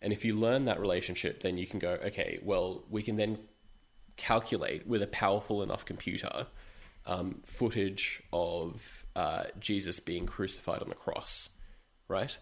and 0.00 0.12
if 0.12 0.24
you 0.24 0.36
learn 0.36 0.66
that 0.66 0.80
relationship, 0.80 1.42
then 1.42 1.56
you 1.56 1.66
can 1.66 1.78
go, 1.78 1.98
okay, 2.04 2.38
well, 2.42 2.84
we 2.90 3.02
can 3.02 3.16
then 3.16 3.38
calculate 4.16 4.86
with 4.86 5.02
a 5.02 5.06
powerful 5.06 5.62
enough 5.62 5.84
computer 5.84 6.46
um, 7.06 7.40
footage 7.44 8.22
of 8.32 9.01
uh, 9.16 9.44
Jesus 9.58 10.00
being 10.00 10.26
crucified 10.26 10.82
on 10.82 10.88
the 10.88 10.94
cross, 10.94 11.48
right? 12.08 12.36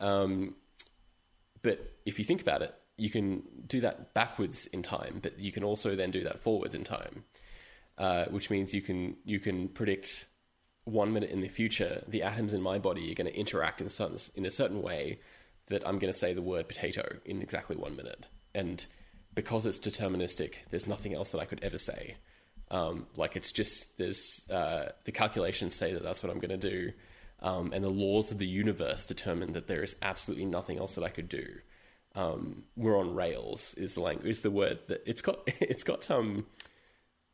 Um, 0.00 0.54
but 1.62 1.96
if 2.04 2.18
you 2.18 2.24
think 2.24 2.40
about 2.40 2.62
it, 2.62 2.74
you 2.96 3.10
can 3.10 3.42
do 3.66 3.80
that 3.80 4.14
backwards 4.14 4.66
in 4.66 4.82
time, 4.82 5.20
but 5.22 5.38
you 5.38 5.52
can 5.52 5.64
also 5.64 5.96
then 5.96 6.10
do 6.10 6.24
that 6.24 6.40
forwards 6.40 6.74
in 6.74 6.84
time, 6.84 7.24
uh, 7.98 8.26
which 8.26 8.50
means 8.50 8.74
you 8.74 8.82
can 8.82 9.16
you 9.24 9.40
can 9.40 9.68
predict 9.68 10.26
one 10.84 11.12
minute 11.12 11.30
in 11.30 11.40
the 11.40 11.48
future, 11.48 12.02
the 12.08 12.22
atoms 12.22 12.54
in 12.54 12.60
my 12.60 12.78
body 12.78 13.10
are 13.10 13.14
going 13.14 13.30
to 13.30 13.38
interact 13.38 13.80
in 13.80 13.88
certain 13.88 14.18
in 14.34 14.46
a 14.46 14.50
certain 14.50 14.82
way 14.82 15.20
that 15.68 15.86
I'm 15.86 15.98
going 15.98 16.12
to 16.12 16.18
say 16.18 16.34
the 16.34 16.42
word 16.42 16.68
potato 16.68 17.18
in 17.24 17.40
exactly 17.40 17.76
one 17.76 17.96
minute, 17.96 18.28
and 18.54 18.84
because 19.34 19.64
it's 19.64 19.78
deterministic, 19.78 20.54
there's 20.70 20.86
nothing 20.86 21.14
else 21.14 21.30
that 21.30 21.40
I 21.40 21.44
could 21.44 21.62
ever 21.62 21.78
say. 21.78 22.16
Um, 22.72 23.06
like 23.16 23.36
it's 23.36 23.52
just 23.52 23.96
there's 23.98 24.48
uh, 24.50 24.86
the 25.04 25.12
calculations 25.12 25.76
say 25.76 25.92
that 25.92 26.02
that's 26.02 26.22
what 26.22 26.32
I'm 26.32 26.40
going 26.40 26.58
to 26.58 26.70
do, 26.70 26.92
um, 27.40 27.72
and 27.72 27.84
the 27.84 27.88
laws 27.90 28.32
of 28.32 28.38
the 28.38 28.46
universe 28.46 29.04
determine 29.04 29.52
that 29.52 29.66
there 29.68 29.82
is 29.84 29.94
absolutely 30.02 30.46
nothing 30.46 30.78
else 30.78 30.96
that 30.96 31.04
I 31.04 31.10
could 31.10 31.28
do. 31.28 31.46
Um, 32.14 32.64
we're 32.76 32.98
on 32.98 33.14
rails 33.14 33.74
is 33.74 33.94
the 33.94 34.00
language 34.00 34.28
is 34.28 34.40
the 34.40 34.50
word 34.50 34.78
that 34.88 35.02
it's 35.06 35.22
got. 35.22 35.48
It's 35.60 35.84
got 35.84 36.10
um, 36.10 36.46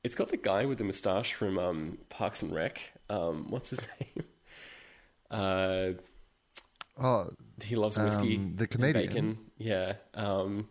it's 0.05 0.15
got 0.15 0.29
the 0.29 0.37
guy 0.37 0.67
with 0.67 0.79
the 0.79 0.85
moustache 0.85 1.33
from 1.35 1.59
um, 1.59 1.99
Parks 2.11 2.43
and 2.43 2.55
Rec. 2.55 2.81
Um, 3.09 3.47
what's 3.49 3.71
his 3.71 3.81
name? 4.01 4.25
Uh, 5.31 5.93
Oh, 7.01 7.31
he 7.63 7.77
loves 7.77 7.97
whiskey. 7.97 8.37
Um, 8.37 8.55
the 8.57 8.67
comedian. 8.67 9.07
Bacon. 9.07 9.39
Yeah. 9.57 9.95
Um, 10.15 10.69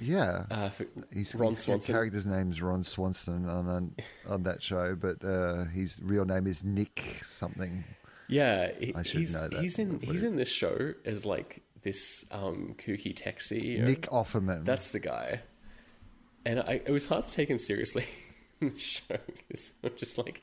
yeah. 0.00 0.44
uh, 0.50 0.68
for, 0.70 0.86
He's, 1.12 1.34
Ron 1.34 1.50
his 1.50 1.60
Swanson. 1.60 1.94
character's 1.94 2.26
name's 2.26 2.60
Ron 2.62 2.82
Swanson 2.82 3.48
on 3.48 3.68
on, 3.68 3.94
on 4.28 4.42
that 4.44 4.62
show, 4.62 4.94
but 4.94 5.24
uh, 5.24 5.64
his 5.64 6.00
real 6.02 6.24
name 6.24 6.46
is 6.46 6.64
Nick 6.64 7.20
something. 7.22 7.84
Yeah, 8.28 8.70
he- 8.78 8.94
I 8.94 9.02
should 9.02 9.20
he's, 9.20 9.34
know 9.34 9.48
that 9.48 9.60
He's 9.60 9.78
in 9.78 10.00
he's 10.00 10.22
in 10.24 10.36
this 10.36 10.48
show 10.48 10.92
as 11.04 11.24
like 11.24 11.62
this 11.82 12.24
um, 12.32 12.74
kooky 12.78 13.14
CEO. 13.14 13.82
Nick 13.84 14.02
Offerman. 14.10 14.64
That's 14.64 14.88
the 14.88 14.98
guy. 14.98 15.40
And 16.44 16.60
I, 16.60 16.80
it 16.84 16.90
was 16.90 17.06
hard 17.06 17.26
to 17.26 17.32
take 17.32 17.48
him 17.48 17.58
seriously 17.58 18.04
in 18.60 18.72
the 18.72 18.78
show. 18.78 19.16
'cause 19.50 19.72
I'm 19.84 19.92
just 19.96 20.18
like, 20.18 20.42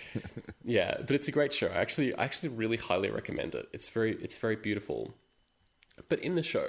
yeah, 0.64 0.96
but 1.00 1.10
it's 1.12 1.28
a 1.28 1.32
great 1.32 1.52
show. 1.52 1.68
I 1.68 1.76
actually, 1.78 2.14
I 2.14 2.24
actually 2.24 2.50
really 2.50 2.76
highly 2.76 3.10
recommend 3.10 3.54
it. 3.54 3.68
It's 3.72 3.88
very, 3.88 4.12
it's 4.16 4.36
very 4.38 4.56
beautiful. 4.56 5.14
But 6.08 6.20
in 6.20 6.34
the 6.34 6.42
show, 6.42 6.68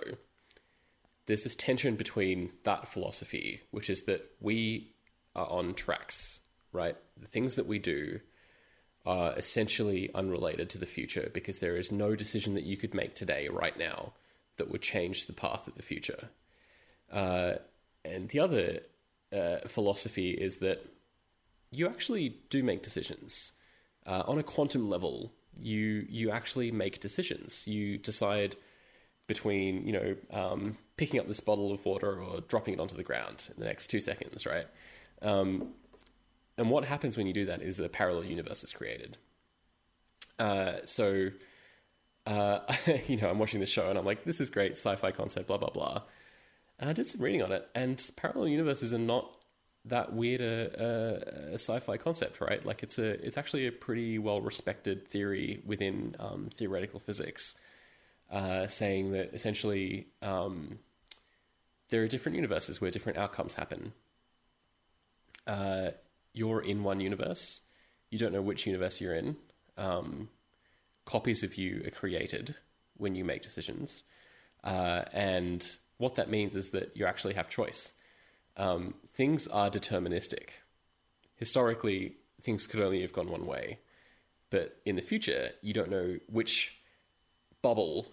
there's 1.28 1.43
this 1.43 1.55
tension 1.55 1.95
between 1.95 2.51
that 2.63 2.88
philosophy, 2.88 3.61
which 3.71 3.89
is 3.89 4.03
that 4.05 4.32
we 4.39 4.93
are 5.36 5.47
on 5.47 5.73
tracks, 5.73 6.39
right? 6.71 6.95
The 7.17 7.28
things 7.28 7.55
that 7.57 7.67
we 7.67 7.80
do 7.80 8.19
are 9.05 9.34
essentially 9.38 10.09
unrelated 10.15 10.69
to 10.69 10.78
the 10.78 10.86
future 10.86 11.30
because 11.34 11.59
there 11.59 11.78
is 11.78 11.91
no 11.91 12.15
decision 12.15 12.55
that 12.55 12.63
you 12.63 12.78
could 12.78 12.93
make 12.93 13.13
today, 13.13 13.47
right 13.49 13.78
now, 13.78 14.13
that 14.55 14.71
would 14.71 14.82
change 14.82 15.28
the 15.28 15.34
path 15.34 15.67
of 15.67 15.75
the 15.75 15.84
future. 15.84 16.30
Uh, 17.11 17.53
and 18.03 18.30
the 18.30 18.39
other 18.39 18.80
uh, 19.36 19.67
philosophy 19.67 20.32
is 20.32 20.57
that 20.57 20.86
you 21.71 21.88
actually 21.88 22.38
do 22.49 22.63
make 22.63 22.84
decisions 22.84 23.51
uh, 24.05 24.23
on 24.25 24.39
a 24.39 24.43
quantum 24.43 24.89
level. 24.89 25.34
You 25.59 26.05
you 26.07 26.32
actually 26.32 26.71
make 26.71 26.99
decisions. 26.99 27.67
You 27.67 27.97
decide 27.97 28.55
between 29.28 29.86
you 29.86 29.93
know 29.93 30.15
um, 30.32 30.78
picking 30.98 31.20
up 31.20 31.28
this 31.28 31.39
bottle 31.39 31.72
of 31.72 31.86
water 31.86 32.22
or 32.22 32.41
dropping 32.41 32.74
it 32.74 32.80
onto 32.80 32.95
the 32.95 33.04
ground 33.04 33.50
in 33.54 33.60
the 33.60 33.66
next 33.66 33.88
two 33.88 34.00
seconds, 34.00 34.45
right? 34.45 34.68
Um, 35.22 35.74
and 36.58 36.70
what 36.70 36.86
happens 36.86 37.16
when 37.16 37.28
you 37.28 37.34
do 37.34 37.45
that 37.45 37.62
is 37.62 37.80
a 37.80 37.88
parallel 37.88 38.26
universe 38.26 38.64
is 38.64 38.72
created. 38.72 39.18
Uh, 40.39 40.78
so, 40.86 41.30
uh, 42.26 42.60
you 43.08 43.18
know, 43.18 43.30
I'm 43.30 43.39
watching 43.39 43.60
the 43.60 43.66
show 43.66 43.89
and 43.89 43.98
I'm 43.98 44.06
like, 44.06 44.24
this 44.24 44.41
is 44.41 44.50
great 44.50 44.74
sci-fi 44.74 45.12
concept, 45.12 45.48
blah 45.48 45.58
blah 45.58 45.70
blah. 45.70 46.02
And 46.80 46.89
I 46.89 46.93
did 46.93 47.10
some 47.10 47.22
reading 47.22 47.41
on 47.41 47.52
it, 47.52 47.68
and 47.74 48.04
parallel 48.18 48.50
universes 48.50 48.93
are 48.93 49.00
not 49.00 49.36
that 49.86 50.14
weird 50.14 50.41
a, 50.41 51.50
a, 51.50 51.54
a 51.54 51.58
sci-fi 51.58 51.98
concept, 51.98 52.41
right? 52.41 52.64
Like 52.66 52.84
it's 52.84 53.00
a 53.00 53.26
it's 53.26 53.38
actually 53.38 53.68
a 53.68 53.72
pretty 53.72 54.20
well 54.20 54.41
respected 54.41 55.08
theory 55.08 55.62
within 55.66 56.16
um, 56.20 56.50
theoretical 56.54 57.00
physics, 57.00 57.56
uh, 58.32 58.68
saying 58.68 59.12
that 59.14 59.34
essentially 59.34 60.08
um, 60.22 60.80
there 61.89 62.03
are 62.03 62.07
different 62.07 62.35
universes 62.35 62.81
where 62.81 62.91
different 62.91 63.17
outcomes 63.17 63.55
happen. 63.55 63.93
Uh, 65.45 65.91
you're 66.33 66.61
in 66.61 66.83
one 66.83 66.99
universe, 66.99 67.61
you 68.09 68.19
don't 68.19 68.33
know 68.33 68.41
which 68.41 68.65
universe 68.65 68.99
you're 69.01 69.15
in. 69.15 69.38
Um, 69.77 70.29
copies 71.05 71.43
of 71.43 71.55
you 71.55 71.83
are 71.85 71.91
created 71.91 72.55
when 72.97 73.15
you 73.15 73.23
make 73.23 73.41
decisions, 73.41 74.03
uh, 74.63 75.03
and 75.13 75.65
what 75.97 76.15
that 76.15 76.29
means 76.29 76.55
is 76.55 76.71
that 76.71 76.95
you 76.95 77.05
actually 77.05 77.35
have 77.35 77.49
choice 77.49 77.93
um, 78.57 78.95
things 79.13 79.47
are 79.47 79.69
deterministic. 79.69 80.49
Historically, 81.35 82.15
things 82.41 82.67
could 82.67 82.81
only 82.81 83.01
have 83.01 83.13
gone 83.13 83.29
one 83.29 83.45
way, 83.45 83.79
but 84.49 84.77
in 84.85 84.95
the 84.95 85.01
future, 85.01 85.49
you 85.61 85.73
don't 85.73 85.91
know 85.91 86.17
which 86.27 86.75
bubble, 87.61 88.07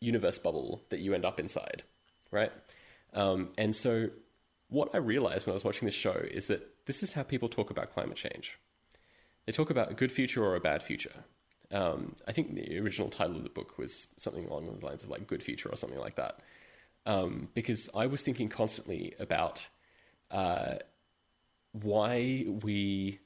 universe 0.00 0.38
bubble, 0.38 0.82
that 0.90 1.00
you 1.00 1.14
end 1.14 1.24
up 1.24 1.38
inside, 1.38 1.84
right? 2.30 2.52
Um, 3.16 3.48
and 3.58 3.74
so, 3.74 4.10
what 4.68 4.90
I 4.94 4.98
realized 4.98 5.46
when 5.46 5.52
I 5.52 5.54
was 5.54 5.64
watching 5.64 5.86
this 5.86 5.94
show 5.94 6.12
is 6.30 6.46
that 6.46 6.86
this 6.86 7.02
is 7.02 7.12
how 7.12 7.22
people 7.22 7.48
talk 7.48 7.70
about 7.70 7.92
climate 7.92 8.16
change. 8.16 8.58
They 9.46 9.52
talk 9.52 9.70
about 9.70 9.90
a 9.90 9.94
good 9.94 10.12
future 10.12 10.44
or 10.44 10.54
a 10.54 10.60
bad 10.60 10.82
future. 10.82 11.24
Um, 11.72 12.14
I 12.28 12.32
think 12.32 12.54
the 12.54 12.78
original 12.78 13.08
title 13.08 13.36
of 13.36 13.42
the 13.42 13.48
book 13.48 13.78
was 13.78 14.06
something 14.16 14.44
along 14.46 14.66
the 14.66 14.86
lines 14.86 15.02
of 15.02 15.10
like 15.10 15.26
"Good 15.26 15.42
Future" 15.42 15.68
or 15.68 15.76
something 15.76 15.98
like 15.98 16.16
that. 16.16 16.40
Um, 17.06 17.48
because 17.54 17.88
I 17.94 18.06
was 18.06 18.22
thinking 18.22 18.48
constantly 18.48 19.14
about 19.18 19.66
uh, 20.30 20.76
why 21.72 22.44
we 22.46 23.20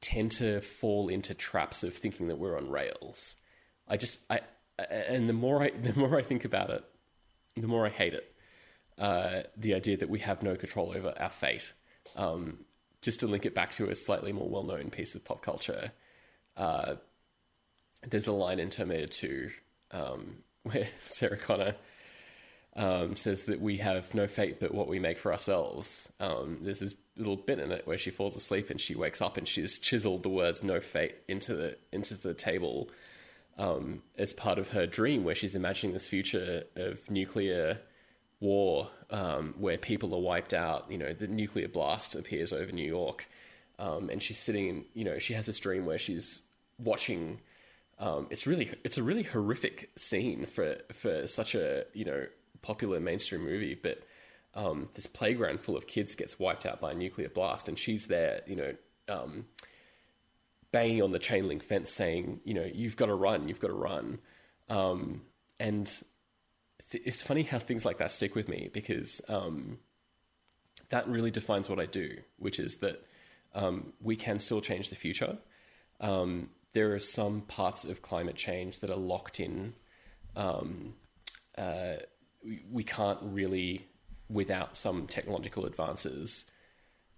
tend 0.00 0.30
to 0.30 0.60
fall 0.60 1.08
into 1.08 1.34
traps 1.34 1.82
of 1.82 1.94
thinking 1.94 2.28
that 2.28 2.38
we're 2.38 2.56
on 2.56 2.70
rails. 2.70 3.36
I 3.88 3.96
just, 3.96 4.20
I, 4.30 4.40
and 4.78 5.28
the 5.28 5.32
more 5.32 5.62
I, 5.62 5.70
the 5.82 5.94
more 5.94 6.16
I 6.16 6.22
think 6.22 6.44
about 6.44 6.70
it, 6.70 6.84
the 7.56 7.66
more 7.66 7.86
I 7.86 7.90
hate 7.90 8.14
it. 8.14 8.32
Uh, 8.98 9.42
the 9.56 9.74
idea 9.74 9.96
that 9.96 10.08
we 10.08 10.18
have 10.20 10.42
no 10.42 10.56
control 10.56 10.92
over 10.96 11.12
our 11.18 11.28
fate. 11.28 11.72
Um, 12.16 12.64
just 13.02 13.20
to 13.20 13.26
link 13.26 13.44
it 13.44 13.54
back 13.54 13.72
to 13.72 13.90
a 13.90 13.94
slightly 13.94 14.32
more 14.32 14.48
well-known 14.48 14.90
piece 14.90 15.14
of 15.14 15.24
pop 15.24 15.42
culture, 15.42 15.92
uh, 16.56 16.94
there's 18.08 18.26
a 18.26 18.32
line 18.32 18.58
in 18.58 18.70
Terminator 18.70 19.06
2 19.06 19.50
um, 19.90 20.36
where 20.62 20.86
Sarah 20.98 21.36
Connor 21.36 21.74
um, 22.74 23.16
says 23.16 23.44
that 23.44 23.60
we 23.60 23.78
have 23.78 24.14
no 24.14 24.26
fate 24.26 24.60
but 24.60 24.74
what 24.74 24.88
we 24.88 24.98
make 24.98 25.18
for 25.18 25.32
ourselves. 25.32 26.12
Um, 26.20 26.58
there's 26.62 26.80
this 26.80 26.94
little 27.16 27.36
bit 27.36 27.58
in 27.58 27.72
it 27.72 27.86
where 27.86 27.98
she 27.98 28.10
falls 28.10 28.36
asleep 28.36 28.70
and 28.70 28.80
she 28.80 28.94
wakes 28.94 29.22
up 29.22 29.36
and 29.36 29.48
she's 29.48 29.78
chiseled 29.78 30.22
the 30.22 30.28
words 30.28 30.62
"no 30.62 30.80
fate" 30.80 31.16
into 31.28 31.54
the 31.54 31.76
into 31.92 32.14
the 32.14 32.34
table 32.34 32.90
um, 33.58 34.02
as 34.18 34.34
part 34.34 34.58
of 34.58 34.68
her 34.70 34.86
dream, 34.86 35.24
where 35.24 35.34
she's 35.34 35.56
imagining 35.56 35.94
this 35.94 36.06
future 36.06 36.64
of 36.76 37.10
nuclear 37.10 37.78
war 38.40 38.90
um, 39.10 39.54
where 39.58 39.78
people 39.78 40.14
are 40.14 40.20
wiped 40.20 40.54
out. 40.54 40.86
You 40.90 40.98
know, 40.98 41.12
the 41.12 41.26
nuclear 41.26 41.68
blast 41.68 42.14
appears 42.14 42.52
over 42.52 42.72
New 42.72 42.86
York, 42.86 43.28
um, 43.78 44.10
and 44.10 44.22
she's 44.22 44.38
sitting. 44.38 44.68
In, 44.68 44.84
you 44.94 45.04
know, 45.04 45.18
she 45.18 45.34
has 45.34 45.46
this 45.46 45.58
dream 45.58 45.86
where 45.86 45.98
she's 45.98 46.40
watching. 46.78 47.40
Um, 47.98 48.26
it's 48.30 48.46
really 48.46 48.70
it's 48.84 48.98
a 48.98 49.02
really 49.02 49.22
horrific 49.22 49.90
scene 49.96 50.46
for 50.46 50.76
for 50.92 51.26
such 51.26 51.54
a 51.54 51.84
you 51.94 52.04
know 52.04 52.26
popular 52.62 53.00
mainstream 53.00 53.44
movie, 53.44 53.78
but 53.80 54.02
um, 54.54 54.88
this 54.94 55.06
playground 55.06 55.60
full 55.60 55.76
of 55.76 55.86
kids 55.86 56.14
gets 56.14 56.38
wiped 56.38 56.66
out 56.66 56.80
by 56.80 56.92
a 56.92 56.94
nuclear 56.94 57.28
blast, 57.28 57.68
and 57.68 57.78
she's 57.78 58.06
there, 58.06 58.40
you 58.46 58.56
know, 58.56 58.72
um, 59.08 59.44
banging 60.72 61.02
on 61.02 61.12
the 61.12 61.18
chain 61.18 61.46
link 61.46 61.62
fence, 61.62 61.90
saying, 61.90 62.40
you 62.44 62.54
know, 62.54 62.64
you've 62.64 62.96
got 62.96 63.06
to 63.06 63.14
run, 63.14 63.48
you've 63.48 63.60
got 63.60 63.68
to 63.68 63.74
run, 63.74 64.18
um, 64.70 65.20
and 65.60 66.02
th- 66.90 67.04
it's 67.06 67.22
funny 67.22 67.42
how 67.42 67.58
things 67.58 67.84
like 67.84 67.98
that 67.98 68.10
stick 68.10 68.34
with 68.34 68.48
me 68.48 68.70
because 68.72 69.20
um, 69.28 69.78
that 70.90 71.08
really 71.08 71.30
defines 71.30 71.68
what 71.68 71.80
I 71.80 71.86
do, 71.86 72.16
which 72.38 72.58
is 72.58 72.76
that 72.78 73.04
um, 73.54 73.92
we 74.00 74.16
can 74.16 74.38
still 74.38 74.60
change 74.60 74.90
the 74.90 74.96
future. 74.96 75.38
Um, 76.00 76.50
there 76.72 76.94
are 76.94 77.00
some 77.00 77.40
parts 77.42 77.84
of 77.84 78.02
climate 78.02 78.36
change 78.36 78.78
that 78.80 78.90
are 78.90 78.96
locked 78.96 79.40
in. 79.40 79.74
Um, 80.36 80.94
uh, 81.56 81.94
we, 82.44 82.64
we 82.70 82.84
can't 82.84 83.18
really, 83.22 83.86
without 84.28 84.76
some 84.76 85.06
technological 85.06 85.64
advances, 85.64 86.44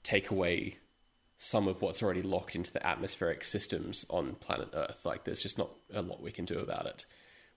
take 0.04 0.30
away 0.30 0.76
some 1.36 1.68
of 1.68 1.82
what's 1.82 2.02
already 2.02 2.22
locked 2.22 2.56
into 2.56 2.72
the 2.72 2.84
atmospheric 2.86 3.44
systems 3.44 4.04
on 4.10 4.34
planet 4.36 4.68
Earth. 4.74 5.04
Like, 5.04 5.24
there's 5.24 5.42
just 5.42 5.58
not 5.58 5.70
a 5.92 6.02
lot 6.02 6.22
we 6.22 6.32
can 6.32 6.44
do 6.44 6.58
about 6.58 6.86
it, 6.86 7.04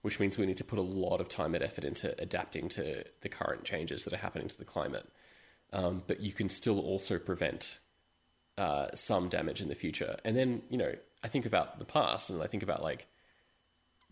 which 0.02 0.20
means 0.20 0.36
we 0.36 0.46
need 0.46 0.56
to 0.58 0.64
put 0.64 0.78
a 0.78 0.82
lot 0.82 1.20
of 1.20 1.28
time 1.28 1.54
and 1.54 1.64
effort 1.64 1.84
into 1.84 2.14
adapting 2.20 2.68
to 2.68 3.04
the 3.22 3.28
current 3.28 3.64
changes 3.64 4.04
that 4.04 4.12
are 4.12 4.18
happening 4.18 4.48
to 4.48 4.58
the 4.58 4.64
climate. 4.64 5.08
Um, 5.72 6.02
but 6.06 6.20
you 6.20 6.32
can 6.32 6.48
still 6.48 6.80
also 6.80 7.18
prevent 7.18 7.78
uh, 8.58 8.88
some 8.94 9.28
damage 9.28 9.60
in 9.60 9.68
the 9.68 9.74
future. 9.74 10.16
And 10.24 10.36
then, 10.36 10.62
you 10.68 10.76
know, 10.76 10.92
I 11.22 11.28
think 11.28 11.46
about 11.46 11.78
the 11.78 11.84
past 11.84 12.30
and 12.30 12.42
I 12.42 12.46
think 12.46 12.62
about 12.62 12.82
like 12.82 13.06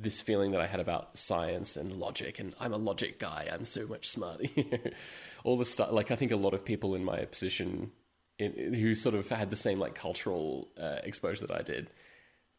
this 0.00 0.20
feeling 0.20 0.52
that 0.52 0.60
I 0.60 0.66
had 0.66 0.80
about 0.80 1.18
science 1.18 1.76
and 1.76 1.92
logic, 1.92 2.38
and 2.38 2.54
I'm 2.58 2.72
a 2.72 2.78
logic 2.78 3.18
guy. 3.18 3.48
I'm 3.52 3.64
so 3.64 3.86
much 3.86 4.08
smarter. 4.08 4.44
All 5.44 5.58
the 5.58 5.66
stuff. 5.66 5.92
Like 5.92 6.10
I 6.10 6.16
think 6.16 6.32
a 6.32 6.36
lot 6.36 6.54
of 6.54 6.64
people 6.64 6.94
in 6.94 7.04
my 7.04 7.26
position, 7.26 7.92
in, 8.38 8.72
who 8.74 8.94
sort 8.94 9.14
of 9.14 9.28
had 9.28 9.50
the 9.50 9.56
same 9.56 9.78
like 9.78 9.94
cultural 9.94 10.68
uh, 10.80 11.00
exposure 11.04 11.46
that 11.46 11.56
I 11.56 11.62
did, 11.62 11.90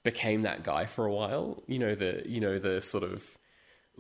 became 0.04 0.44
that 0.44 0.64
guy 0.64 0.86
for 0.86 1.06
a 1.06 1.14
while. 1.14 1.64
You 1.68 1.80
know 1.80 1.96
the 1.96 2.24
you 2.26 2.40
know 2.40 2.60
the 2.60 2.82
sort 2.82 3.04
of 3.04 3.38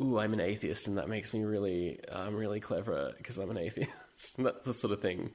ooh 0.01 0.19
I'm 0.19 0.33
an 0.33 0.39
atheist 0.39 0.87
and 0.87 0.97
that 0.97 1.09
makes 1.09 1.33
me 1.33 1.43
really 1.43 1.99
uh, 2.11 2.19
I'm 2.19 2.35
really 2.35 2.59
clever 2.59 3.13
because 3.17 3.37
I'm 3.37 3.51
an 3.51 3.57
atheist. 3.57 3.91
That's 4.37 4.65
the 4.65 4.73
sort 4.73 4.93
of 4.93 5.01
thing. 5.01 5.31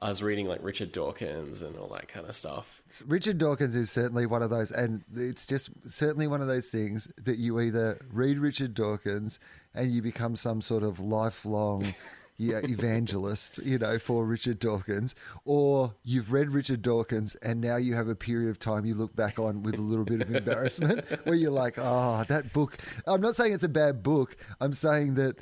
I 0.00 0.08
was 0.08 0.20
reading 0.20 0.48
like 0.48 0.58
Richard 0.64 0.90
Dawkins 0.90 1.62
and 1.62 1.76
all 1.76 1.86
that 1.94 2.08
kind 2.08 2.26
of 2.26 2.34
stuff. 2.34 2.82
Richard 3.06 3.38
Dawkins 3.38 3.76
is 3.76 3.88
certainly 3.88 4.26
one 4.26 4.42
of 4.42 4.50
those, 4.50 4.72
and 4.72 5.04
it's 5.14 5.46
just 5.46 5.70
certainly 5.88 6.26
one 6.26 6.40
of 6.40 6.48
those 6.48 6.70
things 6.70 7.06
that 7.22 7.38
you 7.38 7.60
either 7.60 8.04
read 8.12 8.40
Richard 8.40 8.74
Dawkins 8.74 9.38
and 9.76 9.92
you 9.92 10.02
become 10.02 10.34
some 10.34 10.60
sort 10.60 10.82
of 10.82 10.98
lifelong 10.98 11.94
yeah, 12.36 12.60
evangelist, 12.62 13.58
you 13.64 13.78
know, 13.78 13.98
for 13.98 14.24
Richard 14.24 14.58
Dawkins, 14.58 15.14
or 15.44 15.94
you've 16.02 16.32
read 16.32 16.50
Richard 16.50 16.82
Dawkins 16.82 17.36
and 17.36 17.60
now 17.60 17.76
you 17.76 17.94
have 17.94 18.08
a 18.08 18.14
period 18.14 18.50
of 18.50 18.58
time 18.58 18.84
you 18.84 18.94
look 18.94 19.14
back 19.14 19.38
on 19.38 19.62
with 19.62 19.78
a 19.78 19.82
little 19.82 20.04
bit 20.04 20.22
of 20.22 20.34
embarrassment 20.34 21.04
where 21.24 21.34
you're 21.34 21.50
like, 21.50 21.74
oh, 21.78 22.24
that 22.28 22.52
book. 22.52 22.78
I'm 23.06 23.20
not 23.20 23.36
saying 23.36 23.52
it's 23.52 23.64
a 23.64 23.68
bad 23.68 24.02
book. 24.02 24.36
I'm 24.60 24.72
saying 24.72 25.14
that 25.14 25.36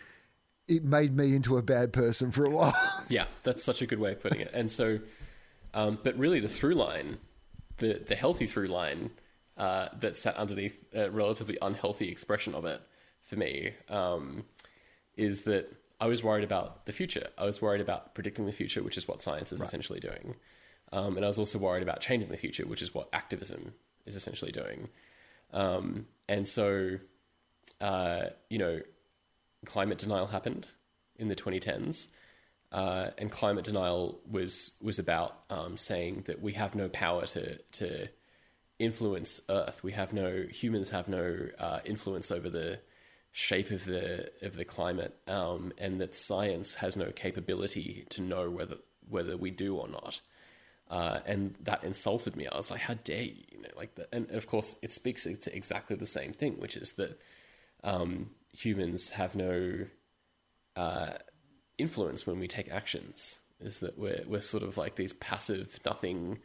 it 0.69 0.85
made 0.85 1.17
me 1.17 1.35
into 1.35 1.57
a 1.57 1.63
bad 1.63 1.93
person 1.93 2.31
for 2.31 2.45
a 2.45 2.51
while. 2.51 2.77
yeah, 3.09 3.25
that's 3.43 3.65
such 3.65 3.83
a 3.83 3.87
good 3.87 3.99
way 3.99 4.13
of 4.13 4.21
putting 4.21 4.41
it. 4.41 4.53
And 4.53 4.71
so, 4.71 4.99
um, 5.75 5.99
but 6.03 6.19
really 6.19 6.41
the 6.41 6.49
through 6.49 6.75
line, 6.75 7.19
the, 7.79 8.03
the 8.07 8.15
healthy 8.15 8.47
through 8.47 8.69
line 8.69 9.11
uh, 9.57 9.89
that 10.01 10.17
sat 10.17 10.37
underneath 10.37 10.77
a 10.95 11.11
relatively 11.11 11.57
unhealthy 11.63 12.09
expression 12.09 12.55
of 12.55 12.65
it 12.65 12.81
for 13.23 13.37
me 13.37 13.73
um, 13.89 14.45
is 15.17 15.43
that 15.43 15.73
I 16.01 16.07
was 16.07 16.25
worried 16.25 16.45
about 16.45 16.87
the 16.87 16.93
future. 16.93 17.29
I 17.37 17.45
was 17.45 17.61
worried 17.61 17.81
about 17.81 18.15
predicting 18.15 18.47
the 18.47 18.53
future, 18.53 18.83
which 18.83 18.97
is 18.97 19.07
what 19.07 19.23
science 19.23 19.53
is 19.53 19.61
right. 19.61 19.69
essentially 19.69 20.01
doing. 20.01 20.35
Um, 20.93 21.17
and 21.17 21.25
I 21.25 21.29
was 21.29 21.39
also 21.39 21.59
worried 21.59 21.83
about 21.83 22.01
changing 22.01 22.31
the 22.31 22.37
future, 22.37 22.67
which 22.67 22.83
is 22.83 22.95
what 22.95 23.09
activism 23.13 23.75
is 24.07 24.17
essentially 24.17 24.51
doing. 24.51 24.89
Um, 25.53 26.07
and 26.29 26.49
so, 26.49 26.99
uh, 27.81 28.23
you 28.49 28.59
know, 28.59 28.81
climate 29.67 29.99
denial 29.99 30.27
happened 30.27 30.67
in 31.17 31.29
the 31.29 31.37
2010s. 31.37 32.09
Uh, 32.73 33.11
and 33.19 33.33
climate 33.33 33.65
denial 33.65 34.21
was 34.31 34.73
was 34.81 35.01
about 35.01 35.41
um, 35.51 35.77
saying 35.77 36.23
that 36.27 36.41
we 36.41 36.53
have 36.53 36.77
no 36.77 36.89
power 36.89 37.27
to 37.27 37.59
to 37.73 38.09
influence 38.79 39.41
Earth. 39.49 39.83
We 39.83 39.93
have 39.93 40.13
no 40.13 40.45
humans 40.49 40.91
have 40.91 41.09
no 41.09 41.49
uh, 41.59 41.81
influence 41.85 42.31
over 42.31 42.49
the 42.49 42.79
shape 43.33 43.71
of 43.71 43.85
the 43.85 44.31
of 44.43 44.55
the 44.55 44.65
climate, 44.65 45.15
um, 45.27 45.73
and 45.79 46.01
that 46.01 46.17
science 46.17 46.75
has 46.75 46.97
no 46.97 47.11
capability 47.11 48.07
to 48.11 48.23
know 48.23 48.51
whether 48.51 48.77
whether 49.09 49.37
we 49.37 49.51
do 49.51 49.77
or 49.77 49.89
not. 49.89 50.21
Uh, 50.89 51.21
and 51.25 51.55
that 51.63 51.85
insulted 51.85 52.35
me. 52.35 52.49
I 52.49 52.57
was 52.57 52.71
like, 52.71 52.81
"How 52.81 52.95
dare 52.95 53.23
you?" 53.23 53.45
you 53.53 53.63
know, 53.63 53.69
like. 53.77 53.97
And, 54.13 54.27
and, 54.27 54.37
of 54.37 54.47
course, 54.47 54.75
it 54.83 54.93
speaks 54.93 55.25
to 55.25 55.57
exactly 55.57 55.97
the 55.97 56.07
same 56.07 56.33
thing, 56.33 56.55
which 56.59 56.77
is 56.77 56.93
that 56.93 57.21
um, 57.85 58.31
humans 58.53 59.11
have 59.11 59.37
no 59.37 59.87
uh, 60.77 61.13
influence 61.79 62.27
when 62.27 62.41
we 62.41 62.49
take 62.49 62.71
actions. 62.71 63.39
Is 63.61 63.81
that 63.81 63.99
we're 63.99 64.25
we're 64.27 64.41
sort 64.41 64.65
of 64.65 64.77
like 64.77 64.97
these 64.97 65.13
passive, 65.13 65.79
nothing, 65.85 66.39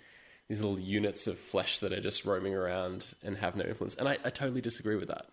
these 0.48 0.62
little 0.62 0.80
units 0.80 1.26
of 1.26 1.40
flesh 1.40 1.80
that 1.80 1.94
are 1.94 2.02
just 2.02 2.26
roaming 2.26 2.54
around 2.54 3.16
and 3.24 3.38
have 3.38 3.56
no 3.56 3.64
influence. 3.64 3.96
And 3.96 4.08
I, 4.08 4.18
I 4.24 4.30
totally 4.30 4.62
disagree 4.62 4.96
with 4.96 5.08
that. 5.08 5.26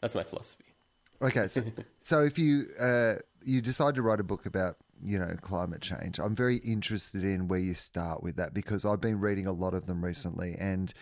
That's 0.00 0.14
my 0.14 0.22
philosophy. 0.22 0.64
Okay, 1.22 1.48
so, 1.48 1.62
so 2.02 2.22
if 2.22 2.38
you 2.38 2.66
uh, 2.78 3.16
you 3.44 3.60
decide 3.60 3.94
to 3.96 4.02
write 4.02 4.20
a 4.20 4.24
book 4.24 4.46
about 4.46 4.76
you 5.02 5.18
know 5.18 5.36
climate 5.40 5.80
change, 5.80 6.18
I'm 6.18 6.34
very 6.34 6.56
interested 6.58 7.24
in 7.24 7.48
where 7.48 7.60
you 7.60 7.74
start 7.74 8.22
with 8.22 8.36
that 8.36 8.54
because 8.54 8.84
I've 8.84 9.00
been 9.00 9.20
reading 9.20 9.46
a 9.46 9.52
lot 9.52 9.74
of 9.74 9.86
them 9.86 10.04
recently, 10.04 10.56
and 10.58 10.92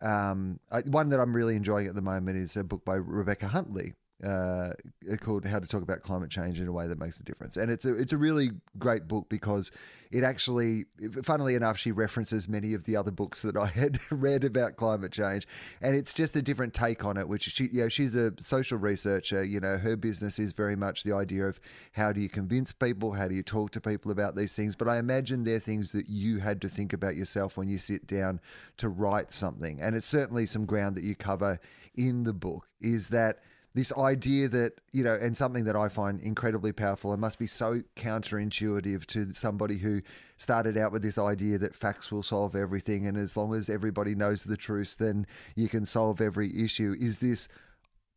um, 0.00 0.60
I, 0.70 0.80
one 0.80 1.08
that 1.10 1.20
I'm 1.20 1.34
really 1.34 1.56
enjoying 1.56 1.86
at 1.86 1.94
the 1.94 2.02
moment 2.02 2.38
is 2.38 2.56
a 2.56 2.64
book 2.64 2.84
by 2.84 2.94
Rebecca 2.94 3.48
Huntley, 3.48 3.94
uh, 4.24 4.72
called 5.20 5.44
"How 5.44 5.58
to 5.58 5.66
Talk 5.66 5.82
About 5.82 6.02
Climate 6.02 6.30
Change 6.30 6.60
in 6.60 6.68
a 6.68 6.72
Way 6.72 6.86
That 6.86 6.98
Makes 6.98 7.20
a 7.20 7.24
Difference," 7.24 7.56
and 7.56 7.70
it's 7.70 7.84
a 7.84 7.94
it's 7.94 8.12
a 8.12 8.16
really 8.16 8.50
great 8.78 9.08
book 9.08 9.26
because 9.28 9.70
it 10.12 10.24
actually, 10.24 10.84
funnily 11.22 11.54
enough, 11.54 11.78
she 11.78 11.90
references 11.90 12.46
many 12.46 12.74
of 12.74 12.84
the 12.84 12.96
other 12.96 13.10
books 13.10 13.40
that 13.42 13.56
I 13.56 13.66
had 13.66 13.98
read 14.10 14.44
about 14.44 14.76
climate 14.76 15.10
change, 15.10 15.48
and 15.80 15.96
it's 15.96 16.12
just 16.12 16.36
a 16.36 16.42
different 16.42 16.74
take 16.74 17.04
on 17.04 17.16
it. 17.16 17.28
Which 17.28 17.44
she, 17.44 17.68
you 17.72 17.82
know, 17.82 17.88
she's 17.88 18.14
a 18.14 18.32
social 18.38 18.76
researcher. 18.76 19.42
You 19.42 19.60
know, 19.60 19.78
her 19.78 19.96
business 19.96 20.38
is 20.38 20.52
very 20.52 20.76
much 20.76 21.02
the 21.02 21.14
idea 21.14 21.46
of 21.46 21.58
how 21.92 22.12
do 22.12 22.20
you 22.20 22.28
convince 22.28 22.72
people, 22.72 23.12
how 23.12 23.26
do 23.26 23.34
you 23.34 23.42
talk 23.42 23.70
to 23.72 23.80
people 23.80 24.10
about 24.10 24.36
these 24.36 24.54
things. 24.54 24.76
But 24.76 24.86
I 24.86 24.98
imagine 24.98 25.44
they're 25.44 25.58
things 25.58 25.92
that 25.92 26.08
you 26.08 26.38
had 26.38 26.60
to 26.60 26.68
think 26.68 26.92
about 26.92 27.16
yourself 27.16 27.56
when 27.56 27.68
you 27.70 27.78
sit 27.78 28.06
down 28.06 28.40
to 28.76 28.90
write 28.90 29.32
something, 29.32 29.80
and 29.80 29.96
it's 29.96 30.06
certainly 30.06 30.46
some 30.46 30.66
ground 30.66 30.94
that 30.96 31.04
you 31.04 31.16
cover 31.16 31.58
in 31.94 32.24
the 32.24 32.34
book. 32.34 32.68
Is 32.80 33.08
that 33.08 33.38
this 33.74 33.92
idea 33.96 34.48
that 34.48 34.74
you 34.92 35.02
know 35.02 35.14
and 35.14 35.36
something 35.36 35.64
that 35.64 35.76
i 35.76 35.88
find 35.88 36.20
incredibly 36.20 36.72
powerful 36.72 37.12
and 37.12 37.20
must 37.20 37.38
be 37.38 37.46
so 37.46 37.80
counterintuitive 37.96 39.06
to 39.06 39.32
somebody 39.32 39.78
who 39.78 40.00
started 40.36 40.76
out 40.76 40.92
with 40.92 41.02
this 41.02 41.18
idea 41.18 41.56
that 41.56 41.74
facts 41.74 42.10
will 42.10 42.22
solve 42.22 42.56
everything 42.56 43.06
and 43.06 43.16
as 43.16 43.36
long 43.36 43.54
as 43.54 43.70
everybody 43.70 44.14
knows 44.14 44.44
the 44.44 44.56
truth 44.56 44.96
then 44.98 45.26
you 45.54 45.68
can 45.68 45.86
solve 45.86 46.20
every 46.20 46.50
issue 46.56 46.94
is 47.00 47.18
this 47.18 47.48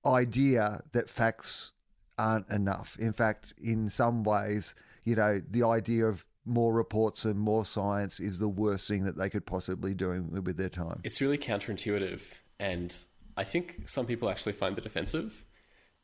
idea 0.05 0.81
that 0.91 1.09
facts 1.09 1.73
aren't 2.17 2.49
enough. 2.49 2.97
In 2.99 3.13
fact 3.13 3.53
in 3.61 3.89
some 3.89 4.23
ways 4.23 4.75
you 5.03 5.15
know 5.15 5.39
the 5.49 5.63
idea 5.63 6.05
of 6.05 6.25
more 6.45 6.73
reports 6.73 7.25
and 7.25 7.39
more 7.39 7.65
science 7.65 8.19
is 8.19 8.37
the 8.39 8.47
worst 8.47 8.87
thing 8.87 9.03
that 9.03 9.17
they 9.17 9.29
could 9.29 9.45
possibly 9.45 9.93
do 9.93 10.23
with 10.43 10.57
their 10.57 10.69
time. 10.69 11.01
It's 11.03 11.21
really 11.21 11.37
counterintuitive 11.37 12.21
and 12.59 12.93
I 13.37 13.43
think 13.43 13.83
some 13.87 14.05
people 14.05 14.29
actually 14.29 14.53
find 14.53 14.77
it 14.77 14.85
offensive 14.85 15.43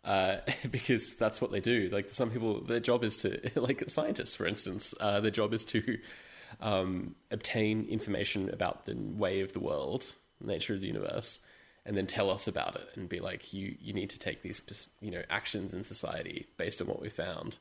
uh, 0.03 0.37
because 0.71 1.15
that's 1.15 1.41
what 1.41 1.51
they 1.51 1.59
do. 1.59 1.89
Like 1.91 2.13
some 2.13 2.31
people, 2.31 2.61
their 2.61 2.79
job 2.79 3.03
is 3.03 3.17
to, 3.17 3.51
like 3.59 3.89
scientists, 3.89 4.35
for 4.35 4.45
instance, 4.45 4.93
uh, 4.99 5.19
their 5.19 5.31
job 5.31 5.53
is 5.53 5.65
to 5.65 5.99
um, 6.59 7.15
obtain 7.29 7.87
information 7.89 8.49
about 8.49 8.85
the 8.85 8.95
way 8.95 9.41
of 9.41 9.53
the 9.53 9.59
world, 9.59 10.13
nature 10.39 10.73
of 10.73 10.81
the 10.81 10.87
universe, 10.87 11.39
and 11.85 11.97
then 11.97 12.05
tell 12.05 12.29
us 12.29 12.47
about 12.47 12.75
it 12.75 12.87
and 12.95 13.09
be 13.09 13.19
like, 13.19 13.53
you 13.53 13.75
you 13.79 13.93
need 13.93 14.11
to 14.11 14.19
take 14.19 14.41
these 14.43 14.87
you 15.01 15.11
know 15.11 15.23
actions 15.29 15.73
in 15.73 15.83
society 15.83 16.45
based 16.57 16.81
on 16.81 16.87
what 16.87 17.01
we 17.01 17.09
found. 17.09 17.57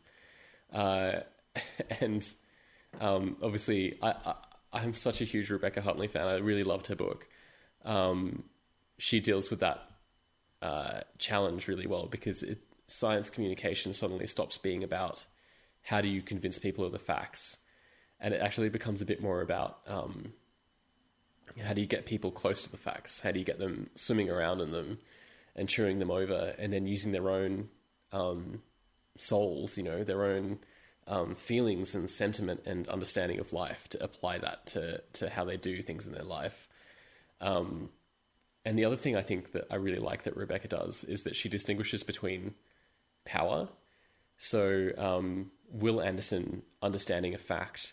Uh, 0.73 1.21
and 2.01 2.29
um, 3.01 3.37
obviously, 3.43 3.97
I, 4.03 4.35
I 4.73 4.85
am 4.85 4.95
such 4.95 5.21
a 5.21 5.25
huge 5.25 5.51
Rebecca 5.51 5.81
Huntley 5.81 6.09
fan. 6.09 6.27
I 6.27 6.37
really 6.37 6.65
loved 6.65 6.89
her 6.89 6.97
book. 6.97 7.27
Um, 7.85 8.45
she 8.99 9.21
deals 9.21 9.49
with 9.51 9.61
that 9.61 9.90
uh, 10.63 11.01
challenge 11.19 11.69
really 11.69 11.87
well 11.87 12.07
because 12.07 12.43
it, 12.43 12.59
science 12.87 13.31
communication 13.31 13.93
suddenly 13.93 14.27
stops 14.27 14.59
being 14.59 14.83
about 14.83 15.25
how 15.83 16.01
do 16.01 16.09
you 16.09 16.23
convince 16.23 16.59
people 16.59 16.85
of 16.85 16.93
the 16.93 16.99
facts, 16.99 17.57
and 18.21 18.35
it 18.35 18.41
actually 18.41 18.69
becomes 18.69 19.01
a 19.01 19.07
bit 19.07 19.23
more 19.23 19.41
about 19.41 19.79
um, 19.87 20.33
how 21.65 21.73
do 21.73 21.81
you 21.81 21.87
get 21.87 22.07
people 22.07 22.31
close 22.31 22.63
to 22.63 22.71
the 22.71 22.77
facts? 22.77 23.21
How 23.21 23.31
do 23.31 23.39
you 23.39 23.45
get 23.45 23.59
them 23.59 23.89
swimming 23.95 24.31
around 24.31 24.61
in 24.61 24.73
them 24.73 24.99
and 25.57 25.69
chewing 25.69 25.99
them 25.99 26.11
over, 26.11 26.55
and 26.59 26.73
then 26.73 26.87
using 26.87 27.13
their 27.13 27.31
own 27.31 27.69
um, 28.13 28.63
souls, 29.17 29.77
you 29.77 29.85
know, 29.85 30.05
their 30.05 30.25
own 30.25 30.59
um, 31.07 31.35
feelings 31.35 31.95
and 31.95 32.09
sentiment 32.09 32.63
and 32.67 32.87
understanding 32.89 33.41
of 33.41 33.53
life 33.53 33.89
to 33.89 34.03
apply 34.03 34.39
that 34.39 34.67
to 34.67 35.03
to 35.15 35.29
how 35.31 35.45
they 35.45 35.57
do 35.57 35.83
things 35.83 36.07
in 36.07 36.13
their 36.13 36.25
life. 36.25 36.69
Um, 37.41 37.89
and 38.65 38.79
the 38.79 38.85
other 38.85 38.97
thing 38.97 39.17
I 39.17 39.23
think 39.23 39.53
that 39.53 39.67
I 39.71 39.77
really 39.77 39.99
like 39.99 40.25
that 40.25 40.37
Rebecca 40.37 40.69
does 40.69 41.05
is 41.05 41.23
that 41.23 41.37
she 41.37 41.49
distinguishes 41.49 42.03
between 42.03 42.55
power. 43.25 43.69
So, 44.39 44.91
um, 44.97 45.51
Wil 45.71 46.01
Anderson 46.01 46.63
understanding 46.83 47.35
a 47.35 47.39
fact 47.39 47.93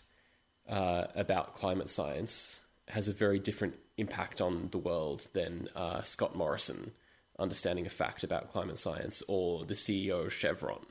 uh, 0.68 1.04
about 1.14 1.54
climate 1.54 1.90
science 1.90 2.62
has 2.88 3.08
a 3.08 3.12
very 3.12 3.38
different 3.38 3.74
impact 3.96 4.40
on 4.40 4.68
the 4.70 4.78
world 4.78 5.26
than 5.32 5.68
uh, 5.76 6.02
Scott 6.02 6.34
Morrison 6.36 6.92
understanding 7.38 7.86
a 7.86 7.90
fact 7.90 8.24
about 8.24 8.50
climate 8.50 8.78
science 8.78 9.22
or 9.28 9.64
the 9.64 9.74
CEO 9.74 10.26
of 10.26 10.32
Chevron 10.32 10.84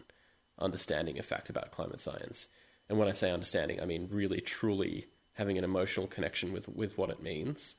understanding 0.60 1.20
a 1.20 1.24
fact 1.24 1.50
about 1.50 1.72
climate 1.72 2.00
science. 2.00 2.48
And 2.90 2.98
when 2.98 3.08
I 3.08 3.12
say 3.12 3.32
understanding, 3.32 3.82
I 3.82 3.86
mean 3.86 4.08
really 4.10 4.42
truly 4.42 5.08
having 5.34 5.58
an 5.58 5.64
emotional 5.64 6.08
connection 6.08 6.52
with, 6.52 6.68
with 6.70 6.98
what 6.98 7.10
it 7.10 7.22
means. 7.22 7.76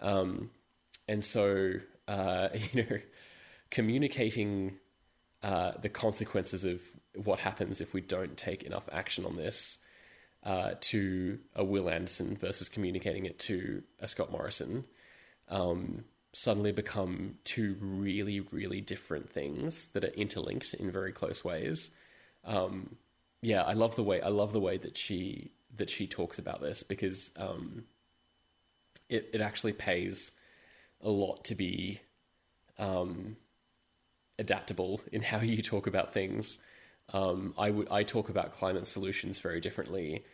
Um, 0.00 0.50
and 1.08 1.24
so 1.24 1.74
uh, 2.08 2.48
you 2.72 2.84
know, 2.84 2.98
communicating 3.70 4.76
uh, 5.42 5.72
the 5.80 5.88
consequences 5.88 6.64
of 6.64 6.80
what 7.24 7.38
happens 7.38 7.80
if 7.80 7.94
we 7.94 8.00
don't 8.00 8.36
take 8.36 8.62
enough 8.62 8.88
action 8.92 9.24
on 9.24 9.36
this 9.36 9.78
uh, 10.44 10.72
to 10.80 11.38
a 11.54 11.64
Wil 11.64 11.88
Anderson 11.88 12.36
versus 12.36 12.68
communicating 12.68 13.26
it 13.26 13.38
to 13.38 13.82
a 14.00 14.08
Scott 14.08 14.30
Morrison 14.30 14.84
um, 15.48 16.04
suddenly 16.32 16.72
become 16.72 17.36
two 17.44 17.76
really, 17.80 18.40
really 18.40 18.80
different 18.80 19.30
things 19.30 19.86
that 19.88 20.04
are 20.04 20.08
interlinked 20.08 20.74
in 20.74 20.90
very 20.90 21.12
close 21.12 21.44
ways. 21.44 21.90
Um, 22.44 22.96
yeah, 23.40 23.62
I 23.62 23.74
love 23.74 23.96
the 23.96 24.02
way 24.02 24.20
I 24.20 24.28
love 24.28 24.52
the 24.52 24.60
way 24.60 24.78
that 24.78 24.96
she 24.96 25.52
that 25.76 25.90
she 25.90 26.06
talks 26.06 26.38
about 26.38 26.60
this 26.60 26.82
because 26.82 27.30
um, 27.36 27.84
it 29.08 29.30
it 29.34 29.40
actually 29.40 29.74
pays 29.74 30.32
a 31.04 31.10
lot 31.10 31.44
to 31.44 31.54
be 31.54 32.00
um, 32.78 33.36
adaptable 34.38 35.00
in 35.12 35.22
how 35.22 35.40
you 35.40 35.62
talk 35.62 35.86
about 35.86 36.12
things. 36.12 36.58
Um, 37.12 37.54
I 37.58 37.70
would 37.70 37.88
I 37.90 38.02
talk 38.02 38.30
about 38.30 38.54
climate 38.54 38.86
solutions 38.86 39.38
very 39.38 39.60
differently 39.60 40.24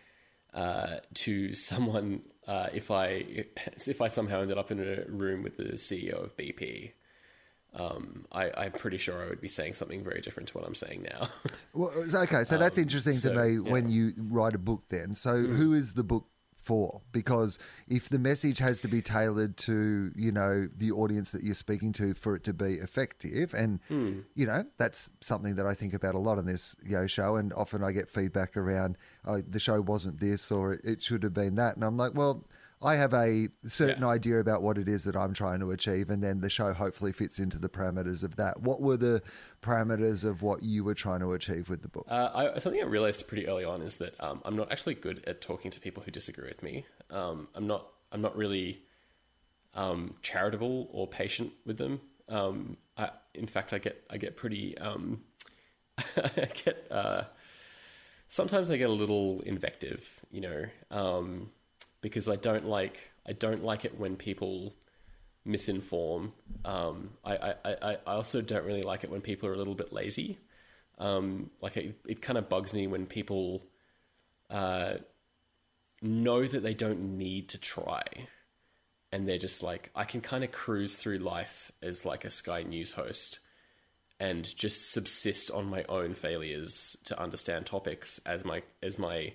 uh, 0.54 0.98
to 1.14 1.54
someone 1.54 2.22
uh, 2.46 2.68
if 2.72 2.90
I 2.90 3.24
if 3.86 4.00
I 4.00 4.08
somehow 4.08 4.40
ended 4.40 4.56
up 4.58 4.70
in 4.70 4.80
a 4.80 5.04
room 5.08 5.42
with 5.42 5.56
the 5.56 5.72
CEO 5.74 6.22
of 6.24 6.36
BP. 6.36 6.92
Um, 7.72 8.26
I, 8.32 8.50
I'm 8.56 8.72
pretty 8.72 8.98
sure 8.98 9.22
I 9.24 9.28
would 9.28 9.40
be 9.40 9.46
saying 9.46 9.74
something 9.74 10.02
very 10.02 10.20
different 10.20 10.48
to 10.48 10.58
what 10.58 10.66
I'm 10.66 10.74
saying 10.74 11.06
now. 11.08 11.28
Well, 11.72 11.92
okay, 12.12 12.42
so 12.42 12.58
that's 12.58 12.78
interesting 12.78 13.12
so, 13.12 13.32
to 13.32 13.40
me 13.40 13.52
yeah. 13.52 13.70
when 13.70 13.88
you 13.88 14.12
write 14.16 14.56
a 14.56 14.58
book. 14.58 14.82
Then, 14.88 15.14
so 15.14 15.36
who 15.36 15.72
is 15.72 15.94
the 15.94 16.02
book 16.02 16.26
for? 16.70 17.00
Because 17.10 17.58
if 17.88 18.08
the 18.08 18.18
message 18.20 18.58
has 18.58 18.80
to 18.82 18.86
be 18.86 19.02
tailored 19.02 19.56
to 19.56 20.12
you 20.14 20.30
know 20.30 20.68
the 20.76 20.92
audience 20.92 21.32
that 21.32 21.42
you're 21.42 21.54
speaking 21.54 21.92
to 21.94 22.14
for 22.14 22.36
it 22.36 22.44
to 22.44 22.52
be 22.52 22.74
effective, 22.74 23.52
and 23.54 23.80
hmm. 23.88 24.20
you 24.36 24.46
know 24.46 24.64
that's 24.78 25.10
something 25.20 25.56
that 25.56 25.66
I 25.66 25.74
think 25.74 25.94
about 25.94 26.14
a 26.14 26.18
lot 26.18 26.38
on 26.38 26.46
this 26.46 26.76
Yo 26.86 27.08
show, 27.08 27.34
and 27.34 27.52
often 27.54 27.82
I 27.82 27.90
get 27.90 28.08
feedback 28.08 28.56
around 28.56 28.96
oh, 29.24 29.40
the 29.40 29.58
show 29.58 29.80
wasn't 29.80 30.20
this 30.20 30.52
or 30.52 30.74
it 30.84 31.02
should 31.02 31.24
have 31.24 31.34
been 31.34 31.56
that, 31.56 31.74
and 31.74 31.84
I'm 31.84 31.96
like, 31.96 32.14
well. 32.14 32.44
I 32.82 32.96
have 32.96 33.12
a 33.12 33.48
certain 33.64 34.02
Yeah. 34.02 34.08
idea 34.08 34.40
about 34.40 34.62
what 34.62 34.78
it 34.78 34.88
is 34.88 35.04
that 35.04 35.14
I'm 35.14 35.34
trying 35.34 35.60
to 35.60 35.70
achieve, 35.70 36.08
and 36.08 36.22
then 36.22 36.40
the 36.40 36.48
show 36.48 36.72
hopefully 36.72 37.12
fits 37.12 37.38
into 37.38 37.58
the 37.58 37.68
parameters 37.68 38.24
of 38.24 38.36
that. 38.36 38.62
What 38.62 38.80
were 38.80 38.96
the 38.96 39.22
parameters 39.60 40.24
of 40.24 40.40
what 40.40 40.62
you 40.62 40.82
were 40.82 40.94
trying 40.94 41.20
to 41.20 41.32
achieve 41.34 41.68
with 41.68 41.82
the 41.82 41.88
book? 41.88 42.06
Uh, 42.08 42.30
I, 42.54 42.58
something 42.58 42.80
I 42.80 42.86
realized 42.86 43.26
pretty 43.28 43.46
early 43.48 43.64
on 43.64 43.82
is 43.82 43.96
that 43.98 44.18
um, 44.18 44.40
I'm 44.46 44.56
not 44.56 44.72
actually 44.72 44.94
good 44.94 45.22
at 45.26 45.42
talking 45.42 45.70
to 45.70 45.80
people 45.80 46.02
who 46.02 46.10
disagree 46.10 46.48
with 46.48 46.62
me. 46.62 46.86
Um, 47.10 47.48
I'm 47.54 47.66
not. 47.66 47.86
I'm 48.12 48.22
not 48.22 48.36
really 48.36 48.82
um, 49.74 50.14
charitable 50.22 50.88
or 50.90 51.06
patient 51.06 51.52
with 51.66 51.76
them. 51.78 52.00
Um, 52.28 52.76
I, 52.96 53.10
in 53.34 53.46
fact, 53.46 53.72
I 53.74 53.78
get 53.78 54.02
I 54.08 54.16
get 54.16 54.36
pretty. 54.36 54.76
Um, 54.78 55.22
I 56.16 56.48
get. 56.64 56.86
Uh, 56.90 57.24
sometimes 58.28 58.70
I 58.70 58.78
get 58.78 58.88
a 58.88 58.92
little 58.94 59.42
invective, 59.42 60.08
you 60.30 60.40
know, 60.40 60.64
um, 60.90 61.50
because 62.00 62.28
I 62.28 62.36
don't 62.36 62.66
like 62.66 62.98
I 63.26 63.32
don't 63.32 63.64
like 63.64 63.84
it 63.84 63.98
when 63.98 64.16
people 64.16 64.74
misinform. 65.46 66.32
Um, 66.64 67.10
I, 67.24 67.36
I, 67.36 67.54
I, 67.64 67.96
I 68.06 68.14
also 68.14 68.40
don't 68.40 68.64
really 68.64 68.82
like 68.82 69.04
it 69.04 69.10
when 69.10 69.20
people 69.20 69.48
are 69.48 69.52
a 69.52 69.56
little 69.56 69.74
bit 69.74 69.92
lazy. 69.92 70.38
Um, 70.98 71.50
like 71.60 71.76
it, 71.76 71.98
it 72.06 72.22
kind 72.22 72.38
of 72.38 72.48
bugs 72.48 72.74
me 72.74 72.86
when 72.86 73.06
people 73.06 73.62
uh, 74.50 74.94
know 76.02 76.44
that 76.44 76.62
they 76.62 76.74
don't 76.74 77.16
need 77.16 77.50
to 77.50 77.58
try, 77.58 78.02
and 79.12 79.26
they're 79.26 79.38
just 79.38 79.62
like, 79.62 79.90
I 79.94 80.04
can 80.04 80.20
kind 80.20 80.44
of 80.44 80.52
cruise 80.52 80.96
through 80.96 81.18
life 81.18 81.72
as 81.82 82.04
like 82.04 82.24
a 82.24 82.30
Sky 82.30 82.62
News 82.62 82.92
host, 82.92 83.40
and 84.18 84.44
just 84.56 84.92
subsist 84.92 85.50
on 85.50 85.66
my 85.66 85.84
own 85.88 86.14
failures 86.14 86.96
to 87.04 87.18
understand 87.18 87.64
topics 87.64 88.20
as 88.26 88.44
my 88.44 88.62
as 88.82 88.98
my 88.98 89.32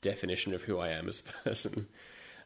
definition 0.00 0.54
of 0.54 0.62
who 0.62 0.78
I 0.78 0.90
am 0.90 1.08
as 1.08 1.20
a 1.20 1.22
person. 1.48 1.86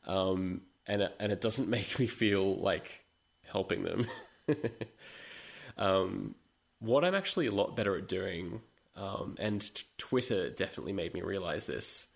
Um, 0.07 0.63
and 0.87 1.09
and 1.19 1.33
it 1.33 1.41
doesn't 1.41 1.69
make 1.69 1.99
me 1.99 2.07
feel 2.07 2.57
like 2.57 3.05
helping 3.43 3.85
them. 3.85 4.07
um, 5.79 6.35
what 6.81 7.05
I'm 7.05 7.15
actually 7.15 7.47
a 7.47 7.53
lot 7.53 7.77
better 7.77 7.97
at 7.97 8.09
doing, 8.09 8.61
um, 8.97 9.37
and 9.39 9.61
t- 9.61 9.85
Twitter 9.97 10.51
definitely 10.51 10.93
made 10.93 11.15
me 11.15 11.23
realize 11.23 11.67
this, 11.67 12.07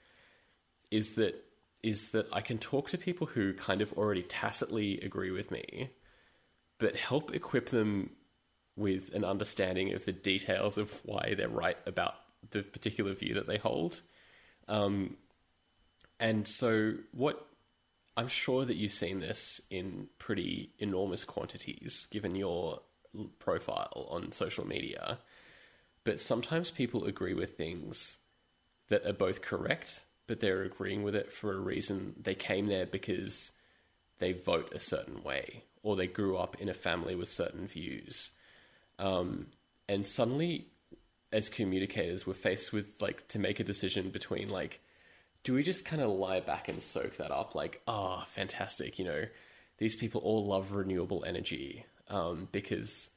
is 0.90 1.12
that 1.12 1.34
is 1.82 2.10
that 2.10 2.26
I 2.32 2.40
can 2.40 2.58
talk 2.58 2.90
to 2.90 2.98
people 2.98 3.26
who 3.26 3.54
kind 3.54 3.80
of 3.80 3.92
already 3.94 4.22
tacitly 4.22 5.00
agree 5.00 5.30
with 5.30 5.50
me, 5.50 5.90
but 6.78 6.96
help 6.96 7.34
equip 7.34 7.68
them 7.68 8.10
with 8.76 9.14
an 9.14 9.24
understanding 9.24 9.92
of 9.92 10.04
the 10.04 10.12
details 10.12 10.78
of 10.78 10.92
why 11.04 11.34
they're 11.36 11.48
right 11.48 11.78
about 11.86 12.14
the 12.50 12.62
particular 12.62 13.12
view 13.14 13.34
that 13.34 13.46
they 13.46 13.58
hold. 13.58 14.00
Um, 14.68 15.16
and 16.20 16.46
so, 16.46 16.94
what 17.12 17.46
I'm 18.16 18.28
sure 18.28 18.64
that 18.64 18.76
you've 18.76 18.92
seen 18.92 19.20
this 19.20 19.60
in 19.70 20.08
pretty 20.18 20.72
enormous 20.78 21.24
quantities, 21.24 22.06
given 22.10 22.34
your 22.34 22.80
profile 23.38 24.08
on 24.10 24.32
social 24.32 24.66
media. 24.66 25.18
But 26.04 26.20
sometimes 26.20 26.70
people 26.70 27.04
agree 27.04 27.34
with 27.34 27.56
things 27.56 28.18
that 28.88 29.06
are 29.06 29.12
both 29.12 29.42
correct, 29.42 30.04
but 30.26 30.40
they're 30.40 30.62
agreeing 30.62 31.02
with 31.02 31.14
it 31.14 31.32
for 31.32 31.54
a 31.54 31.60
reason. 31.60 32.14
They 32.20 32.34
came 32.34 32.66
there 32.66 32.86
because 32.86 33.52
they 34.18 34.32
vote 34.32 34.72
a 34.74 34.80
certain 34.80 35.22
way, 35.22 35.62
or 35.82 35.94
they 35.94 36.06
grew 36.06 36.36
up 36.36 36.60
in 36.60 36.68
a 36.68 36.74
family 36.74 37.14
with 37.14 37.30
certain 37.30 37.66
views. 37.66 38.32
Um, 38.98 39.46
and 39.88 40.06
suddenly, 40.06 40.66
as 41.32 41.48
communicators, 41.48 42.26
we're 42.26 42.34
faced 42.34 42.72
with 42.72 43.00
like 43.00 43.28
to 43.28 43.38
make 43.38 43.60
a 43.60 43.64
decision 43.64 44.10
between 44.10 44.48
like, 44.48 44.80
do 45.48 45.54
we 45.54 45.62
just 45.62 45.86
kind 45.86 46.02
of 46.02 46.10
lie 46.10 46.40
back 46.40 46.68
and 46.68 46.82
soak 46.82 47.16
that 47.16 47.30
up? 47.30 47.54
Like, 47.54 47.80
oh, 47.88 48.22
fantastic, 48.26 48.98
you 48.98 49.06
know, 49.06 49.24
these 49.78 49.96
people 49.96 50.20
all 50.20 50.44
love 50.44 50.72
renewable 50.72 51.24
energy 51.26 51.86
um, 52.08 52.48
because 52.52 53.08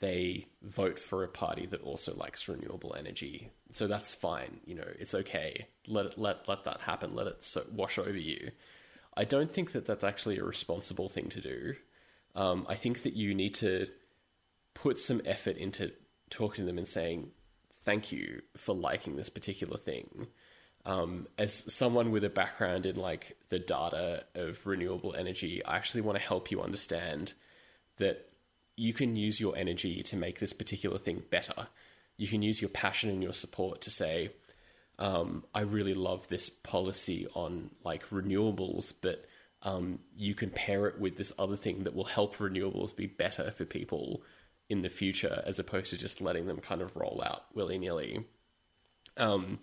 they 0.00 0.46
vote 0.62 0.98
for 0.98 1.24
a 1.24 1.28
party 1.28 1.66
that 1.66 1.82
also 1.82 2.14
likes 2.16 2.48
renewable 2.48 2.96
energy. 2.98 3.50
So 3.72 3.86
that's 3.86 4.14
fine, 4.14 4.60
you 4.64 4.76
know, 4.76 4.88
it's 4.98 5.14
okay. 5.14 5.66
Let 5.86 6.06
it, 6.06 6.14
let 6.16 6.48
let 6.48 6.64
that 6.64 6.80
happen. 6.80 7.14
Let 7.14 7.26
it 7.26 7.44
so, 7.44 7.66
wash 7.70 7.98
over 7.98 8.16
you. 8.16 8.50
I 9.14 9.24
don't 9.24 9.52
think 9.52 9.72
that 9.72 9.84
that's 9.84 10.04
actually 10.04 10.38
a 10.38 10.44
responsible 10.44 11.10
thing 11.10 11.28
to 11.28 11.42
do. 11.42 11.74
Um, 12.34 12.64
I 12.66 12.76
think 12.76 13.02
that 13.02 13.12
you 13.12 13.34
need 13.34 13.52
to 13.56 13.88
put 14.72 14.98
some 14.98 15.20
effort 15.26 15.58
into 15.58 15.92
talking 16.30 16.62
to 16.62 16.66
them 16.66 16.78
and 16.78 16.88
saying 16.88 17.32
thank 17.84 18.10
you 18.10 18.40
for 18.56 18.74
liking 18.74 19.16
this 19.16 19.28
particular 19.28 19.76
thing. 19.76 20.28
Um, 20.86 21.28
as 21.38 21.72
someone 21.72 22.10
with 22.10 22.24
a 22.24 22.30
background 22.30 22.84
in 22.84 22.96
like 22.96 23.36
the 23.48 23.58
data 23.58 24.24
of 24.34 24.66
renewable 24.66 25.14
energy, 25.14 25.64
I 25.64 25.76
actually 25.76 26.02
want 26.02 26.18
to 26.18 26.24
help 26.24 26.50
you 26.50 26.60
understand 26.60 27.32
that 27.96 28.28
you 28.76 28.92
can 28.92 29.16
use 29.16 29.40
your 29.40 29.56
energy 29.56 30.02
to 30.02 30.16
make 30.16 30.38
this 30.38 30.52
particular 30.52 30.98
thing 30.98 31.22
better. 31.30 31.68
You 32.16 32.28
can 32.28 32.42
use 32.42 32.60
your 32.60 32.68
passion 32.68 33.10
and 33.10 33.22
your 33.22 33.32
support 33.32 33.82
to 33.82 33.90
say, 33.90 34.30
um, 34.98 35.44
I 35.54 35.60
really 35.60 35.94
love 35.94 36.28
this 36.28 36.50
policy 36.50 37.26
on 37.34 37.70
like 37.84 38.08
renewables, 38.10 38.92
but 39.00 39.24
um, 39.62 40.00
you 40.16 40.34
can 40.34 40.50
pair 40.50 40.86
it 40.86 41.00
with 41.00 41.16
this 41.16 41.32
other 41.38 41.56
thing 41.56 41.84
that 41.84 41.94
will 41.94 42.04
help 42.04 42.36
renewables 42.36 42.94
be 42.94 43.06
better 43.06 43.50
for 43.50 43.64
people 43.64 44.22
in 44.68 44.82
the 44.82 44.88
future, 44.88 45.42
as 45.46 45.58
opposed 45.58 45.90
to 45.90 45.96
just 45.96 46.20
letting 46.20 46.46
them 46.46 46.58
kind 46.58 46.82
of 46.82 46.94
roll 46.96 47.22
out 47.24 47.44
willy 47.54 47.78
nilly. 47.78 48.24
Um, 49.16 49.58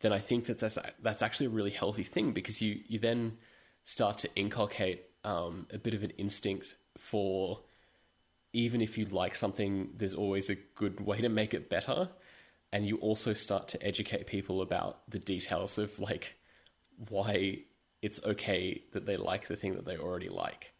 then 0.00 0.12
I 0.12 0.18
think 0.18 0.46
that 0.46 0.58
that's 0.58 0.78
that's 1.02 1.22
actually 1.22 1.46
a 1.46 1.50
really 1.50 1.70
healthy 1.70 2.04
thing 2.04 2.32
because 2.32 2.60
you 2.60 2.80
you 2.86 2.98
then 2.98 3.38
start 3.84 4.18
to 4.18 4.34
inculcate 4.34 5.04
um, 5.24 5.66
a 5.72 5.78
bit 5.78 5.94
of 5.94 6.02
an 6.02 6.10
instinct 6.10 6.74
for 6.98 7.60
even 8.52 8.80
if 8.80 8.96
you 8.96 9.04
like 9.06 9.34
something, 9.34 9.90
there's 9.96 10.14
always 10.14 10.48
a 10.48 10.54
good 10.54 11.00
way 11.00 11.20
to 11.20 11.28
make 11.28 11.52
it 11.52 11.68
better, 11.68 12.08
and 12.72 12.86
you 12.86 12.96
also 12.98 13.32
start 13.34 13.68
to 13.68 13.82
educate 13.82 14.26
people 14.26 14.62
about 14.62 15.08
the 15.10 15.18
details 15.18 15.78
of 15.78 15.98
like 15.98 16.36
why 17.08 17.58
it's 18.02 18.22
okay 18.24 18.82
that 18.92 19.04
they 19.04 19.16
like 19.16 19.48
the 19.48 19.56
thing 19.56 19.74
that 19.74 19.84
they 19.84 19.96
already 19.96 20.28
like. 20.28 20.72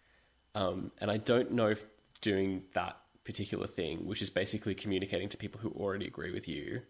Um, 0.55 0.91
and 1.01 1.11
I 1.11 1.19
don't 1.19 1.53
know 1.53 1.67
if 1.69 1.85
doing 2.21 2.63
that 2.75 2.97
particular 3.25 3.67
thing, 3.67 4.07
which 4.07 4.23
is 4.23 4.31
basically 4.31 4.75
communicating 4.75 5.29
to 5.29 5.37
people 5.37 5.61
who 5.61 5.71
already 5.71 6.07
agree 6.07 6.33
with 6.33 6.49
you, 6.49 6.81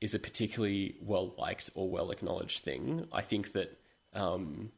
is 0.00 0.14
a 0.14 0.18
particularly 0.18 0.96
well 1.00 1.34
liked 1.38 1.70
or 1.74 1.88
well 1.88 2.10
acknowledged 2.10 2.62
thing. 2.62 3.06
I 3.12 3.22
think 3.22 3.52
that 3.52 3.78
um, 4.12 4.70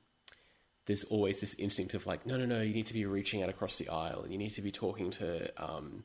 there's 0.87 1.05
always 1.05 1.41
this 1.41 1.55
instinct 1.55 1.95
of 1.95 2.07
like, 2.07 2.27
no, 2.27 2.37
no, 2.37 2.47
no, 2.47 2.63
you 2.63 2.73
need 2.73 2.87
to 2.87 2.95
be 2.95 3.05
reaching 3.05 3.43
out 3.43 3.49
across 3.49 3.77
the 3.79 3.89
aisle 3.89 4.23
and 4.23 4.33
you 4.33 4.39
need 4.39 4.51
to 4.51 4.63
be 4.63 4.71
talking 4.71 5.11
to 5.11 5.51
um, 5.63 6.05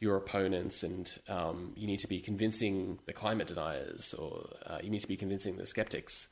your 0.00 0.16
opponents 0.16 0.82
and 0.82 1.18
um, 1.28 1.72
you 1.76 1.86
need 1.86 2.00
to 2.00 2.08
be 2.08 2.20
convincing 2.20 2.98
the 3.06 3.12
climate 3.12 3.46
deniers 3.46 4.14
or 4.14 4.48
uh, 4.66 4.78
you 4.82 4.90
need 4.90 5.00
to 5.00 5.08
be 5.08 5.16
convincing 5.16 5.56
the 5.56 5.66
skeptics. 5.66 6.28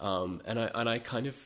Um, 0.00 0.42
and 0.44 0.58
I 0.58 0.70
and 0.74 0.88
I 0.88 0.98
kind 0.98 1.26
of 1.26 1.36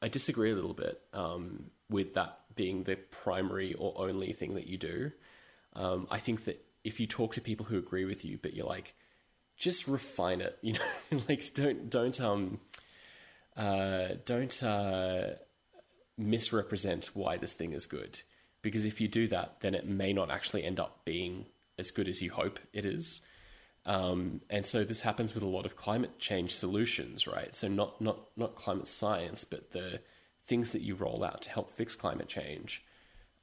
I 0.00 0.08
disagree 0.08 0.50
a 0.50 0.54
little 0.54 0.74
bit 0.74 1.00
um, 1.12 1.70
with 1.88 2.14
that 2.14 2.40
being 2.54 2.84
the 2.84 2.96
primary 2.96 3.74
or 3.74 3.94
only 3.96 4.32
thing 4.32 4.54
that 4.54 4.66
you 4.66 4.78
do. 4.78 5.12
Um, 5.74 6.06
I 6.10 6.18
think 6.18 6.44
that 6.44 6.64
if 6.84 6.98
you 6.98 7.06
talk 7.06 7.34
to 7.34 7.40
people 7.40 7.66
who 7.66 7.78
agree 7.78 8.04
with 8.04 8.24
you, 8.24 8.38
but 8.40 8.54
you're 8.54 8.66
like, 8.66 8.94
just 9.56 9.86
refine 9.88 10.40
it, 10.40 10.58
you 10.62 10.74
know, 10.74 11.22
like 11.28 11.54
don't 11.54 11.90
don't 11.90 12.20
um 12.20 12.60
uh, 13.56 14.08
don't 14.24 14.62
uh, 14.62 15.30
misrepresent 16.18 17.10
why 17.14 17.36
this 17.36 17.52
thing 17.52 17.72
is 17.72 17.86
good, 17.86 18.20
because 18.62 18.86
if 18.86 19.00
you 19.00 19.08
do 19.08 19.28
that, 19.28 19.60
then 19.60 19.74
it 19.74 19.86
may 19.86 20.12
not 20.12 20.30
actually 20.30 20.64
end 20.64 20.80
up 20.80 21.04
being 21.04 21.46
as 21.78 21.90
good 21.90 22.08
as 22.08 22.22
you 22.22 22.30
hope 22.30 22.58
it 22.72 22.84
is. 22.84 23.20
Um, 23.84 24.40
and 24.48 24.64
so 24.64 24.84
this 24.84 25.00
happens 25.00 25.34
with 25.34 25.42
a 25.42 25.48
lot 25.48 25.66
of 25.66 25.76
climate 25.76 26.18
change 26.18 26.54
solutions, 26.54 27.26
right? 27.26 27.54
So 27.54 27.68
not 27.68 28.00
not 28.00 28.18
not 28.36 28.54
climate 28.54 28.88
science, 28.88 29.44
but 29.44 29.72
the 29.72 30.00
things 30.46 30.72
that 30.72 30.82
you 30.82 30.94
roll 30.94 31.24
out 31.24 31.42
to 31.42 31.50
help 31.50 31.70
fix 31.70 31.96
climate 31.96 32.28
change. 32.28 32.84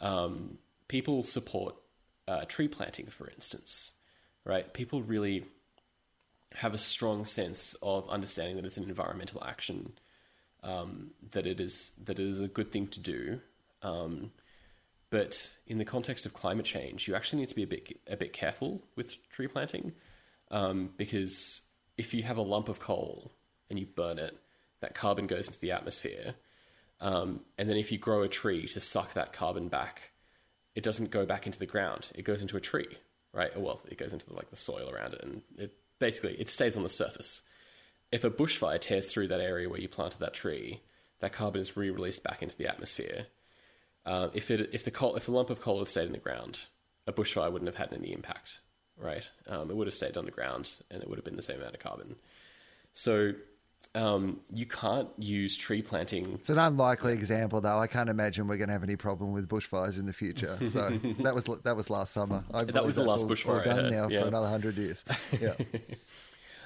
um, 0.02 0.58
people 0.88 1.24
support 1.24 1.76
uh, 2.28 2.46
tree 2.46 2.68
planting, 2.68 3.08
for 3.08 3.30
instance, 3.30 3.94
right? 4.46 4.74
People 4.74 5.02
really 5.02 5.46
have 6.56 6.74
a 6.74 6.78
strong 6.78 7.26
sense 7.26 7.76
of 7.82 8.10
understanding 8.10 8.56
that 8.56 8.66
it's 8.66 8.78
an 8.78 8.84
environmental 8.84 9.44
action, 9.44 9.94
um, 10.64 11.12
that 11.32 11.46
it 11.46 11.60
is 11.62 11.92
that 12.04 12.20
it 12.20 12.28
is 12.28 12.42
a 12.42 12.48
good 12.48 12.72
thing 12.72 12.88
to 12.88 13.00
do. 13.00 13.42
Um, 13.82 14.32
but 15.12 15.58
in 15.66 15.78
the 15.78 15.86
context 15.86 16.26
of 16.26 16.34
climate 16.34 16.66
change, 16.66 17.08
you 17.08 17.16
actually 17.16 17.40
need 17.40 17.50
to 17.50 17.56
be 17.56 17.64
a 17.64 17.68
bit 17.68 18.00
a 18.08 18.18
bit 18.18 18.34
careful 18.34 18.82
with 18.96 19.16
tree 19.30 19.48
planting, 19.48 19.94
um, 20.52 20.92
because 20.98 21.62
if 21.98 22.14
you 22.14 22.24
have 22.24 22.38
a 22.38 22.42
lump 22.42 22.70
of 22.70 22.80
coal 22.80 23.32
and 23.70 23.80
you 23.80 23.86
burn 23.86 24.18
it, 24.18 24.38
that 24.82 24.96
carbon 24.96 25.28
goes 25.28 25.48
into 25.48 25.60
the 25.60 25.72
atmosphere, 25.72 26.34
um, 27.00 27.42
and 27.58 27.70
then 27.70 27.78
if 27.78 27.92
you 27.92 27.98
grow 27.98 28.24
a 28.24 28.28
tree 28.28 28.68
to 28.68 28.80
suck 28.80 29.14
that 29.14 29.34
carbon 29.34 29.68
back, 29.68 30.12
it 30.76 30.84
doesn't 30.84 31.12
go 31.12 31.26
back 31.26 31.46
into 31.46 31.60
the 31.60 31.66
ground; 31.66 32.10
it 32.16 32.24
goes 32.24 32.42
into 32.42 32.58
a 32.58 32.62
tree, 32.62 32.98
right? 33.34 33.58
Well, 33.60 33.82
it 33.88 33.98
goes 33.98 34.14
into 34.14 34.26
the, 34.28 34.34
like 34.34 34.50
the 34.50 34.56
soil 34.56 34.90
around 34.90 35.14
it, 35.14 35.24
and 35.24 35.42
it 35.58 35.74
basically 36.00 36.34
it 36.34 36.50
stays 36.50 36.76
on 36.76 36.84
the 36.84 36.90
surface. 36.90 37.42
If 38.12 38.24
a 38.24 38.32
bushfire 38.32 38.82
tears 38.82 39.06
through 39.06 39.28
that 39.28 39.42
area 39.42 39.70
where 39.70 39.80
you 39.80 39.88
planted 39.88 40.20
that 40.20 40.34
tree, 40.34 40.82
that 41.20 41.34
carbon 41.34 41.62
is 41.62 41.78
re-released 41.78 42.24
back 42.24 42.42
into 42.42 42.58
the 42.58 42.68
atmosphere. 42.68 43.28
Uh, 44.06 44.30
if 44.34 44.50
it 44.50 44.70
if 44.74 44.84
the 44.84 44.92
coal, 44.92 45.16
if 45.16 45.26
the 45.26 45.32
lump 45.32 45.50
of 45.50 45.62
coal 45.62 45.80
had 45.80 45.90
stayed 45.90 46.08
in 46.08 46.14
the 46.14 46.18
ground, 46.18 46.62
a 47.06 47.14
bushfire 47.14 47.52
wouldn't 47.52 47.68
have 47.68 47.90
had 47.90 47.96
any 47.96 48.12
impact, 48.12 48.60
right? 48.98 49.30
Um, 49.48 49.70
it 49.70 49.76
would 49.76 49.88
have 49.88 49.94
stayed 49.94 50.18
underground, 50.18 50.82
and 50.90 51.04
it 51.04 51.10
would 51.10 51.18
have 51.18 51.26
been 51.26 51.36
the 51.36 51.42
same 51.42 51.58
amount 51.58 51.76
of 51.76 51.82
carbon. 51.82 52.16
So 52.94 53.34
um, 53.96 54.40
you 54.54 54.66
can't 54.66 55.10
use 55.18 55.58
tree 55.58 55.82
planting. 55.82 56.34
It's 56.36 56.50
an 56.50 56.60
unlikely 56.60 57.14
example, 57.14 57.60
though. 57.62 57.80
I 57.80 57.88
can't 57.88 58.10
imagine 58.10 58.48
we're 58.48 58.58
going 58.58 58.68
to 58.70 58.74
have 58.74 58.84
any 58.84 58.96
problem 58.96 59.32
with 59.32 59.48
bushfires 59.50 60.00
in 60.00 60.06
the 60.06 60.14
future. 60.14 60.58
So 60.70 60.90
that 61.24 61.34
was 61.34 61.46
that 61.64 61.76
was 61.76 61.90
last 61.90 62.14
summer. 62.14 62.44
I 62.54 62.64
That 62.66 62.86
was 62.86 62.98
the 62.98 63.04
last 63.04 63.20
all- 63.24 63.26
all 63.26 63.30
bushfire 63.36 63.62
I 63.62 63.76
done 63.76 63.92
now 63.92 64.08
yeah. 64.10 64.22
for 64.22 64.28
another 64.28 64.48
hundred 64.48 64.78
years. 64.78 65.04
Yeah, 65.42 65.56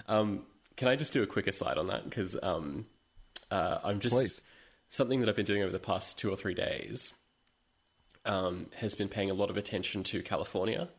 Um, 0.07 0.43
can 0.75 0.87
I 0.89 0.95
just 0.95 1.13
do 1.13 1.23
a 1.23 1.27
quick 1.27 1.47
aside 1.47 1.77
on 1.77 1.87
that? 1.87 2.03
Because 2.03 2.35
um, 2.43 2.85
uh, 3.51 3.77
I'm 3.83 3.99
just 3.99 4.15
Please. 4.15 4.43
something 4.89 5.19
that 5.21 5.29
I've 5.29 5.35
been 5.35 5.45
doing 5.45 5.61
over 5.63 5.71
the 5.71 5.79
past 5.79 6.17
two 6.19 6.29
or 6.29 6.35
three 6.35 6.55
days 6.55 7.13
um, 8.25 8.67
has 8.75 8.95
been 8.95 9.07
paying 9.07 9.29
a 9.31 9.33
lot 9.33 9.49
of 9.49 9.57
attention 9.57 10.03
to 10.05 10.21
California. 10.23 10.89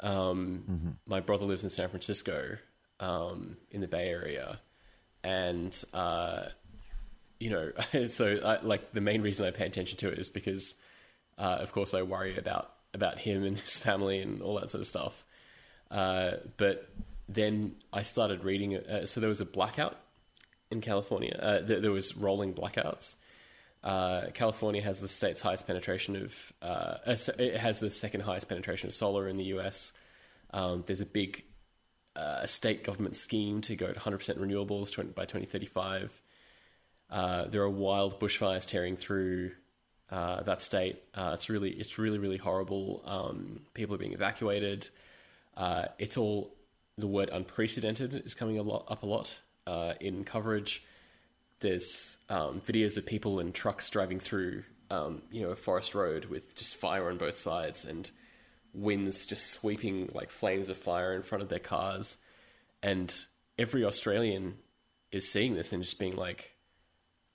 Um, 0.00 0.96
My 1.06 1.20
brother 1.20 1.44
lives 1.44 1.64
in 1.64 1.70
San 1.70 1.88
Francisco, 1.88 2.56
um, 3.00 3.56
in 3.70 3.80
the 3.80 3.88
Bay 3.88 4.08
Area, 4.08 4.60
and 5.24 5.84
uh, 5.92 6.44
you 7.40 7.50
know, 7.50 7.72
so 8.08 8.38
I, 8.44 8.60
like 8.62 8.92
the 8.92 9.00
main 9.00 9.22
reason 9.22 9.46
I 9.46 9.50
pay 9.50 9.66
attention 9.66 9.98
to 9.98 10.08
it 10.08 10.18
is 10.18 10.30
because, 10.30 10.76
uh, 11.38 11.58
of 11.60 11.72
course, 11.72 11.94
I 11.94 12.02
worry 12.02 12.36
about 12.36 12.70
about 12.92 13.18
him 13.18 13.44
and 13.44 13.58
his 13.58 13.78
family 13.78 14.20
and 14.20 14.42
all 14.42 14.60
that 14.60 14.70
sort 14.70 14.80
of 14.80 14.86
stuff. 14.86 15.24
Uh, 15.90 16.32
but 16.56 16.88
then 17.28 17.76
I 17.92 18.02
started 18.02 18.44
reading. 18.44 18.76
Uh, 18.76 19.06
so 19.06 19.20
there 19.20 19.28
was 19.28 19.40
a 19.40 19.46
blackout 19.46 19.96
in 20.70 20.80
California. 20.80 21.38
Uh, 21.40 21.66
th- 21.66 21.82
there 21.82 21.92
was 21.92 22.16
rolling 22.16 22.54
blackouts. 22.54 23.16
Uh, 23.82 24.30
California 24.32 24.80
has 24.80 25.00
the 25.00 25.08
state's 25.08 25.42
highest 25.42 25.66
penetration 25.66 26.16
of. 26.16 26.52
Uh, 26.62 26.96
uh, 27.06 27.16
it 27.38 27.56
has 27.56 27.80
the 27.80 27.90
second 27.90 28.22
highest 28.22 28.48
penetration 28.48 28.88
of 28.88 28.94
solar 28.94 29.28
in 29.28 29.36
the 29.36 29.44
U.S. 29.44 29.92
Um, 30.52 30.84
there's 30.86 31.02
a 31.02 31.06
big 31.06 31.44
uh, 32.16 32.46
state 32.46 32.84
government 32.84 33.16
scheme 33.16 33.60
to 33.62 33.76
go 33.76 33.92
to 33.92 33.98
100% 33.98 34.38
renewables 34.38 34.92
20, 34.92 35.10
by 35.10 35.22
2035. 35.22 36.22
Uh, 37.10 37.46
there 37.46 37.62
are 37.62 37.70
wild 37.70 38.18
bushfires 38.20 38.66
tearing 38.66 38.96
through 38.96 39.50
uh, 40.10 40.42
that 40.42 40.62
state. 40.62 41.02
Uh, 41.14 41.32
it's 41.34 41.48
really, 41.48 41.70
it's 41.70 41.98
really, 41.98 42.18
really 42.18 42.36
horrible. 42.36 43.02
Um, 43.04 43.60
people 43.74 43.94
are 43.94 43.98
being 43.98 44.12
evacuated. 44.12 44.88
Uh, 45.56 45.86
it's 45.98 46.16
all 46.16 46.54
the 46.98 47.06
word 47.06 47.30
unprecedented 47.32 48.14
is 48.24 48.34
coming 48.34 48.58
a 48.58 48.62
lot 48.62 48.84
up 48.88 49.02
a 49.02 49.06
lot 49.06 49.40
uh, 49.66 49.94
in 50.00 50.24
coverage. 50.24 50.84
There's 51.60 52.18
um, 52.28 52.60
videos 52.60 52.96
of 52.96 53.06
people 53.06 53.40
in 53.40 53.52
trucks 53.52 53.88
driving 53.90 54.20
through, 54.20 54.64
um, 54.90 55.22
you 55.30 55.42
know, 55.42 55.50
a 55.50 55.56
forest 55.56 55.94
road 55.94 56.26
with 56.26 56.54
just 56.54 56.76
fire 56.76 57.08
on 57.08 57.16
both 57.16 57.38
sides 57.38 57.84
and 57.84 58.10
winds 58.74 59.24
just 59.26 59.52
sweeping 59.52 60.10
like 60.12 60.30
flames 60.30 60.68
of 60.68 60.76
fire 60.76 61.14
in 61.14 61.22
front 61.22 61.42
of 61.42 61.48
their 61.48 61.58
cars. 61.58 62.16
And 62.82 63.14
every 63.58 63.84
Australian 63.84 64.56
is 65.12 65.30
seeing 65.30 65.54
this 65.54 65.72
and 65.72 65.82
just 65.82 65.98
being 65.98 66.16
like, 66.16 66.56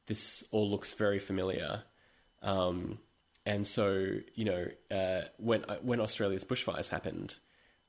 this 0.08 0.44
all 0.52 0.70
looks 0.70 0.94
very 0.94 1.20
familiar. 1.20 1.84
Um, 2.42 3.00
and 3.46 3.66
so, 3.66 4.12
you 4.36 4.46
know, 4.46 4.68
uh, 4.92 5.22
when 5.38 5.64
when 5.82 6.00
Australia's 6.00 6.44
bushfires 6.44 6.90
happened, 6.90 7.38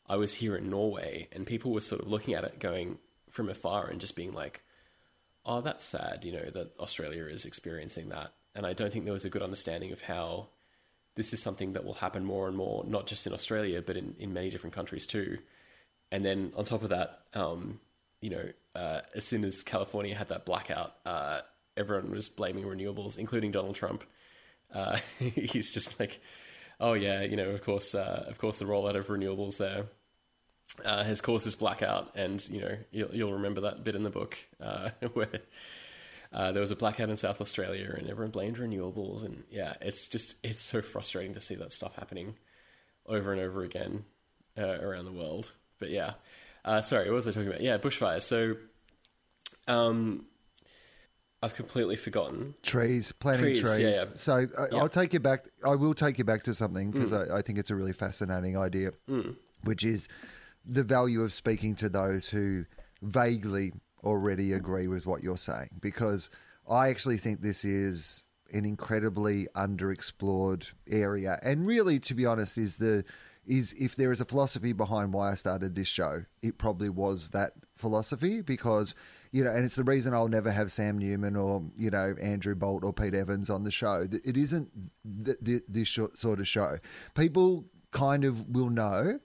I 0.07 0.17
was 0.17 0.35
here 0.35 0.57
in 0.57 0.71
Norway, 0.71 1.29
and 1.33 1.47
people 1.47 1.73
were 1.73 1.81
sort 1.81 2.01
of 2.01 2.09
looking 2.09 2.35
at 2.35 2.45
it, 2.45 2.59
going 2.59 2.99
from 3.31 3.49
afar, 3.49 3.89
and 3.89 4.01
just 4.01 4.17
being 4.17 4.33
like, 4.33 4.63
"Oh, 5.45 5.61
that's 5.61 5.85
sad," 5.85 6.25
you 6.25 6.33
know, 6.33 6.51
that 6.51 6.73
Australia 6.79 7.25
is 7.27 7.45
experiencing 7.45 8.09
that. 8.11 8.33
And 8.55 8.67
I 8.67 8.73
don't 8.73 8.93
think 8.93 9.05
there 9.05 9.15
was 9.15 9.25
a 9.25 9.31
good 9.31 9.43
understanding 9.43 9.93
of 9.93 10.03
how 10.03 10.49
this 11.17 11.33
is 11.33 11.43
something 11.43 11.73
that 11.75 11.85
will 11.85 11.95
happen 11.95 12.25
more 12.25 12.49
and 12.49 12.57
more, 12.57 12.85
not 12.87 13.07
just 13.07 13.27
in 13.27 13.33
Australia, 13.33 13.83
but 13.83 13.97
in, 13.97 14.15
in 14.19 14.33
many 14.33 14.51
different 14.51 14.75
countries 14.75 15.07
too. 15.07 15.39
And 16.13 16.25
then 16.25 16.53
on 16.57 16.65
top 16.65 16.83
of 16.83 16.91
that, 16.91 17.21
um, 17.35 17.81
you 18.21 18.31
know, 18.31 18.45
uh, 18.75 19.01
as 19.15 19.25
soon 19.25 19.45
as 19.45 19.63
California 19.63 20.15
had 20.15 20.29
that 20.29 20.45
blackout, 20.45 20.95
uh, 21.07 21.41
everyone 21.77 22.11
was 22.11 22.29
blaming 22.29 22.65
renewables, 22.65 23.19
including 23.19 23.51
Donald 23.51 23.75
Trump. 23.75 24.05
Uh, 24.73 24.99
he's 25.19 25.73
just 25.73 25.99
like, 25.99 26.21
oh 26.79 26.95
yeah, 26.95 27.23
you 27.23 27.37
know, 27.37 27.51
of 27.51 27.63
course, 27.63 27.95
uh, 27.95 28.25
of 28.29 28.39
course, 28.39 28.59
the 28.59 28.65
rollout 28.65 28.97
of 28.97 29.09
renewables 29.09 29.57
there 29.57 29.87
uh, 30.85 31.05
has 31.05 31.21
caused 31.21 31.47
this 31.47 31.57
blackout, 31.57 32.13
and 32.15 32.47
you 32.49 32.61
know, 32.61 32.77
you'll, 32.91 33.15
you'll 33.15 33.33
remember 33.35 33.63
that 33.63 33.85
bit 33.85 33.97
in 33.97 34.03
the 34.03 34.11
book 34.11 34.37
uh, 34.61 34.91
where 35.15 35.41
uh, 36.33 36.53
there 36.53 36.61
was 36.61 36.71
a 36.71 36.77
blackout 36.77 37.11
in 37.11 37.17
South 37.17 37.41
Australia, 37.41 37.95
and 37.99 38.09
everyone 38.09 38.31
blamed 38.31 38.57
renewables, 38.59 39.25
and 39.25 39.43
yeah, 39.51 39.75
it's 39.81 40.09
just 40.09 40.37
it's 40.45 40.63
so 40.63 40.81
frustrating 40.83 41.35
to 41.35 41.41
see 41.41 41.55
that 41.57 41.73
stuff 41.73 41.97
happening 41.97 42.35
over 43.07 43.33
and 43.33 43.41
over 43.41 43.63
again 43.65 44.05
uh, 44.59 44.79
around 44.81 45.05
the 45.07 45.13
world. 45.13 45.53
But 45.79 45.91
yeah, 45.91 46.13
uh, 46.65 46.81
sorry, 46.83 47.07
what 47.07 47.17
was 47.17 47.29
I 47.29 47.33
talking 47.33 47.49
about? 47.49 47.61
Yeah, 47.63 47.79
bushfires. 47.79 48.23
So, 48.23 48.57
um, 49.67 50.27
I've 51.43 51.55
completely 51.55 51.97
forgotten. 51.97 52.55
trees, 52.63 53.13
planting 53.13 53.47
Trees, 53.47 53.61
trees. 53.63 53.79
yeah, 53.79 53.91
yeah. 53.91 54.05
So 54.17 54.35
I, 54.35 54.41
Yeah. 54.71 54.79
I'll 54.79 54.89
take 54.91 55.13
you 55.15 55.21
back. 55.21 55.49
I 55.65 55.75
will 55.75 55.95
take 55.95 56.19
you 56.19 56.25
back 56.25 56.43
to 56.45 56.55
something 56.55 56.91
because 56.91 57.13
Mm. 57.13 57.31
I, 57.33 57.39
I 57.39 57.43
think 57.43 57.59
it's 57.59 57.71
a 57.71 57.75
really 57.75 57.95
fascinating 57.95 58.59
idea, 58.59 58.93
which 59.65 59.83
is 59.85 60.07
the 60.67 60.83
value 60.83 61.23
of 61.23 61.33
speaking 61.33 61.75
to 61.77 61.89
those 61.89 62.29
who 62.29 62.67
vaguely 63.01 63.73
already 64.05 64.53
agree 64.53 64.89
with 64.89 65.07
what 65.07 65.23
you're 65.23 65.37
saying. 65.37 65.71
Because 65.81 66.31
I 66.69 66.89
actually 66.89 67.19
think 67.19 67.41
this 67.41 67.65
is 67.65 68.25
an 68.53 68.65
incredibly 68.65 69.47
underexplored 69.55 70.73
area, 70.89 71.39
and 71.43 71.67
really, 71.67 71.99
to 72.01 72.15
be 72.15 72.27
honest, 72.27 72.59
is 72.59 72.79
the 72.79 73.05
is 73.47 73.73
if 73.79 73.97
there 73.97 74.13
is 74.13 74.21
a 74.21 74.25
philosophy 74.25 74.73
behind 74.73 75.13
why 75.13 75.33
I 75.33 75.35
started 75.35 75.75
this 75.75 75.89
show, 75.89 76.25
it 76.43 76.59
probably 76.59 76.89
was 76.89 77.31
that 77.31 77.55
philosophy 77.77 78.43
because 78.43 78.95
you 79.33 79.45
know, 79.45 79.51
and 79.51 79.65
it's 79.65 79.77
the 79.77 79.85
reason 79.85 80.13
I'll 80.13 80.29
never 80.29 80.51
have 80.51 80.73
Sam 80.73 80.99
Newman 80.99 81.37
or 81.37 81.65
you 81.77 81.91
know 81.91 82.15
Andrew 82.21 82.55
Bolt 82.55 82.85
or 82.85 82.93
Pete 82.93 83.15
Evans 83.15 83.49
on 83.49 83.65
the 83.65 83.71
show. 83.71 84.07
It 84.25 84.37
isn't 84.37 84.71
th- 85.25 85.39
th- 85.45 85.63
this 85.69 85.89
sort 85.89 86.41
of 86.41 86.49
show. 86.49 86.79
People 87.15 87.67
kind 87.93 88.25
of 88.25 88.49
will 88.49 88.71
know 88.71 89.21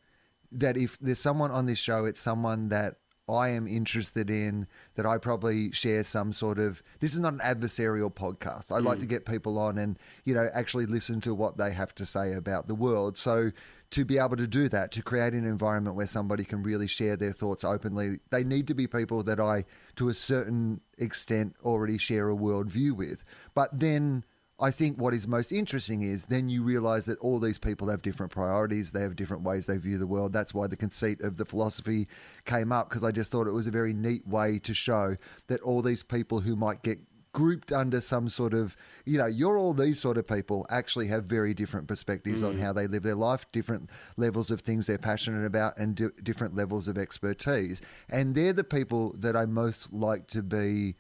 that 0.52 0.78
if 0.78 0.98
there's 1.00 1.20
someone 1.20 1.52
on 1.52 1.66
this 1.66 1.80
show, 1.80 2.06
it's 2.06 2.22
someone 2.22 2.70
that 2.70 2.98
I 3.28 3.50
am 3.50 3.68
interested 3.68 4.30
in, 4.30 4.68
that 4.96 5.06
I 5.06 5.18
probably 5.18 5.72
share 5.72 6.04
some 6.04 6.32
sort 6.32 6.60
of. 6.60 6.84
This 7.00 7.14
is 7.14 7.20
not 7.20 7.34
an 7.34 7.40
adversarial 7.40 8.14
podcast. 8.14 8.72
I 8.72 8.80
like 8.80 8.98
mm. 8.98 9.02
to 9.02 9.08
get 9.08 9.26
people 9.26 9.58
on 9.58 9.78
and, 9.78 9.98
you 10.24 10.34
know, 10.34 10.50
actually 10.54 10.86
listen 10.86 11.22
to 11.22 11.34
what 11.34 11.58
they 11.58 11.72
have 11.72 11.96
to 11.96 12.06
say 12.06 12.34
about 12.34 12.68
the 12.68 12.76
world. 12.76 13.18
So 13.18 13.52
to 13.92 14.06
be 14.06 14.18
able 14.18 14.36
to 14.36 14.48
do 14.48 14.70
that, 14.70 14.92
to 14.92 15.02
create 15.02 15.34
an 15.34 15.46
environment 15.46 15.96
where 15.96 16.08
somebody 16.08 16.44
can 16.44 16.64
really 16.64 16.88
share 16.88 17.16
their 17.16 17.32
thoughts 17.32 17.64
openly, 17.64 18.20
they 18.30 18.44
need 18.44 18.68
to 18.68 18.74
be 18.74 18.88
people 18.88 19.24
that 19.24 19.40
I, 19.40 19.66
to 19.96 20.10
a 20.10 20.14
certain 20.14 20.82
extent, 20.98 21.56
already 21.64 21.98
share 21.98 22.30
a 22.30 22.36
worldview 22.36 22.92
with. 22.92 23.24
But 23.54 23.80
then 23.80 24.24
I 24.58 24.72
think 24.72 24.98
what 24.98 25.14
is 25.14 25.28
most 25.28 25.52
interesting 25.52 26.02
is 26.02 26.26
then 26.26 26.48
you 26.48 26.64
realize 26.64 27.06
that 27.08 27.20
all 27.20 27.40
these 27.40 27.58
people 27.58 27.90
have 27.90 28.02
different 28.02 28.32
priorities, 28.32 28.92
they 28.92 29.02
have 29.02 29.18
different 29.18 29.44
ways 29.44 29.66
they 29.66 29.78
view 29.78 29.98
the 29.98 30.08
world. 30.08 30.32
That's 30.32 30.54
why 30.54 30.68
the 30.68 30.78
conceit 30.78 31.20
of 31.22 31.36
the 31.36 31.46
Wilosophy 31.46 32.08
came 32.46 32.72
up 32.72 32.88
because 32.88 33.04
I 33.04 33.12
just 33.12 33.32
thought 33.32 33.48
it 33.48 33.52
was 33.52 33.68
a 33.68 33.72
very 33.72 33.94
neat 33.94 34.26
way 34.26 34.60
to 34.60 34.74
show 34.74 35.18
that 35.48 35.62
all 35.62 35.82
these 35.82 36.04
people 36.04 36.40
who 36.40 36.56
might 36.56 36.84
get 36.84 37.00
grouped 37.34 37.74
under 37.74 38.00
some 38.00 38.30
sort 38.30 38.54
of, 38.54 38.78
you 39.06 39.18
know, 39.18 39.26
you're 39.26 39.58
all 39.58 39.74
these 39.74 40.00
sort 40.00 40.18
of 40.18 40.26
people 40.26 40.66
actually 40.70 41.08
have 41.08 41.26
very 41.26 41.54
different 41.54 41.86
perspectives 41.86 42.42
on 42.42 42.56
mm. 42.56 42.62
how 42.62 42.72
they 42.72 42.88
live 42.88 43.04
their 43.04 43.14
life, 43.14 43.46
different 43.52 43.90
levels 44.16 44.50
of 44.50 44.62
things 44.62 44.88
they're 44.88 44.98
passionate 44.98 45.46
about, 45.46 45.78
and 45.78 45.96
di- 45.96 46.08
different 46.24 46.56
levels 46.56 46.88
of 46.88 46.98
expertise. 46.98 47.82
And 48.08 48.36
they're 48.36 48.54
the 48.54 48.64
people 48.64 49.14
that 49.20 49.36
I 49.36 49.46
most 49.46 49.92
like 49.92 50.28
to 50.28 50.42
be 50.42 50.96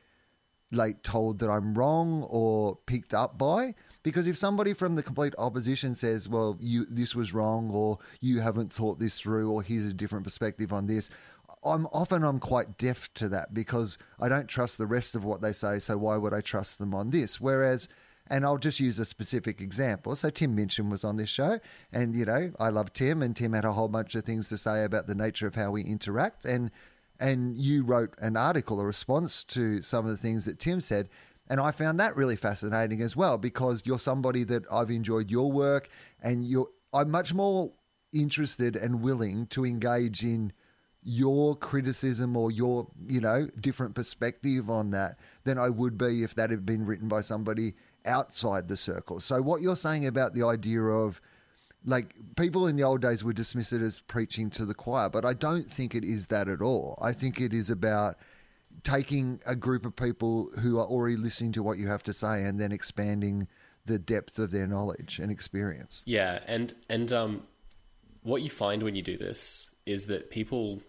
like 0.71 1.03
told 1.03 1.39
that 1.39 1.49
I'm 1.49 1.73
wrong 1.73 2.23
or 2.29 2.77
picked 2.85 3.13
up 3.13 3.37
by. 3.37 3.75
Because 4.03 4.27
if 4.27 4.37
somebody 4.37 4.73
from 4.73 4.95
the 4.95 5.03
complete 5.03 5.33
opposition 5.37 5.95
says, 5.95 6.29
"Well, 6.29 6.57
you 6.59 6.85
this 6.85 7.15
was 7.15 7.33
wrong," 7.33 7.71
or 7.71 7.99
"You 8.21 8.39
haven't 8.39 8.71
thought 8.71 8.99
this 8.99 9.19
through," 9.19 9.49
or 9.49 9.63
"Here's 9.63 9.87
a 9.87 9.93
different 9.93 10.25
perspective 10.25 10.71
on 10.71 10.85
this," 10.85 11.09
I'm 11.63 11.87
often 11.87 12.23
I'm 12.23 12.39
quite 12.39 12.77
deaf 12.77 13.11
to 13.15 13.29
that 13.29 13.53
because 13.53 13.97
I 14.19 14.29
don't 14.29 14.47
trust 14.47 14.77
the 14.77 14.85
rest 14.85 15.15
of 15.15 15.23
what 15.23 15.41
they 15.41 15.53
say. 15.53 15.79
So 15.79 15.97
why 15.97 16.17
would 16.17 16.33
I 16.33 16.41
trust 16.41 16.77
them 16.77 16.93
on 16.93 17.09
this? 17.09 17.41
Whereas 17.41 17.89
and 18.27 18.45
I'll 18.45 18.57
just 18.57 18.79
use 18.79 18.97
a 18.99 19.05
specific 19.05 19.61
example. 19.61 20.15
So 20.15 20.29
Tim 20.29 20.55
Minchin 20.55 20.89
was 20.89 21.03
on 21.03 21.17
this 21.17 21.29
show, 21.29 21.59
and 21.91 22.15
you 22.15 22.25
know 22.25 22.51
I 22.59 22.69
love 22.69 22.93
Tim, 22.93 23.21
and 23.21 23.35
Tim 23.35 23.53
had 23.53 23.65
a 23.65 23.73
whole 23.73 23.87
bunch 23.87 24.15
of 24.15 24.23
things 24.23 24.49
to 24.49 24.57
say 24.57 24.83
about 24.83 25.07
the 25.07 25.15
nature 25.15 25.47
of 25.47 25.55
how 25.55 25.71
we 25.71 25.83
interact, 25.83 26.45
and 26.45 26.71
and 27.19 27.57
you 27.57 27.83
wrote 27.83 28.13
an 28.19 28.37
article, 28.37 28.79
a 28.79 28.85
response 28.85 29.43
to 29.43 29.81
some 29.81 30.05
of 30.05 30.11
the 30.11 30.17
things 30.17 30.45
that 30.45 30.59
Tim 30.59 30.81
said, 30.81 31.09
and 31.47 31.59
I 31.59 31.71
found 31.71 31.99
that 31.99 32.15
really 32.15 32.35
fascinating 32.35 33.01
as 33.01 33.15
well 33.15 33.37
because 33.37 33.83
you're 33.85 33.99
somebody 33.99 34.43
that 34.45 34.63
I've 34.71 34.89
enjoyed 34.89 35.29
your 35.29 35.51
work, 35.51 35.89
and 36.21 36.45
you're 36.45 36.69
I'm 36.93 37.11
much 37.11 37.33
more 37.33 37.71
interested 38.13 38.75
and 38.75 39.01
willing 39.01 39.47
to 39.47 39.65
engage 39.65 40.23
in 40.23 40.53
your 41.03 41.55
criticism 41.55 42.35
or 42.35 42.49
your 42.49 42.87
you 43.07 43.21
know 43.21 43.47
different 43.59 43.93
perspective 43.93 44.69
on 44.69 44.89
that 44.91 45.19
than 45.43 45.59
I 45.59 45.69
would 45.69 45.97
be 45.97 46.23
if 46.23 46.33
that 46.35 46.49
had 46.49 46.65
been 46.65 46.85
written 46.85 47.07
by 47.07 47.21
somebody 47.21 47.75
outside 48.05 48.67
the 48.67 48.77
circle. 48.77 49.19
So 49.19 49.41
what 49.41 49.61
you're 49.61 49.75
saying 49.75 50.07
about 50.07 50.33
the 50.33 50.45
idea 50.45 50.81
of 50.81 51.21
like 51.86 52.16
people 52.36 52.68
in 52.68 52.76
the 52.76 52.84
old 52.84 53.02
days 53.02 53.24
would 53.24 53.36
dismiss 53.36 53.72
it 53.72 53.82
as 53.82 53.99
preaching 53.99 54.49
to 54.52 54.66
the 54.66 54.74
choir, 54.74 55.10
but 55.10 55.24
I 55.24 55.34
don't 55.34 55.72
think 55.72 55.95
it 55.95 56.03
is 56.03 56.28
that 56.28 56.48
at 56.48 56.62
all. 56.62 56.98
I 57.02 57.14
think 57.14 57.40
it 57.40 57.53
is 57.53 57.70
about 57.70 58.18
taking 58.84 59.40
a 59.45 59.56
group 59.56 59.86
of 59.86 59.95
people 59.95 60.49
who 60.62 60.80
are 60.80 60.86
already 60.86 61.16
listening 61.16 61.52
to 61.53 61.64
what 61.64 61.78
you 61.78 61.88
have 61.88 62.03
to 62.03 62.14
say 62.14 62.44
and 62.44 62.60
then 62.60 62.72
expanding 62.72 63.48
the 63.86 63.99
depth 63.99 64.40
of 64.40 64.52
their 64.52 64.68
knowledge 64.68 65.20
and 65.20 65.32
experience. 65.32 66.02
Yeah, 66.06 66.40
and 66.48 66.74
and 66.90 67.12
um, 67.14 67.44
what 68.24 68.41
you 68.41 68.49
find 68.49 68.82
when 68.82 68.95
you 68.95 69.03
do 69.03 69.18
this 69.18 69.70
is 69.86 70.07
that 70.07 70.32
people, 70.32 70.82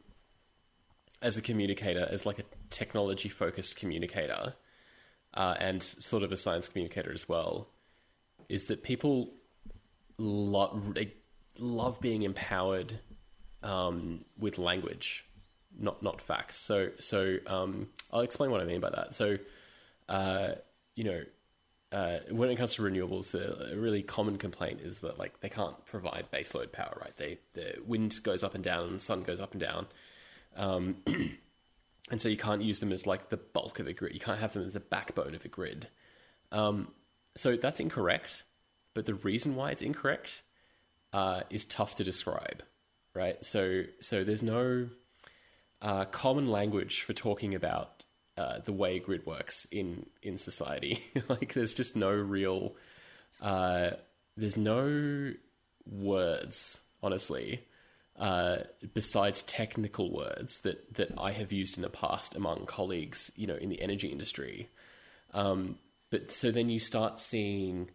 as 1.21 1.37
a 1.37 1.43
communicator, 1.43 2.09
as 2.11 2.25
like 2.25 2.39
a 2.39 2.45
technology 2.71 3.29
focused 3.29 3.77
communicator, 3.77 4.55
uh, 5.35 5.55
and 5.59 5.83
sort 5.83 6.23
of 6.23 6.33
a 6.33 6.37
science 6.37 6.69
communicator 6.69 7.13
as 7.13 7.29
well, 7.29 7.69
is 8.49 8.65
that 8.65 8.83
people 8.83 9.31
love 10.19 10.97
love 11.59 12.01
being 12.01 12.23
empowered 12.23 12.99
um, 13.63 14.25
with 14.39 14.59
language, 14.59 15.25
not 15.79 16.03
not 16.03 16.21
facts. 16.21 16.57
So 16.57 16.91
so 16.99 17.39
um, 17.47 17.89
I'll 18.13 18.21
explain 18.21 18.51
what 18.51 18.61
I 18.61 18.65
mean 18.65 18.81
by 18.81 18.91
that. 18.91 19.15
So 19.15 19.37
uh, 20.09 20.53
you 20.95 21.05
know. 21.05 21.23
Uh, 21.93 22.19
when 22.31 22.51
it 22.51 22.57
comes 22.57 22.75
to 22.75 22.83
renewables, 22.83 23.31
the 23.31 23.73
a 23.73 23.77
really 23.77 24.03
common 24.03 24.37
complaint 24.37 24.81
is 24.83 24.99
that 24.99 25.21
like 25.21 25.39
they 25.39 25.49
can't 25.49 25.87
provide 25.87 26.27
baseload 26.33 26.73
power. 26.73 26.99
Right, 27.01 27.17
they 27.17 27.39
the 27.55 27.77
wind 27.87 28.21
goes 28.25 28.43
up 28.43 28.57
and 28.57 28.65
down, 28.65 28.95
the 28.95 29.01
sun 29.01 29.23
goes 29.23 29.41
up 29.41 29.53
and 29.53 29.61
down. 29.61 29.87
Um, 30.57 30.97
and 32.11 32.21
so 32.21 32.29
you 32.29 32.37
can't 32.37 32.63
use 32.63 32.81
them 32.81 32.93
as 32.93 33.07
like 33.07 33.29
the 33.31 33.37
bulk 33.37 33.79
of 33.79 33.87
a 33.87 33.93
grid. 33.93 34.15
You 34.15 34.21
can't 34.21 34.41
have 34.41 34.53
them 34.53 34.67
as 34.67 34.75
the 34.75 34.81
backbone 34.81 35.35
of 35.35 35.45
a 35.45 35.49
grid. 35.49 35.89
Um, 36.53 36.89
so 37.37 37.57
that's 37.57 37.81
incorrect. 37.81 38.45
But 38.97 39.05
the 39.05 39.15
reason 39.15 39.57
why 39.57 39.73
it's 39.73 39.83
incorrect 39.83 40.43
uh, 41.13 41.43
is 41.51 41.67
tough 41.67 41.97
to 41.97 42.05
describe, 42.05 42.63
right? 43.13 43.45
So 43.45 43.83
so 44.01 44.25
there's 44.25 44.43
no 44.43 44.89
uh, 45.83 46.07
common 46.07 46.49
language 46.49 47.03
for 47.03 47.13
talking 47.13 47.55
about 47.55 48.07
uh, 48.39 48.61
the 48.61 48.73
way 48.73 48.99
grid 48.99 49.27
works 49.27 49.67
in 49.71 50.07
in 50.23 50.39
society. 50.39 51.05
like 51.29 51.53
there's 51.53 51.75
just 51.75 51.95
no 51.95 52.11
real 52.11 52.75
uh, 53.43 53.91
there's 54.35 54.57
no 54.57 55.35
words, 55.85 56.81
honestly, 57.03 57.67
uh, 58.19 58.61
besides 58.95 59.43
technical 59.43 60.11
words 60.11 60.61
that 60.61 60.95
that 60.95 61.11
I 61.19 61.33
have 61.33 61.53
used 61.53 61.77
in 61.77 61.83
the 61.83 61.91
past 61.91 62.35
among 62.35 62.65
colleagues, 62.65 63.31
you 63.37 63.47
know, 63.47 63.57
in 63.57 63.69
the 63.69 63.83
energy 63.83 64.09
industry. 64.09 64.71
Um, 65.35 65.77
but 66.09 66.33
so 66.33 66.51
then 66.51 66.71
you 66.71 66.81
start 66.81 67.21
seeing 67.21 67.91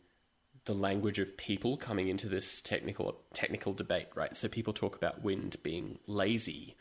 the 0.65 0.73
language 0.73 1.19
of 1.19 1.35
people 1.37 1.75
coming 1.77 2.07
into 2.07 2.29
this 2.29 2.61
technical 2.61 3.19
technical 3.33 3.73
debate, 3.73 4.07
right? 4.15 4.35
So 4.35 4.47
people 4.47 4.73
talk 4.73 4.95
about 4.95 5.23
wind 5.23 5.55
being 5.63 5.97
lazy 6.07 6.75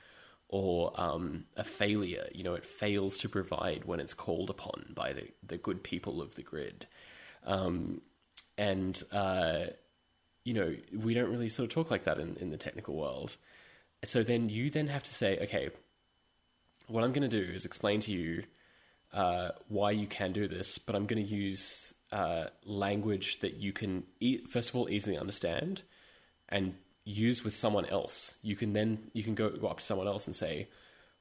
or 0.48 0.92
um, 1.00 1.44
a 1.56 1.64
failure. 1.64 2.26
You 2.32 2.44
know, 2.44 2.54
it 2.54 2.64
fails 2.64 3.18
to 3.18 3.28
provide 3.28 3.84
when 3.84 4.00
it's 4.00 4.14
called 4.14 4.50
upon 4.50 4.92
by 4.94 5.12
the 5.12 5.28
the 5.46 5.56
good 5.56 5.82
people 5.82 6.20
of 6.20 6.34
the 6.34 6.42
grid, 6.42 6.86
um, 7.46 8.00
and 8.58 9.02
uh, 9.12 9.66
you 10.44 10.54
know, 10.54 10.74
we 10.92 11.14
don't 11.14 11.30
really 11.30 11.48
sort 11.48 11.68
of 11.70 11.74
talk 11.74 11.90
like 11.90 12.04
that 12.04 12.18
in, 12.18 12.36
in 12.36 12.50
the 12.50 12.56
technical 12.56 12.94
world. 12.94 13.36
So 14.04 14.22
then 14.22 14.48
you 14.48 14.70
then 14.70 14.88
have 14.88 15.02
to 15.02 15.12
say, 15.12 15.38
okay, 15.42 15.70
what 16.88 17.04
I'm 17.04 17.12
going 17.12 17.28
to 17.28 17.44
do 17.44 17.52
is 17.52 17.64
explain 17.64 18.00
to 18.00 18.12
you 18.12 18.44
uh, 19.12 19.50
why 19.68 19.90
you 19.90 20.06
can 20.06 20.32
do 20.32 20.48
this, 20.48 20.78
but 20.78 20.94
I'm 20.94 21.06
going 21.06 21.22
to 21.22 21.28
use 21.28 21.92
uh, 22.12 22.46
language 22.64 23.40
that 23.40 23.54
you 23.54 23.72
can, 23.72 24.04
e- 24.20 24.44
first 24.48 24.70
of 24.70 24.76
all, 24.76 24.90
easily 24.90 25.16
understand 25.16 25.82
and 26.48 26.74
use 27.04 27.44
with 27.44 27.54
someone 27.54 27.86
else. 27.86 28.36
You 28.42 28.56
can 28.56 28.72
then 28.72 29.10
you 29.12 29.22
can 29.22 29.34
go, 29.34 29.50
go 29.50 29.68
up 29.68 29.78
to 29.78 29.84
someone 29.84 30.06
else 30.06 30.26
and 30.26 30.34
say, 30.34 30.68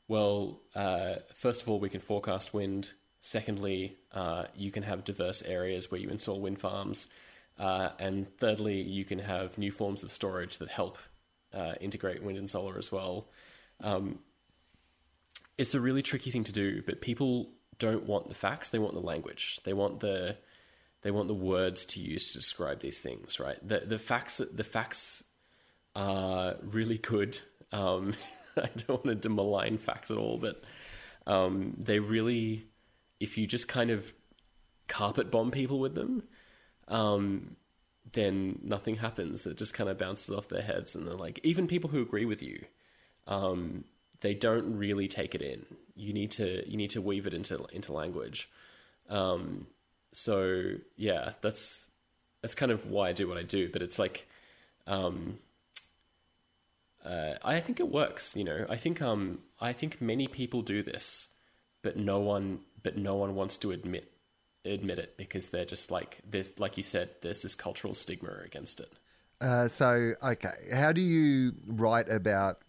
well, 0.08 0.60
uh, 0.76 1.16
first 1.36 1.62
of 1.62 1.70
all, 1.70 1.80
we 1.80 1.90
can 1.90 2.02
forecast 2.02 2.54
wind. 2.54 2.92
Secondly, 3.22 3.98
uh, 4.14 4.46
you 4.56 4.72
can 4.72 4.84
have 4.84 5.04
diverse 5.04 5.44
areas 5.44 5.92
where 5.92 6.00
you 6.00 6.10
install 6.10 6.40
wind 6.40 6.60
farms. 6.60 7.08
Uh, 7.58 7.90
and 8.00 8.28
thirdly, 8.38 8.82
you 8.82 9.04
can 9.06 9.20
have 9.20 9.58
new 9.58 9.72
forms 9.72 10.04
of 10.04 10.12
storage 10.12 10.58
that 10.58 10.70
help 10.70 10.98
uh, 11.54 11.74
integrate 11.82 12.24
wind 12.24 12.38
and 12.38 12.50
solar 12.50 12.78
as 12.78 12.92
well. 12.92 13.28
Um, 13.82 14.20
it's 15.58 15.76
a 15.76 15.82
really 15.82 16.02
tricky 16.02 16.32
thing 16.32 16.46
to 16.46 16.54
do, 16.54 16.82
but 16.86 17.02
people 17.02 17.50
don't 17.78 18.06
want 18.06 18.30
the 18.30 18.36
facts; 18.36 18.70
they 18.70 18.80
want 18.80 18.94
the 18.94 19.02
language. 19.02 19.60
They 19.64 19.74
want 19.74 20.00
the 20.00 20.38
they 21.02 21.12
want 21.12 21.28
the 21.28 21.34
words 21.34 21.86
to 21.86 22.00
use 22.00 22.32
to 22.32 22.40
describe 22.40 22.80
these 22.82 23.00
things. 23.00 23.40
Right? 23.40 23.58
The 23.66 23.80
the 23.80 24.00
facts 24.00 24.38
the 24.38 24.64
facts 24.64 25.24
are 25.96 26.56
really 26.64 26.98
good. 26.98 27.40
Um, 27.72 28.14
I 28.58 28.70
don't 28.88 29.06
want 29.06 29.22
to 29.22 29.30
malign 29.30 29.78
facts 29.78 30.12
at 30.12 30.18
all, 30.18 30.38
but 30.38 30.64
um, 31.28 31.76
they 31.78 32.00
really, 32.00 32.66
if 33.20 33.38
you 33.38 33.48
just 33.48 33.68
kind 33.68 33.90
of 33.90 34.12
carpet 34.88 35.32
bomb 35.32 35.52
people 35.52 35.80
with 35.80 35.96
them, 35.96 36.24
um, 36.88 37.56
then 38.12 38.60
nothing 38.64 38.96
happens. 38.96 39.46
It 39.46 39.58
just 39.58 39.74
kind 39.74 39.90
of 39.90 39.98
bounces 39.98 40.36
off 40.36 40.50
their 40.50 40.62
heads, 40.62 40.96
and 40.96 41.08
they're 41.08 41.14
like, 41.14 41.40
even 41.44 41.68
people 41.68 41.90
who 41.90 42.02
agree 42.02 42.26
with 42.26 42.42
you, 42.42 42.66
um, 43.28 43.86
they 44.22 44.34
don't 44.34 44.76
really 44.76 45.08
take 45.08 45.36
it 45.36 45.42
in. 45.42 45.66
You 45.96 46.14
need 46.14 46.32
to 46.32 46.70
you 46.70 46.78
need 46.78 46.92
to 46.92 47.02
weave 47.02 47.28
it 47.28 47.34
into 47.34 47.64
into 47.72 47.94
language. 47.94 48.50
Um, 49.10 49.68
so 50.12 50.74
yeah, 50.96 51.34
that's 51.42 51.88
that's 52.42 52.56
kind 52.56 52.72
of 52.72 52.88
why 52.88 53.10
I 53.10 53.14
do 53.14 53.28
what 53.28 53.38
I 53.38 53.44
do. 53.44 53.70
But 53.72 53.82
it's 53.82 54.00
like, 54.00 54.28
um, 54.88 55.40
uh, 57.04 57.34
I 57.44 57.60
think 57.60 57.80
it 57.80 57.90
works. 57.90 58.36
You 58.36 58.44
know, 58.44 58.66
I 58.70 58.76
think 58.76 59.02
um, 59.02 59.40
I 59.60 59.74
think 59.74 60.02
many 60.02 60.28
people 60.28 60.62
do 60.62 60.84
this, 60.84 61.30
but 61.82 61.98
no 61.98 62.20
one 62.20 62.60
but 62.84 62.98
no 62.98 63.16
one 63.16 63.36
wants 63.36 63.58
to 63.58 63.72
admit 63.72 64.12
admit 64.66 65.00
it 65.00 65.18
because 65.18 65.50
they're 65.50 65.66
just 65.66 65.90
like 65.90 66.20
there's 66.30 66.58
like 66.60 66.78
you 66.78 66.84
said 66.84 67.10
there's 67.22 67.42
this 67.42 67.56
cultural 67.56 67.94
stigma 67.94 68.32
against 68.46 68.80
it 68.80 68.92
uh, 69.42 69.68
so 69.68 70.14
okay 70.22 70.54
how 70.74 70.92
do 70.92 71.02
you 71.02 71.54
write 71.66 72.10
about 72.10 72.60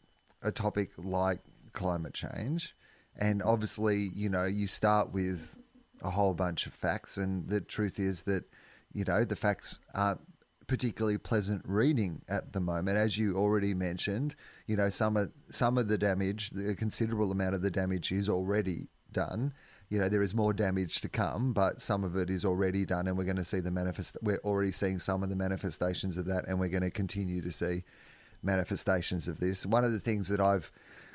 a 0.43 0.53
topic 0.53 0.91
like 0.97 1.41
climate 1.73 2.15
change 2.15 2.77
and 3.17 3.43
obviously 3.43 4.09
you 4.15 4.29
know 4.29 4.45
you 4.45 4.69
start 4.69 5.13
with 5.13 5.57
a 6.03 6.11
whole 6.11 6.35
bunch 6.35 6.67
of 6.67 6.73
facts 6.73 7.17
and 7.17 7.49
the 7.49 7.61
truth 7.61 7.99
is 7.99 8.23
that 8.23 8.45
you 8.93 9.05
know 9.05 9.25
the 9.25 9.37
facts 9.37 9.81
aren't 9.95 10.21
particularly 10.67 11.19
pleasant 11.19 11.63
reading 11.65 12.23
at 12.29 12.53
the 12.53 12.61
moment 12.61 12.97
as 12.97 13.19
you 13.19 13.37
already 13.37 13.75
mentioned 13.75 14.37
you 14.67 14.77
know 14.77 14.89
some 14.89 15.17
of 15.17 15.31
some 15.49 15.77
of 15.77 15.89
the 15.89 15.99
damage 15.99 16.51
the 16.51 16.75
considerable 16.75 17.33
amount 17.33 17.55
of 17.55 17.63
the 17.63 17.71
damage 17.71 18.13
is 18.13 18.29
already 18.29 18.87
done 19.13 19.53
you 19.91 19.99
know 19.99 20.09
there 20.09 20.23
is 20.23 20.35
more 20.35 20.53
damage 20.53 21.01
to 21.01 21.09
come, 21.09 21.53
but 21.53 21.81
some 21.81 22.05
of 22.05 22.17
it 22.17 22.31
is 22.31 22.45
already 22.45 22.87
done, 22.87 23.09
and 23.09 23.19
we're 23.19 23.25
going 23.25 23.37
to 23.37 23.45
see 23.45 23.59
the 23.59 23.73
manifest. 23.73 24.17
We're 24.23 24.41
already 24.45 24.71
seeing 24.71 25.01
some 25.01 25.25
of 25.25 25.29
the 25.29 25.37
manifestations 25.37 26.17
of 26.17 26.27
that, 26.27 26.47
and 26.47 26.61
we're 26.61 26.69
going 26.69 26.85
to 26.85 26.93
continue 26.93 27.43
to 27.43 27.51
see 27.51 27.83
manifestations 28.43 29.27
of 29.27 29.41
this. 29.41 29.67
One 29.67 29.85
of 29.85 29.93
the 29.93 29.99
things 29.99 30.29
that 30.29 30.41
I've 30.41 30.71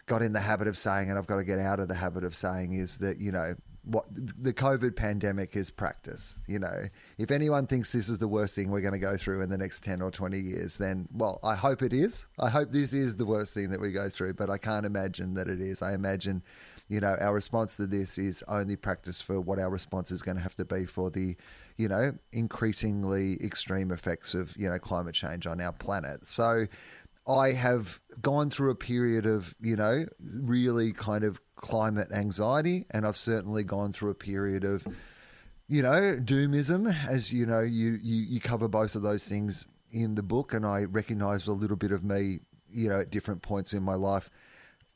got 0.08 0.22
in 0.22 0.34
the 0.34 0.42
habit 0.42 0.68
of 0.68 0.78
saying, 0.78 1.10
and 1.10 1.18
I've 1.18 1.26
got 1.26 1.38
to 1.38 1.46
get 1.46 1.58
out 1.58 1.80
of 1.80 1.88
the 1.88 1.96
habit 1.96 2.26
of 2.26 2.36
saying, 2.36 2.74
is 2.74 2.98
that 2.98 3.18
you 3.20 3.32
know 3.32 3.56
what 3.86 4.06
the 4.12 4.54
COVID 4.54 4.96
pandemic 4.96 5.56
is 5.56 5.70
practice. 5.70 6.40
You 6.48 6.60
know, 6.60 6.84
if 7.18 7.32
anyone 7.32 7.68
thinks 7.68 7.92
this 7.92 8.10
is 8.10 8.20
the 8.20 8.28
worst 8.28 8.56
thing 8.56 8.70
we're 8.70 8.82
going 8.82 8.94
to 8.94 9.00
go 9.00 9.16
through 9.16 9.42
in 9.42 9.50
the 9.50 9.58
next 9.58 9.84
10 9.84 10.02
or 10.02 10.12
20 10.12 10.38
years, 10.38 10.78
then, 10.78 11.08
well, 11.14 11.40
I 11.44 11.56
hope 11.56 11.82
it 11.82 11.94
is. 11.94 12.28
I 12.40 12.50
hope 12.50 12.72
this 12.72 12.94
is 12.94 13.16
the 13.18 13.26
worst 13.26 13.54
thing 13.54 13.70
that 13.70 13.80
we 13.80 13.92
go 13.92 14.10
through, 14.10 14.34
but 14.34 14.50
I 14.50 14.58
can't 14.58 14.86
imagine 14.86 15.36
that 15.36 15.48
it 15.48 15.62
is. 15.62 15.82
I 15.82 15.94
imagine 15.94 16.44
you 16.88 17.00
know, 17.00 17.18
our 17.20 17.34
response 17.34 17.76
to 17.78 17.88
this 17.88 18.18
is 18.18 18.44
only 18.48 18.76
practice 18.76 19.20
for 19.20 19.42
what 19.42 19.58
our 19.58 19.70
response 19.70 20.12
is 20.12 20.22
going 20.22 20.38
to 20.38 20.44
have 20.44 20.56
to 20.56 20.66
be 20.66 20.86
for 20.86 21.10
the, 21.10 21.36
you 21.78 21.88
know, 21.88 22.14
increasingly 22.32 23.44
extreme 23.44 23.92
effects 23.92 24.36
of, 24.36 24.56
you 24.56 24.70
know, 24.70 24.78
climate 24.78 25.16
change 25.16 25.48
on 25.48 25.60
our 25.60 25.72
planet. 25.72 26.26
So 26.26 26.68
I 27.28 27.54
have 27.54 28.00
gone 28.22 28.50
through 28.50 28.72
a 28.72 28.76
period 28.76 29.26
of, 29.26 29.56
you 29.60 29.76
know, 29.76 30.06
really 30.20 30.94
kind 30.94 31.24
of 31.24 31.42
climate 31.56 32.10
anxiety, 32.12 32.86
and 32.92 33.06
I've 33.06 33.18
certainly 33.18 33.64
gone 33.64 33.92
through 33.92 34.12
a 34.12 34.16
period 34.16 34.64
of, 34.64 34.88
you 35.68 35.82
know, 35.82 36.18
doomism, 36.20 36.94
as 37.08 37.34
you 37.34 37.46
know, 37.46 37.62
you, 37.62 38.00
you, 38.02 38.16
you 38.16 38.40
cover 38.40 38.68
both 38.68 38.96
of 38.96 39.02
those 39.02 39.28
things 39.28 39.66
in 39.92 40.16
the 40.16 40.24
book, 40.24 40.54
and 40.54 40.66
I 40.66 40.84
recognized 40.84 41.48
a 41.48 41.54
little 41.54 41.78
bit 41.78 41.92
of 41.92 42.04
me, 42.04 42.40
you 42.70 42.90
know, 42.90 43.00
at 43.00 43.10
different 43.10 43.42
points 43.42 43.74
in 43.74 43.82
my 43.82 43.96
life, 43.96 44.30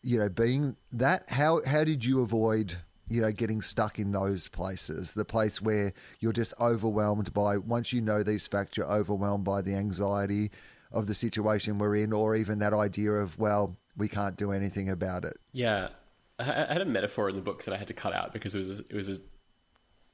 you 0.03 0.19
know, 0.19 0.29
being 0.29 0.75
that. 0.91 1.29
How 1.29 1.61
how 1.65 1.83
did 1.83 2.05
you 2.05 2.21
avoid, 2.21 2.77
you 3.07 3.21
know, 3.21 3.31
getting 3.31 3.61
stuck 3.61 3.97
in 3.97 4.11
those 4.11 4.47
places? 4.47 5.13
The 5.13 5.25
place 5.25 5.61
where 5.61 5.93
you're 6.19 6.33
just 6.33 6.53
overwhelmed 6.59 7.33
by 7.33 7.57
once 7.57 7.91
you 7.91 8.01
know 8.01 8.21
these 8.23 8.47
facts, 8.47 8.77
you're 8.77 8.91
overwhelmed 8.91 9.45
by 9.45 9.61
the 9.61 9.73
anxiety 9.73 10.51
of 10.91 11.07
the 11.07 11.13
situation 11.13 11.77
we're 11.77 11.95
in, 11.95 12.13
or 12.13 12.35
even 12.35 12.59
that 12.59 12.73
idea 12.73 13.11
of 13.11 13.37
well, 13.37 13.77
we 13.97 14.07
can't 14.07 14.35
do 14.35 14.51
anything 14.51 14.89
about 14.89 15.25
it. 15.25 15.37
Yeah, 15.51 15.89
I 16.39 16.43
had 16.43 16.81
a 16.81 16.85
metaphor 16.85 17.29
in 17.29 17.35
the 17.35 17.41
book 17.41 17.65
that 17.65 17.73
I 17.73 17.77
had 17.77 17.87
to 17.87 17.93
cut 17.93 18.13
out 18.13 18.33
because 18.33 18.55
it 18.55 18.59
was 18.59 18.79
it 18.79 18.93
was 18.93 19.09
a 19.09 19.17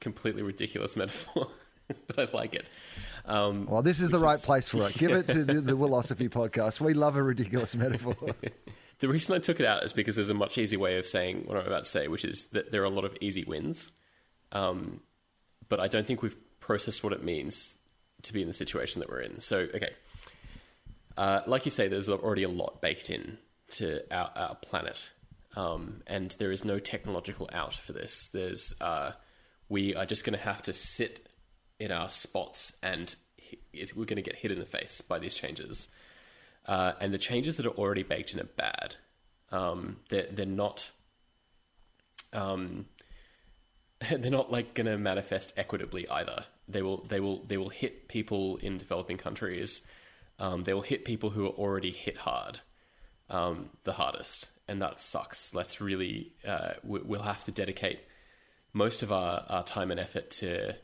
completely 0.00 0.42
ridiculous 0.42 0.96
metaphor, 0.96 1.48
but 2.06 2.18
I 2.18 2.36
like 2.36 2.54
it. 2.54 2.66
Um, 3.24 3.66
well, 3.66 3.82
this 3.82 4.00
is 4.00 4.10
the 4.10 4.18
right 4.18 4.38
is... 4.38 4.44
place 4.44 4.68
for 4.68 4.86
it. 4.88 4.94
Give 4.94 5.12
it 5.12 5.28
to 5.28 5.44
the, 5.44 5.54
the 5.54 5.72
Wilosophy 5.76 6.28
podcast. 6.28 6.80
We 6.80 6.94
love 6.94 7.16
a 7.16 7.22
ridiculous 7.22 7.74
metaphor. 7.74 8.16
the 8.98 9.08
reason 9.08 9.34
I 9.34 9.38
took 9.38 9.60
it 9.60 9.66
out 9.66 9.84
is 9.84 9.92
because 9.92 10.14
there's 10.14 10.30
a 10.30 10.34
much 10.34 10.58
easier 10.58 10.78
way 10.78 10.98
of 10.98 11.06
saying 11.06 11.44
what 11.46 11.56
I'm 11.56 11.66
about 11.66 11.84
to 11.84 11.90
say, 11.90 12.08
which 12.08 12.24
is 12.24 12.46
that 12.46 12.70
there 12.72 12.82
are 12.82 12.86
a 12.86 12.90
lot 12.90 13.04
of 13.04 13.16
easy 13.20 13.44
wins, 13.44 13.92
um, 14.52 15.00
but 15.68 15.80
I 15.80 15.88
don't 15.88 16.06
think 16.06 16.22
we've 16.22 16.36
processed 16.60 17.02
what 17.02 17.12
it 17.12 17.22
means 17.22 17.76
to 18.22 18.32
be 18.32 18.42
in 18.42 18.48
the 18.48 18.54
situation 18.54 19.00
that 19.00 19.08
we're 19.08 19.20
in. 19.20 19.40
So, 19.40 19.58
okay, 19.58 19.90
uh, 21.16 21.40
like 21.46 21.64
you 21.64 21.70
say, 21.70 21.88
there's 21.88 22.08
already 22.08 22.42
a 22.42 22.48
lot 22.48 22.80
baked 22.80 23.10
in 23.10 23.38
to 23.68 24.00
our, 24.14 24.30
our 24.36 24.54
planet, 24.56 25.10
um, 25.56 26.02
and 26.06 26.36
there 26.38 26.52
is 26.52 26.64
no 26.64 26.78
technological 26.78 27.48
out 27.52 27.74
for 27.74 27.92
this. 27.92 28.28
There's 28.28 28.74
uh, 28.80 29.12
we 29.68 29.94
are 29.94 30.06
just 30.06 30.24
going 30.24 30.38
to 30.38 30.44
have 30.44 30.62
to 30.62 30.72
sit 30.72 31.28
in 31.78 31.90
our 31.90 32.10
spots, 32.10 32.74
and 32.82 33.14
we're 33.94 34.04
going 34.04 34.16
to 34.16 34.22
get 34.22 34.36
hit 34.36 34.52
in 34.52 34.58
the 34.58 34.66
face 34.66 35.00
by 35.00 35.18
these 35.18 35.34
changes. 35.34 35.88
Uh, 36.66 36.92
and 37.00 37.14
the 37.14 37.18
changes 37.18 37.56
that 37.56 37.66
are 37.66 37.76
already 37.76 38.02
baked 38.02 38.34
in 38.34 38.40
are 38.40 38.44
bad. 38.44 38.96
Um, 39.50 39.96
they're 40.10 40.26
they're 40.30 40.46
not. 40.46 40.90
Um, 42.32 42.86
they're 44.10 44.30
not 44.30 44.52
like 44.52 44.74
going 44.74 44.86
to 44.86 44.98
manifest 44.98 45.54
equitably 45.56 46.06
either. 46.08 46.44
They 46.68 46.82
will 46.82 47.06
they 47.06 47.20
will 47.20 47.42
they 47.46 47.56
will 47.56 47.70
hit 47.70 48.08
people 48.08 48.58
in 48.58 48.76
developing 48.76 49.16
countries 49.16 49.82
um, 50.38 50.64
they 50.64 50.74
will 50.74 50.82
hit 50.82 51.04
people 51.04 51.30
who 51.30 51.46
are 51.46 51.50
already 51.50 51.90
hit 51.90 52.18
hard 52.18 52.60
um, 53.30 53.70
the 53.84 53.92
hardest, 53.92 54.48
and 54.68 54.82
that 54.82 55.00
sucks. 55.00 55.54
Let's 55.54 55.80
really 55.80 56.32
uh, 56.46 56.74
we'll 56.82 57.22
have 57.22 57.44
to 57.44 57.52
dedicate 57.52 58.00
most 58.72 59.02
of 59.02 59.12
our, 59.12 59.44
our 59.48 59.64
time 59.64 59.90
and 59.90 59.98
effort 59.98 60.30
to 60.30 60.74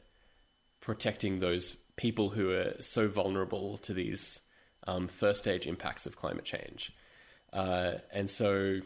protecting 0.81 1.39
those 1.39 1.77
people 1.97 2.31
who 2.31 2.51
are 2.51 2.75
so 2.81 3.07
vulnerable 3.07 3.79
to 3.79 3.95
these 3.95 4.41
um, 4.87 5.09
first 5.09 5.41
stage 5.41 5.67
impacts 5.67 6.07
of 6.07 6.17
climate 6.17 6.45
change. 6.45 6.93
Uh, 7.53 7.93
and 8.13 8.29
so 8.29 8.81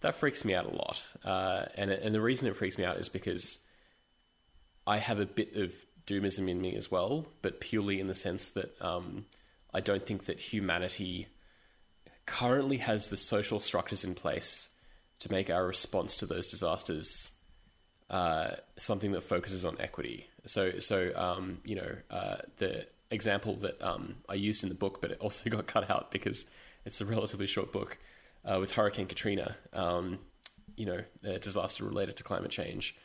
that 0.00 0.16
freaks 0.16 0.44
me 0.44 0.54
out 0.54 0.66
a 0.66 0.74
lot. 0.74 1.14
Uh, 1.24 1.64
and, 1.74 1.90
and 1.90 2.14
the 2.14 2.20
reason 2.20 2.48
it 2.48 2.56
freaks 2.56 2.78
me 2.78 2.84
out 2.84 2.98
is 2.98 3.08
because 3.08 3.58
I 4.86 4.98
have 4.98 5.18
a 5.18 5.26
bit 5.26 5.56
of 5.56 5.72
doomism 6.06 6.48
in 6.48 6.60
me 6.60 6.74
as 6.74 6.90
well, 6.90 7.26
but 7.42 7.60
purely 7.60 8.00
in 8.00 8.08
the 8.08 8.14
sense 8.14 8.50
that 8.50 8.80
um, 8.80 9.26
I 9.72 9.80
don't 9.80 10.04
think 10.04 10.26
that 10.26 10.40
humanity 10.40 11.28
currently 12.26 12.78
has 12.78 13.08
the 13.08 13.16
social 13.16 13.60
structures 13.60 14.04
in 14.04 14.14
place 14.14 14.70
to 15.20 15.30
make 15.30 15.50
our 15.50 15.66
response 15.66 16.16
to 16.18 16.26
those 16.26 16.48
disasters 16.48 17.32
uh, 18.10 18.56
something 18.76 19.12
that 19.12 19.22
focuses 19.22 19.64
on 19.64 19.80
equity. 19.80 20.26
So, 20.46 20.78
so 20.78 21.12
um, 21.16 21.60
you 21.64 21.76
know, 21.76 21.96
uh, 22.10 22.36
the 22.58 22.86
example 23.10 23.56
that 23.56 23.80
um, 23.80 24.16
I 24.28 24.34
used 24.34 24.62
in 24.62 24.68
the 24.68 24.74
book, 24.74 25.00
but 25.00 25.10
it 25.12 25.18
also 25.20 25.48
got 25.50 25.66
cut 25.66 25.90
out 25.90 26.10
because 26.10 26.44
it's 26.84 27.00
a 27.00 27.06
relatively 27.06 27.46
short 27.46 27.72
book 27.72 27.98
uh, 28.44 28.58
with 28.60 28.72
Hurricane 28.72 29.06
Katrina. 29.06 29.56
Um, 29.72 30.18
you 30.76 30.86
know, 30.86 31.00
a 31.22 31.38
disaster 31.38 31.84
related 31.84 32.16
to 32.16 32.22
climate 32.22 32.50
change 32.50 32.96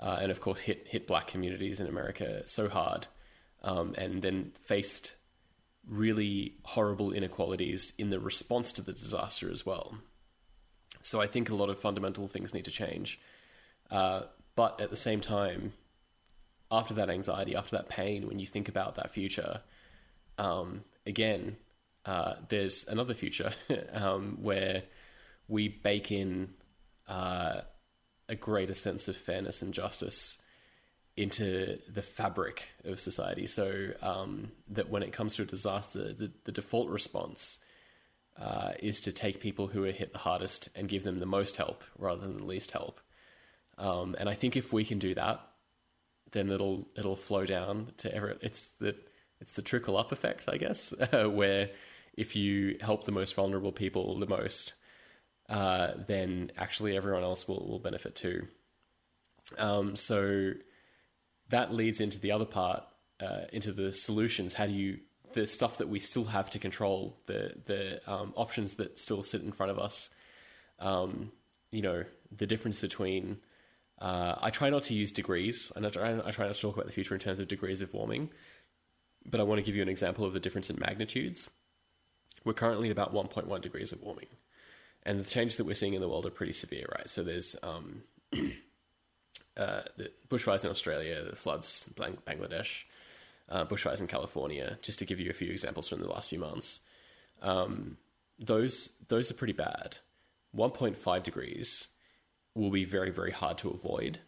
uh, 0.00 0.18
and 0.20 0.30
of 0.30 0.40
course 0.40 0.60
hit 0.60 0.86
hit 0.88 1.06
black 1.06 1.26
communities 1.26 1.80
in 1.80 1.86
America 1.86 2.42
so 2.46 2.68
hard, 2.68 3.06
um, 3.62 3.94
and 3.98 4.22
then 4.22 4.52
faced 4.64 5.14
really 5.86 6.54
horrible 6.64 7.12
inequalities 7.12 7.92
in 7.98 8.10
the 8.10 8.20
response 8.20 8.72
to 8.74 8.82
the 8.82 8.92
disaster 8.92 9.50
as 9.50 9.64
well. 9.64 9.96
So 11.02 11.20
I 11.20 11.26
think 11.26 11.48
a 11.48 11.54
lot 11.54 11.70
of 11.70 11.78
fundamental 11.78 12.28
things 12.28 12.52
need 12.52 12.66
to 12.66 12.70
change, 12.70 13.18
uh, 13.90 14.22
but 14.54 14.80
at 14.80 14.90
the 14.90 14.96
same 14.96 15.20
time, 15.20 15.72
after 16.70 16.94
that 16.94 17.08
anxiety, 17.08 17.54
after 17.54 17.76
that 17.76 17.88
pain, 17.88 18.26
when 18.26 18.38
you 18.38 18.46
think 18.46 18.68
about 18.68 18.96
that 18.96 19.12
future, 19.12 19.60
um, 20.36 20.84
again, 21.06 21.56
uh, 22.04 22.34
there's 22.48 22.86
another 22.88 23.14
future 23.14 23.52
um, 23.92 24.38
where 24.40 24.82
we 25.48 25.68
bake 25.68 26.12
in 26.12 26.50
uh, 27.06 27.60
a 28.28 28.34
greater 28.34 28.74
sense 28.74 29.08
of 29.08 29.16
fairness 29.16 29.62
and 29.62 29.72
justice 29.72 30.38
into 31.16 31.78
the 31.92 32.02
fabric 32.02 32.68
of 32.84 33.00
society. 33.00 33.46
So 33.46 33.88
um, 34.02 34.52
that 34.68 34.88
when 34.88 35.02
it 35.02 35.12
comes 35.12 35.36
to 35.36 35.42
a 35.42 35.46
disaster, 35.46 36.12
the, 36.12 36.30
the 36.44 36.52
default 36.52 36.88
response 36.90 37.58
uh, 38.40 38.72
is 38.80 39.00
to 39.02 39.12
take 39.12 39.40
people 39.40 39.66
who 39.66 39.84
are 39.84 39.90
hit 39.90 40.12
the 40.12 40.18
hardest 40.18 40.68
and 40.76 40.88
give 40.88 41.02
them 41.02 41.18
the 41.18 41.26
most 41.26 41.56
help 41.56 41.82
rather 41.98 42.20
than 42.20 42.36
the 42.36 42.44
least 42.44 42.70
help. 42.70 43.00
Um, 43.78 44.14
and 44.18 44.28
I 44.28 44.34
think 44.34 44.56
if 44.56 44.72
we 44.72 44.84
can 44.84 44.98
do 44.98 45.14
that, 45.14 45.40
then 46.32 46.50
it'll 46.50 46.86
it'll 46.96 47.16
flow 47.16 47.46
down 47.46 47.92
to 47.98 48.14
ever. 48.14 48.36
It's 48.40 48.66
the 48.80 48.94
it's 49.40 49.54
the 49.54 49.62
trickle 49.62 49.96
up 49.96 50.12
effect, 50.12 50.48
I 50.48 50.56
guess, 50.56 50.94
where 51.12 51.70
if 52.14 52.36
you 52.36 52.76
help 52.80 53.04
the 53.04 53.12
most 53.12 53.34
vulnerable 53.34 53.72
people 53.72 54.18
the 54.18 54.26
most, 54.26 54.74
uh, 55.48 55.92
then 56.06 56.52
actually 56.56 56.96
everyone 56.96 57.22
else 57.22 57.48
will, 57.48 57.66
will 57.66 57.78
benefit 57.78 58.14
too. 58.14 58.46
Um, 59.56 59.96
so 59.96 60.52
that 61.48 61.72
leads 61.72 62.00
into 62.00 62.20
the 62.20 62.32
other 62.32 62.44
part, 62.44 62.84
uh, 63.20 63.42
into 63.52 63.72
the 63.72 63.92
solutions. 63.92 64.54
How 64.54 64.66
do 64.66 64.72
you 64.72 64.98
the 65.34 65.46
stuff 65.46 65.78
that 65.78 65.88
we 65.88 65.98
still 65.98 66.24
have 66.24 66.50
to 66.50 66.58
control, 66.58 67.16
the 67.26 67.54
the 67.66 68.10
um, 68.10 68.32
options 68.36 68.74
that 68.74 68.98
still 68.98 69.22
sit 69.22 69.42
in 69.42 69.52
front 69.52 69.70
of 69.70 69.78
us. 69.78 70.10
Um, 70.78 71.32
you 71.70 71.82
know, 71.82 72.04
the 72.36 72.46
difference 72.46 72.80
between. 72.80 73.38
Uh, 74.00 74.36
I 74.40 74.50
try 74.50 74.70
not 74.70 74.82
to 74.84 74.94
use 74.94 75.10
degrees, 75.10 75.72
and 75.74 75.84
I 75.84 75.90
try, 75.90 76.12
I 76.24 76.30
try 76.30 76.46
not 76.46 76.54
to 76.54 76.60
talk 76.60 76.76
about 76.76 76.86
the 76.86 76.92
future 76.92 77.14
in 77.14 77.20
terms 77.20 77.40
of 77.40 77.48
degrees 77.48 77.82
of 77.82 77.92
warming. 77.92 78.30
But 79.26 79.40
I 79.40 79.42
want 79.42 79.58
to 79.58 79.64
give 79.64 79.74
you 79.74 79.82
an 79.82 79.88
example 79.88 80.24
of 80.24 80.32
the 80.32 80.38
difference 80.38 80.70
in 80.70 80.78
magnitudes. 80.78 81.50
We're 82.44 82.52
currently 82.52 82.88
at 82.88 82.92
about 82.92 83.12
1.1 83.12 83.60
degrees 83.60 83.90
of 83.90 84.00
warming 84.00 84.28
and 85.08 85.18
the 85.18 85.24
changes 85.24 85.56
that 85.56 85.64
we're 85.64 85.74
seeing 85.74 85.94
in 85.94 86.02
the 86.02 86.08
world 86.08 86.26
are 86.26 86.30
pretty 86.30 86.52
severe, 86.52 86.84
right? 86.94 87.08
So 87.08 87.22
there's 87.22 87.56
um, 87.62 88.02
uh, 89.56 89.80
the 89.96 90.10
bushfires 90.28 90.64
in 90.64 90.70
Australia, 90.70 91.24
the 91.24 91.34
floods 91.34 91.88
in 91.88 92.14
Bangladesh, 92.26 92.82
uh, 93.48 93.64
bushfires 93.64 94.02
in 94.02 94.06
California, 94.06 94.78
just 94.82 94.98
to 94.98 95.06
give 95.06 95.18
you 95.18 95.30
a 95.30 95.32
few 95.32 95.50
examples 95.50 95.88
from 95.88 96.02
the 96.02 96.08
last 96.08 96.28
few 96.28 96.38
months. 96.38 96.80
Um, 97.40 97.96
those 98.38 98.90
those 99.08 99.30
are 99.30 99.34
pretty 99.34 99.54
bad. 99.54 99.96
1.5 100.54 101.22
degrees 101.22 101.88
will 102.54 102.70
be 102.70 102.84
very 102.84 103.10
very 103.10 103.32
hard 103.32 103.56
to 103.58 103.70
avoid 103.70 104.18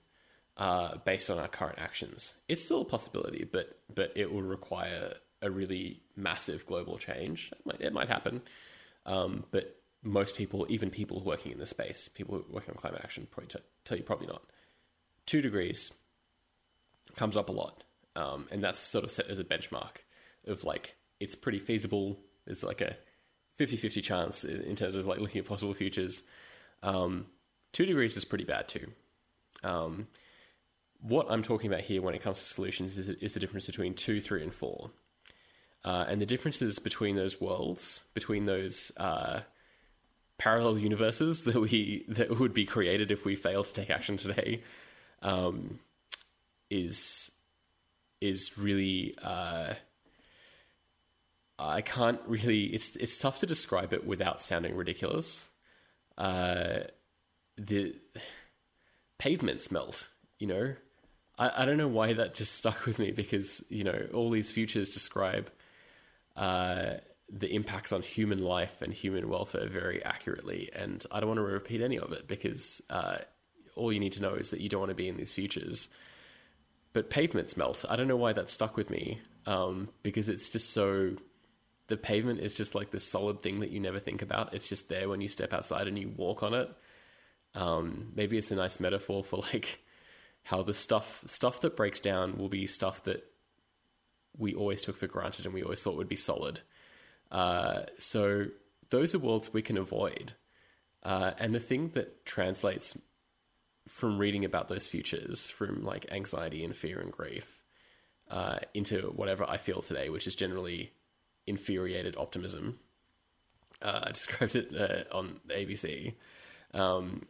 uh, 0.56 0.96
based 1.04 1.28
on 1.28 1.38
our 1.38 1.48
current 1.48 1.78
actions. 1.78 2.36
It's 2.48 2.64
still 2.64 2.80
a 2.80 2.86
possibility, 2.86 3.44
but 3.44 3.78
but 3.94 4.12
it 4.16 4.32
will 4.32 4.42
require 4.42 5.12
a 5.42 5.50
really 5.50 6.00
massive 6.16 6.64
global 6.64 6.96
change. 6.96 7.52
It 7.52 7.66
might, 7.66 7.80
it 7.82 7.92
might 7.92 8.08
happen, 8.08 8.40
um, 9.04 9.44
but 9.50 9.79
most 10.02 10.36
people, 10.36 10.66
even 10.68 10.90
people 10.90 11.22
working 11.22 11.52
in 11.52 11.58
the 11.58 11.66
space, 11.66 12.08
people 12.08 12.42
working 12.48 12.70
on 12.70 12.76
climate 12.76 13.00
action, 13.04 13.26
probably 13.30 13.48
t- 13.48 13.64
tell 13.84 13.98
you 13.98 14.04
probably 14.04 14.26
not. 14.26 14.42
Two 15.26 15.42
degrees 15.42 15.92
comes 17.16 17.36
up 17.36 17.48
a 17.48 17.52
lot, 17.52 17.84
um, 18.16 18.48
and 18.50 18.62
that's 18.62 18.80
sort 18.80 19.04
of 19.04 19.10
set 19.10 19.28
as 19.28 19.38
a 19.38 19.44
benchmark 19.44 19.98
of 20.46 20.64
like 20.64 20.96
it's 21.20 21.34
pretty 21.34 21.58
feasible. 21.58 22.18
There's 22.46 22.64
like 22.64 22.80
a 22.80 22.96
50-50 23.58 24.02
chance 24.02 24.44
in 24.44 24.74
terms 24.74 24.94
of 24.94 25.06
like 25.06 25.20
looking 25.20 25.40
at 25.40 25.46
possible 25.46 25.74
futures. 25.74 26.22
Um, 26.82 27.26
two 27.72 27.84
degrees 27.84 28.16
is 28.16 28.24
pretty 28.24 28.44
bad 28.44 28.68
too. 28.68 28.86
Um, 29.62 30.08
what 31.02 31.26
I'm 31.28 31.42
talking 31.42 31.70
about 31.70 31.82
here 31.82 32.00
when 32.02 32.14
it 32.14 32.22
comes 32.22 32.38
to 32.38 32.44
solutions 32.44 32.98
is, 32.98 33.08
is 33.08 33.32
the 33.32 33.40
difference 33.40 33.66
between 33.66 33.94
two, 33.94 34.20
three, 34.20 34.42
and 34.42 34.52
four. 34.52 34.90
Uh, 35.84 36.04
and 36.08 36.20
the 36.20 36.26
differences 36.26 36.78
between 36.78 37.16
those 37.16 37.40
worlds, 37.40 38.04
between 38.12 38.46
those 38.46 38.92
uh, 38.98 39.40
parallel 40.40 40.78
universes 40.78 41.42
that 41.42 41.54
we 41.54 42.04
that 42.08 42.40
would 42.40 42.54
be 42.54 42.64
created 42.64 43.10
if 43.10 43.26
we 43.26 43.36
fail 43.36 43.62
to 43.62 43.72
take 43.72 43.90
action 43.90 44.16
today 44.16 44.62
um, 45.22 45.78
is 46.70 47.30
is 48.22 48.56
really 48.56 49.14
uh, 49.22 49.74
I 51.58 51.82
can't 51.82 52.20
really 52.26 52.64
it's 52.64 52.96
it's 52.96 53.18
tough 53.18 53.40
to 53.40 53.46
describe 53.46 53.92
it 53.92 54.06
without 54.06 54.40
sounding 54.40 54.74
ridiculous. 54.74 55.48
Uh, 56.16 56.84
the 57.58 57.94
pavements 59.18 59.70
melt, 59.70 60.08
you 60.38 60.46
know. 60.46 60.74
I, 61.38 61.62
I 61.62 61.64
don't 61.66 61.76
know 61.76 61.88
why 61.88 62.14
that 62.14 62.34
just 62.34 62.54
stuck 62.54 62.86
with 62.86 62.98
me 62.98 63.10
because 63.10 63.62
you 63.68 63.84
know 63.84 64.06
all 64.14 64.30
these 64.30 64.50
futures 64.50 64.94
describe 64.94 65.50
uh, 66.34 66.94
the 67.32 67.52
impacts 67.54 67.92
on 67.92 68.02
human 68.02 68.42
life 68.42 68.82
and 68.82 68.92
human 68.92 69.28
welfare 69.28 69.68
very 69.68 70.04
accurately, 70.04 70.70
and 70.74 71.04
I 71.10 71.20
don't 71.20 71.28
want 71.28 71.38
to 71.38 71.42
repeat 71.42 71.80
any 71.80 71.98
of 71.98 72.12
it 72.12 72.26
because 72.26 72.82
uh, 72.90 73.18
all 73.76 73.92
you 73.92 74.00
need 74.00 74.12
to 74.12 74.22
know 74.22 74.34
is 74.34 74.50
that 74.50 74.60
you 74.60 74.68
don't 74.68 74.80
want 74.80 74.90
to 74.90 74.96
be 74.96 75.08
in 75.08 75.16
these 75.16 75.32
futures. 75.32 75.88
But 76.92 77.08
pavements 77.08 77.56
melt. 77.56 77.84
I 77.88 77.94
don't 77.94 78.08
know 78.08 78.16
why 78.16 78.32
that 78.32 78.50
stuck 78.50 78.76
with 78.76 78.90
me 78.90 79.20
um, 79.46 79.88
because 80.02 80.28
it's 80.28 80.48
just 80.48 80.72
so. 80.72 81.16
The 81.86 81.96
pavement 81.96 82.40
is 82.40 82.54
just 82.54 82.74
like 82.74 82.90
this 82.90 83.04
solid 83.04 83.42
thing 83.42 83.60
that 83.60 83.70
you 83.70 83.80
never 83.80 83.98
think 83.98 84.22
about. 84.22 84.54
It's 84.54 84.68
just 84.68 84.88
there 84.88 85.08
when 85.08 85.20
you 85.20 85.28
step 85.28 85.52
outside 85.52 85.88
and 85.88 85.98
you 85.98 86.12
walk 86.16 86.42
on 86.42 86.54
it. 86.54 86.68
Um, 87.54 88.12
maybe 88.14 88.38
it's 88.38 88.52
a 88.52 88.56
nice 88.56 88.78
metaphor 88.78 89.24
for 89.24 89.38
like 89.38 89.80
how 90.42 90.62
the 90.62 90.74
stuff 90.74 91.22
stuff 91.26 91.60
that 91.60 91.76
breaks 91.76 92.00
down 92.00 92.38
will 92.38 92.48
be 92.48 92.66
stuff 92.66 93.04
that 93.04 93.24
we 94.38 94.54
always 94.54 94.80
took 94.80 94.96
for 94.96 95.06
granted 95.06 95.44
and 95.44 95.54
we 95.54 95.62
always 95.62 95.82
thought 95.82 95.96
would 95.96 96.08
be 96.08 96.16
solid. 96.16 96.60
Uh, 97.30 97.82
so 97.98 98.46
those 98.90 99.14
are 99.14 99.18
worlds 99.18 99.52
we 99.52 99.62
can 99.62 99.78
avoid. 99.78 100.32
Uh, 101.02 101.32
and 101.38 101.54
the 101.54 101.60
thing 101.60 101.88
that 101.90 102.24
translates 102.26 102.96
from 103.88 104.18
reading 104.18 104.44
about 104.44 104.68
those 104.68 104.86
futures, 104.86 105.48
from 105.48 105.82
like 105.82 106.06
anxiety 106.12 106.64
and 106.64 106.76
fear 106.76 107.00
and 107.00 107.12
grief, 107.12 107.60
uh, 108.30 108.58
into 108.74 109.12
whatever 109.16 109.44
I 109.48 109.56
feel 109.56 109.82
today, 109.82 110.08
which 110.08 110.26
is 110.26 110.34
generally 110.34 110.92
infuriated 111.46 112.16
optimism. 112.16 112.78
Uh, 113.82 114.00
I 114.04 114.10
described 114.12 114.56
it 114.56 114.74
uh, 114.76 115.16
on 115.16 115.40
ABC. 115.48 116.14
Um, 116.72 117.26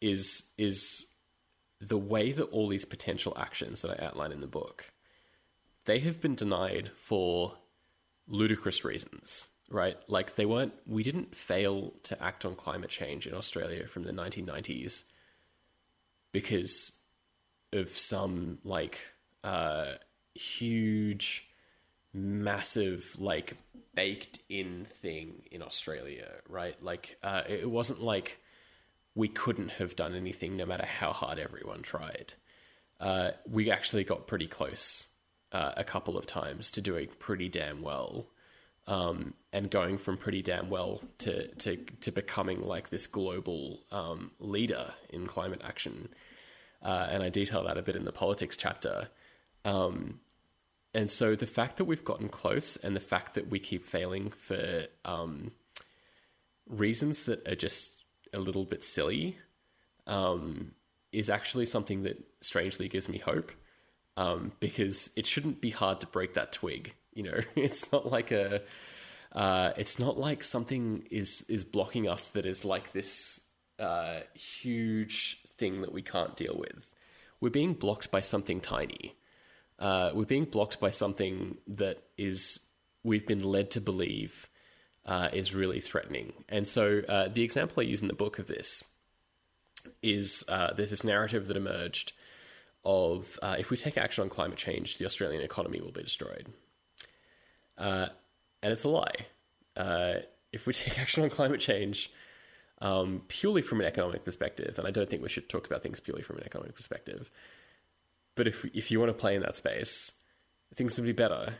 is 0.00 0.44
is 0.58 1.06
the 1.80 1.98
way 1.98 2.32
that 2.32 2.44
all 2.44 2.68
these 2.68 2.84
potential 2.84 3.32
actions 3.36 3.82
that 3.82 3.98
I 3.98 4.04
outline 4.04 4.32
in 4.32 4.40
the 4.40 4.46
book, 4.46 4.90
they 5.86 5.98
have 6.00 6.20
been 6.20 6.34
denied 6.34 6.90
for 6.96 7.54
ludicrous 8.28 8.84
reasons, 8.84 9.48
right? 9.70 9.96
Like 10.08 10.34
they 10.36 10.46
weren't, 10.46 10.72
we 10.86 11.02
didn't 11.02 11.34
fail 11.34 11.92
to 12.04 12.22
act 12.22 12.44
on 12.44 12.54
climate 12.54 12.90
change 12.90 13.26
in 13.26 13.34
Australia 13.34 13.86
from 13.86 14.04
the 14.04 14.12
1990s 14.12 15.04
because 16.32 16.92
of 17.72 17.96
some 17.96 18.58
like 18.64 18.98
uh, 19.42 19.92
huge, 20.34 21.48
massive, 22.12 23.16
like 23.18 23.54
baked 23.94 24.38
in 24.48 24.84
thing 24.84 25.42
in 25.50 25.62
Australia, 25.62 26.28
right? 26.48 26.80
Like 26.82 27.18
uh, 27.22 27.42
it 27.48 27.68
wasn't 27.70 28.02
like 28.02 28.40
we 29.14 29.28
couldn't 29.28 29.70
have 29.70 29.94
done 29.96 30.14
anything 30.14 30.56
no 30.56 30.66
matter 30.66 30.86
how 30.86 31.12
hard 31.12 31.38
everyone 31.38 31.82
tried. 31.82 32.34
Uh, 33.00 33.30
we 33.48 33.70
actually 33.70 34.04
got 34.04 34.26
pretty 34.26 34.46
close 34.46 35.08
uh, 35.54 35.72
a 35.76 35.84
couple 35.84 36.18
of 36.18 36.26
times 36.26 36.72
to 36.72 36.82
doing 36.82 37.08
pretty 37.20 37.48
damn 37.48 37.80
well. 37.80 38.26
Um, 38.86 39.32
and 39.50 39.70
going 39.70 39.96
from 39.96 40.18
pretty 40.18 40.42
damn 40.42 40.68
well 40.68 41.00
to, 41.18 41.48
to, 41.54 41.76
to 42.02 42.12
becoming 42.12 42.60
like 42.60 42.90
this 42.90 43.06
global 43.06 43.80
um, 43.90 44.32
leader 44.38 44.92
in 45.08 45.26
climate 45.26 45.62
action. 45.64 46.10
Uh, 46.82 47.06
and 47.08 47.22
I 47.22 47.30
detail 47.30 47.64
that 47.64 47.78
a 47.78 47.82
bit 47.82 47.96
in 47.96 48.04
the 48.04 48.12
politics 48.12 48.58
chapter. 48.58 49.08
Um, 49.64 50.20
and 50.92 51.10
so 51.10 51.34
the 51.34 51.46
fact 51.46 51.78
that 51.78 51.86
we've 51.86 52.04
gotten 52.04 52.28
close 52.28 52.76
and 52.76 52.94
the 52.94 53.00
fact 53.00 53.36
that 53.36 53.48
we 53.48 53.58
keep 53.58 53.86
failing 53.86 54.30
for 54.30 54.84
um, 55.06 55.52
reasons 56.68 57.24
that 57.24 57.48
are 57.48 57.56
just 57.56 58.04
a 58.34 58.38
little 58.38 58.66
bit 58.66 58.84
silly 58.84 59.38
um, 60.06 60.72
is 61.10 61.30
actually 61.30 61.64
something 61.64 62.02
that 62.02 62.22
strangely 62.42 62.88
gives 62.88 63.08
me 63.08 63.16
hope 63.16 63.50
um, 64.16 64.52
because 64.60 65.10
it 65.16 65.26
shouldn't 65.26 65.60
be 65.60 65.70
hard 65.70 66.00
to 66.00 66.06
break 66.06 66.34
that 66.34 66.52
twig. 66.52 66.94
You 67.12 67.24
know, 67.24 67.40
it's 67.56 67.90
not 67.92 68.10
like 68.10 68.30
a, 68.30 68.62
uh, 69.32 69.72
it's 69.76 69.98
not 69.98 70.18
like 70.18 70.44
something 70.44 71.06
is 71.10 71.44
is 71.48 71.64
blocking 71.64 72.08
us 72.08 72.28
that 72.28 72.46
is 72.46 72.64
like 72.64 72.92
this 72.92 73.40
uh, 73.78 74.20
huge 74.34 75.40
thing 75.58 75.82
that 75.82 75.92
we 75.92 76.02
can't 76.02 76.36
deal 76.36 76.56
with. 76.58 76.90
We're 77.40 77.50
being 77.50 77.74
blocked 77.74 78.10
by 78.10 78.20
something 78.20 78.60
tiny. 78.60 79.16
Uh, 79.78 80.10
we're 80.14 80.24
being 80.24 80.44
blocked 80.44 80.80
by 80.80 80.90
something 80.90 81.58
that 81.66 82.02
is 82.16 82.60
we've 83.02 83.26
been 83.26 83.42
led 83.42 83.72
to 83.72 83.80
believe 83.80 84.48
uh, 85.06 85.28
is 85.32 85.54
really 85.54 85.80
threatening. 85.80 86.32
And 86.48 86.66
so 86.66 87.02
uh, 87.08 87.28
the 87.28 87.42
example 87.42 87.80
I 87.80 87.84
use 87.84 88.02
in 88.02 88.08
the 88.08 88.14
book 88.14 88.38
of 88.38 88.46
this 88.46 88.82
is 90.02 90.44
uh, 90.48 90.72
there's 90.74 90.90
this 90.90 91.04
narrative 91.04 91.48
that 91.48 91.56
emerged 91.56 92.12
of 92.84 93.38
uh, 93.42 93.56
if 93.58 93.70
we 93.70 93.76
take 93.76 93.96
action 93.96 94.22
on 94.22 94.28
climate 94.28 94.58
change, 94.58 94.98
the 94.98 95.06
Australian 95.06 95.42
economy 95.42 95.80
will 95.80 95.92
be 95.92 96.02
destroyed. 96.02 96.48
Uh, 97.78 98.06
and 98.62 98.72
it's 98.72 98.84
a 98.84 98.88
lie. 98.88 99.26
Uh, 99.76 100.14
if 100.52 100.66
we 100.66 100.72
take 100.74 100.98
action 100.98 101.22
on 101.22 101.30
climate 101.30 101.60
change 101.60 102.10
um, 102.80 103.22
purely 103.28 103.62
from 103.62 103.80
an 103.80 103.86
economic 103.86 104.24
perspective, 104.24 104.78
and 104.78 104.86
I 104.86 104.90
don't 104.90 105.08
think 105.08 105.22
we 105.22 105.28
should 105.28 105.48
talk 105.48 105.66
about 105.66 105.82
things 105.82 106.00
purely 106.00 106.22
from 106.22 106.36
an 106.36 106.44
economic 106.44 106.74
perspective, 106.74 107.30
but 108.34 108.48
if 108.48 108.64
if 108.74 108.90
you 108.90 108.98
want 108.98 109.10
to 109.10 109.14
play 109.14 109.34
in 109.34 109.42
that 109.42 109.56
space, 109.56 110.12
things 110.74 110.98
would 110.98 111.06
be 111.06 111.12
better 111.12 111.54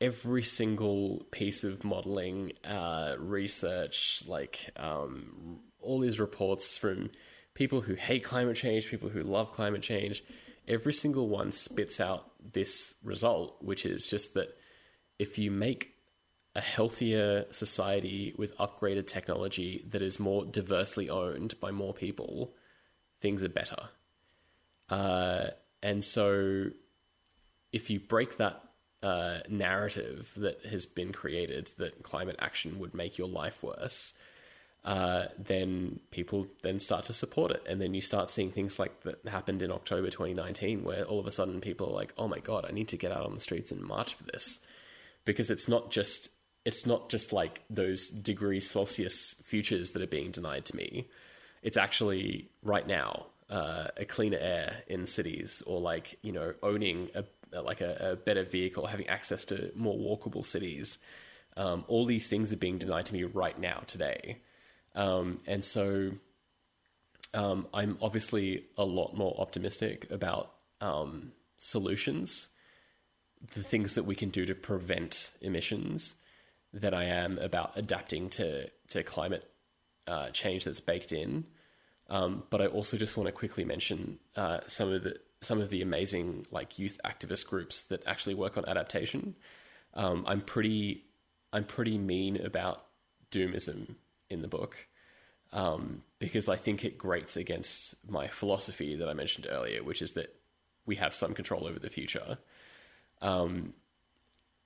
every 0.00 0.42
single 0.42 1.26
piece 1.30 1.62
of 1.62 1.84
modeling, 1.84 2.52
uh, 2.64 3.14
research, 3.18 4.22
like 4.26 4.70
um, 4.76 5.60
all 5.80 6.00
these 6.00 6.18
reports 6.18 6.78
from 6.78 7.10
people 7.54 7.80
who 7.80 7.94
hate 7.94 8.24
climate 8.24 8.56
change, 8.56 8.88
people 8.88 9.08
who 9.08 9.22
love 9.22 9.52
climate 9.52 9.82
change, 9.82 10.24
every 10.70 10.94
single 10.94 11.28
one 11.28 11.52
spits 11.52 12.00
out 12.00 12.30
this 12.52 12.94
result, 13.02 13.56
which 13.60 13.84
is 13.84 14.06
just 14.06 14.34
that 14.34 14.56
if 15.18 15.38
you 15.38 15.50
make 15.50 15.94
a 16.54 16.60
healthier 16.60 17.44
society 17.50 18.34
with 18.38 18.56
upgraded 18.58 19.06
technology 19.06 19.84
that 19.90 20.00
is 20.00 20.18
more 20.18 20.44
diversely 20.44 21.10
owned 21.10 21.58
by 21.60 21.70
more 21.70 21.92
people, 21.92 22.54
things 23.20 23.42
are 23.42 23.48
better. 23.48 23.88
Uh, 24.88 25.48
and 25.82 26.02
so 26.02 26.70
if 27.72 27.90
you 27.90 28.00
break 28.00 28.36
that 28.38 28.62
uh, 29.02 29.38
narrative 29.48 30.32
that 30.36 30.64
has 30.66 30.86
been 30.86 31.12
created 31.12 31.70
that 31.78 32.02
climate 32.02 32.36
action 32.38 32.78
would 32.78 32.94
make 32.94 33.18
your 33.18 33.28
life 33.28 33.62
worse, 33.62 34.12
uh, 34.84 35.26
then 35.38 36.00
people 36.10 36.46
then 36.62 36.80
start 36.80 37.04
to 37.04 37.12
support 37.12 37.50
it, 37.50 37.66
and 37.68 37.80
then 37.80 37.92
you 37.92 38.00
start 38.00 38.30
seeing 38.30 38.50
things 38.50 38.78
like 38.78 39.02
that 39.02 39.26
happened 39.28 39.62
in 39.62 39.70
October 39.70 40.08
2019, 40.08 40.84
where 40.84 41.04
all 41.04 41.20
of 41.20 41.26
a 41.26 41.30
sudden 41.30 41.60
people 41.60 41.88
are 41.88 41.94
like, 41.94 42.14
"Oh 42.16 42.28
my 42.28 42.38
god, 42.38 42.64
I 42.66 42.72
need 42.72 42.88
to 42.88 42.96
get 42.96 43.12
out 43.12 43.26
on 43.26 43.34
the 43.34 43.40
streets 43.40 43.70
and 43.70 43.82
march 43.82 44.14
for 44.14 44.24
this," 44.24 44.58
because 45.24 45.50
it's 45.50 45.68
not 45.68 45.90
just 45.90 46.30
it's 46.64 46.86
not 46.86 47.10
just 47.10 47.32
like 47.32 47.62
those 47.68 48.08
degree 48.08 48.60
Celsius 48.60 49.34
futures 49.44 49.90
that 49.92 50.02
are 50.02 50.06
being 50.06 50.30
denied 50.30 50.64
to 50.66 50.76
me. 50.76 51.08
It's 51.62 51.76
actually 51.76 52.50
right 52.62 52.86
now 52.86 53.26
uh, 53.50 53.88
a 53.96 54.04
cleaner 54.06 54.38
air 54.38 54.82
in 54.86 55.06
cities, 55.06 55.62
or 55.66 55.80
like 55.80 56.18
you 56.22 56.32
know 56.32 56.54
owning 56.62 57.10
a 57.14 57.24
like 57.60 57.80
a, 57.80 58.12
a 58.12 58.16
better 58.16 58.44
vehicle, 58.44 58.86
having 58.86 59.08
access 59.08 59.44
to 59.46 59.72
more 59.74 59.96
walkable 59.96 60.46
cities. 60.46 60.98
Um, 61.56 61.84
all 61.88 62.06
these 62.06 62.28
things 62.28 62.52
are 62.52 62.56
being 62.56 62.78
denied 62.78 63.06
to 63.06 63.12
me 63.12 63.24
right 63.24 63.58
now, 63.58 63.82
today. 63.86 64.38
Um, 64.94 65.40
and 65.46 65.64
so 65.64 66.12
um, 67.34 67.66
I'm 67.72 67.98
obviously 68.02 68.64
a 68.76 68.84
lot 68.84 69.16
more 69.16 69.34
optimistic 69.38 70.10
about 70.10 70.52
um, 70.80 71.32
solutions, 71.58 72.48
the 73.54 73.62
things 73.62 73.94
that 73.94 74.04
we 74.04 74.14
can 74.14 74.30
do 74.30 74.44
to 74.46 74.54
prevent 74.54 75.32
emissions, 75.40 76.16
than 76.72 76.94
I 76.94 77.04
am 77.04 77.38
about 77.38 77.72
adapting 77.76 78.30
to, 78.30 78.68
to 78.88 79.02
climate 79.02 79.44
uh, 80.06 80.30
change 80.30 80.64
that's 80.64 80.80
baked 80.80 81.12
in. 81.12 81.44
Um, 82.08 82.42
but 82.50 82.60
I 82.60 82.66
also 82.66 82.96
just 82.96 83.16
want 83.16 83.28
to 83.28 83.32
quickly 83.32 83.64
mention 83.64 84.18
uh, 84.36 84.60
some 84.66 84.90
of 84.90 85.04
the 85.04 85.16
some 85.42 85.60
of 85.60 85.70
the 85.70 85.80
amazing 85.80 86.46
like 86.50 86.78
youth 86.78 87.00
activist 87.04 87.46
groups 87.46 87.82
that 87.84 88.02
actually 88.06 88.34
work 88.34 88.58
on 88.58 88.68
adaptation. 88.68 89.36
Um, 89.94 90.24
I'm 90.26 90.40
pretty 90.40 91.04
I'm 91.52 91.64
pretty 91.64 91.98
mean 91.98 92.36
about 92.44 92.84
doomism 93.30 93.94
in 94.30 94.42
the 94.42 94.48
book 94.48 94.76
um, 95.52 96.02
because 96.18 96.48
I 96.48 96.56
think 96.56 96.84
it 96.84 96.98
grates 96.98 97.36
against 97.36 97.94
my 98.08 98.28
philosophy 98.28 98.96
that 98.96 99.08
I 99.08 99.14
mentioned 99.14 99.46
earlier, 99.50 99.82
which 99.82 100.02
is 100.02 100.12
that 100.12 100.34
we 100.86 100.96
have 100.96 101.14
some 101.14 101.34
control 101.34 101.66
over 101.66 101.78
the 101.78 101.90
future. 101.90 102.38
Um, 103.20 103.74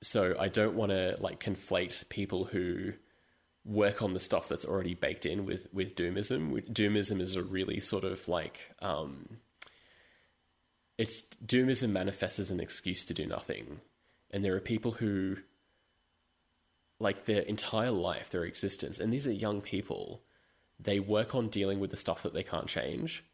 so 0.03 0.37
I 0.39 0.49
don't 0.49 0.75
want 0.75 0.91
to 0.91 1.17
like 1.19 1.43
conflate 1.43 2.09
people 2.09 2.45
who 2.45 2.93
work 3.65 4.03
on 4.03 4.13
the 4.13 4.21
stuff 4.21 4.49
that's 4.49 4.67
already 4.67 4.95
baked 4.95 5.25
in 5.25 5.47
with 5.47 5.67
with 5.73 5.97
doomism. 5.97 6.71
Doomism 6.71 7.21
is 7.21 7.37
a 7.37 7.43
really 7.43 7.81
sort 7.81 8.05
of 8.05 8.29
like 8.29 8.61
um, 8.83 9.39
it's 10.99 11.23
doomism 11.45 11.91
manifests 11.91 12.39
as 12.39 12.51
an 12.51 12.61
excuse 12.61 13.07
to 13.07 13.15
do 13.15 13.27
nothing, 13.27 13.81
and 14.31 14.45
there 14.45 14.55
are 14.55 14.61
people 14.61 14.93
who 14.93 15.39
like 17.01 17.25
their 17.25 17.43
entire 17.43 17.91
life, 17.91 18.31
their 18.31 18.45
existence, 18.45 18.99
and 18.99 19.13
these 19.13 19.27
are 19.27 19.33
young 19.33 19.61
people. 19.61 20.23
They 20.81 21.01
work 21.01 21.35
on 21.35 21.49
dealing 21.49 21.81
with 21.81 21.91
the 21.91 21.97
stuff 21.97 22.23
that 22.23 22.35
they 22.35 22.43
can't 22.43 22.67
change, 22.67 23.25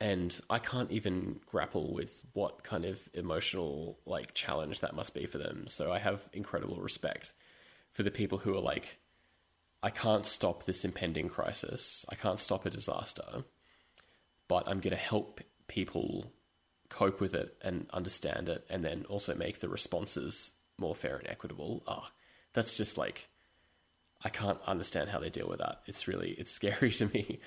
and 0.00 0.38
I 0.50 0.58
can't 0.58 0.90
even 0.90 1.40
grapple 1.46 1.94
with 1.94 2.22
what 2.32 2.64
kind 2.64 2.84
of 2.84 3.00
emotional 3.14 3.98
like 4.06 4.34
challenge 4.34 4.80
that 4.80 4.94
must 4.94 5.14
be 5.14 5.26
for 5.26 5.38
them. 5.38 5.66
So 5.68 5.92
I 5.92 5.98
have 5.98 6.28
incredible 6.32 6.76
respect 6.76 7.32
for 7.92 8.02
the 8.02 8.10
people 8.10 8.38
who 8.38 8.56
are 8.56 8.60
like 8.60 8.98
I 9.82 9.90
can't 9.90 10.24
stop 10.24 10.64
this 10.64 10.86
impending 10.86 11.28
crisis. 11.28 12.06
I 12.08 12.14
can't 12.14 12.40
stop 12.40 12.64
a 12.64 12.70
disaster, 12.70 13.44
but 14.48 14.66
I'm 14.66 14.80
going 14.80 14.96
to 14.96 15.02
help 15.02 15.42
people 15.68 16.32
cope 16.88 17.20
with 17.20 17.34
it 17.34 17.54
and 17.60 17.86
understand 17.92 18.48
it, 18.48 18.64
and 18.70 18.82
then 18.82 19.04
also 19.10 19.34
make 19.34 19.60
the 19.60 19.68
responses 19.68 20.52
more 20.78 20.94
fair 20.94 21.16
and 21.16 21.28
equitable. 21.28 21.82
Oh, 21.86 22.06
that's 22.54 22.76
just 22.76 22.96
like 22.96 23.28
I 24.24 24.30
can't 24.30 24.58
understand 24.66 25.10
how 25.10 25.18
they 25.18 25.28
deal 25.28 25.48
with 25.48 25.58
that. 25.58 25.82
It's 25.86 26.08
really 26.08 26.30
it's 26.30 26.50
scary 26.50 26.90
to 26.92 27.06
me 27.06 27.40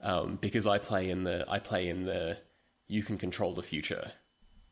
um, 0.00 0.38
because 0.40 0.66
I 0.66 0.78
play 0.78 1.10
in 1.10 1.24
the 1.24 1.44
I 1.48 1.58
play 1.58 1.88
in 1.88 2.04
the 2.04 2.38
you 2.88 3.02
can 3.02 3.18
control 3.18 3.54
the 3.54 3.62
future 3.62 4.12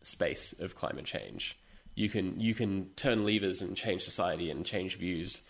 space 0.02 0.54
of 0.58 0.74
climate 0.74 1.04
change. 1.04 1.58
You 1.94 2.08
can 2.08 2.40
you 2.40 2.54
can 2.54 2.90
turn 2.96 3.24
levers 3.24 3.60
and 3.60 3.76
change 3.76 4.02
society 4.02 4.50
and 4.50 4.64
change 4.64 4.96
views 4.96 5.42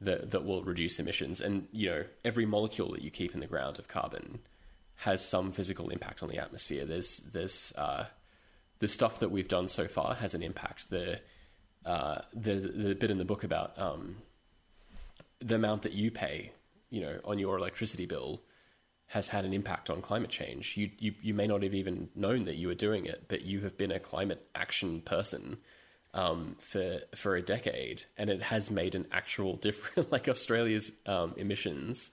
that 0.00 0.30
that 0.32 0.44
will 0.44 0.62
reduce 0.62 0.98
emissions. 0.98 1.40
And 1.40 1.66
you 1.72 1.88
know, 1.88 2.04
every 2.24 2.46
molecule 2.46 2.92
that 2.92 3.02
you 3.02 3.10
keep 3.10 3.34
in 3.34 3.40
the 3.40 3.46
ground 3.46 3.78
of 3.78 3.88
carbon 3.88 4.40
has 4.96 5.24
some 5.24 5.52
physical 5.52 5.90
impact 5.90 6.22
on 6.22 6.28
the 6.28 6.38
atmosphere. 6.38 6.84
There's 6.84 7.18
there's 7.18 7.72
uh, 7.76 8.04
the 8.80 8.88
stuff 8.88 9.20
that 9.20 9.30
we've 9.30 9.48
done 9.48 9.68
so 9.68 9.88
far 9.88 10.14
has 10.14 10.34
an 10.34 10.42
impact. 10.42 10.90
The 10.90 11.20
uh, 11.84 12.18
the 12.34 12.96
bit 12.98 13.10
in 13.10 13.18
the 13.18 13.24
book 13.24 13.44
about 13.44 13.78
um, 13.78 14.16
the 15.40 15.54
amount 15.54 15.82
that 15.82 15.92
you 15.92 16.10
pay, 16.10 16.52
you 16.90 17.00
know, 17.00 17.18
on 17.24 17.38
your 17.38 17.56
electricity 17.56 18.06
bill 18.06 18.42
has 19.06 19.28
had 19.28 19.44
an 19.44 19.54
impact 19.54 19.88
on 19.88 20.02
climate 20.02 20.30
change. 20.30 20.76
You, 20.76 20.90
you 20.98 21.14
you 21.22 21.34
may 21.34 21.46
not 21.46 21.62
have 21.62 21.74
even 21.74 22.08
known 22.14 22.44
that 22.44 22.56
you 22.56 22.68
were 22.68 22.74
doing 22.74 23.06
it, 23.06 23.24
but 23.28 23.42
you 23.42 23.60
have 23.60 23.76
been 23.76 23.90
a 23.90 23.98
climate 23.98 24.46
action 24.54 25.00
person 25.00 25.58
um, 26.14 26.56
for 26.60 27.00
for 27.14 27.36
a 27.36 27.42
decade, 27.42 28.04
and 28.16 28.28
it 28.30 28.42
has 28.42 28.70
made 28.70 28.94
an 28.94 29.06
actual 29.12 29.56
difference. 29.66 30.10
like 30.12 30.28
Australia's 30.28 30.92
um, 31.06 31.34
emissions, 31.36 32.10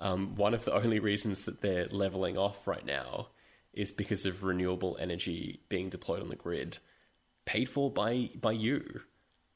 um, 0.00 0.36
one 0.36 0.54
of 0.54 0.64
the 0.64 0.74
only 0.74 0.98
reasons 0.98 1.44
that 1.46 1.60
they're 1.60 1.88
leveling 1.88 2.36
off 2.36 2.66
right 2.66 2.84
now 2.84 3.28
is 3.72 3.92
because 3.92 4.26
of 4.26 4.42
renewable 4.42 4.96
energy 5.00 5.60
being 5.68 5.88
deployed 5.88 6.20
on 6.20 6.28
the 6.28 6.36
grid, 6.36 6.78
paid 7.48 7.68
for 7.68 7.90
by 7.90 8.28
by 8.40 8.52
you. 8.52 9.00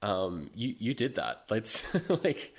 Um, 0.01 0.51
you 0.55 0.75
you 0.79 0.95
did 0.95 1.17
that. 1.17 1.45
Let's 1.51 1.85
like 2.09 2.55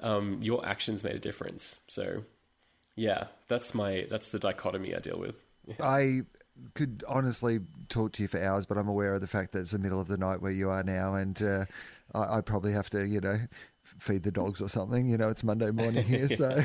um, 0.00 0.40
your 0.42 0.66
actions 0.66 1.04
made 1.04 1.14
a 1.14 1.20
difference. 1.20 1.78
So 1.86 2.24
yeah, 2.96 3.28
that's 3.48 3.74
my 3.74 4.06
that's 4.10 4.28
the 4.30 4.40
dichotomy 4.40 4.94
I 4.94 4.98
deal 4.98 5.18
with. 5.18 5.36
I 5.80 6.22
could 6.74 7.04
honestly 7.08 7.60
talk 7.88 8.12
to 8.12 8.22
you 8.22 8.28
for 8.28 8.42
hours, 8.42 8.66
but 8.66 8.76
I'm 8.76 8.88
aware 8.88 9.14
of 9.14 9.20
the 9.20 9.26
fact 9.28 9.52
that 9.52 9.60
it's 9.60 9.70
the 9.70 9.78
middle 9.78 10.00
of 10.00 10.08
the 10.08 10.18
night 10.18 10.42
where 10.42 10.52
you 10.52 10.68
are 10.68 10.82
now, 10.82 11.14
and 11.14 11.40
uh, 11.40 11.64
I, 12.14 12.38
I, 12.38 12.40
probably 12.40 12.72
have 12.72 12.90
to, 12.90 13.06
you 13.06 13.20
know, 13.20 13.38
feed 14.02 14.24
the 14.24 14.30
dogs 14.30 14.60
or 14.60 14.68
something. 14.68 15.08
You 15.08 15.16
know, 15.16 15.28
it's 15.28 15.44
Monday 15.44 15.70
morning 15.70 16.04
here, 16.04 16.28
so 16.42 16.50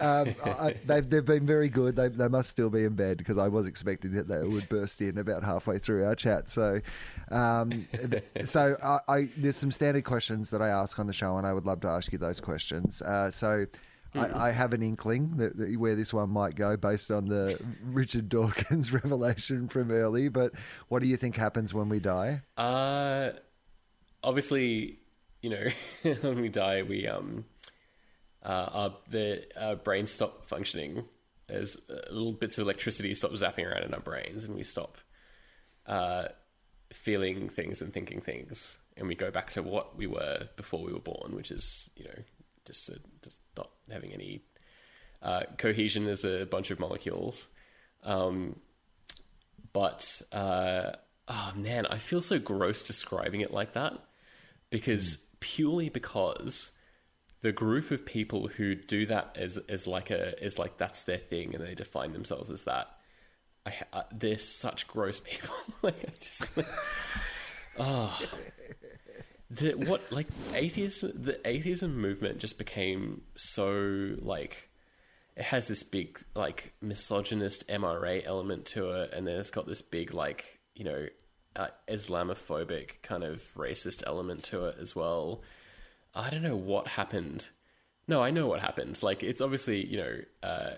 um, 0.00 0.34
I, 0.44 0.74
they've 0.84 1.08
they've 1.08 1.24
been 1.24 1.46
very 1.46 1.68
good. 1.68 1.96
They 1.96 2.08
they 2.08 2.28
must 2.28 2.50
still 2.50 2.70
be 2.70 2.84
in 2.84 2.94
bed 2.94 3.18
because 3.18 3.38
I 3.38 3.48
was 3.48 3.66
expecting 3.66 4.12
that 4.12 4.28
they 4.28 4.42
would 4.42 4.68
burst 4.68 5.00
in 5.00 5.18
about 5.18 5.42
halfway 5.42 5.78
through 5.78 6.04
our 6.04 6.14
chat. 6.14 6.50
So, 6.50 6.80
um, 7.30 7.86
so 8.44 8.76
I, 8.82 8.98
I, 9.08 9.28
there's 9.36 9.56
some 9.56 9.70
standard 9.70 10.04
questions 10.04 10.50
that 10.50 10.60
I 10.60 10.68
ask 10.68 10.98
on 10.98 11.06
the 11.06 11.12
show, 11.12 11.38
and 11.38 11.46
I 11.46 11.52
would 11.52 11.64
love 11.64 11.80
to 11.82 11.88
ask 11.88 12.12
you 12.12 12.18
those 12.18 12.40
questions. 12.40 13.00
Uh, 13.00 13.30
so. 13.30 13.66
I, 14.16 14.46
I, 14.46 14.50
have 14.52 14.72
an 14.72 14.80
inkling 14.80 15.38
that, 15.38 15.56
that, 15.56 15.76
where 15.76 15.96
this 15.96 16.14
one 16.14 16.30
might 16.30 16.54
go 16.54 16.76
based 16.76 17.10
on 17.10 17.24
the 17.24 17.60
Richard 17.82 18.28
Dawkins 18.28 18.92
revelation 18.92 19.66
from 19.66 19.90
early. 19.90 20.28
But 20.28 20.52
what 20.86 21.02
do 21.02 21.08
you 21.08 21.16
think 21.16 21.34
happens 21.34 21.74
when 21.74 21.88
we 21.88 21.98
die? 21.98 22.42
Uh, 22.56 23.30
obviously, 24.22 25.00
you 25.44 25.50
know, 25.50 25.66
when 26.22 26.40
we 26.40 26.48
die, 26.48 26.82
we 26.82 27.06
um, 27.06 27.44
uh, 28.42 28.48
our 28.72 28.96
the 29.10 29.44
our 29.60 29.76
brains 29.76 30.10
stop 30.10 30.46
functioning. 30.46 31.04
There's 31.48 31.76
little 32.10 32.32
bits 32.32 32.56
of 32.56 32.64
electricity 32.64 33.14
stop 33.14 33.32
zapping 33.32 33.70
around 33.70 33.84
in 33.84 33.92
our 33.92 34.00
brains, 34.00 34.44
and 34.44 34.56
we 34.56 34.62
stop 34.62 34.96
uh, 35.86 36.28
feeling 36.94 37.50
things 37.50 37.82
and 37.82 37.92
thinking 37.92 38.22
things, 38.22 38.78
and 38.96 39.06
we 39.06 39.14
go 39.14 39.30
back 39.30 39.50
to 39.50 39.62
what 39.62 39.98
we 39.98 40.06
were 40.06 40.48
before 40.56 40.82
we 40.82 40.94
were 40.94 40.98
born, 40.98 41.36
which 41.36 41.50
is 41.50 41.90
you 41.94 42.04
know 42.04 42.22
just 42.64 42.88
a, 42.88 42.98
just 43.22 43.36
not 43.54 43.68
having 43.90 44.14
any 44.14 44.40
uh, 45.22 45.42
cohesion 45.58 46.08
as 46.08 46.24
a 46.24 46.46
bunch 46.46 46.70
of 46.70 46.80
molecules. 46.80 47.48
Um, 48.02 48.56
but 49.74 50.22
uh, 50.32 50.92
oh 51.28 51.52
man, 51.54 51.84
I 51.84 51.98
feel 51.98 52.22
so 52.22 52.38
gross 52.38 52.82
describing 52.82 53.42
it 53.42 53.52
like 53.52 53.74
that 53.74 53.92
because 54.74 55.18
mm. 55.18 55.20
Purely 55.44 55.90
because 55.90 56.72
the 57.42 57.52
group 57.52 57.90
of 57.90 58.06
people 58.06 58.48
who 58.48 58.74
do 58.74 59.04
that 59.04 59.36
as 59.38 59.58
as 59.68 59.86
like 59.86 60.10
a 60.10 60.42
is 60.42 60.58
like 60.58 60.78
that's 60.78 61.02
their 61.02 61.18
thing 61.18 61.54
and 61.54 61.62
they 61.62 61.74
define 61.74 62.12
themselves 62.12 62.50
as 62.50 62.64
that. 62.64 62.88
I, 63.66 63.74
uh, 63.92 64.02
they're 64.10 64.38
such 64.38 64.88
gross 64.88 65.20
people. 65.24 65.54
like 65.82 66.02
I 66.02 66.12
just, 66.18 66.56
like, 66.56 66.66
oh, 67.78 68.18
the 69.50 69.72
what 69.72 70.10
like 70.10 70.28
atheism 70.54 71.12
the 71.14 71.38
atheism 71.46 72.00
movement 72.00 72.38
just 72.38 72.56
became 72.56 73.20
so 73.36 74.16
like 74.20 74.70
it 75.36 75.44
has 75.44 75.68
this 75.68 75.82
big 75.82 76.18
like 76.34 76.72
misogynist 76.80 77.68
MRA 77.68 78.22
element 78.24 78.64
to 78.66 79.02
it, 79.02 79.12
and 79.12 79.26
then 79.26 79.38
it's 79.38 79.50
got 79.50 79.66
this 79.66 79.82
big 79.82 80.14
like 80.14 80.60
you 80.74 80.84
know 80.84 81.06
uh, 81.56 81.68
Islamophobic 81.88 83.02
kind 83.02 83.24
of 83.24 83.42
racist 83.54 84.02
element 84.06 84.44
to 84.44 84.66
it 84.66 84.76
as 84.80 84.94
well. 84.94 85.42
I 86.14 86.30
don't 86.30 86.42
know 86.42 86.56
what 86.56 86.88
happened. 86.88 87.48
No, 88.06 88.22
I 88.22 88.30
know 88.30 88.46
what 88.46 88.60
happened. 88.60 89.02
Like 89.02 89.22
it's 89.22 89.40
obviously 89.40 89.84
you 89.86 89.96
know 89.96 90.18
uh, 90.42 90.70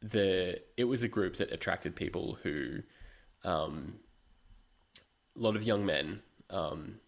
the 0.00 0.60
it 0.76 0.84
was 0.84 1.02
a 1.02 1.08
group 1.08 1.36
that 1.36 1.52
attracted 1.52 1.96
people 1.96 2.38
who, 2.42 2.82
um, 3.44 3.94
a 5.36 5.40
lot 5.40 5.56
of 5.56 5.62
young 5.62 5.86
men. 5.86 6.22
Um, 6.50 7.00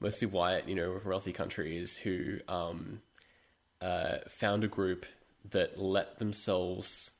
mostly 0.00 0.28
white, 0.28 0.68
you 0.68 0.74
know, 0.74 1.00
wealthy 1.04 1.32
countries 1.32 1.96
who 1.96 2.38
um, 2.48 3.00
uh, 3.80 4.18
found 4.28 4.64
a 4.64 4.68
group 4.68 5.06
that 5.50 5.78
let 5.78 6.18
themselves 6.18 7.12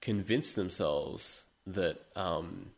convince 0.00 0.52
themselves 0.52 1.44
that 1.66 2.00
um, 2.14 2.70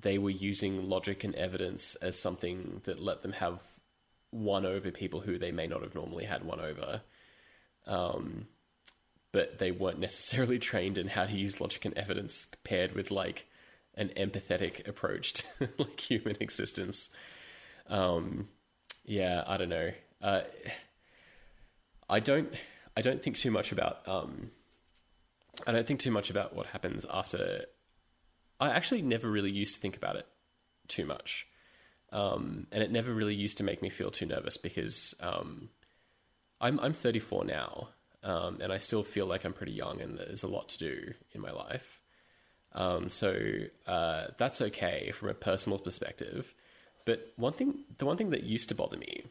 they 0.00 0.18
were 0.18 0.30
using 0.30 0.88
logic 0.88 1.24
and 1.24 1.34
evidence 1.34 1.94
as 1.96 2.18
something 2.18 2.80
that 2.84 3.00
let 3.00 3.22
them 3.22 3.32
have 3.32 3.62
one 4.30 4.66
over 4.66 4.90
people 4.90 5.20
who 5.20 5.38
they 5.38 5.52
may 5.52 5.66
not 5.66 5.82
have 5.82 5.94
normally 5.94 6.24
had 6.24 6.44
one 6.44 6.60
over. 6.60 7.02
Um, 7.86 8.46
but 9.32 9.58
they 9.58 9.70
weren't 9.70 10.00
necessarily 10.00 10.58
trained 10.70 10.98
in 10.98 11.08
how 11.08 11.26
to 11.26 11.36
use 11.36 11.60
logic 11.60 11.84
and 11.84 11.96
evidence 11.96 12.48
paired 12.64 12.92
with 12.92 13.10
like 13.10 13.46
an 13.94 14.10
empathetic 14.16 14.88
approach 14.88 15.34
to 15.34 15.44
like 15.78 16.00
human 16.00 16.36
existence. 16.40 17.10
Um, 17.88 18.48
yeah, 19.04 19.44
I 19.46 19.56
don't 19.56 19.68
know. 19.68 19.90
Uh, 20.22 20.42
I 22.08 22.20
don't. 22.20 22.52
I 22.96 23.00
don't 23.00 23.22
think 23.22 23.36
too 23.36 23.50
much 23.50 23.72
about. 23.72 24.06
Um, 24.06 24.50
I 25.66 25.72
don't 25.72 25.86
think 25.86 26.00
too 26.00 26.10
much 26.10 26.30
about 26.30 26.54
what 26.54 26.66
happens 26.66 27.06
after. 27.12 27.64
I 28.60 28.70
actually 28.70 29.02
never 29.02 29.30
really 29.30 29.52
used 29.52 29.74
to 29.74 29.80
think 29.80 29.96
about 29.96 30.16
it 30.16 30.26
too 30.88 31.06
much, 31.06 31.46
um, 32.12 32.66
and 32.72 32.82
it 32.82 32.90
never 32.90 33.12
really 33.12 33.34
used 33.34 33.58
to 33.58 33.64
make 33.64 33.82
me 33.82 33.90
feel 33.90 34.10
too 34.10 34.26
nervous 34.26 34.56
because 34.56 35.14
um, 35.20 35.68
I'm 36.60 36.78
I'm 36.80 36.92
34 36.92 37.44
now, 37.44 37.88
um, 38.22 38.58
and 38.60 38.72
I 38.72 38.78
still 38.78 39.02
feel 39.02 39.26
like 39.26 39.44
I'm 39.44 39.52
pretty 39.52 39.72
young, 39.72 40.00
and 40.00 40.18
there's 40.18 40.44
a 40.44 40.48
lot 40.48 40.68
to 40.70 40.78
do 40.78 41.14
in 41.32 41.40
my 41.40 41.50
life. 41.50 42.00
Um, 42.72 43.08
so 43.08 43.36
uh, 43.86 44.26
that's 44.36 44.60
okay 44.60 45.12
from 45.12 45.28
a 45.28 45.34
personal 45.34 45.78
perspective. 45.78 46.54
But 47.04 47.32
one 47.36 47.52
thing, 47.52 47.84
the 47.98 48.06
one 48.06 48.16
thing 48.16 48.30
that 48.30 48.42
used 48.42 48.68
to 48.70 48.74
bother 48.74 48.96
me 48.96 49.24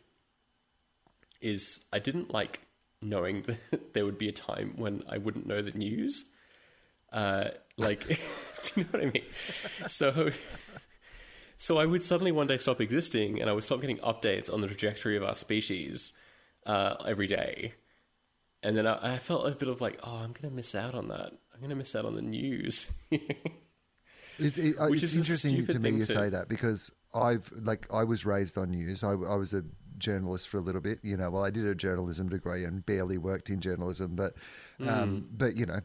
is 1.41 1.83
I 1.91 1.99
didn't 1.99 2.33
like 2.33 2.61
knowing 3.01 3.41
that 3.71 3.93
there 3.93 4.05
would 4.05 4.17
be 4.17 4.29
a 4.29 4.33
time 4.33 4.73
when 4.77 5.03
I 5.09 5.17
wouldn't 5.17 5.45
know 5.45 5.61
the 5.61 5.71
news. 5.71 6.25
Uh, 7.11 7.49
like, 7.77 8.19
do 8.75 8.81
you 8.81 8.83
know 8.83 8.89
what 8.91 9.01
I 9.01 9.05
mean? 9.11 9.23
So, 9.87 10.31
so 11.57 11.77
I 11.77 11.85
would 11.85 12.01
suddenly 12.01 12.31
one 12.31 12.47
day 12.47 12.57
stop 12.57 12.81
existing, 12.81 13.39
and 13.41 13.49
I 13.49 13.53
would 13.53 13.63
stop 13.63 13.81
getting 13.81 13.97
updates 13.99 14.51
on 14.51 14.61
the 14.61 14.67
trajectory 14.67 15.17
of 15.17 15.23
our 15.23 15.35
species. 15.35 16.13
uh, 16.65 16.95
every 17.05 17.27
day, 17.27 17.73
and 18.63 18.77
then 18.77 18.87
I, 18.87 19.15
I 19.15 19.17
felt 19.19 19.45
a 19.45 19.51
bit 19.51 19.67
of 19.67 19.81
like, 19.81 19.99
oh, 20.01 20.15
I'm 20.15 20.31
going 20.31 20.49
to 20.49 20.55
miss 20.55 20.75
out 20.75 20.95
on 20.95 21.09
that. 21.09 21.33
I'm 21.53 21.59
going 21.59 21.69
to 21.71 21.75
miss 21.75 21.93
out 21.95 22.05
on 22.05 22.15
the 22.15 22.21
news. 22.21 22.87
It's, 24.39 24.57
it, 24.57 24.75
uh, 24.79 24.87
Which 24.87 25.03
it's 25.03 25.13
is 25.13 25.17
interesting 25.29 25.67
to 25.67 25.77
me 25.77 25.91
you 25.91 25.99
to- 25.99 26.05
say 26.07 26.29
that 26.29 26.49
because 26.49 26.89
I've 27.13 27.51
like 27.55 27.85
I 27.93 28.03
was 28.03 28.25
raised 28.25 28.57
on 28.57 28.71
news. 28.71 29.03
I, 29.03 29.11
I 29.11 29.35
was 29.35 29.53
a 29.53 29.63
journalist 29.99 30.49
for 30.49 30.57
a 30.57 30.61
little 30.61 30.81
bit. 30.81 30.97
You 31.03 31.17
know, 31.17 31.29
well, 31.29 31.43
I 31.43 31.51
did 31.51 31.65
a 31.67 31.75
journalism 31.75 32.29
degree 32.29 32.63
and 32.63 32.83
barely 32.83 33.19
worked 33.19 33.51
in 33.51 33.59
journalism, 33.61 34.15
but 34.15 34.33
um, 34.87 35.27
but 35.31 35.55
you 35.55 35.67
know. 35.67 35.81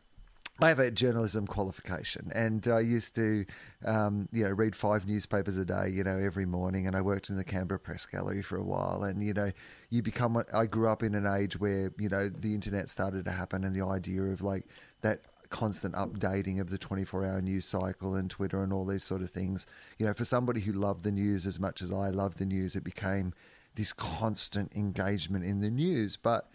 I 0.61 0.69
have 0.69 0.81
a 0.81 0.91
journalism 0.91 1.47
qualification, 1.47 2.33
and 2.35 2.67
I 2.67 2.81
used 2.81 3.15
to, 3.15 3.47
um, 3.85 4.29
you 4.33 4.43
know, 4.43 4.51
read 4.51 4.75
five 4.75 5.07
newspapers 5.07 5.57
a 5.57 5.65
day, 5.65 5.89
you 5.91 6.03
know, 6.03 6.19
every 6.19 6.47
morning. 6.47 6.89
And 6.89 6.97
I 6.97 7.01
worked 7.01 7.31
in 7.31 7.37
the 7.37 7.45
Canberra 7.45 7.79
Press 7.79 8.07
Gallery 8.07 8.43
for 8.43 8.57
a 8.57 8.65
while. 8.65 9.05
And 9.05 9.23
you 9.23 9.35
know, 9.35 9.53
you 9.91 10.03
become. 10.03 10.43
I 10.53 10.67
grew 10.67 10.89
up 10.89 11.05
in 11.05 11.15
an 11.15 11.27
age 11.27 11.61
where 11.61 11.93
you 11.97 12.09
know 12.09 12.29
the 12.29 12.55
internet 12.55 12.89
started 12.89 13.25
to 13.27 13.31
happen, 13.31 13.63
and 13.63 13.75
the 13.75 13.85
idea 13.85 14.23
of 14.23 14.43
like 14.43 14.65
that 15.03 15.21
constant 15.51 15.95
updating 15.95 16.61
of 16.61 16.71
the 16.71 16.77
24 16.77 17.25
hour 17.25 17.41
news 17.41 17.65
cycle 17.65 18.15
and 18.15 18.29
Twitter 18.29 18.63
and 18.63 18.73
all 18.73 18.85
these 18.85 19.05
sort 19.05 19.23
of 19.23 19.31
things. 19.31 19.65
You 19.97 20.07
know, 20.07 20.15
for 20.15 20.25
somebody 20.25 20.61
who 20.61 20.73
loved 20.73 21.05
the 21.05 21.13
news 21.13 21.47
as 21.47 21.61
much 21.61 21.83
as 21.83 21.93
I 21.93 22.09
love 22.09 22.37
the 22.37 22.47
news, 22.47 22.75
it 22.75 22.85
became 22.85 23.33
this 23.77 23.93
constant 23.93 24.75
engagement 24.75 25.45
in 25.45 25.61
the 25.61 25.71
news. 25.71 26.17
But 26.17 26.49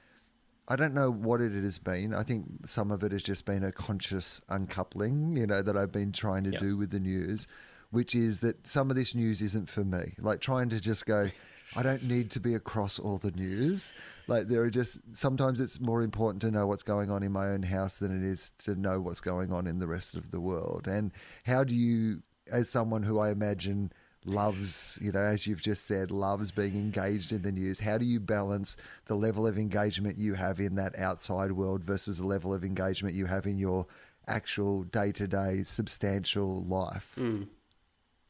I 0.68 0.76
don't 0.76 0.94
know 0.94 1.12
what 1.12 1.42
it 1.42 1.52
has 1.52 1.78
been. 1.80 2.14
I 2.14 2.24
think 2.24 2.46
some 2.68 2.90
of 2.92 3.04
it 3.04 3.12
has 3.12 3.24
just 3.24 3.46
been 3.46 3.64
a 3.64 3.72
conscious 3.72 4.42
uncoupling, 4.50 5.36
you 5.36 5.46
know, 5.46 5.62
that 5.62 5.76
I've 5.76 5.92
been 5.92 6.12
trying 6.14 6.44
to 6.46 6.52
Yeah. 6.52 6.60
do 6.60 6.78
with 6.78 6.92
the 6.92 7.00
news, 7.00 7.48
which 7.92 8.16
is 8.16 8.40
that 8.40 8.66
some 8.66 8.90
of 8.90 8.96
this 8.96 9.14
news 9.14 9.42
isn't 9.42 9.70
for 9.70 9.84
me. 9.84 10.16
Like 10.20 10.40
trying 10.40 10.70
to 10.70 10.80
just 10.80 11.06
go, 11.06 11.30
I 11.76 11.84
don't 11.84 12.08
need 12.10 12.32
to 12.32 12.40
be 12.40 12.54
across 12.56 12.98
all 12.98 13.18
the 13.18 13.32
news. 13.32 13.92
Like 14.28 14.48
there 14.48 14.62
are 14.62 14.70
just 14.70 15.00
sometimes 15.14 15.60
it's 15.60 15.80
more 15.82 16.02
important 16.02 16.42
to 16.44 16.52
know 16.52 16.66
what's 16.66 16.84
going 16.84 17.10
on 17.12 17.24
in 17.24 17.32
my 17.34 17.48
own 17.50 17.64
house 17.64 18.00
than 18.00 18.16
it 18.16 18.26
is 18.26 18.52
to 18.60 18.76
know 18.76 19.02
what's 19.02 19.22
going 19.22 19.52
on 19.52 19.68
in 19.68 19.80
the 19.80 19.88
rest 19.88 20.16
of 20.16 20.32
the 20.32 20.40
world. 20.40 20.88
And 20.88 21.12
how 21.46 21.64
do 21.66 21.76
you, 21.76 22.24
as 22.52 22.70
someone 22.70 23.04
who 23.04 23.20
I 23.20 23.32
imagine 23.32 23.92
loves, 24.26 24.98
you 25.02 25.12
know, 25.12 25.22
as 25.22 25.48
you've 25.48 25.62
just 25.62 25.86
said, 25.86 26.12
loves 26.12 26.52
being 26.52 26.76
engaged 26.76 27.32
in 27.32 27.42
the 27.42 27.52
news, 27.52 27.80
how 27.80 27.98
do 27.98 28.06
you 28.06 28.20
balance 28.20 28.78
the 29.06 29.16
level 29.16 29.46
of 29.48 29.58
engagement 29.58 30.18
you 30.18 30.34
have 30.34 30.60
in 30.60 30.76
that 30.76 30.98
outside 30.98 31.52
world 31.52 31.84
versus 31.84 32.20
the 32.20 32.26
level 32.26 32.54
of 32.54 32.64
engagement 32.64 33.16
you 33.16 33.26
have 33.26 33.46
in 33.46 33.58
your 33.58 33.86
actual 34.28 34.84
day 34.84 35.12
to 35.12 35.28
day 35.28 35.64
substantial 35.64 36.64
life? 36.64 37.18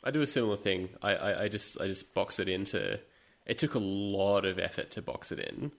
I 0.03 0.11
do 0.11 0.21
a 0.21 0.27
similar 0.27 0.57
thing. 0.57 0.89
I, 1.01 1.15
I, 1.15 1.43
I 1.43 1.47
just 1.47 1.79
I 1.79 1.87
just 1.87 2.13
box 2.13 2.39
it 2.39 2.49
into. 2.49 2.99
It 3.45 3.57
took 3.57 3.75
a 3.75 3.79
lot 3.79 4.45
of 4.45 4.59
effort 4.59 4.91
to 4.91 5.01
box 5.01 5.31
it 5.31 5.39
in, 5.39 5.71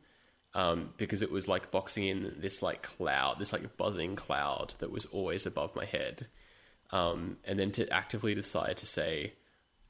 um, 0.55 0.91
because 0.97 1.23
it 1.23 1.31
was 1.31 1.49
like 1.49 1.71
boxing 1.71 2.07
in 2.07 2.35
this 2.39 2.63
like 2.63 2.83
cloud, 2.83 3.39
this 3.39 3.53
like 3.53 3.77
buzzing 3.77 4.17
cloud 4.17 4.75
that 4.79 4.91
was 4.91 5.07
always 5.07 5.47
above 5.47 5.75
my 5.75 5.85
head, 5.85 6.27
um, 6.91 7.39
and 7.45 7.59
then 7.59 7.73
to 7.73 7.89
actively 7.93 8.35
decide 8.35 8.77
to 8.79 8.87
say, 8.87 9.33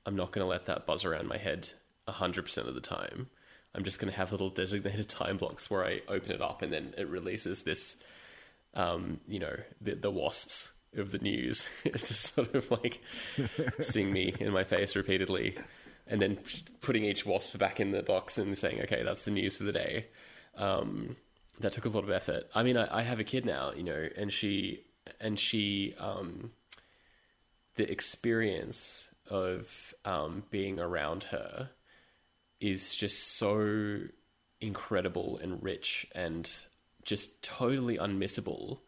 I'm 0.07 0.17
not 0.17 0.33
going 0.33 0.45
to 0.45 0.51
let 0.51 0.67
that 0.67 0.87
buzz 0.87 1.05
around 1.05 1.29
my 1.29 1.39
head 1.39 1.69
hundred 2.07 2.43
percent 2.43 2.69
of 2.69 2.75
the 2.75 2.81
time. 2.81 3.29
I'm 3.75 3.85
just 3.85 3.99
going 3.99 4.13
to 4.13 4.17
have 4.17 4.31
little 4.31 4.51
designated 4.51 5.09
time 5.09 5.37
blocks 5.37 5.71
where 5.71 5.85
I 5.85 6.01
open 6.09 6.33
it 6.33 6.43
up 6.43 6.63
and 6.63 6.73
then 6.73 6.95
it 6.97 7.09
releases 7.09 7.63
this 7.63 7.97
um, 8.75 9.21
you 9.29 9.39
know, 9.39 9.57
the, 9.81 9.95
the 9.95 10.11
wasps 10.11 10.73
of 10.97 11.11
the 11.11 11.19
news 11.19 11.67
it's 11.85 12.09
just 12.09 12.35
sort 12.35 12.55
of 12.55 12.71
like 12.71 13.01
seeing 13.81 14.13
me 14.13 14.35
in 14.39 14.53
my 14.53 14.65
face 14.65 14.97
repeatedly, 14.97 15.57
and 16.07 16.21
then 16.21 16.39
putting 16.81 17.05
each 17.05 17.25
wasp 17.25 17.57
back 17.59 17.81
in 17.81 17.91
the 17.91 18.03
box 18.03 18.39
and 18.39 18.57
saying, 18.57 18.81
"Okay, 18.83 19.03
that's 19.03 19.25
the 19.25 19.31
news 19.31 19.59
for 19.59 19.65
the 19.65 19.73
day." 19.73 20.07
Um, 20.57 21.17
that 21.61 21.73
took 21.73 21.85
a 21.85 21.89
lot 21.89 22.05
of 22.05 22.11
effort. 22.11 22.45
I 22.55 22.63
mean, 22.63 22.77
I, 22.77 22.99
I 22.99 23.03
have 23.03 23.21
a 23.21 23.25
kid 23.25 23.47
now, 23.47 23.73
you 23.73 23.85
know, 23.85 24.09
and 24.17 24.33
she 24.33 24.85
and 25.21 25.39
she 25.39 25.95
um, 25.99 26.51
the 27.77 27.91
experience 27.91 29.11
of 29.31 29.95
um, 30.05 30.45
being 30.51 30.81
around 30.81 31.25
her 31.25 31.71
is 32.61 32.95
just 32.95 33.37
so 33.37 33.99
incredible 34.61 35.39
and 35.43 35.63
rich 35.63 36.07
and 36.13 36.51
just 37.05 37.43
totally 37.43 37.99
unmissable. 37.99 38.81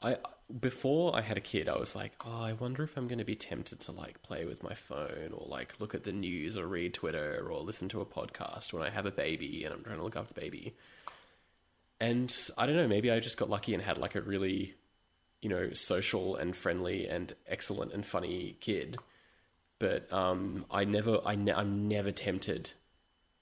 I 0.00 0.16
before 0.60 1.14
I 1.14 1.20
had 1.20 1.36
a 1.36 1.42
kid, 1.42 1.68
I 1.68 1.76
was 1.76 1.94
like, 1.94 2.12
oh, 2.24 2.42
I 2.42 2.54
wonder 2.54 2.82
if 2.82 2.96
I'm 2.96 3.06
going 3.06 3.18
to 3.18 3.24
be 3.24 3.36
tempted 3.36 3.80
to 3.80 3.92
like 3.92 4.22
play 4.22 4.46
with 4.46 4.62
my 4.62 4.74
phone 4.74 5.32
or 5.32 5.46
like 5.46 5.78
look 5.78 5.94
at 5.94 6.04
the 6.04 6.12
news 6.12 6.56
or 6.56 6.66
read 6.66 6.94
Twitter 6.94 7.46
or 7.50 7.60
listen 7.60 7.88
to 7.90 8.00
a 8.00 8.06
podcast 8.06 8.72
when 8.72 8.82
I 8.82 8.88
have 8.88 9.04
a 9.04 9.10
baby 9.10 9.64
and 9.64 9.74
I'm 9.74 9.82
trying 9.82 9.98
to 9.98 10.04
look 10.04 10.16
after 10.16 10.32
the 10.32 10.40
baby. 10.40 10.74
And 12.00 12.34
I 12.56 12.66
don't 12.66 12.76
know, 12.76 12.88
maybe 12.88 13.10
I 13.10 13.20
just 13.20 13.36
got 13.36 13.50
lucky 13.50 13.74
and 13.74 13.82
had 13.82 13.98
like 13.98 14.14
a 14.14 14.22
really, 14.22 14.74
you 15.42 15.50
know, 15.50 15.72
social 15.72 16.36
and 16.36 16.56
friendly 16.56 17.08
and 17.08 17.34
excellent 17.46 17.92
and 17.92 18.06
funny 18.06 18.56
kid. 18.60 18.96
But 19.78 20.12
um, 20.12 20.64
I 20.70 20.84
never, 20.84 21.20
I 21.24 21.36
ne- 21.36 21.52
I'm 21.52 21.88
never 21.88 22.10
tempted 22.10 22.72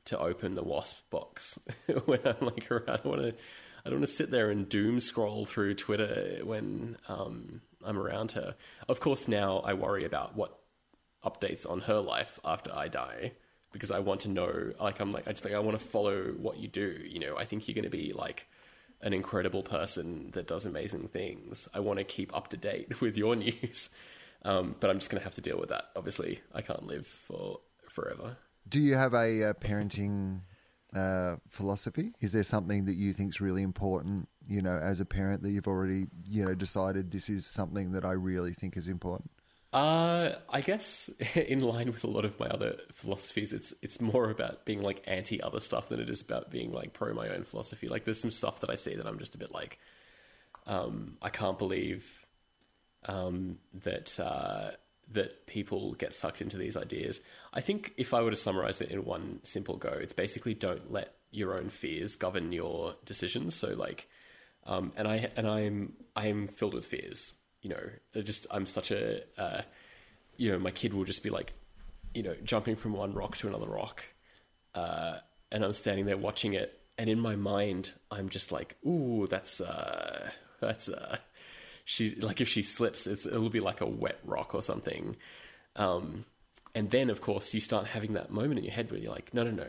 to 0.07 0.19
open 0.19 0.55
the 0.55 0.63
wasp 0.63 0.99
box 1.11 1.59
when 2.05 2.21
I'm 2.25 2.47
like 2.47 2.71
around. 2.71 3.01
I 3.05 3.09
want 3.09 3.23
to. 3.23 3.35
I 3.85 3.89
don't 3.89 4.01
want 4.01 4.09
to 4.09 4.15
sit 4.15 4.33
there 4.33 4.51
and 4.51 4.69
doom 4.69 4.99
scroll 4.99 5.47
through 5.47 5.75
Twitter 5.75 6.41
when 6.43 6.97
um, 7.07 7.61
I'm 7.85 7.97
around 7.97 8.33
her. 8.33 8.57
Of 8.89 8.99
course, 8.99 9.29
now 9.29 9.59
I 9.59 9.75
worry 9.75 10.05
about 10.05 10.35
what 10.35 10.59
updates 11.25 11.71
on 11.71 11.83
her 11.83 12.01
life 12.01 12.41
after 12.45 12.73
I 12.75 12.89
die 12.89 13.33
because 13.73 13.91
I 13.93 14.01
want 14.01 14.23
to 14.23 14.29
know. 14.29 14.73
Like 14.81 15.01
I'm 15.01 15.13
like 15.13 15.29
I 15.29 15.33
just 15.33 15.45
like 15.45 15.55
I 15.55 15.61
want 15.61 15.79
to 15.79 15.87
follow 15.87 16.35
what 16.37 16.59
you 16.59 16.69
do. 16.69 17.01
You 17.07 17.21
know, 17.21 17.37
I 17.37 17.45
think 17.45 17.69
you're 17.69 17.75
going 17.75 17.85
to 17.85 17.91
be 17.91 18.13
like 18.13 18.49
an 19.03 19.13
incredible 19.13 19.63
person 19.63 20.31
that 20.33 20.47
does 20.47 20.67
amazing 20.67 21.09
things. 21.09 21.69
I 21.75 21.81
want 21.81 21.99
to 21.99 22.05
keep 22.05 22.35
up 22.37 22.49
to 22.49 22.57
date 22.57 23.01
with 23.01 23.17
your 23.17 23.37
news, 23.37 23.91
um, 24.47 24.77
but 24.79 24.91
I'm 24.91 24.99
just 24.99 25.11
going 25.11 25.21
to 25.21 25.25
have 25.25 25.35
to 25.35 25.41
deal 25.41 25.59
with 25.59 25.71
that. 25.71 25.87
Obviously, 25.97 26.41
I 26.55 26.63
can't 26.63 26.87
live 26.87 27.07
for 27.07 27.59
forever. 27.91 28.37
Do 28.69 28.79
you 28.79 28.95
have 28.95 29.13
a 29.13 29.51
uh, 29.51 29.53
parenting 29.55 30.41
uh, 30.95 31.37
philosophy? 31.49 32.13
Is 32.21 32.33
there 32.33 32.45
something 32.45 32.85
that 32.85 32.95
you 32.95 33.13
think 33.13 33.31
is 33.31 33.41
really 33.41 33.63
important, 33.63 34.29
you 34.47 34.63
know, 34.63 34.79
as 34.79 35.01
a 35.01 35.05
parent 35.05 35.43
that 35.43 35.51
you've 35.51 35.67
already, 35.67 36.07
you 36.25 36.45
know, 36.45 36.55
decided 36.55 37.11
this 37.11 37.29
is 37.29 37.45
something 37.45 37.91
that 37.93 38.05
I 38.05 38.13
really 38.13 38.55
think 38.55 38.77
is 38.77 38.87
important? 38.87 39.33
Uh, 39.73 40.37
I 40.49 40.61
guess 40.61 41.11
in 41.35 41.61
line 41.61 41.91
with 41.91 42.05
a 42.05 42.07
lot 42.07 42.25
of 42.25 42.39
my 42.39 42.47
other 42.47 42.77
philosophies, 42.93 43.53
it's 43.53 43.75
it's 43.83 44.01
more 44.01 44.31
about 44.31 44.65
being 44.65 44.81
like 44.81 45.03
anti 45.09 45.41
other 45.41 45.59
stuff 45.59 45.89
than 45.89 45.99
it 45.99 46.09
is 46.09 46.23
about 46.23 46.53
being 46.53 46.73
like 46.73 46.93
pro 46.93 47.13
my 47.15 47.29
own 47.31 47.43
philosophy. 47.43 47.89
Like 47.89 48.05
there's 48.05 48.21
some 48.21 48.31
stuff 48.31 48.61
that 48.61 48.71
I 48.71 48.77
see 48.77 48.95
that 48.95 49.09
I'm 49.09 49.19
just 49.19 49.35
a 49.35 49.39
bit 49.39 49.53
like, 49.53 49.81
um, 50.69 51.19
I 51.21 51.31
can't 51.31 51.59
believe 51.59 52.26
um, 53.07 53.59
that 53.83 54.19
uh, 54.21 54.73
that 55.13 55.47
people 55.47 55.95
get 55.95 56.15
sucked 56.15 56.41
into 56.41 56.57
these 56.57 56.77
ideas. 56.77 57.21
I 57.53 57.61
think 57.61 57.93
if 57.97 58.13
I 58.13 58.23
were 58.23 58.31
to 58.31 58.37
summarize 58.37 58.81
it 58.81 58.91
in 58.91 59.05
one 59.05 59.41
simple 59.45 59.77
go, 59.77 59.91
it's 59.91 60.13
basically 60.13 60.55
don't 60.55 60.93
let 60.93 61.15
your 61.31 61.57
own 61.57 61.69
fears 61.69 62.17
govern 62.17 62.53
your 62.53 62.95
decisions. 63.05 63.55
So 63.55 63.69
like, 63.75 64.09
um, 64.67 64.93
and 64.97 65.07
I 65.07 65.31
and 65.37 65.47
I'm 65.47 65.93
I'm 66.15 66.47
filled 66.47 66.75
with 66.75 66.87
fears. 66.87 67.35
You 67.63 67.71
know, 67.71 68.23
just 68.23 68.47
I'm 68.51 68.67
such 68.67 68.91
a 68.91 69.23
uh, 69.39 69.63
you 70.37 70.51
know 70.51 70.59
my 70.59 70.71
kid 70.71 70.95
will 70.95 71.05
just 71.05 71.23
be 71.23 71.31
like, 71.31 71.53
you 72.15 72.23
know, 72.23 72.35
jumping 72.43 72.77
from 72.77 72.93
one 72.93 73.13
rock 73.13 73.37
to 73.39 73.49
another 73.49 73.69
rock, 73.69 74.03
uh, 74.75 75.19
and 75.53 75.65
I'm 75.65 75.73
standing 75.73 76.07
there 76.07 76.17
watching 76.17 76.55
it, 76.55 76.81
and 76.99 77.09
in 77.09 77.21
my 77.21 77.37
mind 77.37 77.93
I'm 78.11 78.29
just 78.29 78.51
like, 78.51 78.77
ooh, 78.85 79.27
that's 79.29 79.61
uh, 79.61 80.31
that's 80.61 80.89
uh, 80.89 81.19
she's 81.87 82.23
like 82.23 82.43
if 82.43 82.49
she 82.49 82.63
slips, 82.63 83.07
it's 83.07 83.25
it'll 83.25 83.49
be 83.49 83.61
like 83.61 83.81
a 83.81 83.87
wet 83.87 84.19
rock 84.25 84.55
or 84.55 84.63
something. 84.63 85.17
Um, 85.77 86.27
and 86.75 86.91
then 86.91 87.09
of 87.09 87.23
course 87.23 87.55
you 87.55 87.61
start 87.61 87.87
having 87.87 88.13
that 88.15 88.31
moment 88.31 88.59
in 88.59 88.65
your 88.65 88.75
head 88.75 88.91
where 88.91 89.01
you're 89.01 89.13
like, 89.13 89.33
no, 89.33 89.45
no, 89.45 89.53
no, 89.53 89.69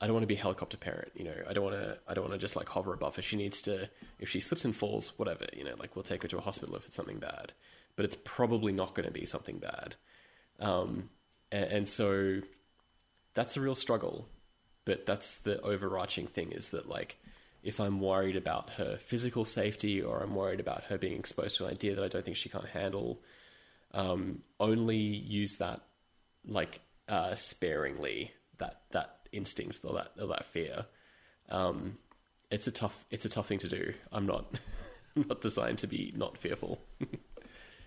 I 0.00 0.06
don't 0.06 0.14
want 0.14 0.24
to 0.24 0.28
be 0.28 0.34
a 0.34 0.38
helicopter 0.38 0.78
parent. 0.78 1.12
You 1.14 1.24
know, 1.24 1.34
I 1.48 1.52
don't 1.52 1.62
want 1.62 1.76
to. 1.76 1.98
I 2.08 2.14
don't 2.14 2.24
want 2.24 2.32
to 2.34 2.38
just 2.38 2.56
like 2.56 2.68
hover 2.68 2.92
above 2.92 3.14
her. 3.16 3.22
She 3.22 3.36
needs 3.36 3.62
to. 3.62 3.88
If 4.18 4.30
she 4.30 4.40
slips 4.40 4.64
and 4.64 4.74
falls, 4.74 5.12
whatever. 5.18 5.46
You 5.52 5.64
know, 5.64 5.74
like 5.78 5.94
we'll 5.94 6.02
take 6.02 6.22
her 6.22 6.28
to 6.28 6.38
a 6.38 6.40
hospital 6.40 6.74
if 6.74 6.86
it's 6.86 6.96
something 6.96 7.18
bad. 7.18 7.52
But 7.94 8.06
it's 8.06 8.16
probably 8.24 8.72
not 8.72 8.94
going 8.94 9.06
to 9.06 9.12
be 9.12 9.24
something 9.24 9.58
bad. 9.58 9.96
Um, 10.58 11.10
and, 11.52 11.64
and 11.64 11.88
so 11.88 12.40
that's 13.34 13.56
a 13.56 13.60
real 13.60 13.74
struggle. 13.74 14.26
But 14.86 15.04
that's 15.04 15.36
the 15.36 15.60
overarching 15.60 16.26
thing 16.26 16.52
is 16.52 16.70
that 16.70 16.88
like 16.88 17.18
if 17.66 17.80
I'm 17.80 18.00
worried 18.00 18.36
about 18.36 18.70
her 18.70 18.96
physical 18.96 19.44
safety 19.44 20.00
or 20.00 20.22
I'm 20.22 20.36
worried 20.36 20.60
about 20.60 20.84
her 20.84 20.96
being 20.96 21.18
exposed 21.18 21.56
to 21.56 21.64
an 21.64 21.72
idea 21.72 21.96
that 21.96 22.04
I 22.04 22.06
don't 22.06 22.24
think 22.24 22.36
she 22.36 22.48
can't 22.48 22.68
handle, 22.68 23.20
um, 23.92 24.42
only 24.60 24.96
use 24.96 25.56
that 25.56 25.80
like 26.46 26.80
uh, 27.08 27.34
sparingly 27.34 28.30
that 28.58 28.82
that 28.92 29.28
instinct 29.32 29.80
or 29.82 29.94
that 29.94 30.12
or 30.20 30.28
that 30.28 30.46
fear. 30.46 30.86
Um, 31.48 31.98
it's 32.52 32.68
a 32.68 32.70
tough 32.70 33.04
it's 33.10 33.24
a 33.24 33.28
tough 33.28 33.48
thing 33.48 33.58
to 33.58 33.68
do. 33.68 33.92
I'm 34.12 34.26
not 34.26 34.46
not 35.16 35.40
designed 35.40 35.78
to 35.78 35.88
be 35.88 36.12
not 36.16 36.38
fearful. 36.38 36.80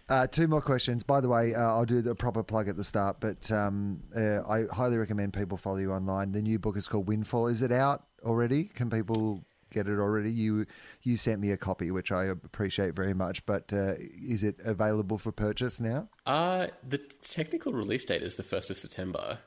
Uh, 0.10 0.26
two 0.26 0.48
more 0.48 0.60
questions. 0.60 1.04
By 1.04 1.22
the 1.22 1.30
way, 1.30 1.54
uh, 1.54 1.62
I'll 1.62 1.86
do 1.86 2.02
the 2.02 2.16
proper 2.16 2.42
plug 2.42 2.68
at 2.68 2.76
the 2.76 2.84
start, 2.84 3.18
but 3.20 3.52
um, 3.52 4.02
uh, 4.18 4.42
I 4.42 4.64
highly 4.74 4.98
recommend 4.98 5.34
people 5.34 5.56
follow 5.56 5.78
you 5.78 5.92
online. 5.92 6.32
The 6.32 6.42
new 6.42 6.58
book 6.58 6.78
is 6.78 6.88
called 6.88 7.08
Windfall. 7.08 7.46
Is 7.46 7.62
it 7.62 7.72
out 7.72 8.06
already? 8.24 8.64
Can 8.64 8.90
people 8.90 9.46
get 9.70 9.88
it 9.88 10.00
already? 10.00 10.32
You 10.32 10.66
you 11.02 11.18
sent 11.18 11.41
me 11.41 11.52
a 11.52 11.58
copy, 11.58 11.91
which 11.91 12.12
I 12.12 12.26
appreciate 12.26 12.96
very 12.96 13.14
much. 13.14 13.46
But 13.46 13.72
uh, 13.74 13.94
is 13.98 14.44
it 14.44 14.60
available 14.64 15.18
for 15.18 15.32
purchase 15.32 15.80
now? 15.80 16.10
Uh, 16.26 16.68
the 16.88 16.98
technical 16.98 17.74
release 17.74 18.06
date 18.06 18.24
is 18.24 18.36
the 18.36 18.44
1st 18.44 18.72
of 18.72 18.78
September, 18.78 19.40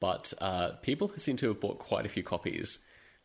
but 0.00 0.32
uh, 0.40 0.70
people 0.82 1.10
seem 1.16 1.36
to 1.36 1.48
have 1.48 1.60
bought 1.60 1.78
quite 1.78 2.06
a 2.06 2.08
few 2.08 2.22
copies. 2.22 2.80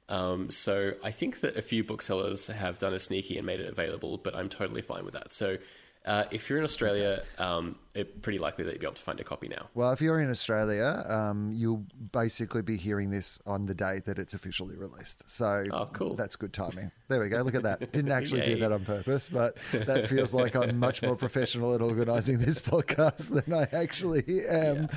Um, 0.09 0.51
so 0.51 0.93
I 1.03 1.11
think 1.11 1.39
that 1.41 1.55
a 1.57 1.61
few 1.61 1.83
booksellers 1.83 2.47
have 2.47 2.77
done 2.79 2.93
a 2.93 2.99
sneaky 2.99 3.37
and 3.37 3.45
made 3.45 3.59
it 3.59 3.69
available, 3.69 4.17
but 4.17 4.35
I'm 4.35 4.49
totally 4.49 4.81
fine 4.81 5.05
with 5.05 5.13
that. 5.13 5.33
So 5.33 5.57
uh, 6.05 6.25
if 6.31 6.49
you're 6.49 6.57
in 6.59 6.65
Australia, 6.65 7.23
um, 7.37 7.75
it's 7.95 8.09
pretty 8.21 8.39
likely 8.39 8.65
that 8.65 8.71
you'll 8.71 8.79
be 8.81 8.85
able 8.87 8.95
to 8.95 9.01
find 9.03 9.19
a 9.19 9.23
copy 9.23 9.47
now. 9.47 9.67
Well, 9.73 9.91
if 9.93 10.01
you're 10.01 10.19
in 10.19 10.29
Australia, 10.29 11.03
um, 11.07 11.51
you'll 11.53 11.85
basically 12.11 12.61
be 12.61 12.75
hearing 12.75 13.09
this 13.09 13.39
on 13.45 13.67
the 13.67 13.73
day 13.75 14.01
that 14.05 14.17
it's 14.19 14.33
officially 14.33 14.75
released. 14.75 15.29
So 15.29 15.63
Oh, 15.71 15.85
cool. 15.93 16.15
that's 16.15 16.35
good 16.35 16.51
timing. 16.51 16.91
There 17.07 17.21
we 17.21 17.29
go. 17.29 17.41
Look 17.41 17.55
at 17.55 17.63
that. 17.63 17.91
Didn't 17.91 18.11
actually 18.11 18.41
do 18.45 18.55
that 18.57 18.71
on 18.71 18.83
purpose, 18.83 19.29
but 19.29 19.57
that 19.71 20.07
feels 20.07 20.33
like 20.33 20.55
I'm 20.55 20.77
much 20.79 21.01
more 21.01 21.15
professional 21.15 21.73
at 21.75 21.81
organising 21.81 22.37
this 22.39 22.59
podcast 22.59 23.29
than 23.29 23.53
I 23.53 23.67
actually 23.71 24.45
am. 24.47 24.89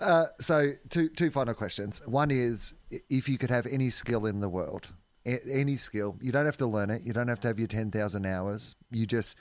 Uh, 0.00 0.26
so, 0.40 0.72
two 0.90 1.08
two 1.08 1.30
final 1.30 1.54
questions. 1.54 2.02
One 2.06 2.30
is 2.30 2.74
if 2.90 3.28
you 3.28 3.38
could 3.38 3.50
have 3.50 3.66
any 3.66 3.90
skill 3.90 4.26
in 4.26 4.40
the 4.40 4.48
world, 4.48 4.88
any 5.24 5.76
skill, 5.76 6.16
you 6.20 6.30
don't 6.32 6.46
have 6.46 6.56
to 6.58 6.66
learn 6.66 6.90
it. 6.90 7.02
You 7.02 7.12
don't 7.12 7.28
have 7.28 7.40
to 7.40 7.48
have 7.48 7.58
your 7.58 7.68
ten 7.68 7.90
thousand 7.90 8.26
hours. 8.26 8.74
You 8.90 9.06
just 9.06 9.36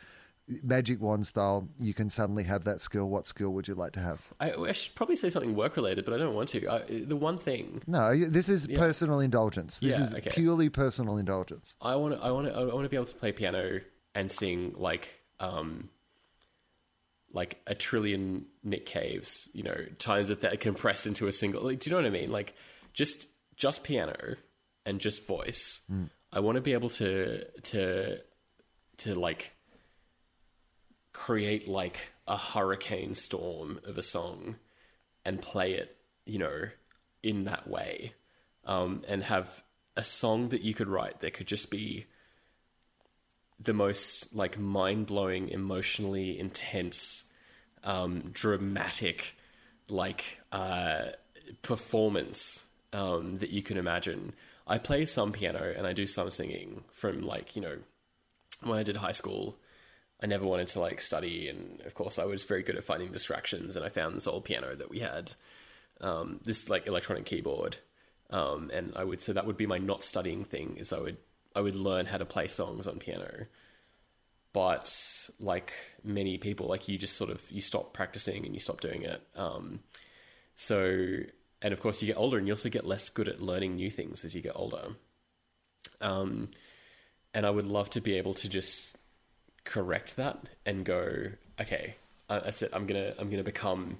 magic 0.64 1.02
wand 1.02 1.26
style. 1.26 1.70
You 1.80 1.94
can 1.94 2.10
suddenly 2.10 2.44
have 2.44 2.64
that 2.66 2.82
skill. 2.82 3.10
What 3.10 3.28
skill 3.28 3.52
would 3.52 3.68
you 3.68 3.76
like 3.76 3.94
to 3.94 4.00
have? 4.00 4.22
I, 4.40 4.52
I 4.52 4.72
should 4.74 4.96
probably 4.96 5.16
say 5.16 5.30
something 5.30 5.56
work 5.56 5.76
related, 5.76 6.06
but 6.06 6.14
I 6.14 6.18
don't 6.18 6.36
want 6.36 6.50
to. 6.50 6.68
I, 6.68 6.84
the 7.06 7.16
one 7.16 7.38
thing 7.38 7.82
No, 7.88 8.16
this 8.16 8.50
is 8.50 8.68
personal 8.68 9.20
indulgence. 9.20 9.80
This 9.80 9.98
Yeah, 9.98 10.04
is 10.04 10.14
okay. 10.14 10.30
purely 10.32 10.70
personal 10.70 11.18
indulgence. 11.18 11.76
I 11.82 11.96
want 11.96 12.14
to, 12.16 12.24
I 12.24 12.32
want 12.32 12.48
to, 12.48 12.54
I 12.54 12.64
want 12.66 12.84
to 12.84 12.90
be 12.90 12.96
able 12.96 13.08
to 13.08 13.16
play 13.16 13.32
piano 13.32 13.82
and 14.14 14.30
sing 14.30 14.74
like, 14.78 15.14
um, 15.40 15.90
like 17.34 17.60
a 17.68 17.76
trillion 17.76 18.46
Nick 18.64 18.86
Caves, 18.86 19.50
you 19.54 19.64
know, 19.64 19.76
times 20.00 20.30
that 20.30 20.42
that 20.42 20.60
compressed 20.62 21.06
into 21.08 21.28
a 21.28 21.32
single. 21.32 21.64
Like, 21.64 21.80
do 21.80 21.90
you 21.90 21.96
know 21.96 22.02
what 22.02 22.08
I 22.08 22.12
mean? 22.12 22.32
Like, 22.32 22.56
just 22.94 23.28
just 23.58 23.84
piano 23.84 24.36
and 24.86 25.00
just 25.00 25.28
voice. 25.28 25.82
I 26.32 26.40
want 26.40 26.56
to 26.56 26.62
be 26.62 26.74
able 26.74 26.90
to 26.92 27.44
to 27.62 28.18
to 28.98 29.16
like 29.16 29.55
create 31.16 31.66
like 31.66 32.12
a 32.28 32.38
hurricane 32.38 33.16
storm 33.16 33.80
of 33.86 33.98
a 33.98 34.04
song 34.04 34.58
and 35.24 35.42
play 35.42 35.74
it, 35.74 35.96
you 36.26 36.38
know, 36.38 36.68
in 37.24 37.46
that 37.46 37.68
way, 37.68 38.14
um, 38.66 39.02
and 39.08 39.24
have 39.24 39.64
a 39.96 40.04
song 40.04 40.50
that 40.50 40.62
you 40.62 40.74
could 40.74 40.90
write 40.90 41.22
that 41.22 41.34
could 41.34 41.48
just 41.48 41.72
be 41.72 42.06
the 43.60 43.74
most 43.74 44.36
like 44.36 44.60
mind 44.60 45.08
blowing, 45.08 45.48
emotionally 45.48 46.38
intense, 46.38 47.24
um, 47.86 48.32
dramatic, 48.34 49.36
like 49.88 50.40
uh, 50.52 51.06
performance 51.62 52.66
um, 52.92 53.38
that 53.38 53.52
you 53.52 53.64
can 53.64 53.78
imagine. 53.78 54.34
I 54.68 54.80
play 54.80 55.06
some 55.06 55.32
piano 55.32 55.74
and 55.76 55.88
I 55.88 55.94
do 55.94 56.08
some 56.08 56.30
singing 56.30 56.84
from 56.92 57.22
like 57.22 57.56
you 57.56 57.62
know 57.62 57.78
when 58.64 58.78
I 58.78 58.84
did 58.84 58.98
high 58.98 59.14
school. 59.14 59.58
I 60.26 60.28
never 60.28 60.48
wanted 60.48 60.70
to 60.70 60.80
like 60.80 61.02
study, 61.02 61.50
and 61.50 61.80
of 61.86 61.94
course, 61.94 62.18
I 62.18 62.26
was 62.26 62.46
very 62.46 62.64
good 62.64 62.78
at 62.78 62.84
finding 62.84 63.12
distractions. 63.12 63.76
And 63.76 63.86
I 63.86 63.90
found 63.90 64.16
this 64.16 64.26
old 64.26 64.44
piano 64.44 64.76
that 64.76 64.90
we 64.90 64.98
had, 64.98 65.36
um, 66.02 66.40
this 66.44 66.68
like 66.68 66.88
electronic 66.88 67.26
keyboard, 67.26 67.78
um, 68.32 68.72
and 68.74 68.92
I 68.96 69.04
would 69.04 69.22
so 69.22 69.34
that 69.34 69.46
would 69.46 69.56
be 69.56 69.68
my 69.68 69.78
not 69.78 70.04
studying 70.04 70.44
thing 70.44 70.78
is 70.80 70.92
I 70.92 70.98
would 70.98 71.18
I 71.56 71.62
would 71.62 71.76
learn 71.76 72.08
how 72.08 72.18
to 72.18 72.26
play 72.26 72.48
songs 72.48 72.88
on 72.88 72.98
piano. 72.98 73.46
But 74.52 75.30
like 75.40 75.74
many 76.04 76.40
people, 76.40 76.66
like 76.66 76.88
you 76.88 76.98
just 76.98 77.18
sort 77.18 77.30
of 77.30 77.40
you 77.52 77.62
stop 77.62 77.94
practicing 77.94 78.48
and 78.48 78.56
you 78.56 78.60
stop 78.60 78.82
doing 78.82 79.04
it. 79.04 79.22
Um, 79.36 79.82
so 80.56 81.18
and 81.62 81.72
of 81.72 81.82
course 81.82 82.02
you 82.02 82.08
get 82.08 82.18
older 82.18 82.40
and 82.40 82.48
you 82.48 82.54
also 82.54 82.70
get 82.70 82.88
less 82.88 83.10
good 83.10 83.28
at 83.28 83.44
learning 83.44 83.76
new 83.76 83.92
things 83.92 84.26
as 84.26 84.34
you 84.34 84.42
get 84.42 84.54
older. 84.56 84.88
Um, 86.02 86.50
and 87.32 87.46
I 87.46 87.52
would 87.52 87.68
love 87.68 87.92
to 87.92 88.02
be 88.02 88.18
able 88.18 88.34
to 88.34 88.50
just 88.50 88.95
correct 89.66 90.16
that 90.16 90.38
and 90.66 90.86
go, 90.86 91.32
okay, 91.60 91.96
uh, 92.30 92.40
that's 92.40 92.62
it. 92.62 92.72
I'm 92.74 92.88
gonna 92.88 93.14
I'm 93.20 93.30
gonna 93.30 93.44
become 93.44 93.98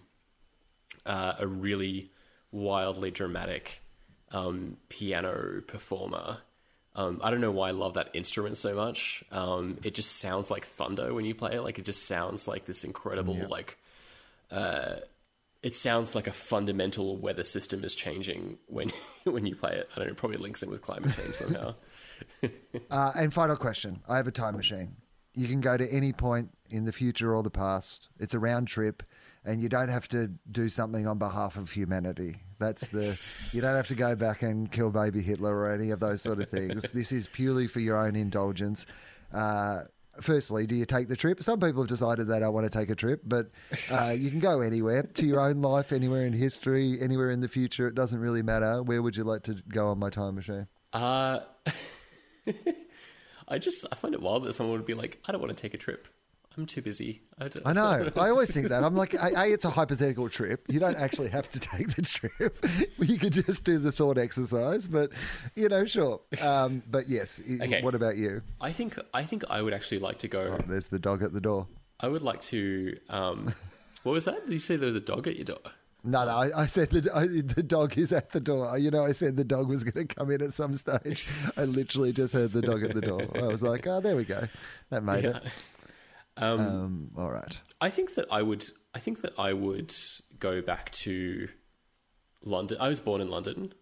uh, 1.06 1.34
a 1.40 1.48
really 1.48 2.12
wildly 2.52 3.12
dramatic 3.12 3.82
um, 4.32 4.78
piano 4.90 5.62
performer. 5.68 6.38
Um, 6.96 7.20
I 7.22 7.30
don't 7.30 7.42
know 7.42 7.52
why 7.52 7.70
I 7.70 7.72
love 7.72 7.96
that 7.96 8.10
instrument 8.14 8.56
so 8.56 8.74
much. 8.74 9.24
Um, 9.32 9.80
it 9.84 9.94
just 9.96 10.14
sounds 10.18 10.50
like 10.50 10.66
thunder 10.66 11.14
when 11.14 11.26
you 11.26 11.36
play 11.36 11.56
it. 11.56 11.62
Like 11.62 11.78
it 11.78 11.86
just 11.86 12.08
sounds 12.08 12.48
like 12.48 12.66
this 12.66 12.84
incredible 12.84 13.48
like. 13.50 13.78
Uh, 14.50 14.96
it 15.62 15.76
sounds 15.76 16.14
like 16.14 16.28
a 16.28 16.32
fundamental 16.32 17.18
weather 17.18 17.44
system 17.44 17.84
is 17.84 17.96
changing 17.96 18.60
when 18.68 18.92
when 19.24 19.46
you 19.46 19.56
play 19.56 19.74
it. 19.74 19.90
I 19.94 20.00
don't 20.00 20.08
know. 20.08 20.12
It 20.12 20.18
probably 20.18 20.38
links 20.38 20.64
in 20.64 20.70
with 20.70 20.82
climate 20.82 21.16
change 21.16 21.36
somehow. 21.36 21.76
Uh, 22.92 23.12
and 23.16 23.34
final 23.34 23.56
question: 23.58 24.00
I 24.08 24.18
have 24.18 24.28
a 24.28 24.32
time 24.32 24.56
machine. 24.56 24.96
You 25.36 25.48
can 25.48 25.62
go 25.62 25.78
to 25.78 25.88
any 25.92 26.14
point 26.14 26.50
in 26.70 26.86
the 26.86 26.92
future 26.92 27.36
or 27.36 27.44
the 27.44 27.50
past. 27.50 28.10
It's 28.20 28.34
a 28.34 28.40
round 28.40 28.68
trip, 28.68 29.04
and 29.44 29.62
you 29.62 29.70
don't 29.70 29.90
have 29.90 30.08
to 30.10 30.32
do 30.52 30.70
something 30.70 31.08
on 31.08 31.18
behalf 31.18 31.58
of 31.58 31.72
humanity. 31.72 32.38
That's 32.58 32.88
the 32.88 33.52
you 33.56 33.62
don't 33.62 33.76
have 33.76 33.88
to 33.88 33.96
go 33.96 34.16
back 34.16 34.42
and 34.42 34.72
kill 34.72 34.90
baby 34.90 35.22
Hitler 35.22 35.56
or 35.56 35.72
any 35.72 35.92
of 35.92 36.00
those 36.00 36.22
sort 36.22 36.40
of 36.40 36.50
things. 36.50 36.84
this 36.94 37.12
is 37.12 37.28
purely 37.28 37.68
for 37.68 37.80
your 37.80 37.98
own 37.98 38.16
indulgence. 38.16 38.88
Uh, 39.34 39.84
firstly, 40.22 40.66
do 40.66 40.76
you 40.76 40.86
take 40.86 41.10
the 41.10 41.18
trip? 41.18 41.44
Some 41.44 41.60
people 41.60 41.82
have 41.82 41.90
decided 41.90 42.28
they 42.28 42.40
don't 42.40 42.54
want 42.54 42.72
to 42.72 42.78
take 42.78 42.90
a 42.90 42.96
trip, 42.96 43.22
but 43.26 43.50
uh, 43.92 44.10
you 44.18 44.30
can 44.30 44.40
go 44.40 44.62
anywhere 44.62 45.04
to 45.04 45.26
your 45.26 45.42
own 45.42 45.62
life, 45.62 45.92
anywhere 45.92 46.26
in 46.26 46.34
history, 46.34 46.98
anywhere 47.02 47.30
in 47.30 47.42
the 47.42 47.50
future. 47.50 47.88
It 47.88 47.96
doesn't 47.96 48.20
really 48.20 48.42
matter. 48.42 48.82
Where 48.82 49.02
would 49.02 49.18
you 49.18 49.24
like 49.26 49.44
to 49.44 49.56
go 49.68 49.88
on 49.88 50.00
my 50.00 50.10
time 50.10 50.36
machine? 50.36 50.68
Uh, 50.94 51.42
I 53.48 53.58
just 53.58 53.86
I 53.92 53.96
find 53.96 54.14
it 54.14 54.22
wild 54.22 54.44
that 54.44 54.54
someone 54.54 54.78
would 54.78 54.86
be 54.86 54.94
like, 54.94 55.20
I 55.26 55.32
don't 55.32 55.42
want 55.42 55.56
to 55.56 55.62
take 55.62 55.74
a 55.74 55.78
trip. 55.78 56.08
I'm 56.58 56.66
too 56.66 56.82
busy. 56.82 57.22
I, 57.40 57.50
I 57.66 57.74
know. 57.74 58.10
I 58.16 58.30
always 58.30 58.52
think 58.52 58.70
that. 58.70 58.84
I'm 58.84 58.96
like, 58.96 59.14
a, 59.14 59.46
it's 59.48 59.66
a 59.66 59.70
hypothetical 59.70 60.30
trip. 60.30 60.66
You 60.70 60.80
don't 60.80 60.96
actually 60.96 61.30
have 61.30 61.50
to 61.50 61.60
take 61.76 61.96
the 61.96 62.02
trip. 62.02 62.66
You 62.98 63.18
could 63.18 63.34
just 63.34 63.66
do 63.66 63.78
the 63.78 63.92
thought 63.92 64.18
exercise. 64.18 64.88
But 64.88 65.12
you 65.56 65.68
know, 65.68 65.84
sure. 65.86 66.22
Um, 66.42 66.82
but 66.90 67.10
yes. 67.10 67.42
Okay. 67.42 67.82
What 67.82 67.94
about 67.94 68.16
you? 68.16 68.42
I 68.62 68.72
think 68.72 68.98
I 69.14 69.24
think 69.24 69.44
I 69.50 69.62
would 69.62 69.74
actually 69.74 70.00
like 70.00 70.20
to 70.20 70.28
go. 70.28 70.58
There's 70.68 70.88
the 70.88 71.00
dog 71.00 71.24
at 71.24 71.34
the 71.34 71.42
door. 71.42 71.68
I 72.00 72.08
would 72.08 72.22
like 72.22 72.42
to. 72.44 72.98
Um, 73.10 73.54
what 74.04 74.14
was 74.14 74.26
that? 74.26 74.42
Did 74.46 74.54
you 74.54 74.60
say 74.60 74.76
there 74.78 74.88
was 74.88 74.96
a 74.96 75.02
dog 75.02 75.28
at 75.28 75.36
your 75.36 75.46
door? 75.46 75.60
No, 76.06 76.24
no. 76.26 76.32
I, 76.32 76.62
I 76.62 76.66
said 76.68 76.92
the 76.92 77.10
I, 77.14 77.28
the 77.28 77.64
dog 77.64 77.98
is 77.98 78.12
at 78.12 78.32
the 78.32 78.40
door. 78.40 78.78
You 78.78 78.92
know, 78.92 79.04
I 79.04 79.12
said 79.12 79.36
the 79.38 79.44
dog 79.44 79.68
was 79.70 79.84
going 79.84 80.08
to 80.08 80.16
come 80.16 80.30
in 80.32 80.42
at 80.42 80.54
some 80.54 80.74
stage. 80.76 81.28
I 81.58 81.66
literally 81.66 82.12
just 82.14 82.34
heard 82.34 82.52
the 82.52 82.62
dog 82.62 82.84
at 82.84 82.94
the 82.94 83.02
door. 83.02 83.26
I 83.36 83.48
was 83.48 83.64
like, 83.64 83.88
oh, 83.88 84.00
there 84.02 84.16
we 84.16 84.24
go. 84.26 84.48
That 84.92 85.04
made 85.04 85.26
it. 85.26 85.36
Um, 86.38 86.60
Um, 86.60 87.10
all 87.18 87.32
right. 87.32 87.60
I 87.82 87.90
think 87.90 88.16
that 88.16 88.26
I 88.32 88.42
would. 88.42 88.66
I 88.94 89.00
think 89.00 89.22
that 89.22 89.34
I 89.40 89.54
would 89.54 89.94
go 90.40 90.62
back 90.62 90.92
to 90.92 91.48
London. 92.44 92.78
I 92.80 92.88
was 92.90 93.00
born 93.00 93.20
in 93.22 93.30
London, 93.30 93.74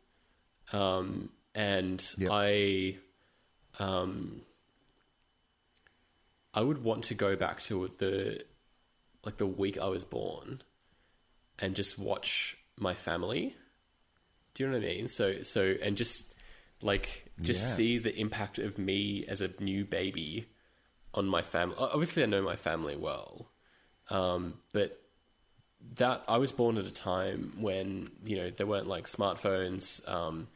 um, 0.71 1.29
and 1.53 2.03
Yep. 2.17 2.29
I, 2.31 2.97
um, 3.79 4.41
I 6.53 6.61
would 6.61 6.83
want 6.83 7.03
to 7.05 7.15
go 7.15 7.35
back 7.35 7.61
to 7.63 7.91
the, 7.97 8.43
like 9.25 9.37
the 9.37 9.45
week 9.47 9.77
I 9.77 9.87
was 9.87 10.03
born, 10.03 10.61
and 11.63 11.75
just 11.75 11.97
watch 11.97 12.57
my 12.77 12.93
family. 12.93 13.55
Do 14.53 14.63
you 14.63 14.69
know 14.69 14.77
what 14.77 14.83
I 14.83 14.87
mean? 14.95 15.07
So 15.07 15.41
so 15.43 15.75
and 15.81 15.95
just 15.95 16.33
like 16.81 17.31
just 17.41 17.61
Yeah. 17.61 17.75
see 17.75 17.97
the 17.99 18.13
impact 18.15 18.59
of 18.59 18.77
me 18.77 19.25
as 19.27 19.41
a 19.41 19.49
new 19.59 19.85
baby 19.85 20.47
on 21.13 21.25
my 21.27 21.41
family. 21.41 21.75
Obviously, 21.79 22.21
I 22.23 22.25
know 22.25 22.41
my 22.41 22.57
family 22.57 22.97
well, 22.97 23.49
um, 24.09 24.59
but 24.73 24.99
that 25.95 26.23
I 26.27 26.37
was 26.37 26.51
born 26.51 26.77
at 26.77 26.85
a 26.85 26.93
time 26.93 27.53
when 27.59 28.11
you 28.25 28.35
know 28.37 28.49
there 28.49 28.67
weren't 28.67 28.87
like 28.87 29.05
smartphones. 29.05 30.07
Um, 30.07 30.47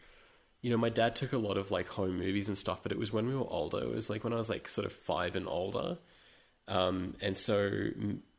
you 0.61 0.71
know, 0.71 0.77
my 0.77 0.89
dad 0.89 1.15
took 1.15 1.31
a 1.31 1.37
lot 1.37 1.57
of 1.57 1.71
like 1.71 1.87
home 1.87 2.17
movies 2.17 2.49
and 2.49 2.57
stuff, 2.57 2.83
but 2.83 2.91
it 2.91 2.99
was 2.99 3.13
when 3.13 3.27
we 3.27 3.35
were 3.35 3.49
older. 3.49 3.79
It 3.81 3.89
was 3.95 4.09
like 4.09 4.23
when 4.25 4.33
I 4.33 4.37
was 4.37 4.49
like 4.49 4.67
sort 4.67 4.85
of 4.85 4.91
five 4.91 5.35
and 5.37 5.47
older. 5.47 5.97
Um, 6.67 7.15
and 7.21 7.37
so 7.37 7.69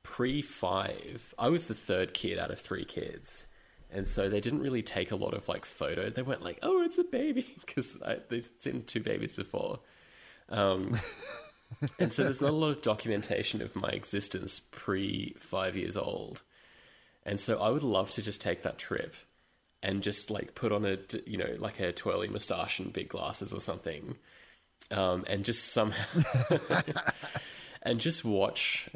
pre 0.03 0.43
five, 0.43 1.35
I 1.39 1.49
was 1.49 1.67
the 1.67 1.75
third 1.75 2.15
kid 2.15 2.39
out 2.39 2.51
of 2.51 2.59
three 2.59 2.85
kids. 2.85 3.47
And 3.91 4.07
so 4.07 4.29
they 4.29 4.41
didn't 4.41 4.61
really 4.61 4.83
take 4.83 5.13
a 5.13 5.17
lot 5.17 5.33
of 5.33 5.49
like 5.49 5.65
photo. 5.65 6.11
They 6.11 6.23
weren't 6.23 6.43
like, 6.43 6.59
oh, 6.63 6.83
it's 6.83 6.99
a 6.99 7.05
baby, 7.05 7.55
because 7.67 7.97
they'd 8.29 8.49
seen 8.61 8.85
two 8.85 9.01
babies 9.01 9.33
before. 9.33 9.81
Um, 10.51 10.99
and 11.99 12.13
so 12.13 12.25
there's 12.25 12.41
not 12.41 12.51
a 12.51 12.57
lot 12.57 12.71
of 12.71 12.83
documentation 12.83 13.63
of 13.63 13.75
my 13.77 13.89
existence 13.91 14.61
pre 14.71 15.35
five 15.39 15.77
years 15.77 15.97
old. 15.97 16.43
And 17.25 17.39
so 17.39 17.61
I 17.61 17.71
would 17.71 17.83
love 17.83 18.11
to 18.13 18.23
just 18.23 18.41
take 18.41 18.63
that 18.63 18.79
trip 18.79 19.15
and 19.83 20.03
just 20.03 20.31
like 20.31 20.55
put 20.55 20.73
on 20.73 20.85
a, 20.85 20.99
you 21.27 21.37
know, 21.37 21.55
like 21.59 21.79
a 21.81 21.93
twirly 21.93 22.29
mustache 22.29 22.79
and 22.79 22.93
big 22.93 23.09
glasses 23.09 23.53
or 23.53 23.61
something. 23.61 24.17
Um, 24.91 25.25
and 25.27 25.45
just 25.45 25.73
somehow, 25.73 26.05
and 27.83 28.01
just 28.01 28.25
watch 28.25 28.89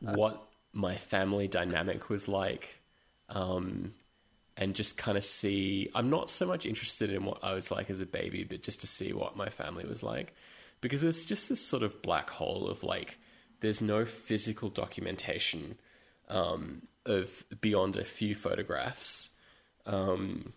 what 0.00 0.42
my 0.72 0.96
family 0.96 1.48
dynamic 1.48 2.08
was 2.08 2.28
like. 2.28 2.80
Um, 3.28 3.94
and 4.56 4.74
just 4.74 4.96
kind 4.96 5.18
of 5.18 5.24
see. 5.24 5.90
I'm 5.94 6.10
not 6.10 6.30
so 6.30 6.46
much 6.46 6.66
interested 6.66 7.10
in 7.10 7.24
what 7.24 7.42
I 7.42 7.54
was 7.54 7.70
like 7.70 7.90
as 7.90 8.00
a 8.00 8.06
baby, 8.06 8.44
but 8.44 8.62
just 8.62 8.80
to 8.80 8.86
see 8.86 9.12
what 9.12 9.36
my 9.36 9.48
family 9.48 9.84
was 9.84 10.02
like, 10.02 10.32
because 10.80 11.02
it's 11.02 11.24
just 11.24 11.48
this 11.48 11.60
sort 11.60 11.82
of 11.82 12.02
black 12.02 12.30
hole 12.30 12.68
of 12.68 12.84
like, 12.84 13.18
there's 13.60 13.80
no 13.80 14.04
physical 14.04 14.68
documentation 14.68 15.76
um, 16.28 16.82
of 17.06 17.44
beyond 17.60 17.96
a 17.96 18.04
few 18.04 18.34
photographs 18.34 19.30
um, 19.86 20.52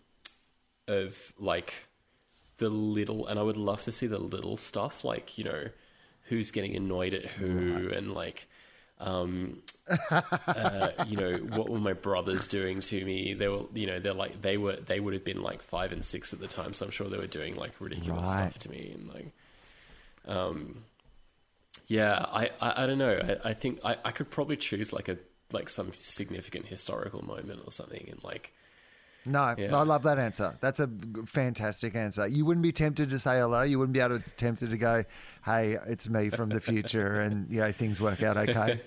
of 0.88 1.34
like 1.40 1.74
the 2.58 2.70
little, 2.70 3.28
and 3.28 3.40
I 3.40 3.44
would 3.44 3.58
love 3.58 3.82
to 3.84 3.92
see 3.92 4.08
the 4.08 4.20
little 4.20 4.58
stuff, 4.58 5.04
like 5.04 5.38
you 5.38 5.44
know, 5.44 5.70
who's 6.28 6.52
getting 6.52 6.76
annoyed 6.76 7.14
at 7.14 7.26
who, 7.26 7.92
and 7.94 8.14
like 8.14 8.48
um, 9.00 9.62
uh, 10.56 10.92
you 11.00 11.18
know, 11.18 11.38
what 11.38 11.70
were 11.70 11.80
my 11.80 11.94
brothers 11.94 12.48
doing 12.48 12.80
to 12.80 13.04
me? 13.06 13.34
They 13.34 13.48
were, 13.48 13.64
you 13.74 13.88
know, 13.88 14.00
they're 14.00 14.14
like 14.14 14.42
they 14.42 14.58
were 14.58 14.78
they 14.78 15.00
would 15.00 15.14
have 15.14 15.24
been 15.26 15.42
like 15.42 15.62
five 15.62 15.92
and 15.92 16.04
six 16.04 16.34
at 16.34 16.40
the 16.40 16.48
time, 16.48 16.74
so 16.74 16.86
I'm 16.86 16.92
sure 16.92 17.10
they 17.10 17.18
were 17.18 17.28
doing 17.28 17.56
like 17.56 17.74
ridiculous 17.80 18.28
Right. 18.28 18.30
stuff 18.30 18.58
to 18.60 18.70
me 18.70 18.92
and 18.96 19.08
like, 19.14 19.32
um, 20.28 20.84
yeah, 21.88 22.26
I 22.32 22.50
I, 22.62 22.84
I 22.84 22.88
don't 22.88 22.98
know. 22.98 23.38
I, 23.44 23.50
I 23.50 23.54
think 23.54 23.80
I, 23.84 23.98
I 24.04 24.12
could 24.12 24.30
probably 24.30 24.58
choose 24.58 24.92
like 24.94 25.10
a 25.10 25.18
like 25.52 25.70
some 25.70 25.92
significant 25.98 26.66
historical 26.66 27.24
moment 27.24 27.62
or 27.66 27.72
something 27.72 28.08
and 28.12 28.22
like 28.24 28.54
No, 29.28 29.56
Yeah. 29.58 29.76
I 29.76 29.84
love 29.84 30.04
that 30.04 30.18
answer. 30.18 30.58
That's 30.62 30.80
a 30.80 30.90
fantastic 31.26 31.96
answer. 31.96 32.28
You 32.28 32.46
wouldn't 32.46 32.64
be 32.64 32.72
tempted 32.72 33.10
to 33.10 33.20
say 33.20 33.40
hello. 33.40 33.62
You 33.64 33.78
wouldn't 33.80 33.94
be 33.94 34.00
able 34.00 34.20
to 34.20 34.36
tempted 34.36 34.70
to 34.70 34.78
go, 34.78 35.04
"Hey, 35.46 35.78
it's 35.88 36.10
me 36.10 36.30
from 36.30 36.50
the 36.50 36.62
future," 36.62 37.20
and 37.22 37.52
you 37.52 37.60
know 37.60 37.72
things 37.72 38.00
work 38.00 38.24
out 38.24 38.38
okay. 38.38 38.80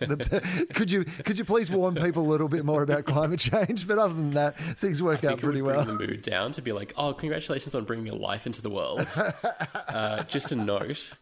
Could 0.74 0.90
you 0.90 1.04
could 1.04 1.38
you 1.38 1.44
please 1.44 1.70
warn 1.70 1.94
people 1.94 2.24
a 2.26 2.28
little 2.30 2.48
bit 2.48 2.64
more 2.64 2.82
about 2.82 3.04
climate 3.04 3.40
change? 3.40 3.86
But 3.86 3.98
other 3.98 4.14
than 4.14 4.30
that, 4.32 4.56
things 4.58 5.02
work 5.02 5.18
out 5.18 5.20
think 5.20 5.30
it 5.32 5.34
would 5.34 5.52
pretty 5.52 5.60
bring 5.60 5.76
well. 5.76 5.84
the 5.84 5.92
mood 5.94 6.22
down 6.22 6.52
to 6.52 6.62
be 6.62 6.72
like, 6.72 6.92
oh, 6.96 7.12
congratulations 7.12 7.74
on 7.74 7.84
bringing 7.84 8.08
a 8.08 8.14
life 8.14 8.46
into 8.46 8.62
the 8.62 8.70
world. 8.70 9.06
uh, 9.88 10.22
just 10.24 10.52
a 10.52 10.56
note. 10.56 11.12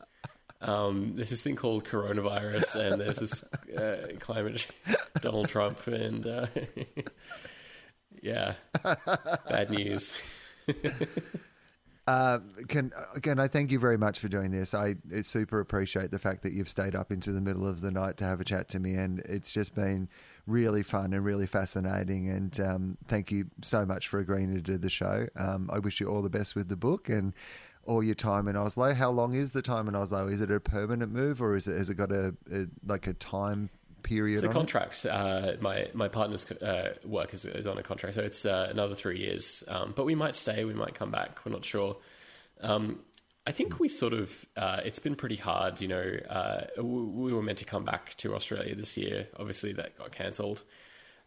Um, 0.60 1.12
there's 1.14 1.30
this 1.30 1.42
thing 1.42 1.54
called 1.54 1.84
coronavirus, 1.84 2.74
and 2.76 3.00
there's 3.00 3.18
this 3.18 3.44
uh, 3.78 4.08
climate 4.18 4.66
Donald 5.20 5.48
Trump, 5.48 5.86
and 5.86 6.26
uh, 6.26 6.46
yeah, 8.22 8.54
bad 9.48 9.70
news. 9.70 10.20
Uh, 12.08 12.38
can 12.68 12.90
again, 13.14 13.38
I 13.38 13.48
thank 13.48 13.70
you 13.70 13.78
very 13.78 13.98
much 13.98 14.18
for 14.18 14.28
doing 14.28 14.50
this. 14.50 14.72
I 14.72 14.96
super 15.20 15.60
appreciate 15.60 16.10
the 16.10 16.18
fact 16.18 16.42
that 16.42 16.54
you've 16.54 16.70
stayed 16.70 16.94
up 16.94 17.12
into 17.12 17.32
the 17.32 17.40
middle 17.42 17.66
of 17.68 17.82
the 17.82 17.90
night 17.90 18.16
to 18.16 18.24
have 18.24 18.40
a 18.40 18.44
chat 18.44 18.66
to 18.70 18.80
me, 18.80 18.94
and 18.94 19.18
it's 19.26 19.52
just 19.52 19.74
been 19.74 20.08
really 20.46 20.82
fun 20.82 21.12
and 21.12 21.22
really 21.22 21.46
fascinating. 21.46 22.30
And 22.30 22.58
um, 22.60 22.98
thank 23.08 23.30
you 23.30 23.50
so 23.60 23.84
much 23.84 24.08
for 24.08 24.20
agreeing 24.20 24.54
to 24.54 24.62
do 24.62 24.78
the 24.78 24.88
show. 24.88 25.26
Um, 25.36 25.68
I 25.70 25.80
wish 25.80 26.00
you 26.00 26.08
all 26.08 26.22
the 26.22 26.30
best 26.30 26.56
with 26.56 26.70
the 26.70 26.76
book 26.76 27.10
and 27.10 27.34
all 27.84 28.02
your 28.02 28.14
time 28.14 28.48
in 28.48 28.56
Oslo. 28.56 28.94
How 28.94 29.10
long 29.10 29.34
is 29.34 29.50
the 29.50 29.60
time 29.60 29.86
in 29.86 29.94
Oslo? 29.94 30.28
Is 30.28 30.40
it 30.40 30.50
a 30.50 30.60
permanent 30.60 31.12
move, 31.12 31.42
or 31.42 31.56
is 31.56 31.68
it 31.68 31.76
has 31.76 31.90
it 31.90 31.96
got 31.96 32.10
a, 32.10 32.34
a 32.50 32.68
like 32.86 33.06
a 33.06 33.12
time 33.12 33.68
period? 34.02 34.36
It's 34.36 34.44
a 34.44 34.46
on 34.46 34.52
it? 34.52 34.54
contract. 34.54 35.06
Uh, 35.06 35.52
my 35.60 35.88
my 35.94 36.08
partner's 36.08 36.50
uh, 36.50 36.94
work 37.04 37.34
is, 37.34 37.44
is 37.44 37.66
on 37.66 37.78
a 37.78 37.82
contract, 37.82 38.14
so 38.14 38.22
it's 38.22 38.44
uh, 38.44 38.68
another 38.70 38.94
three 38.94 39.18
years. 39.18 39.64
Um, 39.68 39.92
but 39.96 40.04
we 40.04 40.14
might 40.14 40.36
stay. 40.36 40.64
We 40.64 40.74
might 40.74 40.94
come 40.94 41.10
back. 41.10 41.44
We're 41.44 41.52
not 41.52 41.64
sure. 41.64 41.96
Um, 42.60 43.00
I 43.46 43.52
think 43.52 43.80
we 43.80 43.88
sort 43.88 44.12
of. 44.12 44.46
Uh, 44.56 44.80
it's 44.84 44.98
been 44.98 45.16
pretty 45.16 45.36
hard. 45.36 45.80
You 45.80 45.88
know, 45.88 46.16
uh, 46.28 46.66
we, 46.76 46.82
we 46.82 47.32
were 47.32 47.42
meant 47.42 47.58
to 47.58 47.64
come 47.64 47.84
back 47.84 48.14
to 48.18 48.34
Australia 48.34 48.74
this 48.74 48.96
year. 48.96 49.26
Obviously, 49.38 49.72
that 49.74 49.96
got 49.98 50.12
cancelled, 50.12 50.62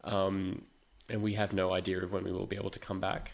um, 0.03 0.64
and 1.10 1.22
we 1.22 1.34
have 1.34 1.53
no 1.53 1.73
idea 1.73 2.03
of 2.03 2.11
when 2.11 2.23
we 2.23 2.31
will 2.31 2.48
be 2.48 2.56
able 2.56 2.72
to 2.72 2.80
come 2.80 2.99
back. 2.99 3.31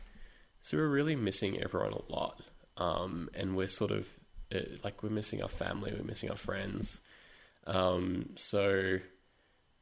So 0.62 0.78
we're 0.78 0.90
really 0.90 1.16
missing 1.16 1.62
everyone 1.62 1.94
a 1.94 2.12
lot, 2.12 2.42
um, 2.78 3.30
and 3.34 3.56
we're 3.56 3.68
sort 3.68 3.92
of 3.92 4.08
uh, 4.54 4.60
like 4.84 5.04
we're 5.04 5.10
missing 5.10 5.42
our 5.42 5.50
family. 5.50 5.94
We're 5.96 6.06
missing 6.06 6.30
our 6.30 6.38
friends. 6.38 7.02
Um, 7.66 8.30
so 8.36 9.00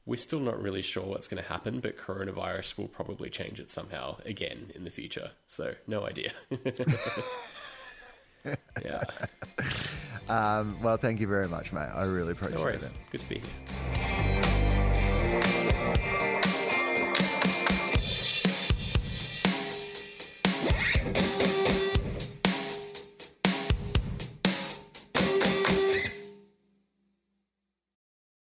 we're 0.05 0.17
still 0.17 0.39
not 0.39 0.61
really 0.61 0.81
sure 0.81 1.03
what's 1.03 1.27
going 1.27 1.41
to 1.41 1.49
happen, 1.49 1.79
but 1.79 1.97
coronavirus 1.97 2.77
will 2.77 2.87
probably 2.87 3.29
change 3.29 3.59
it 3.59 3.71
somehow 3.71 4.17
again 4.25 4.71
in 4.75 4.83
the 4.83 4.91
future. 4.91 5.31
So, 5.47 5.73
no 5.87 6.05
idea. 6.05 6.31
yeah. 8.83 9.03
Um, 10.29 10.81
well, 10.81 10.97
thank 10.97 11.19
you 11.19 11.27
very 11.27 11.47
much, 11.47 11.73
mate. 11.73 11.81
I 11.81 12.03
really 12.03 12.33
appreciate 12.33 12.61
No 12.61 12.67
it. 12.67 12.93
Good 13.11 13.21
to 13.21 13.29
be 13.29 13.39
here. 13.39 14.04